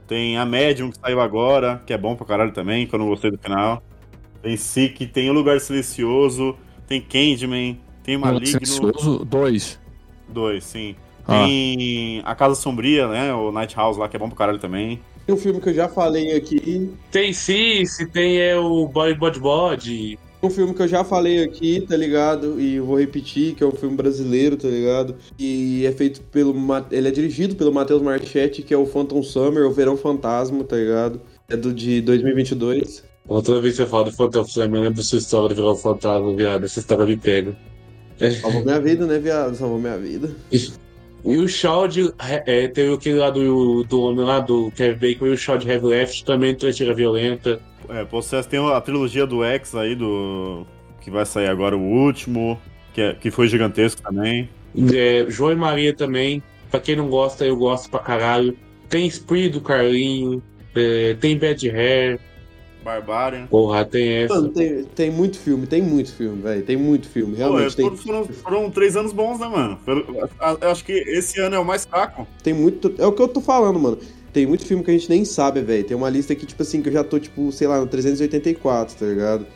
Tem 0.07 0.37
a 0.37 0.45
Medium, 0.45 0.91
que 0.91 0.99
saiu 0.99 1.21
agora, 1.21 1.83
que 1.87 1.93
é 1.93 1.99
bom 1.99 2.15
pra 2.15 2.27
caralho 2.27 2.53
também, 2.53 2.87
que 2.87 2.95
eu 2.95 2.99
não 2.99 3.09
gostei 3.09 3.31
do 3.31 3.39
final. 3.39 3.83
Tem 4.43 4.57
Sick, 4.57 5.07
tem 5.07 5.31
o 5.31 5.33
Lugar 5.33 5.61
Silencioso, 5.61 6.57
tem 6.87 7.01
Candyman, 7.01 7.79
tem 8.03 8.19
Maligno. 8.19 8.47
Silencioso, 8.47 9.25
dois. 9.25 9.81
Dois, 10.29 10.65
sim. 10.65 10.95
Ah. 11.29 11.45
Tem 11.45 12.23
A 12.25 12.35
Casa 12.35 12.55
Sombria, 12.55 13.07
né? 13.07 13.35
O 13.35 13.53
Night 13.53 13.77
House 13.77 13.99
lá, 13.99 14.09
que 14.09 14.17
é 14.17 14.19
bom 14.19 14.29
pra 14.29 14.39
caralho 14.39 14.59
também. 14.59 14.99
Tem 15.27 15.35
um 15.35 15.39
filme 15.39 15.61
que 15.61 15.69
eu 15.69 15.75
já 15.75 15.87
falei 15.87 16.35
aqui. 16.35 16.91
Tem 17.11 17.35
Cici, 17.35 18.07
tem 18.07 18.41
é, 18.41 18.57
o 18.57 18.89
Boy 18.89 19.15
Bod 19.15 19.39
Bod. 19.39 20.19
Um 20.43 20.49
filme 20.49 20.73
que 20.73 20.81
eu 20.81 20.89
já 20.89 21.05
falei 21.05 21.43
aqui, 21.43 21.81
tá 21.81 21.97
ligado? 21.97 22.59
E 22.59 22.81
vou 22.81 22.99
repetir, 22.99 23.55
que 23.55 23.63
é 23.63 23.67
um 23.67 23.73
filme 23.73 23.95
brasileiro, 23.95 24.57
tá 24.57 24.69
ligado? 24.69 25.17
E 25.39 25.85
é 25.85 25.93
feito 25.93 26.23
pelo. 26.23 26.55
Ele 26.91 27.09
é 27.09 27.11
dirigido 27.11 27.57
pelo 27.57 27.73
Matheus 27.73 28.01
Marchetti, 28.01 28.63
que 28.63 28.73
é 28.73 28.77
o 28.77 28.87
Phantom 28.87 29.23
Summer, 29.23 29.67
o 29.67 29.73
Verão 29.73 29.97
Fantasma, 29.97 30.65
tá 30.65 30.77
ligado? 30.77 31.21
É 31.49 31.57
do 31.57 31.75
de 31.75 32.01
2022. 32.01 33.05
Outra 33.27 33.61
vez 33.61 33.77
que 33.77 33.83
você 33.83 33.89
fala 33.91 34.05
do 34.05 34.13
Phantom 34.13 34.45
Flame, 34.47 34.77
eu 34.77 34.83
lembro 34.83 34.97
da 34.97 35.03
sua 35.03 35.19
história 35.19 35.55
de 35.55 35.61
um 35.61 35.77
fantasma, 35.77 36.35
viado. 36.35 36.65
Essa 36.65 36.79
história 36.79 37.05
me 37.05 37.17
pega. 37.17 37.55
Salvou 38.41 38.65
minha 38.65 38.81
vida, 38.81 39.07
né, 39.07 39.19
viado? 39.19 39.55
Salvou 39.55 39.79
minha 39.79 39.99
vida. 39.99 40.35
E 41.25 41.37
o 41.37 41.49
Shaw 41.49 41.89
de. 41.89 42.13
É, 42.47 42.69
teve 42.69 42.95
aquele 42.95 43.17
lá 43.19 43.31
do, 43.31 43.83
do 43.85 44.01
homem 44.03 44.25
lá 44.25 44.41
do 44.41 44.71
Kevin 44.77 44.99
Bacon 44.99 45.27
e 45.27 45.31
o 45.31 45.37
Shaw 45.37 45.59
de 45.59 45.69
Heavy 45.69 45.87
Left 45.87 46.25
também 46.25 46.55
tira 46.55 46.95
violenta. 46.95 47.61
É, 47.89 48.05
Possess 48.05 48.47
tem 48.47 48.61
a 48.61 48.81
trilogia 48.81 49.27
do 49.27 49.43
X 49.45 49.75
aí, 49.75 49.95
do. 49.95 50.67
Que 51.01 51.11
vai 51.11 51.25
sair 51.27 51.49
agora 51.49 51.77
o 51.77 51.81
último, 51.81 52.61
que, 52.93 53.01
é- 53.01 53.15
que 53.15 53.31
foi 53.31 53.49
gigantesco 53.49 54.03
também. 54.03 54.49
É, 54.95 55.27
João 55.29 55.53
e 55.53 55.57
Maria 55.57 55.95
também. 55.95 56.43
Pra 56.71 56.79
quem 56.81 56.95
não 56.97 57.09
gosta, 57.09 57.45
eu 57.47 57.57
gosto 57.57 57.89
pra 57.91 58.01
caralho. 58.01 58.57
Tem 58.89 59.07
Spree 59.07 59.49
do 59.49 59.61
Carlinho. 59.61 60.43
é, 60.77 61.15
tem 61.15 61.37
Bad 61.37 61.69
Hair. 61.71 62.21
Barbarian. 62.89 63.47
Porra, 63.47 63.85
tem 63.85 64.09
essa. 64.09 64.35
Mano, 64.35 64.49
tem, 64.49 64.85
tem 64.85 65.11
muito 65.11 65.39
filme, 65.39 65.67
tem 65.67 65.83
muito 65.83 66.13
filme, 66.13 66.41
velho. 66.43 66.63
Tem 66.63 66.77
muito 66.77 67.09
filme. 67.09 67.33
Pô, 67.33 67.39
Realmente 67.39 67.73
é, 67.73 67.77
tem. 67.77 67.97
foram, 67.97 68.25
foram, 68.27 68.71
três 68.71 68.97
anos 68.97 69.13
bons, 69.13 69.39
né, 69.39 69.47
mano? 69.47 69.79
Eu 70.61 70.71
acho 70.71 70.85
que 70.85 70.93
esse 70.93 71.41
ano 71.41 71.57
é 71.57 71.59
o 71.59 71.65
mais 71.65 71.85
fraco. 71.85 72.27
Tem 72.43 72.55
muito. 72.55 72.95
É 72.99 73.07
o 73.07 73.13
que 73.13 73.21
eu 73.21 73.29
tô 73.29 73.41
falando, 73.41 73.79
mano. 73.79 73.99
Tem 74.33 74.47
muito 74.47 74.65
filme 74.65 74.83
que 74.85 74.91
a 74.91 74.95
gente 74.95 75.09
nem 75.09 75.25
sabe, 75.25 75.61
velho. 75.61 75.85
Tem 75.85 75.97
uma 75.97 76.09
lista 76.09 76.33
aqui, 76.33 76.47
tipo 76.47 76.63
assim, 76.63 76.83
que 76.83 76.89
eu 76.89 76.93
já 76.93 77.03
tô, 77.03 77.19
tipo, 77.19 77.51
sei 77.51 77.67
lá, 77.67 77.81
no 77.81 77.87
384, 77.87 78.97
tá 78.97 79.07
ligado? 79.07 79.47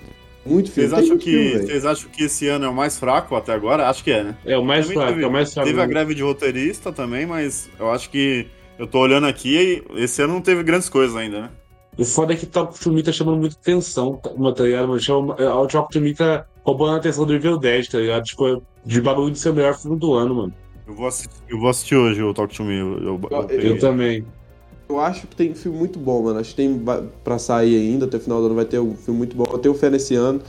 Muito 0.44 0.72
filme. 0.72 0.88
Vocês 0.88 1.04
acham, 1.04 1.18
que, 1.18 1.58
vocês 1.58 1.86
acham 1.86 2.10
que 2.10 2.24
esse 2.24 2.48
ano 2.48 2.64
é 2.64 2.68
o 2.68 2.74
mais 2.74 2.98
fraco 2.98 3.36
até 3.36 3.52
agora? 3.52 3.88
Acho 3.88 4.02
que 4.02 4.10
é, 4.10 4.24
né? 4.24 4.36
É 4.44 4.58
o 4.58 4.64
mais 4.64 4.86
Também 4.86 4.98
fraco, 4.98 5.12
teve, 5.12 5.24
é 5.24 5.28
o 5.28 5.32
mais 5.32 5.54
fraco. 5.54 5.68
Teve 5.68 5.80
a 5.80 5.86
greve 5.86 6.14
de 6.14 6.22
roteirista 6.22 6.92
também, 6.92 7.26
mas 7.26 7.70
eu 7.78 7.90
acho 7.90 8.10
que. 8.10 8.46
Eu 8.78 8.86
tô 8.86 8.98
olhando 8.98 9.26
aqui 9.26 9.84
e 9.94 10.02
esse 10.02 10.20
ano 10.22 10.32
não 10.32 10.40
teve 10.40 10.62
grandes 10.62 10.88
coisas 10.88 11.14
ainda, 11.14 11.42
né? 11.42 11.50
O 11.98 12.04
foda 12.04 12.32
é 12.32 12.36
que 12.36 12.46
Talk 12.46 12.78
to 12.78 12.90
Me 12.90 13.02
tá 13.02 13.12
chamando 13.12 13.38
muita 13.38 13.56
atenção, 13.56 14.16
tá, 14.16 14.30
tá 14.30 14.64
ligado? 14.64 14.88
Mano? 14.88 15.00
Chama, 15.00 15.36
é, 15.38 15.46
o 15.46 15.66
Talk 15.66 15.92
to 15.92 16.00
Me 16.00 16.14
tá 16.14 16.46
roubando 16.64 16.94
a 16.94 16.96
atenção 16.96 17.26
do 17.26 17.34
Evil 17.34 17.58
Dead, 17.58 17.86
tá 17.86 17.98
ligado? 17.98 18.24
Tipo, 18.24 18.48
é 18.48 18.60
de 18.84 19.00
bagulho 19.00 19.30
de 19.30 19.38
ser 19.38 19.50
o 19.50 19.54
melhor 19.54 19.78
filme 19.78 19.98
do 19.98 20.14
ano, 20.14 20.34
mano. 20.34 20.54
Eu 20.86 20.94
vou 20.94 21.06
assistir, 21.06 21.30
eu 21.48 21.58
vou 21.58 21.68
assistir 21.68 21.96
hoje 21.96 22.22
o 22.22 22.32
Talk 22.32 22.54
to 22.54 22.64
Me. 22.64 22.78
Eu, 22.78 22.98
eu, 22.98 23.20
eu. 23.30 23.60
Eu 23.60 23.78
também. 23.78 24.24
Eu 24.88 25.00
acho 25.00 25.26
que 25.26 25.36
tem 25.36 25.54
filme 25.54 25.78
muito 25.78 25.98
bom, 25.98 26.22
mano. 26.22 26.40
Acho 26.40 26.50
que 26.50 26.56
tem 26.56 26.82
pra 27.22 27.38
sair 27.38 27.76
ainda, 27.76 28.06
até 28.06 28.16
o 28.16 28.20
final 28.20 28.40
do 28.40 28.46
ano 28.46 28.54
vai 28.54 28.64
ter 28.64 28.78
um 28.78 28.96
filme 28.96 29.18
muito 29.18 29.36
bom. 29.36 29.44
Eu 29.50 29.58
tenho 29.58 29.74
fé 29.74 29.90
nesse 29.90 30.14
ano. 30.14 30.40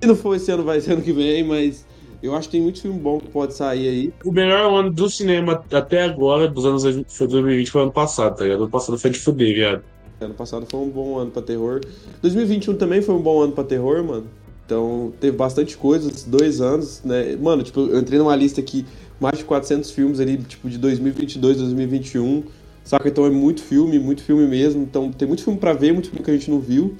Se 0.00 0.08
não 0.08 0.16
for 0.16 0.34
esse 0.36 0.50
ano, 0.50 0.62
vai 0.62 0.80
ser 0.80 0.92
ano 0.92 1.02
que 1.02 1.12
vem, 1.12 1.44
mas 1.44 1.86
eu 2.22 2.34
acho 2.34 2.48
que 2.48 2.52
tem 2.52 2.62
muito 2.62 2.80
filme 2.80 2.98
bom 2.98 3.18
que 3.18 3.28
pode 3.28 3.54
sair 3.54 3.88
aí. 3.88 4.14
O 4.24 4.32
melhor 4.32 4.72
ano 4.72 4.90
do 4.90 5.10
cinema 5.10 5.62
até 5.72 6.04
agora, 6.04 6.48
dos 6.48 6.64
anos 6.64 6.82
2020, 6.82 7.16
foi 7.16 7.26
2020, 7.28 7.70
foi 7.70 7.82
ano 7.82 7.92
passado, 7.92 8.36
tá 8.36 8.44
ligado? 8.44 8.62
Ano 8.62 8.70
passado 8.70 8.98
foi 8.98 9.10
de 9.10 9.18
fuder, 9.18 9.54
viado. 9.54 9.84
Ano 10.20 10.34
passado 10.34 10.66
foi 10.68 10.80
um 10.80 10.88
bom 10.88 11.18
ano 11.18 11.30
pra 11.30 11.42
terror. 11.42 11.80
2021 12.22 12.76
também 12.76 13.02
foi 13.02 13.14
um 13.14 13.20
bom 13.20 13.42
ano 13.42 13.52
pra 13.52 13.64
terror, 13.64 14.02
mano. 14.04 14.26
Então 14.64 15.12
teve 15.20 15.36
bastante 15.36 15.76
coisa, 15.76 16.10
dois 16.26 16.60
anos, 16.60 17.02
né? 17.04 17.36
Mano, 17.36 17.62
tipo, 17.62 17.80
eu 17.80 17.98
entrei 17.98 18.18
numa 18.18 18.34
lista 18.34 18.60
aqui, 18.60 18.86
mais 19.20 19.38
de 19.38 19.44
400 19.44 19.90
filmes 19.90 20.20
ali, 20.20 20.38
tipo, 20.38 20.70
de 20.70 20.78
2022, 20.78 21.58
2021. 21.58 22.44
Saca? 22.82 23.08
Então 23.08 23.24
é 23.26 23.30
muito 23.30 23.62
filme, 23.62 23.98
muito 23.98 24.22
filme 24.22 24.46
mesmo. 24.46 24.82
Então 24.82 25.10
tem 25.10 25.26
muito 25.26 25.42
filme 25.42 25.58
pra 25.58 25.72
ver, 25.72 25.92
muito 25.92 26.08
filme 26.08 26.24
que 26.24 26.30
a 26.30 26.34
gente 26.34 26.50
não 26.50 26.60
viu. 26.60 26.94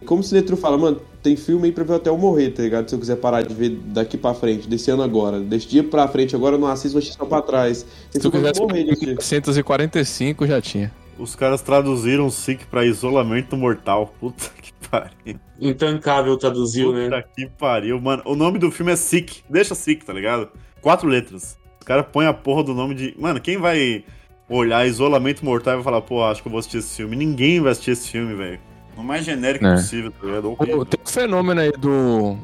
E 0.00 0.04
como 0.04 0.20
o 0.20 0.24
Sinetro 0.24 0.56
fala, 0.56 0.78
mano, 0.78 1.00
tem 1.22 1.36
filme 1.36 1.66
aí 1.66 1.72
pra 1.72 1.82
ver 1.82 1.94
até 1.94 2.10
eu 2.10 2.18
morrer, 2.18 2.50
tá 2.50 2.62
ligado? 2.62 2.88
Se 2.88 2.94
eu 2.94 2.98
quiser 3.00 3.16
parar 3.16 3.42
de 3.42 3.52
ver 3.52 3.70
daqui 3.86 4.16
pra 4.16 4.32
frente, 4.34 4.68
desse 4.68 4.90
ano 4.90 5.02
agora. 5.02 5.40
Desse 5.40 5.66
dia 5.66 5.82
pra 5.82 6.06
frente 6.06 6.36
agora 6.36 6.54
eu 6.54 6.60
não 6.60 6.68
assisto, 6.68 6.92
vou 6.92 6.98
assistir 6.98 7.16
só 7.16 7.24
pra 7.24 7.42
trás. 7.42 7.84
Se 8.10 8.18
tu 8.20 8.30
eu 8.32 8.66
morrer 8.66 8.84
de 8.84 8.90
assistir. 8.90 9.14
945 9.14 10.46
já 10.46 10.60
tinha. 10.60 10.92
Os 11.18 11.34
caras 11.34 11.60
traduziram 11.62 12.30
SIC 12.30 12.64
pra 12.66 12.84
isolamento 12.84 13.56
mortal. 13.56 14.14
Puta 14.20 14.44
que 14.62 14.72
pariu. 14.88 15.40
Intancável 15.60 16.36
traduziu, 16.36 16.92
Puta 16.92 17.08
né? 17.08 17.24
que 17.34 17.46
pariu, 17.46 18.00
mano. 18.00 18.22
O 18.24 18.34
nome 18.36 18.58
do 18.58 18.70
filme 18.70 18.92
é 18.92 18.96
Sick. 18.96 19.42
Deixa 19.50 19.74
Sick, 19.74 20.04
tá 20.04 20.12
ligado? 20.12 20.48
Quatro 20.80 21.08
letras. 21.08 21.58
Os 21.80 21.84
caras 21.86 22.06
põem 22.12 22.26
a 22.26 22.32
porra 22.32 22.62
do 22.62 22.74
nome 22.74 22.94
de. 22.94 23.14
Mano, 23.18 23.40
quem 23.40 23.56
vai 23.58 24.04
olhar 24.48 24.86
isolamento 24.86 25.44
mortal 25.44 25.74
e 25.74 25.76
vai 25.76 25.84
falar, 25.84 26.00
pô, 26.02 26.24
acho 26.24 26.40
que 26.42 26.48
eu 26.48 26.52
vou 26.52 26.58
assistir 26.60 26.78
esse 26.78 26.96
filme? 26.96 27.16
Ninguém 27.16 27.60
vai 27.60 27.72
assistir 27.72 27.90
esse 27.90 28.08
filme, 28.10 28.34
velho. 28.34 28.60
O 28.96 29.02
mais 29.02 29.24
genérico 29.24 29.66
É. 29.66 29.74
possível, 29.74 30.10
tá 30.12 30.26
ligado? 30.26 30.56
Tem 30.56 30.74
um 30.76 31.06
fenômeno 31.06 31.60
aí 31.60 31.70
do. 31.72 32.36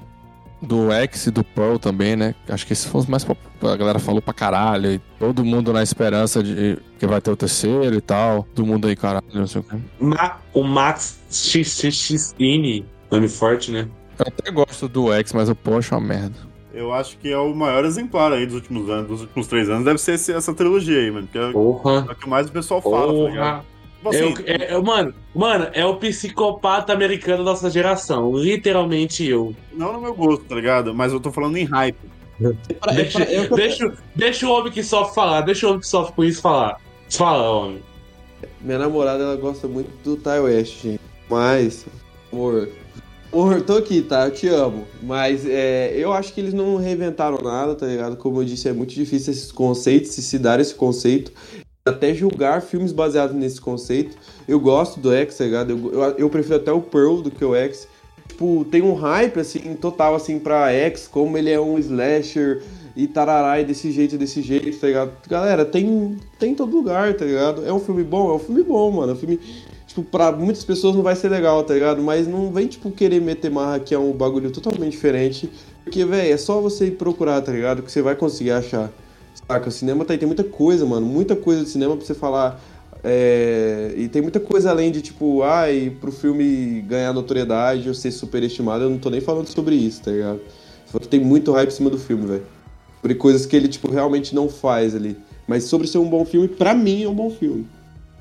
Do 0.65 0.91
X 0.93 1.27
e 1.27 1.31
do 1.31 1.45
Pearl 1.45 1.77
também, 1.77 2.17
né? 2.17 2.35
Acho 2.49 2.67
que 2.67 2.73
esses 2.73 2.85
foram 2.87 3.01
os 3.01 3.07
mais 3.07 3.25
A 3.25 3.77
galera 3.77 3.99
falou 3.99 4.21
pra 4.23 4.33
caralho. 4.35 4.91
E 4.93 4.99
todo 5.19 5.45
mundo 5.45 5.73
na 5.73 5.83
esperança 5.83 6.43
de 6.43 6.79
que 6.99 7.07
vai 7.07 7.21
ter 7.21 7.31
o 7.31 7.37
terceiro 7.37 7.95
e 7.95 8.01
tal. 8.01 8.47
Todo 8.55 8.67
mundo 8.67 8.87
aí, 8.89 8.97
caralho, 8.97 9.25
não 9.33 9.47
sei 9.47 9.61
o 9.61 9.65
quê. 9.65 9.77
Ma- 10.01 10.39
o 10.53 10.63
Max 10.63 11.19
XXXine, 11.31 12.85
nome 13.11 13.29
forte, 13.29 13.71
né? 13.71 13.89
Eu 14.19 14.27
até 14.29 14.51
gosto 14.51 14.89
do 14.89 15.13
X, 15.13 15.33
mas 15.33 15.49
o 15.49 15.55
Pearl 15.55 15.79
acho 15.79 15.95
uma 15.95 16.01
merda. 16.01 16.37
Eu 16.73 16.93
acho 16.93 17.17
que 17.19 17.31
é 17.31 17.39
o 17.39 17.55
maior 17.55 17.85
exemplar 17.85 18.33
aí 18.33 18.47
dos 18.47 18.57
últimos 18.57 18.89
anos, 18.91 19.07
dos 19.09 19.21
últimos 19.23 19.47
três 19.47 19.69
anos, 19.71 19.85
deve 19.85 19.99
ser 19.99 20.15
esse- 20.15 20.33
essa 20.33 20.53
trilogia 20.53 20.99
aí, 20.99 21.11
mano. 21.11 21.29
Que 21.31 21.39
é, 21.39 21.53
Porra. 21.53 22.07
é 22.09 22.13
o 22.13 22.17
que 22.17 22.29
mais 22.29 22.49
o 22.49 22.53
pessoal 22.53 22.83
fala, 22.83 23.07
tá 23.13 23.31
ligado? 23.31 23.65
Assim, 24.11 24.25
o- 24.25 24.35
é- 24.47 24.75
é- 24.75 24.81
mano, 24.81 25.15
mano, 25.35 25.69
é 25.73 25.85
o 25.87 25.97
psicopata 25.97 26.93
americano 26.93 27.45
da 27.45 27.51
nossa 27.53 27.71
geração. 27.71 28.37
Literalmente 28.37 29.25
eu. 29.27 29.55
não 29.73 29.93
no 29.93 30.01
meu 30.01 30.15
gosto, 30.15 30.45
tá 30.45 30.55
ligado? 30.55 30.95
Mas 30.95 31.13
eu 31.13 31.21
tô 31.21 31.31
falando 31.33 31.57
em 31.57 31.65
hype. 31.65 31.97
Deixa, 32.95 33.25
deixa, 33.55 33.93
deixa 34.15 34.47
o 34.47 34.51
homem 34.51 34.73
que 34.73 34.83
sofre 34.83 35.15
falar, 35.15 35.43
deixa 35.43 35.67
o 35.67 35.71
homem 35.71 35.81
que 35.81 35.87
sofre 35.87 36.13
com 36.15 36.25
isso 36.25 36.41
falar. 36.43 36.81
Fala, 37.09 37.49
homem. 37.49 37.81
Minha 38.61 38.79
namorada, 38.79 39.23
ela 39.23 39.37
gosta 39.37 39.69
muito 39.69 39.91
do 40.03 40.17
Ty 40.17 40.41
West, 40.43 40.83
gente. 40.83 41.01
Mas, 41.31 41.87
amor, 42.33 42.69
amor, 43.33 43.63
tô 43.63 43.77
aqui, 43.77 44.03
tá? 44.03 44.27
Eu 44.27 44.31
te 44.33 44.49
amo. 44.49 44.85
Mas 45.03 45.47
é, 45.47 45.93
eu 45.97 46.13
acho 46.13 46.33
que 46.33 46.41
eles 46.41 46.53
não 46.53 46.77
reinventaram 46.77 47.39
nada, 47.43 47.75
tá 47.75 47.87
ligado? 47.87 48.17
Como 48.17 48.41
eu 48.41 48.45
disse, 48.45 48.69
é 48.69 48.73
muito 48.73 48.93
difícil 48.95 49.33
esses 49.33 49.53
conceitos, 49.53 50.11
se 50.11 50.23
se 50.23 50.39
dar 50.39 50.59
esse 50.61 50.75
conceito. 50.75 51.33
Até 51.87 52.15
julgar 52.15 52.63
filmes 52.63 52.93
baseados 52.93 53.37
nesse 53.37 53.61
conceito. 53.61 54.17
Eu 54.49 54.59
gosto 54.59 54.99
do 54.99 55.13
X, 55.13 55.37
tá 55.37 55.45
ligado? 55.45 55.71
Eu, 55.71 55.93
eu, 55.93 56.03
eu 56.17 56.31
prefiro 56.31 56.57
até 56.57 56.73
o 56.73 56.81
Pearl 56.81 57.21
do 57.21 57.31
que 57.31 57.45
o 57.45 57.55
X. 57.55 57.87
Tipo, 58.27 58.65
tem 58.71 58.81
um 58.81 58.95
hype, 58.95 59.39
assim, 59.39 59.75
total, 59.75 60.15
assim, 60.15 60.39
pra 60.39 60.73
X, 60.73 61.07
como 61.07 61.37
ele 61.37 61.51
é 61.51 61.61
um 61.61 61.79
slasher 61.79 62.63
e 62.97 63.07
tarará, 63.07 63.61
e 63.61 63.67
desse 63.67 63.93
jeito, 63.93 64.17
desse 64.17 64.41
jeito, 64.41 64.81
tá 64.81 64.87
ligado? 64.87 65.13
Galera, 65.29 65.63
tem, 65.67 66.17
tem 66.39 66.53
em 66.53 66.55
todo 66.55 66.75
lugar, 66.75 67.13
tá 67.19 67.27
ligado? 67.27 67.67
É 67.67 67.73
um 67.75 67.81
filme 67.81 68.03
bom? 68.03 68.31
É 68.31 68.37
um 68.37 68.39
filme 68.39 68.63
bom, 68.63 68.91
mano. 68.91 69.13
É 69.13 69.15
um 69.15 69.19
filme, 69.19 69.39
tipo, 69.87 70.03
pra 70.03 70.33
muitas 70.33 70.65
pessoas 70.65 70.97
não 70.97 71.03
vai 71.03 71.15
ser 71.15 71.29
legal, 71.29 71.63
tá 71.65 71.75
ligado? 71.75 72.03
Mas 72.03 72.27
não 72.27 72.51
vem, 72.51 72.67
tipo, 72.67 72.91
querer 72.91 73.21
meter 73.21 73.51
marra 73.51 73.79
que 73.79 73.95
é 73.95 73.99
um 73.99 74.11
bagulho 74.11 74.51
totalmente 74.51 74.93
diferente. 74.93 75.51
Porque, 75.85 76.03
velho, 76.03 76.33
é 76.33 76.37
só 76.39 76.63
você 76.63 76.91
procurar, 76.91 77.43
tá 77.43 77.53
ligado? 77.53 77.83
Que 77.83 77.93
você 77.93 78.01
vai 78.01 78.17
conseguir 78.17 78.53
achar. 78.53 78.91
Saca? 79.49 79.69
O 79.69 79.73
cinema 79.73 80.05
tá 80.05 80.13
aí, 80.15 80.19
tem 80.19 80.27
muita 80.27 80.45
coisa, 80.45 80.85
mano. 80.85 81.07
Muita 81.07 81.37
coisa 81.37 81.63
de 81.63 81.69
cinema 81.69 81.97
pra 81.97 82.05
você 82.05 82.15
falar. 82.15 82.61
É, 83.03 83.93
e 83.97 84.09
tem 84.09 84.23
muita 84.23 84.41
coisa 84.41 84.71
além 84.71 84.91
de, 84.91 85.03
tipo, 85.03 85.43
ai, 85.43 85.95
pro 86.01 86.11
filme 86.11 86.81
ganhar 86.81 87.13
notoriedade 87.13 87.87
ou 87.87 87.95
ser 87.95 88.11
superestimado, 88.11 88.85
eu 88.85 88.91
não 88.91 88.99
tô 88.99 89.11
nem 89.11 89.21
falando 89.21 89.47
sobre 89.47 89.75
isso, 89.75 90.03
tá 90.03 90.11
ligado? 90.11 90.41
Só 90.87 90.99
que 90.99 91.07
tem 91.07 91.21
muito 91.21 91.53
hype 91.53 91.69
em 91.69 91.73
cima 91.73 91.91
do 91.91 91.99
filme, 91.99 92.27
velho. 92.27 92.47
Por 93.03 93.15
coisas 93.17 93.45
que 93.45 93.55
ele, 93.55 93.69
tipo, 93.69 93.91
realmente 93.91 94.35
não 94.35 94.49
faz 94.49 94.95
ali. 94.95 95.19
Mas 95.47 95.65
sobre 95.65 95.87
ser 95.87 95.99
um 95.99 96.09
bom 96.09 96.25
filme, 96.25 96.49
pra 96.49 96.73
mim 96.73 97.03
é 97.03 97.09
um 97.09 97.15
bom 97.15 97.29
filme. 97.29 97.69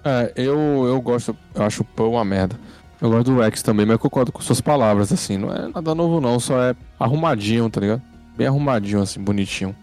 É, 0.04 0.34
eu, 0.36 0.58
eu 0.86 1.00
gosto, 1.00 1.36
eu 1.56 1.64
acho 1.64 1.84
o 1.84 1.86
Paul 1.86 2.14
uma 2.14 2.26
merda. 2.26 2.60
Eu 3.00 3.10
gosto 3.10 3.32
do 3.32 3.40
Rex 3.40 3.62
também, 3.62 3.86
mas 3.86 3.94
eu 3.94 4.00
concordo 4.00 4.34
com 4.34 4.42
suas 4.42 4.60
palavras, 4.60 5.14
assim. 5.14 5.38
Não 5.38 5.54
é 5.54 5.70
nada 5.74 5.96
novo, 5.96 6.20
não, 6.20 6.40
só 6.40 6.62
é 6.62 6.76
arrumadinho, 7.00 7.70
tá 7.70 7.80
ligado? 7.80 8.02
Bem 8.36 8.48
arrumadinho, 8.48 9.02
assim, 9.02 9.22
bonitinho. 9.22 9.74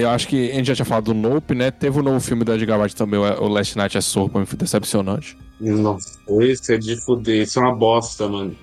Eu 0.00 0.10
acho 0.10 0.28
que 0.28 0.50
a 0.50 0.54
gente 0.54 0.66
já 0.66 0.74
tinha 0.74 0.84
falado 0.84 1.12
do 1.12 1.14
Nope, 1.14 1.54
né? 1.54 1.70
Teve 1.70 2.00
o 2.00 2.02
novo 2.02 2.20
filme 2.20 2.44
da 2.44 2.54
Edgar 2.54 2.78
Wright 2.78 2.96
também, 2.96 3.18
o 3.18 3.48
Last 3.48 3.76
Night 3.76 3.96
é 3.96 4.00
Sorro, 4.00 4.28
pra 4.28 4.40
mim 4.40 4.46
foi 4.46 4.58
decepcionante. 4.58 5.36
Nossa, 5.60 6.18
esse 6.40 6.74
é 6.74 6.78
de 6.78 6.96
fuder, 6.96 7.42
isso 7.42 7.58
é 7.58 7.62
uma 7.62 7.74
bosta, 7.74 8.26
mano. 8.28 8.56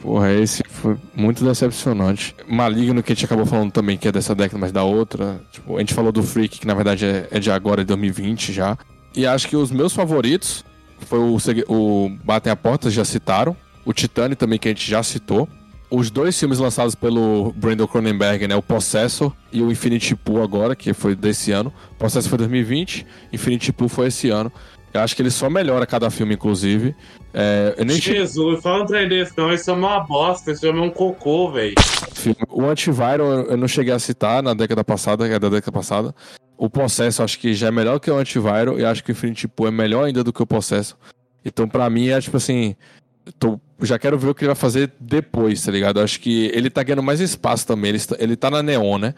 Porra, 0.00 0.32
esse 0.32 0.62
foi 0.68 0.96
muito 1.14 1.44
decepcionante. 1.44 2.34
Maligno, 2.48 3.02
que 3.02 3.12
a 3.12 3.14
gente 3.14 3.24
acabou 3.24 3.46
falando 3.46 3.70
também, 3.70 3.96
que 3.96 4.08
é 4.08 4.12
dessa 4.12 4.34
década, 4.34 4.58
mas 4.58 4.72
da 4.72 4.82
outra. 4.82 5.40
Tipo, 5.52 5.76
a 5.76 5.80
gente 5.80 5.94
falou 5.94 6.10
do 6.10 6.22
Freak, 6.24 6.58
que 6.58 6.66
na 6.66 6.74
verdade 6.74 7.06
é, 7.06 7.28
é 7.30 7.38
de 7.38 7.50
agora, 7.50 7.82
é 7.82 7.84
2020 7.84 8.52
já. 8.52 8.76
E 9.14 9.24
acho 9.26 9.48
que 9.48 9.56
os 9.56 9.70
meus 9.70 9.94
favoritos 9.94 10.64
foi 11.06 11.20
o, 11.20 11.36
o 11.68 12.08
Batem 12.24 12.52
a 12.52 12.56
Porta, 12.56 12.90
já 12.90 13.04
citaram. 13.04 13.56
O 13.84 13.92
Titane 13.92 14.34
também, 14.34 14.58
que 14.58 14.68
a 14.68 14.72
gente 14.72 14.88
já 14.88 15.02
citou 15.02 15.48
os 15.92 16.10
dois 16.10 16.38
filmes 16.38 16.58
lançados 16.58 16.94
pelo 16.94 17.52
Brandon 17.54 17.86
Cronenberg, 17.86 18.48
né? 18.48 18.56
O 18.56 18.62
Possessor 18.62 19.30
e 19.52 19.60
o 19.60 19.70
Infinity 19.70 20.16
Pool 20.16 20.42
agora, 20.42 20.74
que 20.74 20.94
foi 20.94 21.14
desse 21.14 21.52
ano. 21.52 21.70
O 21.92 21.94
Possessor 21.96 22.30
foi 22.30 22.38
2020, 22.38 23.06
Infinity 23.30 23.72
Pool 23.74 23.90
foi 23.90 24.06
esse 24.06 24.30
ano. 24.30 24.50
Eu 24.94 25.02
acho 25.02 25.14
que 25.14 25.20
ele 25.20 25.30
só 25.30 25.50
melhora 25.50 25.86
cada 25.86 26.10
filme, 26.10 26.34
inclusive. 26.34 26.94
É, 27.34 27.74
eu 27.76 27.84
nem 27.84 28.00
Jesus, 28.00 28.56
che... 28.56 28.62
fala 28.62 28.84
um 28.84 28.86
trem 28.86 29.06
desse, 29.06 29.36
não. 29.36 29.52
Esse 29.52 29.68
é 29.68 29.72
uma 29.74 30.00
bosta, 30.00 30.50
esse 30.50 30.62
filme 30.62 30.80
é 30.80 30.82
um 30.82 30.90
cocô, 30.90 31.50
velho. 31.50 31.74
O 32.48 32.64
Antiviral 32.64 33.26
eu 33.50 33.56
não 33.56 33.68
cheguei 33.68 33.92
a 33.92 33.98
citar 33.98 34.42
na 34.42 34.54
década 34.54 34.82
passada, 34.82 35.28
que 35.28 35.34
é 35.34 35.38
da 35.38 35.50
década 35.50 35.72
passada. 35.72 36.14
O 36.56 36.70
Possessor 36.70 37.24
acho 37.24 37.38
que 37.38 37.52
já 37.52 37.68
é 37.68 37.70
melhor 37.70 38.00
que 38.00 38.10
o 38.10 38.16
Antiviral 38.16 38.78
e 38.78 38.84
acho 38.84 39.04
que 39.04 39.10
o 39.10 39.12
Infinity 39.12 39.46
Pool 39.46 39.68
é 39.68 39.70
melhor 39.70 40.04
ainda 40.04 40.24
do 40.24 40.32
que 40.32 40.42
o 40.42 40.46
Possessor. 40.46 40.96
Então, 41.44 41.68
para 41.68 41.88
mim, 41.90 42.08
é 42.08 42.18
tipo 42.18 42.38
assim. 42.38 42.76
Tô 43.38 43.60
já 43.86 43.98
quero 43.98 44.18
ver 44.18 44.28
o 44.28 44.34
que 44.34 44.42
ele 44.44 44.48
vai 44.48 44.56
fazer 44.56 44.92
depois, 45.00 45.62
tá 45.64 45.72
ligado? 45.72 45.98
Eu 45.98 46.04
acho 46.04 46.20
que 46.20 46.50
ele 46.54 46.70
tá 46.70 46.82
ganhando 46.82 47.02
mais 47.02 47.20
espaço 47.20 47.66
também. 47.66 47.90
Ele, 47.90 47.98
está, 47.98 48.16
ele 48.18 48.36
tá 48.36 48.50
na 48.50 48.62
Neon, 48.62 48.98
né? 48.98 49.14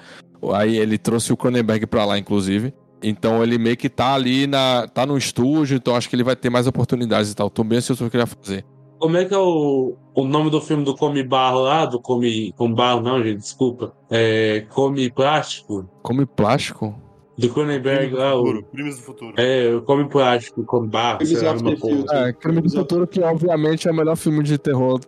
Aí 0.55 0.77
ele 0.77 0.99
trouxe 0.99 1.33
o 1.33 1.37
Cronenberg 1.37 1.87
pra 1.87 2.05
lá, 2.05 2.19
inclusive. 2.19 2.73
Então 3.03 3.43
ele 3.43 3.59
meio 3.59 3.77
que 3.77 3.89
tá 3.89 4.15
ali 4.15 4.47
na. 4.47 4.89
tá 4.89 5.05
no 5.05 5.17
estúdio, 5.17 5.77
então 5.77 5.95
acho 5.95 6.09
que 6.09 6.17
ele 6.17 6.25
vai 6.25 6.35
ter 6.35 6.49
mais 6.49 6.67
oportunidades 6.67 7.31
e 7.31 7.35
tal. 7.35 7.51
Tô 7.51 7.63
bem 7.63 7.79
ansioso 7.79 8.03
pro 8.03 8.11
que 8.11 8.17
ele 8.17 8.25
vai 8.25 8.35
fazer. 8.43 8.65
Como 8.99 9.17
é 9.19 9.25
que 9.27 9.35
é 9.35 9.39
o, 9.39 9.97
o 10.15 10.25
nome 10.25 10.49
do 10.49 10.61
filme 10.61 10.85
do 10.85 10.97
Come 10.97 11.23
Barro 11.23 11.61
lá? 11.61 11.85
Do 11.85 12.01
Come. 12.01 12.53
Com 12.53 12.73
Barro, 12.73 13.03
não, 13.03 13.23
gente, 13.23 13.41
desculpa. 13.41 13.93
É. 14.11 14.65
Come 14.71 15.11
Plástico? 15.11 15.87
Come 16.03 16.25
Plástico? 16.25 16.95
Do 17.37 17.49
Cronenberg 17.49 18.15
lá. 18.15 18.35
O... 18.35 18.63
Crimes 18.63 18.97
do 18.97 19.03
Futuro. 19.03 19.35
É, 19.37 19.81
Come 19.85 20.09
Plástico, 20.09 20.65
Come 20.65 20.89
Barro, 20.89 21.19
Crimes 21.19 21.39
sei 21.39 21.49
lá, 21.49 21.55
uma 21.55 22.29
É, 22.29 22.33
Crimes 22.33 22.73
do 22.73 22.79
Futuro, 22.79 23.07
que 23.07 23.21
obviamente 23.21 23.89
é 23.89 23.91
o 23.91 23.95
melhor 23.95 24.17
filme 24.17 24.43
de 24.43 24.57
terror 24.57 25.01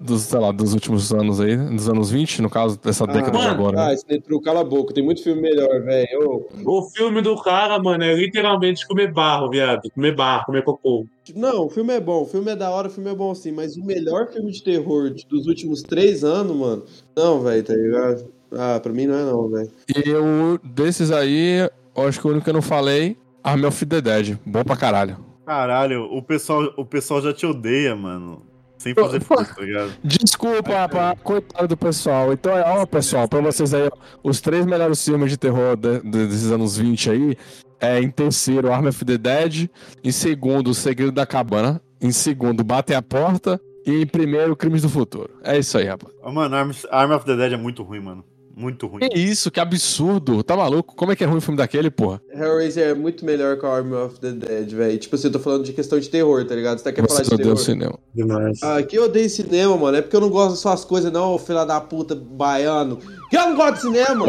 dos, 0.00 0.22
sei 0.22 0.38
lá, 0.38 0.52
dos 0.52 0.72
últimos 0.72 1.12
anos 1.12 1.40
aí, 1.40 1.56
dos 1.56 1.88
anos 1.88 2.10
20, 2.10 2.42
no 2.42 2.50
caso, 2.50 2.78
dessa 2.80 3.04
ah, 3.04 3.06
década 3.06 3.32
mano, 3.32 3.44
de 3.44 3.54
agora. 3.54 3.86
Ah, 3.86 3.92
esse 3.92 4.04
Netru, 4.08 4.40
cala 4.40 4.60
a 4.60 4.64
boca, 4.64 4.94
tem 4.94 5.04
muito 5.04 5.22
filme 5.22 5.42
melhor, 5.42 5.82
velho. 5.82 6.46
O 6.64 6.82
filme 6.90 7.20
do 7.20 7.40
cara, 7.42 7.78
mano, 7.78 8.04
é 8.04 8.14
literalmente 8.14 8.86
comer 8.86 9.12
barro, 9.12 9.50
viado. 9.50 9.90
Comer 9.90 10.14
barro, 10.14 10.46
comer 10.46 10.62
cocô. 10.62 11.06
Não, 11.34 11.66
o 11.66 11.70
filme 11.70 11.92
é 11.92 12.00
bom, 12.00 12.22
o 12.22 12.26
filme 12.26 12.50
é 12.50 12.56
da 12.56 12.70
hora, 12.70 12.88
o 12.88 12.90
filme 12.90 13.10
é 13.10 13.14
bom 13.14 13.34
sim, 13.34 13.52
mas 13.52 13.76
o 13.76 13.84
melhor 13.84 14.28
filme 14.28 14.50
de 14.50 14.62
terror 14.62 15.10
dos 15.28 15.46
últimos 15.46 15.82
três 15.82 16.24
anos, 16.24 16.56
mano, 16.56 16.84
não, 17.14 17.40
velho, 17.42 17.62
tá 17.62 17.74
ligado? 17.74 18.37
Ah, 18.52 18.80
pra 18.80 18.92
mim 18.92 19.06
não 19.06 19.14
é 19.14 19.24
não, 19.24 19.48
velho. 19.48 19.70
E 19.88 20.08
eu, 20.08 20.58
desses 20.62 21.10
aí, 21.10 21.68
eu 21.96 22.08
acho 22.08 22.20
que 22.20 22.26
o 22.26 22.30
único 22.30 22.44
que 22.44 22.50
eu 22.50 22.54
não 22.54 22.62
falei, 22.62 23.16
Army 23.42 23.66
of 23.66 23.84
the 23.84 24.00
Dead. 24.00 24.38
Bom 24.44 24.64
pra 24.64 24.76
caralho. 24.76 25.18
Caralho, 25.44 26.04
o 26.04 26.22
pessoal, 26.22 26.72
o 26.76 26.84
pessoal 26.84 27.22
já 27.22 27.32
te 27.32 27.46
odeia, 27.46 27.96
mano. 27.96 28.42
Sem 28.78 28.94
fazer 28.94 29.20
força, 29.20 29.54
tá 29.54 29.62
ligado? 29.62 29.92
Desculpa, 30.04 30.88
pra, 30.88 31.16
coitado 31.16 31.68
do 31.68 31.76
pessoal. 31.76 32.32
Então, 32.32 32.52
ó, 32.52 32.86
pessoal, 32.86 33.28
pra 33.28 33.40
vocês 33.40 33.74
aí, 33.74 33.90
os 34.22 34.40
três 34.40 34.64
melhores 34.64 35.04
filmes 35.04 35.30
de 35.30 35.36
terror 35.36 35.76
de, 35.76 36.00
de, 36.00 36.26
desses 36.26 36.52
anos 36.52 36.76
20 36.76 37.10
aí, 37.10 37.36
é 37.80 38.00
em 38.00 38.10
terceiro, 38.10 38.72
Army 38.72 38.88
of 38.88 39.04
the 39.04 39.18
Dead, 39.18 39.68
em 40.02 40.12
segundo, 40.12 40.70
O 40.70 40.74
Segredo 40.74 41.12
da 41.12 41.26
Cabana, 41.26 41.80
em 42.00 42.12
segundo, 42.12 42.62
Batem 42.62 42.94
a 42.96 43.02
Porta, 43.02 43.60
e 43.84 44.02
em 44.02 44.06
primeiro, 44.06 44.54
Crimes 44.54 44.82
do 44.82 44.88
Futuro. 44.88 45.30
É 45.42 45.58
isso 45.58 45.76
aí, 45.76 45.86
rapaz. 45.86 46.12
Oh, 46.22 46.30
mano, 46.30 46.54
Army, 46.54 46.74
Army 46.90 47.14
of 47.14 47.24
the 47.24 47.34
Dead 47.34 47.52
é 47.54 47.56
muito 47.56 47.82
ruim, 47.82 48.00
mano. 48.00 48.24
Muito 48.58 48.88
ruim. 48.88 49.08
Que 49.08 49.16
isso, 49.16 49.52
que 49.52 49.60
absurdo. 49.60 50.42
Tá 50.42 50.56
maluco? 50.56 50.96
Como 50.96 51.12
é 51.12 51.16
que 51.16 51.22
é 51.22 51.26
ruim 51.28 51.38
o 51.38 51.40
filme 51.40 51.56
daquele, 51.56 51.92
porra? 51.92 52.20
Hellraiser 52.28 52.88
é 52.88 52.94
muito 52.94 53.24
melhor 53.24 53.56
que 53.56 53.64
o 53.64 53.68
Army 53.68 53.94
of 53.94 54.18
the 54.18 54.32
Dead, 54.32 54.68
velho. 54.72 54.98
Tipo 54.98 55.14
assim, 55.14 55.28
eu 55.28 55.32
tô 55.32 55.38
falando 55.38 55.62
de 55.62 55.72
questão 55.72 56.00
de 56.00 56.08
terror, 56.08 56.44
tá 56.44 56.56
ligado? 56.56 56.78
Você 56.78 56.84
tá 56.84 56.92
querendo 56.92 57.08
falar 57.08 57.22
de 57.22 57.36
terror? 57.36 57.56
cinema. 57.56 57.96
Demais. 58.12 58.60
Ah, 58.60 58.82
que 58.82 58.98
eu 58.98 59.04
odeio 59.04 59.30
cinema, 59.30 59.76
mano. 59.76 59.96
É 59.96 60.02
porque 60.02 60.16
eu 60.16 60.20
não 60.20 60.28
gosto 60.28 60.56
só 60.56 60.72
as 60.72 60.84
coisas, 60.84 61.12
não, 61.12 61.38
filha 61.38 61.64
da 61.64 61.80
puta 61.80 62.16
baiano. 62.16 62.98
Que 63.30 63.36
eu 63.36 63.42
não 63.42 63.54
gosto 63.54 63.74
de 63.74 63.80
cinema! 63.82 64.26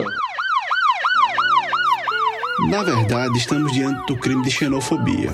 Na 2.70 2.84
verdade, 2.84 3.36
estamos 3.36 3.72
diante 3.74 4.06
do 4.06 4.20
crime 4.20 4.44
de 4.44 4.52
xenofobia. 4.52 5.32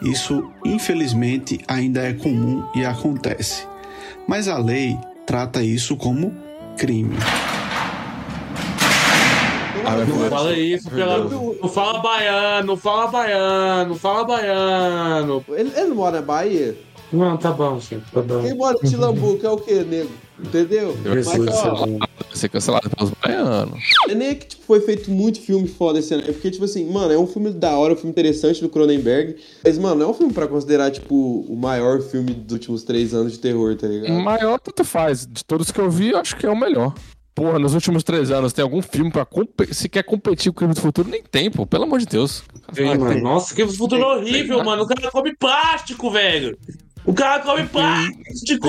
Isso, 0.00 0.48
infelizmente, 0.64 1.58
ainda 1.66 2.02
é 2.02 2.12
comum 2.12 2.62
e 2.76 2.84
acontece. 2.84 3.66
Mas 4.28 4.46
a 4.46 4.58
lei 4.58 4.96
trata 5.26 5.60
isso 5.60 5.96
como 5.96 6.32
crime. 6.76 7.16
Não 9.96 10.30
fala 10.30 10.52
isso, 10.52 10.90
pela... 10.90 11.18
não 11.18 11.68
fala 11.68 11.98
baiano, 12.00 12.66
não 12.66 12.76
fala 12.76 13.06
baiano, 13.08 13.88
não 13.90 13.96
fala 13.96 14.24
baiano. 14.24 15.44
Ele, 15.50 15.72
ele 15.76 15.94
mora 15.94 16.20
na 16.20 16.26
Bahia? 16.26 16.76
Não, 17.12 17.36
tá 17.36 17.52
bom, 17.52 17.78
gente, 17.78 18.04
tá 18.10 18.22
bom. 18.22 18.42
Quem 18.42 18.54
mora 18.54 18.78
em 18.82 18.88
Tilambuco 18.88 19.46
é 19.46 19.50
o 19.50 19.58
quê, 19.58 19.84
nego? 19.86 20.10
Entendeu? 20.38 20.96
Mas, 21.04 21.26
ó, 21.28 21.86
ser 22.34 22.48
cancelado 22.48 22.88
pelos 22.90 23.12
baianos. 23.22 23.78
É 24.08 24.14
nem 24.14 24.34
que 24.34 24.46
tipo, 24.46 24.62
foi 24.64 24.80
feito 24.80 25.10
muito 25.10 25.40
filme 25.40 25.68
foda 25.68 25.98
esse 25.98 26.12
ano. 26.14 26.24
É 26.26 26.32
porque, 26.32 26.50
tipo 26.50 26.64
assim, 26.64 26.90
mano, 26.90 27.12
é 27.12 27.18
um 27.18 27.26
filme 27.26 27.50
da 27.50 27.76
hora, 27.76 27.92
um 27.92 27.96
filme 27.96 28.10
interessante 28.10 28.60
do 28.60 28.68
Cronenberg. 28.68 29.36
Mas, 29.62 29.78
mano, 29.78 29.96
não 29.96 30.06
é 30.06 30.08
um 30.08 30.14
filme 30.14 30.32
pra 30.32 30.48
considerar, 30.48 30.90
tipo, 30.90 31.44
o 31.48 31.54
maior 31.54 32.00
filme 32.00 32.32
dos 32.32 32.54
últimos 32.54 32.82
três 32.82 33.12
anos 33.14 33.32
de 33.32 33.38
terror, 33.38 33.76
tá 33.76 33.86
ligado? 33.86 34.10
O 34.10 34.24
maior 34.24 34.58
tanto 34.58 34.82
faz. 34.84 35.26
De 35.26 35.44
todos 35.44 35.70
que 35.70 35.80
eu 35.80 35.90
vi, 35.90 36.10
eu 36.10 36.18
acho 36.18 36.34
que 36.36 36.46
é 36.46 36.50
o 36.50 36.58
melhor. 36.58 36.94
Porra, 37.34 37.58
nos 37.58 37.74
últimos 37.74 38.04
três 38.04 38.30
anos 38.30 38.52
tem 38.52 38.62
algum 38.62 38.82
filme 38.82 39.10
pra? 39.10 39.26
Se 39.70 39.88
quer 39.88 40.02
competir 40.02 40.52
com 40.52 40.56
o 40.56 40.58
Crime 40.58 40.74
do 40.74 40.80
Futuro, 40.80 41.08
nem 41.08 41.22
tem, 41.22 41.50
pô. 41.50 41.66
Pelo 41.66 41.84
amor 41.84 41.98
de 41.98 42.06
Deus. 42.06 42.44
Sim, 42.72 42.96
mano. 42.96 43.20
Nossa, 43.20 43.54
que 43.54 43.66
futuro 43.66 44.02
horrível, 44.02 44.56
tem, 44.56 44.66
mano. 44.66 44.82
O 44.82 44.86
cara 44.86 45.10
come 45.10 45.34
plástico, 45.36 46.10
velho. 46.10 46.58
O 47.04 47.12
cara 47.14 47.42
come 47.42 47.66
plástico! 47.66 48.68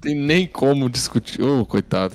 Tem, 0.00 0.14
tem 0.14 0.14
nem 0.14 0.46
como 0.46 0.90
discutir. 0.90 1.42
Ô, 1.42 1.60
oh, 1.60 1.66
coitado. 1.66 2.14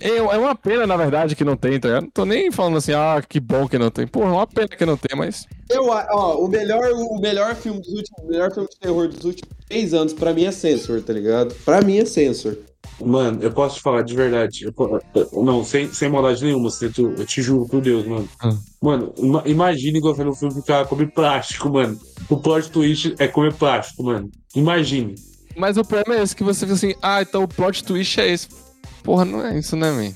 É, 0.00 0.16
é 0.16 0.38
uma 0.38 0.54
pena, 0.54 0.86
na 0.86 0.96
verdade, 0.96 1.36
que 1.36 1.44
não 1.44 1.56
tem, 1.56 1.78
tá 1.78 1.88
ligado? 1.88 2.04
Não 2.04 2.10
tô 2.10 2.24
nem 2.24 2.50
falando 2.50 2.78
assim, 2.78 2.94
ah, 2.94 3.22
que 3.26 3.38
bom 3.38 3.68
que 3.68 3.78
não 3.78 3.90
tem. 3.90 4.06
Porra, 4.06 4.30
é 4.30 4.32
uma 4.32 4.46
pena 4.46 4.68
que 4.68 4.86
não 4.86 4.96
tem, 4.96 5.16
mas. 5.16 5.46
Eu, 5.68 5.88
ó, 5.88 6.38
o 6.42 6.48
melhor, 6.48 6.90
o 6.92 7.20
melhor 7.20 7.54
filme 7.54 7.80
dos 7.80 7.92
últimos, 7.92 8.24
o 8.24 8.26
melhor 8.26 8.50
filme 8.50 8.68
de 8.70 8.78
terror 8.78 9.08
dos 9.08 9.24
últimos 9.24 9.54
três 9.68 9.92
anos, 9.92 10.14
pra 10.14 10.32
mim, 10.32 10.46
é 10.46 10.50
Sensor, 10.50 11.02
tá 11.02 11.12
ligado? 11.12 11.54
Pra 11.66 11.82
mim 11.82 11.98
é 11.98 12.06
Sensor. 12.06 12.56
Mano, 13.04 13.42
eu 13.42 13.50
posso 13.50 13.76
te 13.76 13.82
falar 13.82 14.02
de 14.02 14.14
verdade. 14.14 14.64
Eu, 14.64 15.42
não, 15.42 15.64
sem, 15.64 15.92
sem 15.92 16.08
maldade 16.08 16.44
nenhuma, 16.44 16.68
eu 16.82 17.26
te 17.26 17.42
juro 17.42 17.66
por 17.66 17.80
Deus, 17.80 18.06
mano. 18.06 18.28
Hum. 18.44 18.58
Mano, 18.82 19.14
imagine 19.46 19.98
igual 19.98 20.14
um 20.14 20.34
filme 20.34 20.54
que 20.54 20.60
o 20.60 20.64
cara 20.64 20.84
come 20.84 21.06
plástico, 21.06 21.68
mano. 21.70 21.98
O 22.28 22.36
plot 22.36 22.70
twist 22.70 23.14
é 23.18 23.26
comer 23.26 23.54
plástico, 23.54 24.02
mano. 24.02 24.30
Imagine. 24.54 25.14
Mas 25.56 25.76
o 25.76 25.84
problema 25.84 26.20
é 26.20 26.22
esse, 26.22 26.34
que 26.36 26.44
você 26.44 26.60
fica 26.60 26.74
assim, 26.74 26.94
ah, 27.02 27.22
então 27.22 27.42
o 27.42 27.48
plot 27.48 27.84
twist 27.84 28.20
é 28.20 28.30
esse. 28.30 28.48
Porra, 29.02 29.24
não 29.24 29.44
é 29.44 29.58
isso, 29.58 29.76
né, 29.76 29.90
man? 29.90 30.12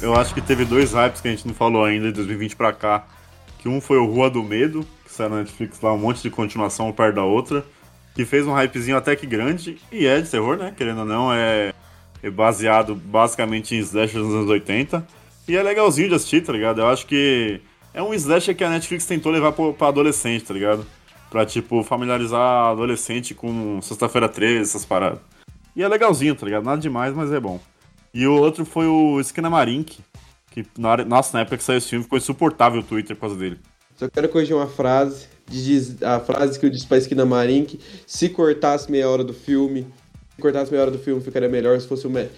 Eu 0.00 0.14
acho 0.14 0.32
que 0.32 0.40
teve 0.40 0.64
dois 0.64 0.92
hypes 0.92 1.20
que 1.20 1.28
a 1.28 1.30
gente 1.30 1.46
não 1.46 1.54
falou 1.54 1.84
ainda 1.84 2.06
de 2.06 2.12
2020 2.14 2.56
pra 2.56 2.72
cá. 2.72 3.06
Que 3.58 3.68
um 3.68 3.80
foi 3.80 3.98
o 3.98 4.06
Rua 4.06 4.30
do 4.30 4.42
Medo, 4.42 4.86
saiu 5.18 5.30
na 5.30 5.36
Netflix 5.36 5.80
lá, 5.80 5.92
um 5.92 5.98
monte 5.98 6.22
de 6.22 6.30
continuação 6.30 6.90
perto 6.92 7.16
da 7.16 7.24
outra, 7.24 7.64
que 8.14 8.24
fez 8.24 8.46
um 8.46 8.52
hypezinho 8.54 8.96
até 8.96 9.14
que 9.14 9.26
grande, 9.26 9.78
e 9.92 10.06
é 10.06 10.20
de 10.20 10.28
terror, 10.30 10.56
né? 10.56 10.72
Querendo 10.76 11.00
ou 11.00 11.04
não, 11.04 11.32
é 11.32 11.72
é 12.20 12.28
baseado 12.30 12.96
basicamente 12.96 13.76
em 13.76 13.78
slashers 13.78 14.24
dos 14.26 14.34
anos 14.34 14.50
80. 14.50 15.06
E 15.46 15.56
é 15.56 15.62
legalzinho 15.62 16.08
de 16.08 16.16
assistir, 16.16 16.42
tá 16.42 16.52
ligado? 16.52 16.80
Eu 16.80 16.88
acho 16.88 17.06
que 17.06 17.60
é 17.94 18.02
um 18.02 18.12
slasher 18.12 18.56
que 18.56 18.64
a 18.64 18.68
Netflix 18.70 19.06
tentou 19.06 19.30
levar 19.30 19.52
pro- 19.52 19.72
pra 19.72 19.86
adolescente, 19.88 20.44
tá 20.44 20.52
ligado? 20.52 20.84
Pra, 21.30 21.46
tipo, 21.46 21.82
familiarizar 21.84 22.70
adolescente 22.72 23.34
com 23.34 23.80
Sexta-feira 23.80 24.28
13, 24.28 24.62
essas 24.62 24.84
paradas. 24.84 25.20
E 25.76 25.82
é 25.82 25.86
legalzinho, 25.88 26.34
tá 26.34 26.44
ligado? 26.44 26.64
Nada 26.64 26.80
demais, 26.80 27.14
mas 27.14 27.30
é 27.30 27.38
bom. 27.38 27.60
E 28.12 28.26
o 28.26 28.34
outro 28.34 28.64
foi 28.64 28.86
o 28.88 29.20
Skinamarink, 29.20 30.00
que, 30.50 30.66
nossa, 30.76 31.36
na 31.36 31.42
época 31.42 31.58
que 31.58 31.62
saiu 31.62 31.78
esse 31.78 31.88
filme, 31.88 32.02
ficou 32.02 32.18
insuportável 32.18 32.80
o 32.80 32.82
Twitter 32.82 33.14
por 33.14 33.20
causa 33.22 33.36
dele. 33.36 33.60
Só 33.98 34.08
quero 34.08 34.28
corrigir 34.28 34.54
uma 34.54 34.68
frase. 34.68 35.26
Diz, 35.50 36.00
a 36.02 36.20
frase 36.20 36.58
que 36.58 36.66
eu 36.66 36.70
disse 36.70 36.86
pra 36.86 36.98
Esquina 36.98 37.26
Marink: 37.26 37.80
se 38.06 38.28
cortasse 38.28 38.90
meia 38.90 39.08
hora 39.08 39.24
do 39.24 39.34
filme, 39.34 39.86
se 40.36 40.40
cortasse 40.40 40.70
meia 40.70 40.82
hora 40.82 40.90
do 40.90 40.98
filme, 40.98 41.20
ficaria 41.20 41.48
melhor 41.48 41.78
se 41.80 41.88
fosse 41.88 42.06
o. 42.06 42.10
Me... 42.10 42.28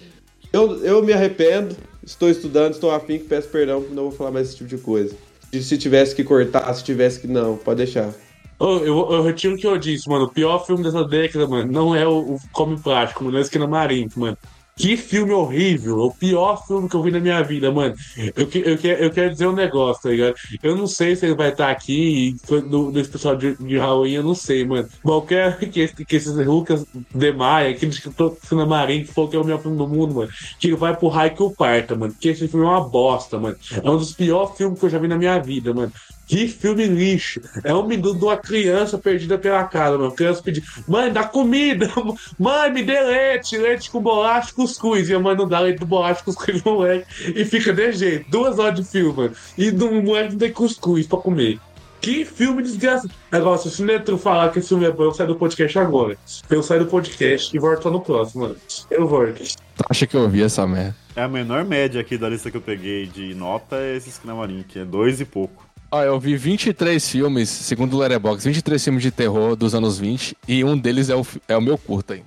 Eu, 0.51 0.83
eu 0.83 1.03
me 1.03 1.13
arrependo, 1.13 1.75
estou 2.03 2.29
estudando, 2.29 2.73
estou 2.73 2.91
afim, 2.91 3.19
peço 3.19 3.47
perdão, 3.49 3.85
não 3.91 4.03
vou 4.03 4.11
falar 4.11 4.31
mais 4.31 4.47
esse 4.47 4.57
tipo 4.57 4.69
de 4.69 4.77
coisa. 4.77 5.15
Se 5.53 5.77
tivesse 5.77 6.15
que 6.15 6.23
cortar, 6.23 6.73
se 6.73 6.83
tivesse 6.83 7.19
que. 7.19 7.27
Não, 7.27 7.57
pode 7.57 7.77
deixar. 7.77 8.13
Ô, 8.57 8.77
eu, 8.77 9.11
eu 9.11 9.23
retiro 9.23 9.55
o 9.55 9.57
que 9.57 9.67
eu 9.67 9.77
disse, 9.77 10.09
mano. 10.09 10.25
O 10.25 10.31
pior 10.31 10.65
filme 10.65 10.83
dessa 10.83 11.03
década, 11.03 11.47
mano, 11.47 11.71
não 11.71 11.95
é 11.95 12.07
o, 12.07 12.35
o 12.35 12.39
Come 12.53 12.79
Plástico, 12.79 13.23
mano, 13.23 13.37
é 13.37 13.41
Esquina 13.41 13.67
Marinho, 13.67 14.09
mano. 14.15 14.37
Que 14.77 14.95
filme 14.97 15.31
horrível! 15.33 15.99
O 15.99 16.15
pior 16.15 16.65
filme 16.65 16.89
que 16.89 16.95
eu 16.95 17.03
vi 17.03 17.11
na 17.11 17.19
minha 17.19 17.41
vida, 17.43 17.71
mano. 17.71 17.93
Eu, 18.35 18.47
eu, 18.63 18.95
eu 19.05 19.11
quero 19.11 19.29
dizer 19.31 19.45
um 19.47 19.51
negócio, 19.53 20.01
tá 20.03 20.09
ligado? 20.09 20.33
Eu 20.63 20.75
não 20.75 20.87
sei 20.87 21.15
se 21.15 21.25
ele 21.25 21.35
vai 21.35 21.49
estar 21.49 21.69
aqui 21.69 22.33
no, 22.67 22.89
no 22.91 22.99
especial 22.99 23.35
de, 23.35 23.55
de 23.57 23.77
Halloween, 23.77 24.13
eu 24.13 24.23
não 24.23 24.33
sei, 24.33 24.65
mano. 24.65 24.87
Eu 25.05 25.21
quero 25.21 25.57
que, 25.69 25.81
esse- 25.81 26.05
que 26.05 26.15
esses 26.15 26.33
Lucas 26.47 26.85
de 27.13 27.31
Maia, 27.33 27.69
aquele 27.71 27.91
escritor 27.91 28.35
Esquina 28.41 28.65
Marinho, 28.65 29.05
que 29.05 29.13
falou 29.13 29.29
que 29.29 29.35
é 29.35 29.39
o 29.39 29.43
melhor 29.43 29.61
filme 29.61 29.77
do 29.77 29.87
mundo, 29.87 30.15
mano, 30.15 30.31
que 30.59 30.73
vai 30.73 30.95
pro 30.95 31.09
raio 31.09 31.35
que 31.35 31.43
o 31.43 31.51
parta, 31.51 31.95
mano. 31.95 32.15
Que 32.19 32.29
esse 32.29 32.47
filme 32.47 32.65
é 32.65 32.69
uma 32.69 32.81
bosta, 32.87 33.37
mano. 33.37 33.57
É 33.83 33.89
um 33.89 33.97
dos 33.97 34.13
piores 34.13 34.57
filmes 34.57 34.79
que 34.79 34.85
eu 34.85 34.89
já 34.89 34.97
vi 34.97 35.07
na 35.07 35.17
minha 35.17 35.37
vida, 35.37 35.73
mano. 35.73 35.91
Que 36.27 36.47
filme 36.47 36.85
lixo. 36.85 37.41
É 37.63 37.73
um 37.73 37.85
minuto 37.85 38.17
de 38.17 38.25
uma 38.25 38.37
criança 38.37 38.97
perdida 38.97 39.37
pela 39.37 39.63
casa, 39.65 39.97
mano. 39.97 40.11
Criança 40.11 40.41
pedindo, 40.41 40.65
mãe, 40.87 41.11
dá 41.11 41.23
comida. 41.23 41.89
Mãe, 42.39 42.71
me 42.71 42.83
dê 42.83 43.01
leite. 43.01 43.57
Leite 43.57 43.91
com 43.91 44.01
bolacha 44.01 44.51
e 44.51 44.53
cuscuz. 44.53 45.09
E 45.09 45.13
a 45.13 45.19
mãe 45.19 45.35
não 45.35 45.47
dá 45.47 45.59
leite 45.59 45.79
com 45.79 45.85
bolacha 45.85 46.21
e 46.21 46.23
cuscuz 46.23 46.63
no 46.63 46.75
moleque. 46.75 47.05
E 47.35 47.43
fica 47.43 47.73
de 47.73 47.91
jeito. 47.91 48.29
Duas 48.29 48.59
horas 48.59 48.75
de 48.79 48.83
filme, 48.83 49.13
mano. 49.13 49.35
E 49.57 49.71
do 49.71 49.91
moleque 49.91 50.31
não 50.31 50.39
tem 50.39 50.51
cuscuz 50.51 51.05
pra 51.05 51.17
comer. 51.17 51.59
Que 52.01 52.25
filme 52.25 52.63
desgraçado. 52.63 53.13
Agora, 53.31 53.59
se 53.59 53.81
o 53.81 53.85
Netro 53.85 54.17
falar 54.17 54.51
que 54.51 54.57
esse 54.57 54.69
filme 54.69 54.85
é 54.85 54.91
bom, 54.91 55.03
eu 55.03 55.11
saio 55.11 55.29
do 55.29 55.35
podcast 55.35 55.77
agora. 55.77 56.17
Eu 56.49 56.63
saio 56.63 56.83
do 56.83 56.89
podcast 56.89 57.55
e 57.55 57.59
volto 57.59 57.91
no 57.91 58.01
próximo, 58.01 58.41
mano. 58.43 58.55
Eu 58.89 59.07
volto. 59.07 59.43
Tu 59.43 59.85
acha 59.87 60.07
que 60.07 60.17
eu 60.17 60.21
ouvi 60.21 60.41
essa 60.41 60.65
merda? 60.65 60.95
É 61.15 61.21
a 61.21 61.27
menor 61.27 61.63
média 61.63 62.01
aqui 62.01 62.17
da 62.17 62.27
lista 62.27 62.49
que 62.49 62.57
eu 62.57 62.61
peguei 62.61 63.05
de 63.05 63.35
nota 63.35 63.75
é 63.75 63.97
esse 63.97 64.09
Skinamarink, 64.09 64.79
é 64.79 64.85
dois 64.85 65.21
e 65.21 65.25
pouco. 65.25 65.70
Ah, 65.93 66.03
eu 66.05 66.17
vi 66.17 66.37
23 66.37 67.09
filmes, 67.09 67.49
segundo 67.49 67.95
o 67.95 67.99
Letterboxd, 67.99 68.47
23 68.47 68.81
filmes 68.81 69.03
de 69.03 69.11
terror 69.11 69.57
dos 69.57 69.75
anos 69.75 69.99
20 69.99 70.37
e 70.47 70.63
um 70.63 70.77
deles 70.77 71.09
é 71.09 71.15
o, 71.17 71.27
é 71.49 71.57
o 71.57 71.61
meu 71.61 71.77
curta 71.77 72.13
aí. 72.13 72.23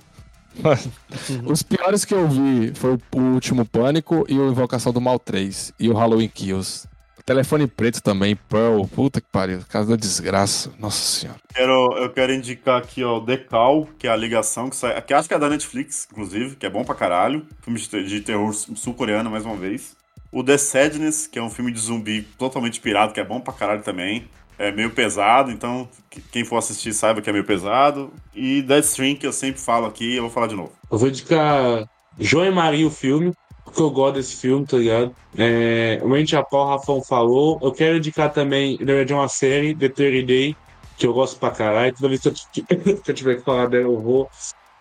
Os 1.43 1.63
piores 1.63 2.05
que 2.05 2.13
eu 2.13 2.27
vi 2.29 2.71
foi 2.75 2.97
o 3.13 3.19
último 3.19 3.65
Pânico 3.65 4.23
e 4.29 4.37
o 4.37 4.49
Invocação 4.49 4.93
do 4.93 5.01
Mal 5.01 5.17
3 5.17 5.73
e 5.79 5.89
o 5.89 5.93
Halloween 5.93 6.29
Kills. 6.29 6.87
Telefone 7.25 7.65
Preto 7.65 8.03
também, 8.03 8.35
Pearl, 8.35 8.83
puta 8.85 9.19
que 9.19 9.27
pariu, 9.31 9.61
casa 9.67 9.89
da 9.89 9.95
desgraça, 9.95 10.71
nossa 10.77 11.01
senhora. 11.01 11.39
Quero, 11.51 11.97
eu 11.97 12.11
quero 12.11 12.31
indicar 12.31 12.79
aqui, 12.79 13.03
ó, 13.03 13.17
o 13.17 13.19
Decal, 13.19 13.89
que 13.97 14.07
é 14.07 14.11
a 14.11 14.15
ligação 14.15 14.69
que 14.69 14.75
sai. 14.75 15.01
Que 15.01 15.11
acho 15.11 15.27
que 15.27 15.33
é 15.33 15.39
da 15.39 15.49
Netflix, 15.49 16.07
inclusive, 16.11 16.55
que 16.55 16.67
é 16.67 16.69
bom 16.69 16.83
pra 16.83 16.93
caralho. 16.93 17.43
Filme 17.61 17.79
de 17.79 18.21
terror 18.21 18.53
sul-coreano, 18.53 19.31
mais 19.31 19.43
uma 19.43 19.55
vez. 19.55 19.97
O 20.35 20.43
The 20.43 20.57
Sadness, 20.57 21.27
que 21.27 21.39
é 21.39 21.41
um 21.41 21.49
filme 21.49 21.71
de 21.71 21.79
zumbi 21.79 22.23
totalmente 22.37 22.81
pirado, 22.81 23.13
que 23.13 23.21
é 23.21 23.23
bom 23.23 23.39
pra 23.39 23.53
caralho 23.53 23.81
também. 23.81 24.27
É 24.59 24.69
meio 24.69 24.89
pesado, 24.91 25.49
então 25.49 25.87
que- 26.09 26.19
quem 26.19 26.43
for 26.43 26.57
assistir 26.57 26.91
saiba 26.93 27.21
que 27.21 27.29
é 27.29 27.31
meio 27.31 27.45
pesado. 27.45 28.11
E 28.33 28.61
Deathstream, 28.61 29.15
que 29.15 29.25
eu 29.25 29.31
sempre 29.31 29.61
falo 29.61 29.85
aqui, 29.85 30.13
eu 30.17 30.23
vou 30.23 30.29
falar 30.31 30.47
de 30.47 30.55
novo. 30.55 30.73
Eu 30.91 30.97
vou 30.97 31.07
indicar 31.07 31.85
João 32.19 32.45
e 32.45 32.51
Maria 32.51 32.85
o 32.85 32.91
filme, 32.91 33.31
porque 33.63 33.81
eu 33.81 33.89
gosto 33.89 34.15
desse 34.15 34.35
filme, 34.35 34.65
tá 34.65 34.75
ligado? 34.75 35.15
É, 35.37 36.01
o 36.03 36.09
Mente 36.09 36.35
a 36.35 36.43
Pau, 36.43 36.67
o 36.67 36.69
Rafão 36.69 37.01
falou. 37.01 37.57
Eu 37.61 37.71
quero 37.71 37.95
indicar 37.95 38.29
também, 38.29 38.77
na 38.79 38.87
verdade, 38.87 39.13
uma 39.13 39.29
série, 39.29 39.73
The 39.73 39.87
30 39.87 40.25
Day, 40.27 40.55
que 40.97 41.07
eu 41.07 41.13
gosto 41.13 41.39
pra 41.39 41.49
caralho. 41.51 41.93
Toda 41.95 42.09
vez 42.09 42.21
que 42.51 42.61
que 42.61 43.11
eu 43.11 43.13
tiver 43.15 43.35
que 43.35 43.43
falar 43.43 43.67
dela, 43.67 43.85
eu 43.85 43.99
vou. 44.01 44.29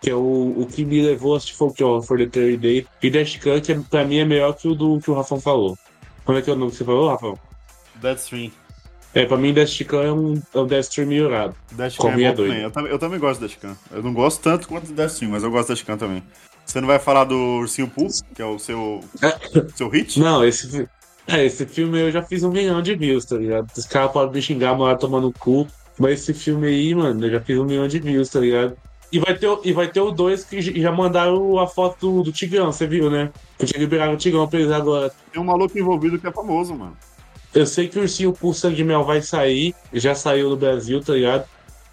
Que 0.05 0.11
é 0.11 0.15
o, 0.15 0.55
o 0.59 0.67
que 0.71 0.85
me 0.85 1.01
levou 1.01 1.35
a 1.35 1.39
assistir 1.39 1.57
Folklore 1.57 2.07
for 2.07 2.19
The 2.19 2.27
30 2.27 2.57
Day. 2.59 2.87
E 3.03 3.11
Dash 3.11 3.37
que 3.37 3.49
é- 3.51 3.61
pra 3.91 4.05
mim 4.05 4.19
é 4.19 4.25
melhor 4.25 4.53
que 4.55 4.69
o 4.69 4.75
do 4.75 5.01
que 5.01 5.11
o 5.11 5.15
Rafão 5.15 5.41
falou. 5.41 5.79
Como 6.25 6.37
é 6.39 6.43
que 6.43 6.51
é 6.51 6.53
o 6.53 6.57
nome 6.57 6.71
que 6.73 6.77
você 6.79 6.85
falou, 6.85 7.09
Rafão? 7.09 7.39
Deathstream. 7.97 8.51
É, 9.15 9.25
pra 9.25 9.37
mim, 9.37 9.55
Dash 9.55 9.79
Khan 9.83 10.03
é 10.03 10.13
um, 10.13 10.43
é 10.55 10.59
um 10.59 10.67
Deathstream 10.67 11.07
melhorado. 11.09 11.55
Dashcan 11.73 12.03
Como 12.03 12.21
é 12.21 12.25
é 12.25 12.33
doido. 12.33 12.49
também. 12.51 12.63
Eu, 12.65 12.71
também. 12.71 12.93
eu 12.93 12.99
também 12.99 13.19
gosto 13.21 13.41
do 13.41 13.47
Dashcan. 13.47 13.77
Eu 13.93 14.03
não 14.03 14.13
gosto 14.13 14.43
tanto 14.43 14.67
quanto 14.69 14.89
do 14.89 14.93
Dashcan, 14.93 15.29
mas 15.29 15.43
eu 15.45 15.51
gosto 15.51 15.69
do 15.69 15.75
Dashcan 15.75 15.97
também. 15.97 16.23
Você 16.67 16.81
não 16.81 16.89
vai 16.89 16.99
falar 16.99 17.25
do 17.25 17.37
Ursinho 17.37 17.89
Poo, 17.89 18.09
que 18.35 18.43
é 18.43 18.45
o 18.45 18.59
seu, 18.59 19.01
seu 19.77 19.89
hit? 19.89 20.19
Não, 20.19 20.45
esse, 20.45 20.89
é, 21.29 21.45
esse 21.45 21.65
filme 21.65 22.01
eu 22.01 22.11
já 22.11 22.23
fiz 22.23 22.43
um 22.43 22.51
milhão 22.51 22.83
de 22.83 22.95
views, 22.97 23.25
tá 23.25 23.37
ligado? 23.37 23.71
Os 23.77 23.87
caras 23.87 24.11
podem 24.13 24.35
me 24.35 24.43
xingar, 24.43 24.77
mas 24.77 24.99
tomando 24.99 25.33
cu. 25.33 25.67
Mas 25.99 26.21
esse 26.21 26.35
filme 26.35 26.67
aí, 26.67 26.93
mano, 26.95 27.25
eu 27.25 27.31
já 27.31 27.41
fiz 27.41 27.57
um 27.57 27.65
milhão 27.65 27.87
de 27.87 28.01
views, 28.01 28.29
tá 28.29 28.41
ligado? 28.41 28.77
E 29.15 29.19
vai 29.21 29.33
ter, 29.39 29.59
e 29.63 29.73
vai 29.73 29.87
ter 29.87 30.01
o 30.01 30.11
dois 30.11 30.43
que 30.43 30.61
j- 30.61 30.81
já 30.81 30.91
mandaram 30.91 31.57
a 31.61 31.69
foto 31.69 32.21
do, 32.25 32.33
Tigrão, 32.33 32.73
você 32.73 32.85
viu, 32.85 33.09
né? 33.09 33.31
Que 33.57 33.65
já 33.65 33.79
liberaram 33.79 34.15
o 34.15 34.17
Tigrão 34.17 34.49
pra 34.49 34.59
eles 34.59 34.73
agora. 34.73 35.13
Tem 35.33 35.41
um 35.41 35.45
maluco 35.45 35.79
envolvido 35.79 36.19
que 36.19 36.27
é 36.27 36.33
famoso, 36.33 36.75
mano. 36.75 36.97
Eu 37.55 37.65
sei 37.65 37.87
que 37.87 37.97
o 37.97 38.03
Ursinho 38.03 38.33
Pulso 38.33 38.63
Sangue 38.63 38.75
de 38.75 38.83
Mel 38.83 39.05
vai 39.05 39.23
sair, 39.23 39.73
já 39.93 40.17
saiu 40.17 40.51
no 40.51 40.57
Brasil, 40.57 41.01
tá 41.01 41.13
ligado? 41.13 41.45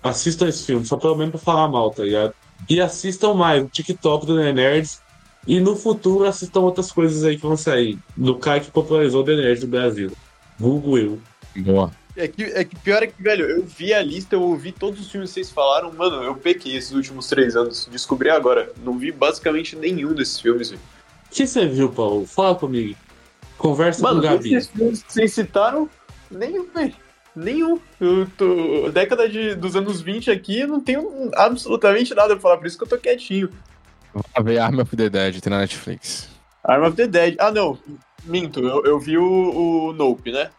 Assistam 0.01 0.47
esse 0.47 0.65
filme, 0.65 0.84
só 0.84 0.97
pelo 0.97 1.15
menos 1.15 1.30
pra 1.34 1.39
falar 1.39 1.67
mal, 1.67 1.91
tá 1.91 2.03
ligado? 2.03 2.34
E 2.67 2.82
assistam 2.82 3.36
mais 3.36 3.63
o 3.63 3.67
TikTok 3.67 4.26
do 4.26 4.36
The 4.38 4.51
Nerds. 4.51 4.99
E 5.45 5.59
no 5.59 5.76
futuro 5.76 6.26
assistam 6.26 6.61
outras 6.61 6.91
coisas 6.91 7.24
aí 7.24 7.36
que 7.36 7.43
vão 7.43 7.55
sair. 7.55 7.99
Do 8.17 8.34
cara 8.36 8.59
que 8.59 8.72
popularizou 8.72 9.22
o 9.22 9.24
The 9.24 9.36
Nerds 9.36 9.61
do 9.61 9.67
Brasil. 9.67 10.11
Vulgo 10.57 10.97
eu. 10.97 11.19
Boa. 11.57 11.91
É 12.16 12.28
que, 12.28 12.43
é 12.43 12.64
que 12.64 12.76
pior 12.76 13.01
é 13.01 13.07
que, 13.07 13.22
velho, 13.22 13.49
eu 13.49 13.64
vi 13.64 13.93
a 13.93 14.01
lista, 14.01 14.36
eu 14.36 14.41
ouvi 14.41 14.72
todos 14.72 14.99
os 14.99 15.09
filmes 15.09 15.30
que 15.30 15.36
vocês 15.36 15.49
falaram, 15.49 15.91
mano, 15.93 16.22
eu 16.24 16.36
pequei 16.36 16.76
esses 16.76 16.91
últimos 16.91 17.28
três 17.28 17.55
anos. 17.55 17.88
Descobri 17.91 18.30
agora. 18.30 18.72
Não 18.84 18.97
vi 18.97 19.12
basicamente 19.12 19.76
nenhum 19.76 20.14
desses 20.14 20.39
filmes, 20.39 20.70
velho. 20.70 20.82
O 21.28 21.34
que 21.34 21.47
você 21.47 21.66
viu, 21.66 21.89
Paulo? 21.89 22.26
Fala 22.26 22.55
comigo. 22.55 22.95
Conversa 23.57 24.01
Mano, 24.01 24.22
com 24.22 24.28
o 24.28 24.30
Gabi. 24.30 24.55
esses 24.55 24.70
filmes 24.70 25.03
que 25.03 25.14
vocês 25.14 25.34
citaram, 25.34 25.89
nenhum, 26.30 26.68
velho. 26.74 26.95
Nenhum. 27.34 27.80
Eu 27.99 28.28
tô. 28.38 28.89
Década 28.89 29.30
de, 29.30 29.55
dos 29.55 29.76
anos 29.76 30.01
20 30.01 30.30
aqui, 30.32 30.59
eu 30.59 30.68
não 30.68 30.82
tenho 30.82 31.32
absolutamente 31.36 32.14
nada 32.14 32.34
pra 32.34 32.41
falar, 32.41 32.57
por 32.57 32.68
isso 32.68 32.78
que 32.78 32.84
eu 32.84 32.89
tô 32.89 32.97
quietinho. 32.97 33.49
Vai 34.14 34.43
ver 34.43 34.59
Army 34.59 34.82
of 34.82 34.96
the 34.96 35.09
Dead, 35.09 35.39
tem 35.39 35.50
na 35.50 35.59
Netflix. 35.59 36.28
Arm 36.63 36.83
of 36.83 36.97
the 36.97 37.08
Dead. 37.08 37.36
Ah, 37.39 37.51
não. 37.51 37.78
Minto, 38.25 38.59
eu, 38.59 38.86
eu 38.86 39.00
vi 39.00 39.17
o, 39.17 39.24
o 39.89 39.93
Nope, 39.93 40.32
né? 40.32 40.50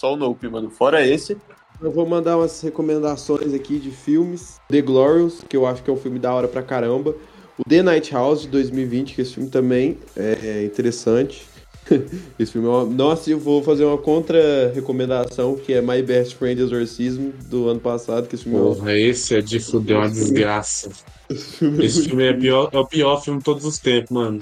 Só 0.00 0.14
o 0.14 0.16
Nope, 0.16 0.48
mano. 0.48 0.70
Fora 0.70 1.06
esse. 1.06 1.36
Eu 1.78 1.90
vou 1.90 2.06
mandar 2.06 2.38
umas 2.38 2.58
recomendações 2.62 3.52
aqui 3.52 3.78
de 3.78 3.90
filmes. 3.90 4.58
The 4.70 4.80
Glorious, 4.80 5.42
que 5.46 5.54
eu 5.54 5.66
acho 5.66 5.82
que 5.82 5.90
é 5.90 5.92
um 5.92 5.96
filme 5.98 6.18
da 6.18 6.32
hora 6.32 6.48
pra 6.48 6.62
caramba. 6.62 7.14
O 7.58 7.68
The 7.68 7.82
Night 7.82 8.10
House, 8.14 8.42
de 8.42 8.48
2020, 8.48 9.14
que 9.14 9.20
esse 9.20 9.34
filme 9.34 9.50
também 9.50 9.98
é 10.16 10.38
é 10.42 10.64
interessante. 10.64 11.42
esse 12.38 12.52
filme 12.52 12.66
é 12.66 12.70
uma... 12.70 12.84
Nossa, 12.86 13.30
eu 13.30 13.38
vou 13.38 13.62
fazer 13.62 13.84
uma 13.84 13.98
contra-recomendação, 13.98 15.56
que 15.56 15.74
é 15.74 15.82
My 15.82 16.00
Best 16.02 16.36
Friend 16.36 16.58
Exorcism, 16.62 17.30
do 17.50 17.68
ano 17.68 17.80
passado, 17.80 18.26
que 18.26 18.36
esse 18.36 18.44
filme 18.44 18.58
é 18.58 18.62
um- 18.62 18.74
Porra, 18.74 18.96
esse 18.96 19.34
é 19.34 19.42
de 19.42 19.60
fuder 19.60 19.98
uma 19.98 20.08
desgraça. 20.08 20.90
Esse 21.28 22.08
filme 22.08 22.24
é, 22.24 22.32
pior, 22.32 22.70
é 22.72 22.78
o 22.78 22.86
pior 22.86 23.22
filme 23.22 23.38
de 23.38 23.44
todos 23.44 23.66
os 23.66 23.78
tempos, 23.78 24.10
mano. 24.10 24.40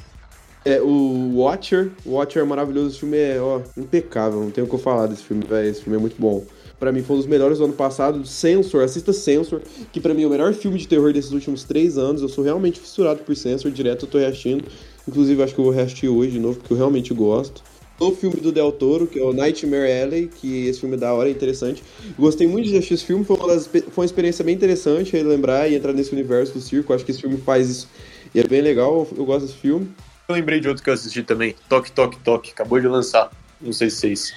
É, 0.65 0.81
o 0.83 1.33
Watcher. 1.37 1.91
Watcher 2.05 2.43
é 2.43 2.45
maravilhoso. 2.45 2.89
Esse 2.91 2.99
filme 3.01 3.17
é, 3.17 3.41
ó, 3.41 3.61
impecável. 3.77 4.41
Não 4.41 4.51
tenho 4.51 4.67
o 4.67 4.69
que 4.71 4.75
eu 4.75 4.79
falar 4.79 5.07
desse 5.07 5.23
filme, 5.23 5.45
velho. 5.47 5.69
Esse 5.69 5.83
filme 5.83 5.97
é 5.97 6.01
muito 6.01 6.17
bom. 6.19 6.45
Pra 6.79 6.93
mim 6.93 7.03
foi 7.03 7.17
um 7.17 7.19
dos 7.19 7.29
melhores 7.29 7.59
do 7.59 7.65
ano 7.65 7.73
passado. 7.73 8.25
Sensor, 8.27 8.83
assista 8.85 9.13
Sensor, 9.13 9.61
que 9.93 10.01
pra 10.01 10.15
mim 10.15 10.23
é 10.23 10.27
o 10.27 10.31
melhor 10.31 10.53
filme 10.55 10.79
de 10.79 10.87
terror 10.87 11.13
desses 11.13 11.33
últimos 11.33 11.65
três 11.65 11.99
anos. 11.99 12.23
Eu 12.23 12.29
sou 12.29 12.45
realmente 12.45 12.79
fissurado 12.79 13.21
por 13.25 13.35
Sensor, 13.35 13.71
direto 13.71 14.05
eu 14.05 14.11
tô 14.11 14.19
reassistindo. 14.19 14.65
Inclusive, 15.07 15.43
acho 15.43 15.55
que 15.55 15.61
eu 15.61 15.65
vou 15.65 15.73
reassistir 15.73 16.09
hoje 16.11 16.33
de 16.33 16.39
novo, 16.39 16.59
porque 16.59 16.73
eu 16.73 16.77
realmente 16.77 17.13
gosto. 17.15 17.63
O 17.99 18.13
filme 18.13 18.37
do 18.37 18.53
Del 18.53 18.71
Toro, 18.71 19.09
que 19.09 19.19
é 19.19 19.23
o 19.25 19.33
Nightmare 19.33 19.91
Alley, 20.03 20.29
que 20.29 20.69
esse 20.69 20.79
filme 20.79 20.95
é 20.95 20.99
da 20.99 21.13
hora, 21.13 21.29
é 21.29 21.33
interessante. 21.33 21.83
Gostei 22.17 22.47
muito 22.47 22.69
de 22.69 22.77
assistir 22.77 22.95
esse 22.95 23.05
filme, 23.05 23.25
foi 23.25 23.37
uma, 23.37 23.49
das- 23.49 23.67
foi 23.67 23.83
uma 23.97 24.05
experiência 24.05 24.45
bem 24.45 24.55
interessante 24.55 25.13
relembrar 25.15 25.69
e 25.69 25.75
entrar 25.75 25.93
nesse 25.93 26.13
universo 26.13 26.53
do 26.55 26.61
circo. 26.61 26.93
Acho 26.93 27.05
que 27.05 27.11
esse 27.11 27.21
filme 27.21 27.39
faz 27.39 27.69
isso 27.69 27.89
e 28.33 28.39
é 28.39 28.45
bem 28.47 28.61
legal, 28.61 29.05
eu 29.17 29.25
gosto 29.25 29.47
desse 29.47 29.59
filme. 29.59 29.89
Eu 30.29 30.35
lembrei 30.35 30.61
de 30.61 30.69
outro 30.69 30.85
que 30.85 30.91
eu 30.91 30.95
assisti 30.95 31.23
também. 31.23 31.57
Toque, 31.71 31.91
Toque, 31.91 32.19
Toque. 32.19 32.51
Acabou 32.51 32.79
de 32.79 32.87
lançar. 32.87 33.31
Não 33.59 33.73
sei 33.73 33.89
se 33.89 33.97
vocês, 33.97 34.35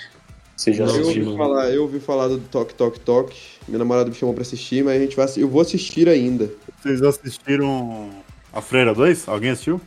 vocês 0.55 0.77
já 0.77 0.85
eu 0.85 0.89
ouvi, 0.89 1.01
assistiram. 1.01 1.37
falar, 1.37 1.69
eu 1.69 1.81
ouvi 1.81 1.99
falar 1.99 2.27
do 2.29 2.39
Toque 2.39 2.73
Toque 2.73 2.99
Toque. 3.01 3.37
Minha 3.67 3.79
namorada 3.79 4.09
me 4.09 4.15
chamou 4.15 4.33
pra 4.33 4.41
assistir, 4.41 4.85
mas 4.85 4.95
a 4.95 4.99
gente 5.03 5.17
vai, 5.17 5.27
eu 5.35 5.49
vou 5.49 5.61
assistir 5.61 6.07
ainda. 6.07 6.49
Vocês 6.81 7.01
assistiram 7.03 8.09
A 8.53 8.61
Freira 8.61 8.93
2? 8.95 9.27
Alguém 9.27 9.49
assistiu? 9.51 9.81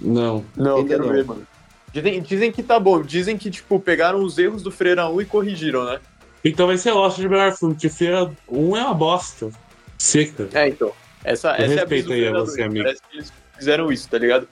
Não. 0.00 0.44
Não, 0.56 0.76
Ainda 0.76 0.88
quero 0.88 1.06
não. 1.06 1.12
ver, 1.12 1.24
mano. 1.24 1.44
Dizem, 1.92 2.22
dizem 2.22 2.52
que 2.52 2.62
tá 2.62 2.78
bom. 2.78 3.02
Dizem 3.02 3.36
que, 3.36 3.50
tipo, 3.50 3.80
pegaram 3.80 4.22
os 4.22 4.38
erros 4.38 4.62
do 4.62 4.70
Freira 4.70 5.08
1 5.08 5.20
e 5.20 5.24
corrigiram, 5.24 5.84
né? 5.84 5.98
Então 6.44 6.68
vai 6.68 6.78
ser 6.78 6.92
Lost 6.92 7.18
de 7.18 7.28
melhor 7.28 7.52
filme, 7.56 7.74
que 7.74 7.88
Feira 7.88 8.30
1 8.48 8.76
é 8.76 8.84
uma 8.84 8.94
bosta. 8.94 9.50
Seca. 9.98 10.48
É, 10.54 10.68
então. 10.68 10.92
Essa, 11.24 11.56
Eu 11.58 11.64
essa 11.64 11.74
é 11.74 11.82
a 11.82 11.86
brisa 11.86 12.06
do 12.06 12.12
aí 12.12 12.20
a 12.20 12.30
Freira 12.30 12.38
você, 12.46 12.56
2. 12.58 12.66
amigo. 12.68 12.84
Parece 12.84 13.02
que 13.10 13.16
eles 13.16 13.32
fizeram 13.58 13.90
isso, 13.92 14.08
tá 14.08 14.16
ligado? 14.16 14.48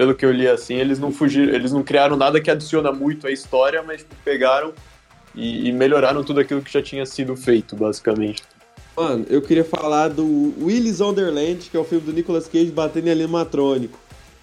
Pelo 0.00 0.14
que 0.14 0.24
eu 0.24 0.32
li 0.32 0.48
assim, 0.48 0.76
eles 0.76 0.98
não 0.98 1.12
fugiram, 1.12 1.52
eles 1.52 1.72
não 1.72 1.82
criaram 1.82 2.16
nada 2.16 2.40
que 2.40 2.50
adiciona 2.50 2.90
muito 2.90 3.26
à 3.26 3.30
história, 3.30 3.82
mas 3.82 3.98
tipo, 3.98 4.14
pegaram 4.24 4.72
e, 5.34 5.68
e 5.68 5.72
melhoraram 5.72 6.24
tudo 6.24 6.40
aquilo 6.40 6.62
que 6.62 6.72
já 6.72 6.80
tinha 6.80 7.04
sido 7.04 7.36
feito, 7.36 7.76
basicamente. 7.76 8.42
Mano, 8.96 9.26
eu 9.28 9.42
queria 9.42 9.62
falar 9.62 10.08
do 10.08 10.54
Willis 10.58 11.00
Wonderland, 11.00 11.68
que 11.68 11.76
é 11.76 11.80
o 11.80 11.84
filme 11.84 12.06
do 12.06 12.14
Nicolas 12.14 12.48
Cage 12.48 12.70
batendo 12.70 13.08
em 13.08 13.10
animatrônico. 13.10 13.98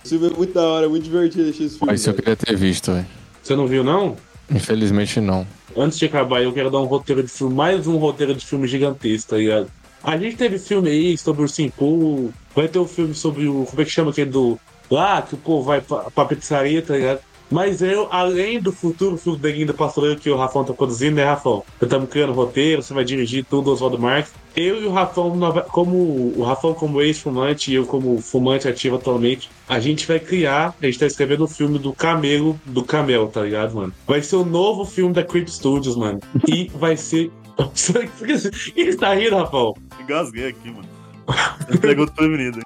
Esse 0.06 0.16
filme 0.16 0.32
é 0.32 0.38
muito 0.38 0.54
da 0.54 0.62
hora, 0.62 0.86
é 0.86 0.90
muito 0.90 1.06
divertido 1.06 1.46
assistir 1.46 1.64
esse 1.64 1.80
filme. 1.80 1.92
Mas 1.92 2.02
isso 2.02 2.12
eu 2.12 2.14
queria 2.14 2.36
ter 2.36 2.56
visto, 2.56 2.92
velho. 2.92 3.08
Você 3.42 3.56
não 3.56 3.66
viu, 3.66 3.84
não? 3.84 4.16
Infelizmente 4.52 5.20
não. 5.20 5.48
Antes 5.76 5.98
de 5.98 6.06
acabar, 6.06 6.44
eu 6.44 6.54
quero 6.54 6.70
dar 6.70 6.82
um 6.82 6.86
roteiro 6.86 7.24
de 7.24 7.30
filme, 7.30 7.56
mais 7.56 7.88
um 7.88 7.98
roteiro 7.98 8.36
de 8.36 8.46
filme 8.46 8.68
gigantesco, 8.68 9.32
tá 9.32 9.38
ligado? 9.38 9.72
A 10.04 10.16
gente 10.18 10.38
teve 10.38 10.60
filme 10.60 10.92
aí 10.92 11.18
sobre 11.18 11.44
o 11.44 11.48
Simpu, 11.48 12.32
vai 12.56 12.68
ter 12.68 12.78
um 12.78 12.88
filme 12.88 13.16
sobre 13.16 13.48
o. 13.48 13.66
Como 13.66 13.82
é 13.82 13.86
que 13.86 13.90
chama 13.90 14.12
aquele 14.12 14.30
do. 14.30 14.60
Lá, 14.90 15.22
que 15.22 15.36
o 15.36 15.38
povo 15.38 15.64
vai 15.64 15.82
pra, 15.82 16.10
pra 16.12 16.26
pizzaria, 16.26 16.82
tá 16.82 16.96
ligado? 16.96 17.20
Mas 17.50 17.82
eu, 17.82 18.08
além 18.12 18.60
do 18.60 18.74
futuro 18.74 19.18
filme 19.18 19.40
da 19.40 19.50
Guinda 19.50 19.74
Pastoreiro 19.74 20.20
que 20.20 20.30
o 20.30 20.36
Rafão 20.36 20.66
tá 20.66 20.74
produzindo, 20.74 21.16
né, 21.16 21.24
Rafão? 21.24 21.64
Estamos 21.82 22.10
criando 22.10 22.34
roteiro, 22.34 22.84
você 22.84 22.94
vai 22.94 23.06
dirigir 23.06 23.46
tudo, 23.46 23.72
Oswaldo 23.72 23.98
Marques. 23.98 24.34
Eu 24.56 24.82
e 24.82 24.86
o 24.86 24.92
Rafão, 24.92 25.40
como 25.70 26.34
o 26.36 26.44
Rafão 26.44 26.74
como 26.74 27.02
ex-fumante 27.02 27.72
e 27.72 27.76
eu 27.76 27.86
como 27.86 28.20
fumante 28.22 28.68
ativo 28.68 28.98
atualmente, 28.98 29.50
a 29.68 29.80
gente 29.80 30.06
vai 30.06 30.20
criar, 30.20 30.76
a 30.82 30.86
gente 30.86 31.00
tá 31.00 31.06
escrevendo 31.06 31.46
o 31.46 31.48
filme 31.48 31.80
do 31.80 31.94
Camelo, 31.94 32.60
do 32.66 32.84
Camel, 32.84 33.28
tá 33.28 33.44
ligado, 33.44 33.76
mano? 33.76 33.94
Vai 34.06 34.22
ser 34.22 34.36
o 34.36 34.46
novo 34.46 34.84
filme 34.84 35.14
da 35.14 35.24
Creep 35.24 35.48
Studios, 35.48 35.96
mano. 35.96 36.20
E 36.48 36.70
vai 36.76 36.98
ser... 36.98 37.32
Você 37.74 38.98
tá 38.98 39.14
rindo, 39.14 39.38
Rafão? 39.38 39.74
Engasguei 40.00 40.50
aqui, 40.50 40.70
mano. 40.70 40.98
Pegou 41.82 42.08
tudo 42.08 42.30
menino. 42.30 42.60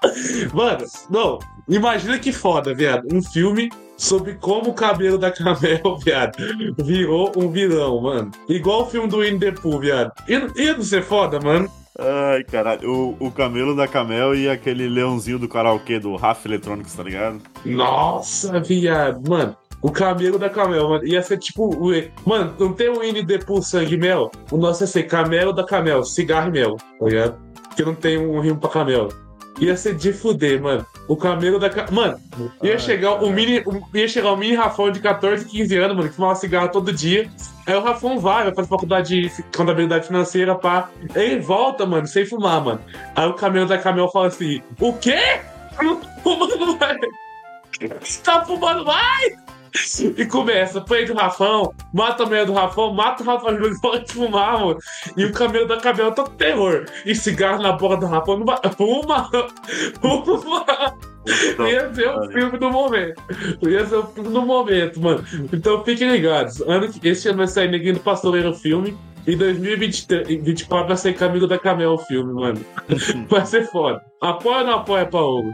Mano, 0.53 0.85
não, 1.09 1.39
imagina 1.75 2.19
que 2.19 2.31
foda, 2.31 2.73
viado. 2.73 3.07
Um 3.11 3.21
filme 3.23 3.69
sobre 3.97 4.35
como 4.35 4.69
o 4.71 4.73
cabelo 4.73 5.17
da 5.17 5.31
Camel, 5.31 5.97
viado, 6.03 6.35
virou 6.83 7.31
um 7.37 7.49
vilão, 7.49 8.01
mano. 8.01 8.31
Igual 8.49 8.83
o 8.83 8.85
filme 8.87 9.07
do 9.07 9.19
Winnie 9.19 9.39
the 9.39 9.51
Pooh, 9.51 9.79
viado. 9.79 10.11
Ia, 10.27 10.73
não 10.75 10.83
ser 10.83 11.03
foda, 11.03 11.39
mano? 11.39 11.69
Ai, 11.99 12.43
caralho. 12.45 12.89
O, 13.19 13.27
o 13.27 13.31
camelo 13.31 13.75
da 13.75 13.87
Camel 13.87 14.33
e 14.35 14.49
aquele 14.49 14.87
leãozinho 14.87 15.37
do 15.37 15.47
karaokê 15.47 15.99
do 15.99 16.15
Rafa 16.15 16.47
Electronics, 16.47 16.93
tá 16.95 17.03
ligado? 17.03 17.39
Nossa, 17.65 18.59
viado, 18.59 19.29
mano. 19.29 19.55
O 19.83 19.91
camelo 19.91 20.37
da 20.39 20.49
Camel, 20.49 20.87
mano. 20.89 21.05
Ia 21.05 21.21
ser 21.23 21.37
tipo. 21.37 21.65
o- 21.69 21.91
Mano, 22.25 22.53
não 22.59 22.71
tem 22.73 22.87
o 22.89 22.99
Winnie 22.99 23.25
the 23.25 23.39
Pooh 23.39 23.61
sangue 23.61 23.97
mel? 23.97 24.31
O 24.51 24.57
nosso 24.57 24.83
ia 24.83 24.87
ser 24.87 25.03
camelo 25.03 25.51
da 25.53 25.63
Camel, 25.63 26.03
cigarro 26.03 26.49
e 26.49 26.51
mel, 26.51 26.77
tá 26.99 27.05
ligado? 27.05 27.35
Porque 27.67 27.83
não 27.83 27.95
tem 27.95 28.17
um 28.17 28.39
rimo 28.39 28.59
pra 28.59 28.69
camelo. 28.69 29.09
Ia 29.59 29.75
ser 29.75 29.95
de 29.95 30.13
fuder, 30.13 30.61
mano. 30.61 30.85
O 31.11 31.17
camelo 31.17 31.59
da. 31.59 31.69
Ca- 31.69 31.87
Mano, 31.91 32.17
ia 32.63 32.79
chegar 32.79 33.15
o 33.21 33.29
mini. 33.29 33.61
Ia 33.93 34.07
chegar 34.07 34.31
o 34.31 34.37
mini 34.37 34.55
Rafão 34.55 34.89
de 34.91 35.01
14, 35.01 35.43
15 35.45 35.77
anos, 35.77 35.97
mano, 35.97 36.07
que 36.09 36.15
fumava 36.15 36.35
cigarro 36.35 36.69
todo 36.69 36.93
dia. 36.93 37.29
Aí 37.67 37.75
o 37.75 37.81
Rafão 37.81 38.17
vai, 38.17 38.45
vai 38.45 38.53
fazer 38.55 38.69
faculdade 38.69 39.21
de 39.29 39.43
contabilidade 39.55 40.07
financeira, 40.07 40.55
pá. 40.55 40.89
Ele 41.13 41.39
volta, 41.41 41.85
mano, 41.85 42.07
sem 42.07 42.25
fumar, 42.25 42.63
mano. 42.63 42.79
Aí 43.13 43.27
o 43.27 43.33
camelo 43.33 43.67
da 43.67 43.77
Camel 43.77 44.07
fala 44.09 44.27
assim: 44.27 44.61
O 44.79 44.93
quê? 44.93 45.19
Eu 45.79 45.83
não 45.85 45.95
tô 45.97 46.07
fumando 46.23 46.77
mais. 46.79 46.97
Você 48.01 48.21
tá 48.23 48.45
fumando 48.45 48.85
mais? 48.85 49.35
E 50.17 50.25
começa, 50.25 50.81
prende 50.81 51.11
o 51.11 51.15
Rafão, 51.15 51.73
mata 51.93 52.23
a 52.23 52.25
mulher 52.25 52.45
do 52.45 52.53
Rafão, 52.53 52.93
mata 52.93 53.23
o 53.23 53.25
Rafão 53.25 53.55
e 53.65 53.81
pode 53.81 54.11
fumar, 54.11 54.59
mano. 54.59 54.77
E 55.15 55.25
o 55.25 55.31
camelo 55.31 55.67
da 55.67 55.77
Camel 55.77 56.11
tá 56.11 56.23
terror. 56.23 56.85
E 57.05 57.15
cigarro 57.15 57.61
na 57.61 57.73
boca 57.73 57.97
do 57.97 58.05
Rafão 58.05 58.39
não 58.39 58.45
vai. 58.45 58.59
Fuma! 58.77 59.29
Fuma! 60.01 60.65
Ia 61.69 61.93
ser 61.93 62.09
o 62.09 62.31
filme 62.31 62.57
do 62.57 62.71
momento. 62.71 63.21
Ia 63.61 63.85
ser 63.85 63.95
o 63.95 64.07
filme 64.07 64.29
do 64.29 64.41
momento, 64.41 64.99
mano. 64.99 65.23
Então 65.53 65.83
fiquem 65.83 66.11
ligados. 66.11 66.61
Ano, 66.61 66.89
esse 67.03 67.29
ano 67.29 67.37
vai 67.39 67.47
sair 67.47 67.69
Neguinho 67.69 67.95
do 67.95 67.99
Pastoreiro 67.99 68.49
o 68.49 68.55
filme. 68.55 68.97
E 69.27 69.35
2024 69.35 70.87
vai 70.87 70.97
sair 70.97 71.13
Camilo 71.13 71.47
da 71.47 71.59
Camel 71.59 71.91
o 71.91 71.97
filme, 71.99 72.33
mano. 72.33 72.65
Vai 73.29 73.45
ser 73.45 73.67
foda. 73.67 74.01
Apoia 74.19 74.61
ou 74.61 74.65
não 74.65 74.73
apoia, 74.79 75.05
Paulo? 75.05 75.53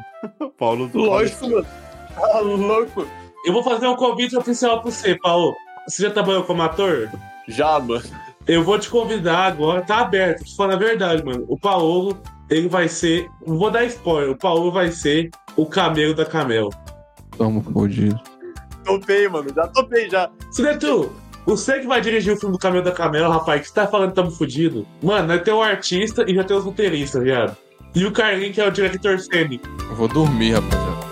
Paulo 0.57 0.87
do 0.87 0.99
Lógico, 0.99 1.49
mano. 1.49 1.67
Tá 2.15 2.39
louco. 2.39 3.05
Eu 3.47 3.53
vou 3.53 3.63
fazer 3.63 3.87
um 3.87 3.95
convite 3.95 4.35
oficial 4.35 4.81
pra 4.81 4.91
você, 4.91 5.15
Paulo. 5.15 5.55
Você 5.87 6.03
já 6.03 6.11
trabalhou 6.11 6.43
como 6.43 6.61
ator? 6.63 7.09
Já, 7.47 7.79
mano. 7.79 8.03
Eu 8.45 8.61
vou 8.61 8.77
te 8.77 8.89
convidar 8.89 9.45
agora, 9.45 9.81
tá 9.83 9.99
aberto, 9.99 10.43
tô 10.43 10.53
falando 10.53 10.73
a 10.73 10.85
verdade, 10.85 11.23
mano. 11.23 11.45
O 11.47 11.57
Paulo, 11.57 12.21
ele 12.49 12.67
vai 12.67 12.89
ser. 12.89 13.29
Não 13.47 13.57
vou 13.57 13.71
dar 13.71 13.85
spoiler, 13.85 14.31
o 14.31 14.37
Paulo 14.37 14.69
vai 14.69 14.91
ser 14.91 15.29
o 15.55 15.65
camelo 15.65 16.13
da 16.13 16.25
Camel. 16.25 16.69
Tamo 17.37 17.61
fodido. 17.61 18.19
Topei, 18.83 19.29
mano. 19.29 19.47
Já 19.55 19.65
topei, 19.67 20.09
já. 20.09 20.29
Sinetu, 20.51 21.09
você 21.45 21.79
que 21.79 21.87
vai 21.87 22.01
dirigir 22.01 22.33
o 22.33 22.37
filme 22.37 22.51
do 22.51 22.59
Camelo 22.59 22.83
da 22.83 22.91
Camel, 22.91 23.31
rapaz, 23.31 23.61
que 23.61 23.67
você 23.69 23.75
tá 23.75 23.87
falando 23.87 24.09
que 24.09 24.15
tamo 24.15 24.31
fudido. 24.31 24.85
Mano, 25.01 25.39
ter 25.39 25.53
o 25.53 25.61
artista 25.61 26.25
e 26.29 26.35
já 26.35 26.43
tem 26.43 26.57
os 26.57 26.65
roteiristas, 26.65 27.23
viado. 27.23 27.55
E 27.95 28.05
o 28.05 28.11
Carlinho, 28.11 28.51
que 28.51 28.59
é 28.59 28.67
o 28.67 28.71
diretor 28.71 29.17
cênico. 29.21 29.65
Eu 29.89 29.95
vou 29.95 30.09
dormir, 30.09 30.51
rapaziada. 30.51 31.06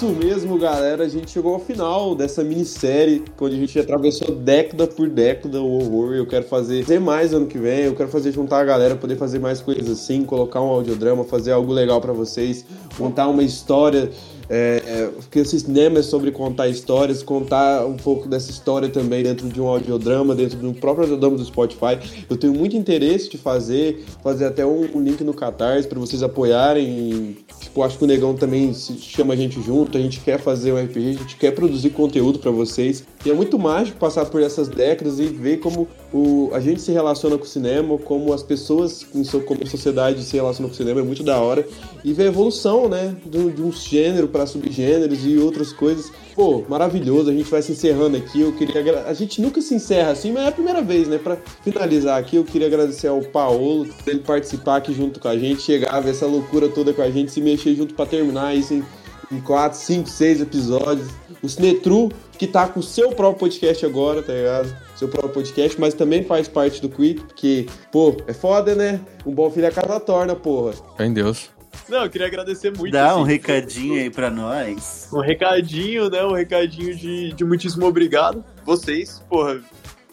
Isso 0.00 0.08
mesmo, 0.08 0.56
galera. 0.56 1.04
A 1.04 1.08
gente 1.08 1.30
chegou 1.30 1.52
ao 1.52 1.60
final 1.60 2.14
dessa 2.14 2.42
minissérie, 2.42 3.22
onde 3.38 3.54
a 3.54 3.58
gente 3.58 3.78
atravessou 3.78 4.34
década 4.34 4.86
por 4.86 5.10
década 5.10 5.60
o 5.60 5.78
horror. 5.78 6.14
Eu 6.14 6.26
quero 6.26 6.46
fazer, 6.46 6.98
mais 6.98 7.34
ano 7.34 7.46
que 7.46 7.58
vem. 7.58 7.80
Eu 7.80 7.94
quero 7.94 8.08
fazer 8.08 8.32
juntar 8.32 8.60
a 8.60 8.64
galera, 8.64 8.96
poder 8.96 9.16
fazer 9.16 9.38
mais 9.38 9.60
coisas 9.60 9.90
assim, 9.90 10.24
colocar 10.24 10.62
um 10.62 10.68
audiodrama, 10.68 11.22
fazer 11.24 11.52
algo 11.52 11.70
legal 11.70 12.00
pra 12.00 12.14
vocês, 12.14 12.64
contar 12.96 13.28
uma 13.28 13.42
história. 13.42 14.10
É, 14.52 14.82
é, 14.84 15.06
porque 15.06 15.40
o 15.40 15.46
cinema 15.46 16.00
é 16.00 16.02
sobre 16.02 16.32
contar 16.32 16.66
histórias, 16.66 17.22
contar 17.22 17.86
um 17.86 17.96
pouco 17.96 18.28
dessa 18.28 18.50
história 18.50 18.88
também 18.88 19.22
dentro 19.22 19.48
de 19.48 19.60
um 19.60 19.68
audiodrama, 19.68 20.34
dentro 20.34 20.58
do 20.58 20.74
próprio 20.74 21.04
audiodrama 21.04 21.36
do 21.36 21.44
Spotify. 21.44 22.24
Eu 22.28 22.36
tenho 22.36 22.52
muito 22.52 22.76
interesse 22.76 23.30
de 23.30 23.38
fazer, 23.38 24.04
fazer 24.24 24.46
até 24.46 24.66
um, 24.66 24.88
um 24.92 25.00
link 25.00 25.22
no 25.22 25.32
Catarse 25.32 25.86
para 25.86 26.00
vocês 26.00 26.20
apoiarem. 26.20 27.36
Tipo, 27.60 27.84
acho 27.84 27.96
que 27.96 28.02
o 28.02 28.06
Negão 28.08 28.34
também 28.34 28.74
chama 28.74 29.34
a 29.34 29.36
gente 29.36 29.62
junto, 29.62 29.96
a 29.96 30.00
gente 30.00 30.18
quer 30.18 30.40
fazer 30.40 30.72
um 30.72 30.82
RPG, 30.82 31.08
a 31.10 31.12
gente 31.12 31.36
quer 31.36 31.52
produzir 31.52 31.90
conteúdo 31.90 32.40
para 32.40 32.50
vocês. 32.50 33.04
E 33.24 33.30
é 33.30 33.34
muito 33.34 33.56
mágico 33.56 33.98
passar 33.98 34.26
por 34.26 34.42
essas 34.42 34.66
décadas 34.66 35.20
e 35.20 35.26
ver 35.26 35.58
como 35.58 35.86
o, 36.12 36.50
a 36.52 36.60
gente 36.60 36.80
se 36.80 36.90
relaciona 36.90 37.38
com 37.38 37.44
o 37.44 37.46
cinema, 37.48 37.96
como 37.98 38.32
as 38.32 38.42
pessoas, 38.42 39.06
em 39.14 39.22
so- 39.22 39.40
como 39.42 39.64
sociedade 39.66 40.22
se 40.24 40.34
relaciona 40.36 40.68
com 40.68 40.74
o 40.74 40.76
cinema, 40.76 41.00
é 41.00 41.02
muito 41.04 41.22
da 41.22 41.38
hora. 41.38 41.66
E 42.04 42.12
ver 42.12 42.24
a 42.24 42.26
evolução, 42.26 42.88
né, 42.88 43.14
de, 43.24 43.50
de 43.52 43.62
um 43.62 43.70
gênero 43.70 44.26
para 44.28 44.44
subgêneros 44.46 45.24
e 45.24 45.36
outras 45.38 45.72
coisas. 45.72 46.10
Pô, 46.34 46.64
maravilhoso, 46.68 47.30
a 47.30 47.32
gente 47.32 47.50
vai 47.50 47.62
se 47.62 47.72
encerrando 47.72 48.16
aqui. 48.16 48.40
Eu 48.40 48.52
queria 48.52 49.04
A 49.06 49.12
gente 49.14 49.40
nunca 49.40 49.60
se 49.60 49.74
encerra 49.74 50.10
assim, 50.10 50.32
mas 50.32 50.44
é 50.44 50.48
a 50.48 50.52
primeira 50.52 50.80
vez, 50.82 51.06
né? 51.06 51.18
Pra 51.18 51.36
finalizar 51.62 52.18
aqui, 52.18 52.36
eu 52.36 52.44
queria 52.44 52.66
agradecer 52.66 53.08
ao 53.08 53.20
Paolo 53.22 53.86
por 53.86 54.08
ele 54.10 54.20
participar 54.20 54.76
aqui 54.76 54.92
junto 54.92 55.20
com 55.20 55.28
a 55.28 55.36
gente, 55.38 55.60
chegar, 55.62 56.00
ver 56.00 56.10
essa 56.10 56.26
loucura 56.26 56.68
toda 56.68 56.92
com 56.92 57.02
a 57.02 57.10
gente, 57.10 57.30
se 57.30 57.40
mexer 57.40 57.74
junto 57.74 57.94
pra 57.94 58.06
terminar 58.06 58.56
isso 58.56 58.74
em, 58.74 58.82
em 59.30 59.40
4, 59.40 59.78
5, 59.78 60.08
6 60.08 60.40
episódios. 60.40 61.08
O 61.42 61.48
Cinetru, 61.48 62.10
que 62.38 62.46
tá 62.46 62.68
com 62.68 62.80
o 62.80 62.82
seu 62.82 63.10
próprio 63.10 63.40
podcast 63.40 63.84
agora, 63.86 64.22
tá 64.22 64.32
ligado? 64.32 64.76
Seu 64.94 65.08
próprio 65.08 65.32
podcast, 65.32 65.80
mas 65.80 65.94
também 65.94 66.22
faz 66.24 66.48
parte 66.48 66.82
do 66.82 66.88
Quick, 66.88 67.22
porque, 67.22 67.66
pô, 67.90 68.16
é 68.26 68.32
foda, 68.34 68.74
né? 68.74 69.00
Um 69.24 69.32
bom 69.32 69.50
filho 69.50 69.66
a 69.66 69.70
casa 69.70 69.98
torna, 70.00 70.36
porra. 70.36 70.74
Fé 70.96 71.06
em 71.06 71.12
Deus. 71.12 71.50
Não, 71.88 72.04
eu 72.04 72.10
queria 72.10 72.26
agradecer 72.26 72.76
muito. 72.76 72.92
Dá 72.92 73.16
um 73.16 73.22
assim, 73.22 73.32
recadinho 73.32 74.00
aí 74.00 74.10
pra 74.10 74.30
nós. 74.30 75.08
Um 75.12 75.20
recadinho, 75.20 76.10
né? 76.10 76.24
Um 76.24 76.34
recadinho 76.34 76.94
de, 76.94 77.32
de 77.32 77.44
muitíssimo 77.44 77.86
obrigado. 77.86 78.44
Vocês, 78.64 79.22
porra, 79.28 79.60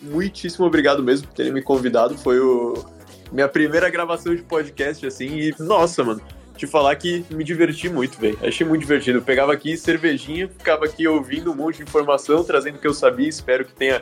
muitíssimo 0.02 0.66
obrigado 0.66 1.04
mesmo 1.04 1.28
por 1.28 1.34
terem 1.34 1.52
me 1.52 1.62
convidado. 1.62 2.18
Foi 2.18 2.40
o 2.40 2.86
minha 3.32 3.48
primeira 3.48 3.90
gravação 3.90 4.36
de 4.36 4.42
podcast, 4.42 5.06
assim, 5.06 5.28
e 5.28 5.56
nossa, 5.60 6.04
mano. 6.04 6.22
Te 6.58 6.66
falar 6.66 6.96
que 6.96 7.24
me 7.30 7.44
diverti 7.44 7.88
muito, 7.88 8.20
velho. 8.20 8.38
Achei 8.42 8.66
muito 8.66 8.82
divertido. 8.82 9.20
Eu 9.20 9.22
pegava 9.22 9.54
aqui 9.54 9.78
cervejinha, 9.78 10.50
ficava 10.50 10.86
aqui 10.86 11.08
ouvindo 11.08 11.52
um 11.52 11.56
monte 11.56 11.78
de 11.78 11.84
informação, 11.84 12.44
trazendo 12.44 12.76
o 12.76 12.80
que 12.80 12.88
eu 12.88 12.94
sabia, 12.94 13.30
espero 13.30 13.64
que 13.64 13.74
tenha 13.74 14.02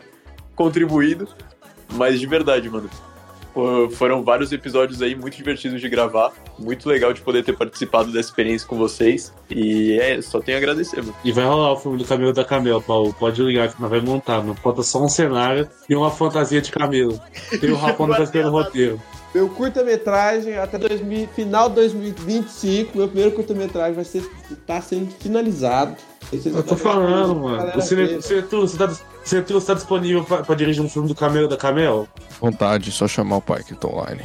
contribuído. 0.55 1.27
Mas 1.93 2.19
de 2.19 2.25
verdade, 2.25 2.69
mano. 2.69 2.89
Foram 3.91 4.21
vários 4.21 4.51
episódios 4.51 5.01
aí 5.01 5.15
muito 5.15 5.37
divertidos 5.37 5.79
de 5.79 5.87
gravar. 5.87 6.33
Muito 6.59 6.89
legal 6.89 7.13
de 7.13 7.21
poder 7.21 7.41
ter 7.41 7.53
participado 7.53 8.11
dessa 8.11 8.29
experiência 8.29 8.67
com 8.67 8.77
vocês. 8.77 9.33
E 9.49 9.97
é, 9.97 10.21
só 10.21 10.41
tenho 10.41 10.57
a 10.57 10.59
agradecer, 10.59 10.97
mano. 10.97 11.15
E 11.23 11.31
vai 11.31 11.45
rolar 11.45 11.71
o 11.71 11.77
filme 11.77 11.97
do 11.97 12.03
Camelo 12.03 12.33
da 12.33 12.43
Camelo, 12.43 12.81
Paulo. 12.81 13.13
Pode 13.13 13.41
ligar 13.41 13.73
que 13.73 13.81
nós 13.81 13.89
vai 13.89 14.01
montar, 14.01 14.39
mano. 14.39 14.55
Falta 14.55 14.83
só 14.83 15.01
um 15.01 15.07
cenário 15.07 15.69
e 15.89 15.95
uma 15.95 16.11
fantasia 16.11 16.61
de 16.61 16.69
camelo. 16.69 17.19
Tem 17.61 17.71
o 17.71 17.77
Rafão 17.77 18.09
tá 18.09 18.23
escrevendo 18.23 18.49
o 18.49 18.51
roteiro. 18.51 19.01
Meu 19.35 19.49
curta-metragem 19.49 20.57
até 20.57 20.77
2000, 20.77 21.27
final 21.35 21.67
de 21.67 21.75
2025, 21.75 22.97
meu 22.97 23.07
primeiro 23.09 23.31
curta-metragem 23.35 23.93
vai 23.93 24.05
ser 24.05 24.25
tá 24.65 24.79
sendo 24.81 25.11
finalizado. 25.19 25.93
Eu 26.31 26.63
tô 26.63 26.77
falando, 26.77 27.35
mano. 27.35 27.73
O 27.77 27.81
Cine- 27.81 28.21
Cinetru, 28.21 28.61
você 28.61 28.77
tá, 28.77 28.87
você 29.25 29.41
tá 29.41 29.73
disponível 29.73 30.23
pra, 30.23 30.37
pra 30.37 30.55
dirigir 30.55 30.81
um 30.81 30.87
filme 30.87 31.09
do 31.09 31.13
Camelo 31.13 31.49
da 31.49 31.57
Camel? 31.57 32.07
Vontade, 32.39 32.93
só 32.93 33.09
chamar 33.09 33.35
o 33.35 33.41
pai 33.41 33.61
que 33.61 33.75
tá 33.75 33.89
online. 33.89 34.21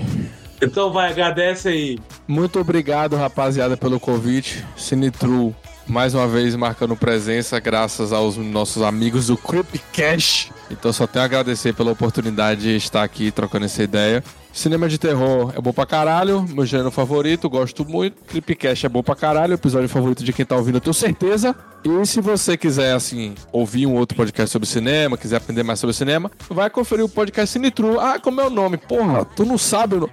Então 0.62 0.93
vai, 0.93 1.11
agradece 1.11 1.66
aí. 1.69 1.99
Muito 2.28 2.61
obrigado, 2.61 3.16
rapaziada, 3.16 3.77
pelo 3.77 3.99
convite. 3.99 4.65
Cinetru, 4.77 5.53
mais 5.89 6.15
uma 6.15 6.28
vez 6.28 6.55
marcando 6.55 6.95
presença, 6.95 7.59
graças 7.59 8.12
aos 8.12 8.37
nossos 8.37 8.81
amigos 8.81 9.27
do 9.27 9.37
Creepcast. 9.37 10.53
Então 10.70 10.93
só 10.93 11.05
tenho 11.05 11.24
a 11.24 11.27
agradecer 11.27 11.74
pela 11.74 11.91
oportunidade 11.91 12.61
de 12.61 12.77
estar 12.77 13.03
aqui 13.03 13.32
trocando 13.32 13.65
essa 13.65 13.82
ideia. 13.82 14.23
Cinema 14.52 14.89
de 14.89 14.98
terror 14.98 15.52
é 15.56 15.60
bom 15.60 15.72
pra 15.72 15.86
caralho, 15.86 16.43
meu 16.43 16.66
gênero 16.66 16.90
favorito, 16.90 17.48
gosto 17.48 17.85
muito. 17.85 18.22
Creepcast 18.24 18.86
é 18.86 18.89
bom 18.89 19.02
pra 19.02 19.14
caralho, 19.14 19.55
episódio 19.55 19.89
favorito 19.89 20.24
de 20.24 20.32
quem 20.32 20.44
tá 20.44 20.56
ouvindo, 20.56 20.77
eu 20.77 20.81
tenho 20.81 20.94
certeza. 20.94 21.55
E 21.82 22.06
se 22.06 22.20
você 22.20 22.59
quiser, 22.59 22.93
assim, 22.94 23.35
ouvir 23.51 23.86
um 23.86 23.94
outro 23.94 24.14
podcast 24.14 24.52
sobre 24.52 24.68
cinema, 24.68 25.16
quiser 25.16 25.36
aprender 25.36 25.62
mais 25.62 25.78
sobre 25.78 25.94
cinema, 25.94 26.31
vai 26.51 26.68
conferir 26.68 27.05
o 27.05 27.09
podcast 27.09 27.55
Cinetru. 27.55 27.98
Ah, 27.98 28.18
como 28.18 28.39
é 28.40 28.47
o 28.47 28.51
nome? 28.51 28.77
Porra, 28.77 29.24
tu 29.24 29.47
não 29.47 29.56
sabe 29.56 29.97
o. 29.97 30.10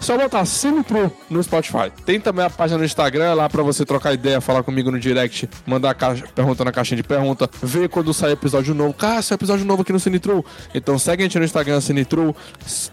Só 0.00 0.16
botar 0.16 0.46
Cinetru 0.46 1.12
no 1.28 1.42
Spotify. 1.42 1.92
Tem 2.06 2.18
também 2.18 2.46
a 2.46 2.50
página 2.50 2.78
no 2.78 2.84
Instagram 2.84 3.34
lá 3.34 3.48
pra 3.48 3.62
você 3.62 3.84
trocar 3.84 4.14
ideia, 4.14 4.40
falar 4.40 4.62
comigo 4.62 4.90
no 4.90 4.98
direct, 4.98 5.50
mandar 5.66 5.92
caixa, 5.94 6.24
pergunta 6.34 6.64
na 6.64 6.72
caixinha 6.72 6.96
de 6.96 7.02
pergunta, 7.02 7.50
ver 7.62 7.90
quando 7.90 8.14
sair 8.14 8.32
episódio 8.32 8.74
novo. 8.74 8.94
Cara, 8.94 9.20
sai 9.20 9.34
episódio 9.34 9.66
novo 9.66 9.82
aqui 9.82 9.92
no 9.92 10.00
Cinetru. 10.00 10.42
Então 10.74 10.98
segue 10.98 11.22
a 11.22 11.26
gente 11.26 11.38
no 11.38 11.44
Instagram, 11.44 11.80
Cinetru. 11.82 12.34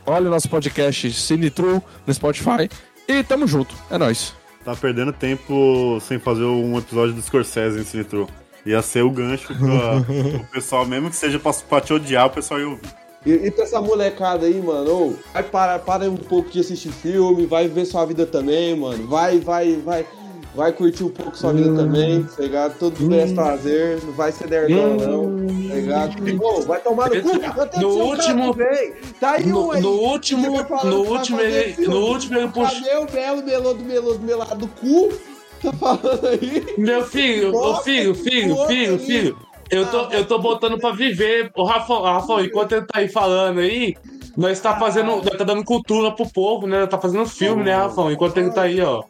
Olha 0.06 0.28
o 0.28 0.30
nosso 0.30 0.47
podcast 0.48 1.12
Cinetru 1.14 1.82
no 2.06 2.14
Spotify. 2.14 2.70
E 3.08 3.24
tamo 3.24 3.48
junto. 3.48 3.76
É 3.90 3.98
nóis. 3.98 4.34
Tá 4.64 4.76
perdendo 4.76 5.14
tempo 5.14 6.00
sem 6.02 6.20
fazer 6.20 6.44
um 6.44 6.78
episódio 6.78 7.14
do 7.14 7.22
Scorsese 7.22 7.80
em 7.80 7.84
Cinetru. 7.84 8.28
Ia 8.66 8.82
ser 8.82 9.04
o 9.04 9.10
gancho 9.10 9.48
pra, 9.48 10.02
pro 10.04 10.46
pessoal, 10.52 10.86
mesmo 10.86 11.10
que 11.10 11.16
seja 11.16 11.40
pra, 11.40 11.54
pra 11.54 11.80
te 11.80 11.94
odiar, 11.94 12.26
o 12.26 12.30
pessoal 12.32 12.60
ia 12.60 12.68
ouvir. 12.68 12.90
E, 13.26 13.32
e 13.32 13.52
pra 13.52 13.64
essa 13.64 13.82
molecada 13.82 14.46
aí, 14.46 14.62
mano, 14.62 14.92
ô, 14.92 15.16
vai 15.34 15.44
para, 15.44 15.80
para 15.80 16.10
um 16.10 16.18
pouco 16.18 16.50
de 16.50 16.60
assistir 16.60 16.92
filme, 16.92 17.46
vai 17.46 17.68
ver 17.68 17.86
sua 17.86 18.06
vida 18.06 18.26
também, 18.26 18.76
mano. 18.76 19.08
Vai, 19.08 19.40
vai, 19.40 19.78
vai. 19.78 20.06
Vai 20.58 20.74
curtir 20.74 21.04
um 21.04 21.10
pouco 21.10 21.38
sua 21.38 21.54
vida 21.54 21.72
também, 21.76 22.24
tá 22.24 22.42
ligado? 22.42 22.80
Todo 22.80 23.00
mundo 23.00 23.14
é 23.14 23.28
prazer, 23.32 24.04
não 24.04 24.12
vai 24.14 24.32
ser 24.32 24.50
nerdão, 24.50 24.96
não, 24.96 25.38
tá 25.70 25.76
ligado? 25.76 26.66
Vai 26.66 26.82
tomar 26.82 27.10
no 27.12 27.22
cu, 27.22 27.80
No 27.80 27.90
último-? 27.90 28.56
Tá 29.20 29.32
aí 29.34 29.46
no- 29.46 29.68
um 29.68 29.72
aí. 29.72 29.82
no 29.84 29.92
último- 29.92 30.48
no 30.84 31.04
último 31.06 31.40
ele- 31.42 31.88
no 31.88 31.98
último 32.08 32.40
ele 32.40 32.48
puxa- 32.48 32.74
Cadê 32.74 32.98
o 32.98 33.06
do 33.76 33.84
melô 33.84 34.14
do 34.16 34.20
melado 34.26 34.56
do 34.56 34.68
cu? 34.68 35.10
Tá 35.62 35.72
falando 35.74 36.26
aí? 36.28 36.74
Meu 36.78 37.04
filho, 37.06 37.56
ô 37.56 37.76
filho, 37.78 38.16
filho, 38.16 38.56
filho, 38.68 38.94
ali. 38.96 39.06
filho. 39.06 39.38
Eu 39.70 39.86
tô, 39.86 40.02
eu 40.12 40.26
tô 40.26 40.40
botando 40.40 40.80
pra 40.80 40.92
viver. 40.92 41.52
O 41.56 41.66
Rafa, 41.66 42.00
Rafa, 42.00 42.42
enquanto 42.44 42.72
ele 42.72 42.86
tá 42.86 43.00
aí 43.00 43.08
falando 43.10 43.60
aí, 43.60 43.96
nós 44.36 44.60
tá 44.60 44.76
fazendo. 44.80 45.08
Nós 45.18 45.38
tá 45.38 45.44
dando 45.44 45.64
cultura 45.64 46.12
pro 46.12 46.28
povo, 46.32 46.66
né? 46.66 46.80
Nós 46.82 46.90
tá 46.90 46.98
fazendo 46.98 47.26
filme, 47.28 47.64
né, 47.64 47.76
Rafa? 47.76 48.12
Enquanto 48.12 48.38
ele 48.38 48.50
tá 48.52 48.62
aí, 48.64 48.80
ó. 48.82 49.04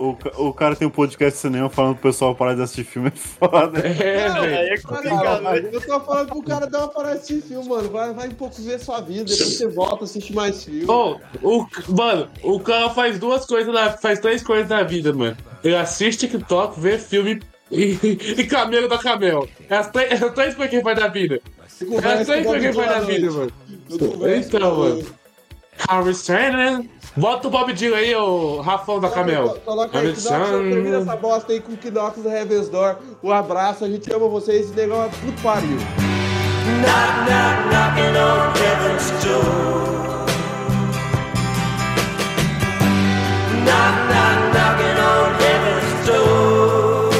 O, 0.00 0.16
o 0.38 0.54
cara 0.54 0.74
tem 0.74 0.88
um 0.88 0.90
podcast 0.90 1.34
de 1.34 1.42
cinema 1.42 1.68
falando 1.68 1.96
pro 1.96 2.10
pessoal 2.10 2.34
parar 2.34 2.54
de 2.54 2.62
assistir 2.62 2.84
filme, 2.84 3.08
é 3.08 3.10
foda. 3.10 3.80
É, 3.80 4.30
Não, 4.30 4.40
velho. 4.40 4.56
aí 4.56 4.68
é 4.70 4.80
complicado? 4.80 5.56
Eu 5.56 5.80
tô 5.82 6.00
falando 6.00 6.28
pro 6.28 6.42
cara 6.42 6.66
dar 6.66 6.78
uma 6.78 6.88
parada 6.88 7.16
de 7.16 7.20
assistir 7.20 7.42
filme, 7.42 7.68
mano. 7.68 7.90
Vai, 7.90 8.14
vai 8.14 8.28
um 8.28 8.34
pouco 8.34 8.62
ver 8.62 8.80
sua 8.80 9.02
vida, 9.02 9.24
depois 9.24 9.58
você 9.58 9.68
volta, 9.68 10.04
assiste 10.04 10.32
mais 10.32 10.64
filme. 10.64 10.90
Ô, 10.90 11.20
o, 11.42 11.66
mano, 11.88 12.30
o 12.42 12.58
cara 12.58 12.88
faz 12.88 13.18
duas 13.18 13.44
coisas, 13.44 13.74
na, 13.74 13.90
faz 13.90 14.18
três 14.20 14.42
coisas 14.42 14.70
na 14.70 14.82
vida, 14.82 15.12
mano. 15.12 15.36
Ele 15.62 15.76
assiste 15.76 16.26
TikTok, 16.26 16.80
vê 16.80 16.96
filme 16.96 17.38
e, 17.70 17.98
e 18.40 18.46
camelo 18.46 18.88
da 18.88 18.96
camel. 18.96 19.46
É 19.68 19.76
as 19.76 19.90
três, 19.90 20.12
é 20.12 20.14
as 20.14 20.32
três 20.32 20.54
coisas 20.54 20.70
que 20.70 20.76
ele 20.76 20.82
faz 20.82 20.98
na 20.98 21.08
vida. 21.08 21.42
É 22.02 22.12
as 22.12 22.26
três 22.26 22.46
coisas 22.46 22.58
que 22.58 22.66
ele 22.68 22.72
faz 22.72 22.90
na 22.90 23.00
vida, 23.00 23.30
mano. 23.30 23.52
Então, 23.90 24.76
mano. 24.78 25.19
Harry 25.88 26.10
Stanley. 26.12 26.90
Bota 27.16 27.48
o 27.48 27.50
Bob 27.50 27.72
Dylan 27.72 27.96
aí, 27.96 28.14
o 28.14 28.60
Rafão 28.60 29.00
da 29.00 29.10
Camel. 29.10 29.60
Coloca 29.64 29.98
aí, 29.98 30.06
Knox, 30.06 30.22
termina 30.22 30.98
essa 30.98 31.16
bosta 31.16 31.52
aí 31.52 31.60
com 31.60 31.72
o 31.72 31.76
Knox 31.76 32.22
da 32.22 32.30
Heaven's 32.30 32.68
Door. 32.68 32.96
Um 33.22 33.32
abraço, 33.32 33.84
a 33.84 33.88
gente 33.88 34.12
ama 34.12 34.28
vocês. 34.28 34.66
Esse 34.66 34.76
negócio 34.76 35.10
é 35.20 35.26
puto 35.26 35.42
pariu. 35.42 35.78
Knock, 36.80 37.26
knock, 37.26 37.56
knocking 37.70 38.16
on 38.16 38.52
heaven's 38.54 39.10
door. 39.24 40.26
Knock, 43.64 43.94
knock, 44.08 44.38
knocking 44.54 44.98
on 45.00 45.34
heaven's 45.40 46.06
door. 46.06 47.10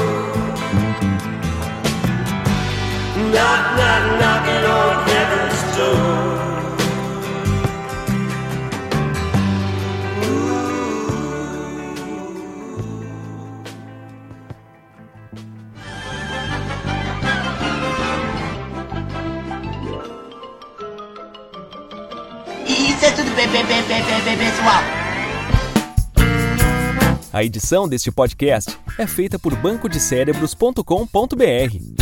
Knock, 3.33 3.63
knock, 3.77 4.03
knocking 4.21 4.65
on 4.71 5.09
heaven's 5.09 5.77
door. 5.77 6.30
É 23.03 23.11
tudo 23.13 23.35
bem, 23.35 23.49
bem, 23.49 23.65
bem, 23.65 23.83
bem, 23.85 24.03
bem, 24.03 24.23
bem, 24.25 24.37
pessoal. 24.37 24.83
A 27.33 27.45
edição 27.45 27.89
deste 27.89 28.11
podcast 28.11 28.77
é 28.99 29.07
feita 29.07 29.39
por 29.39 29.55
bancodecérebros.com.br 29.57 32.00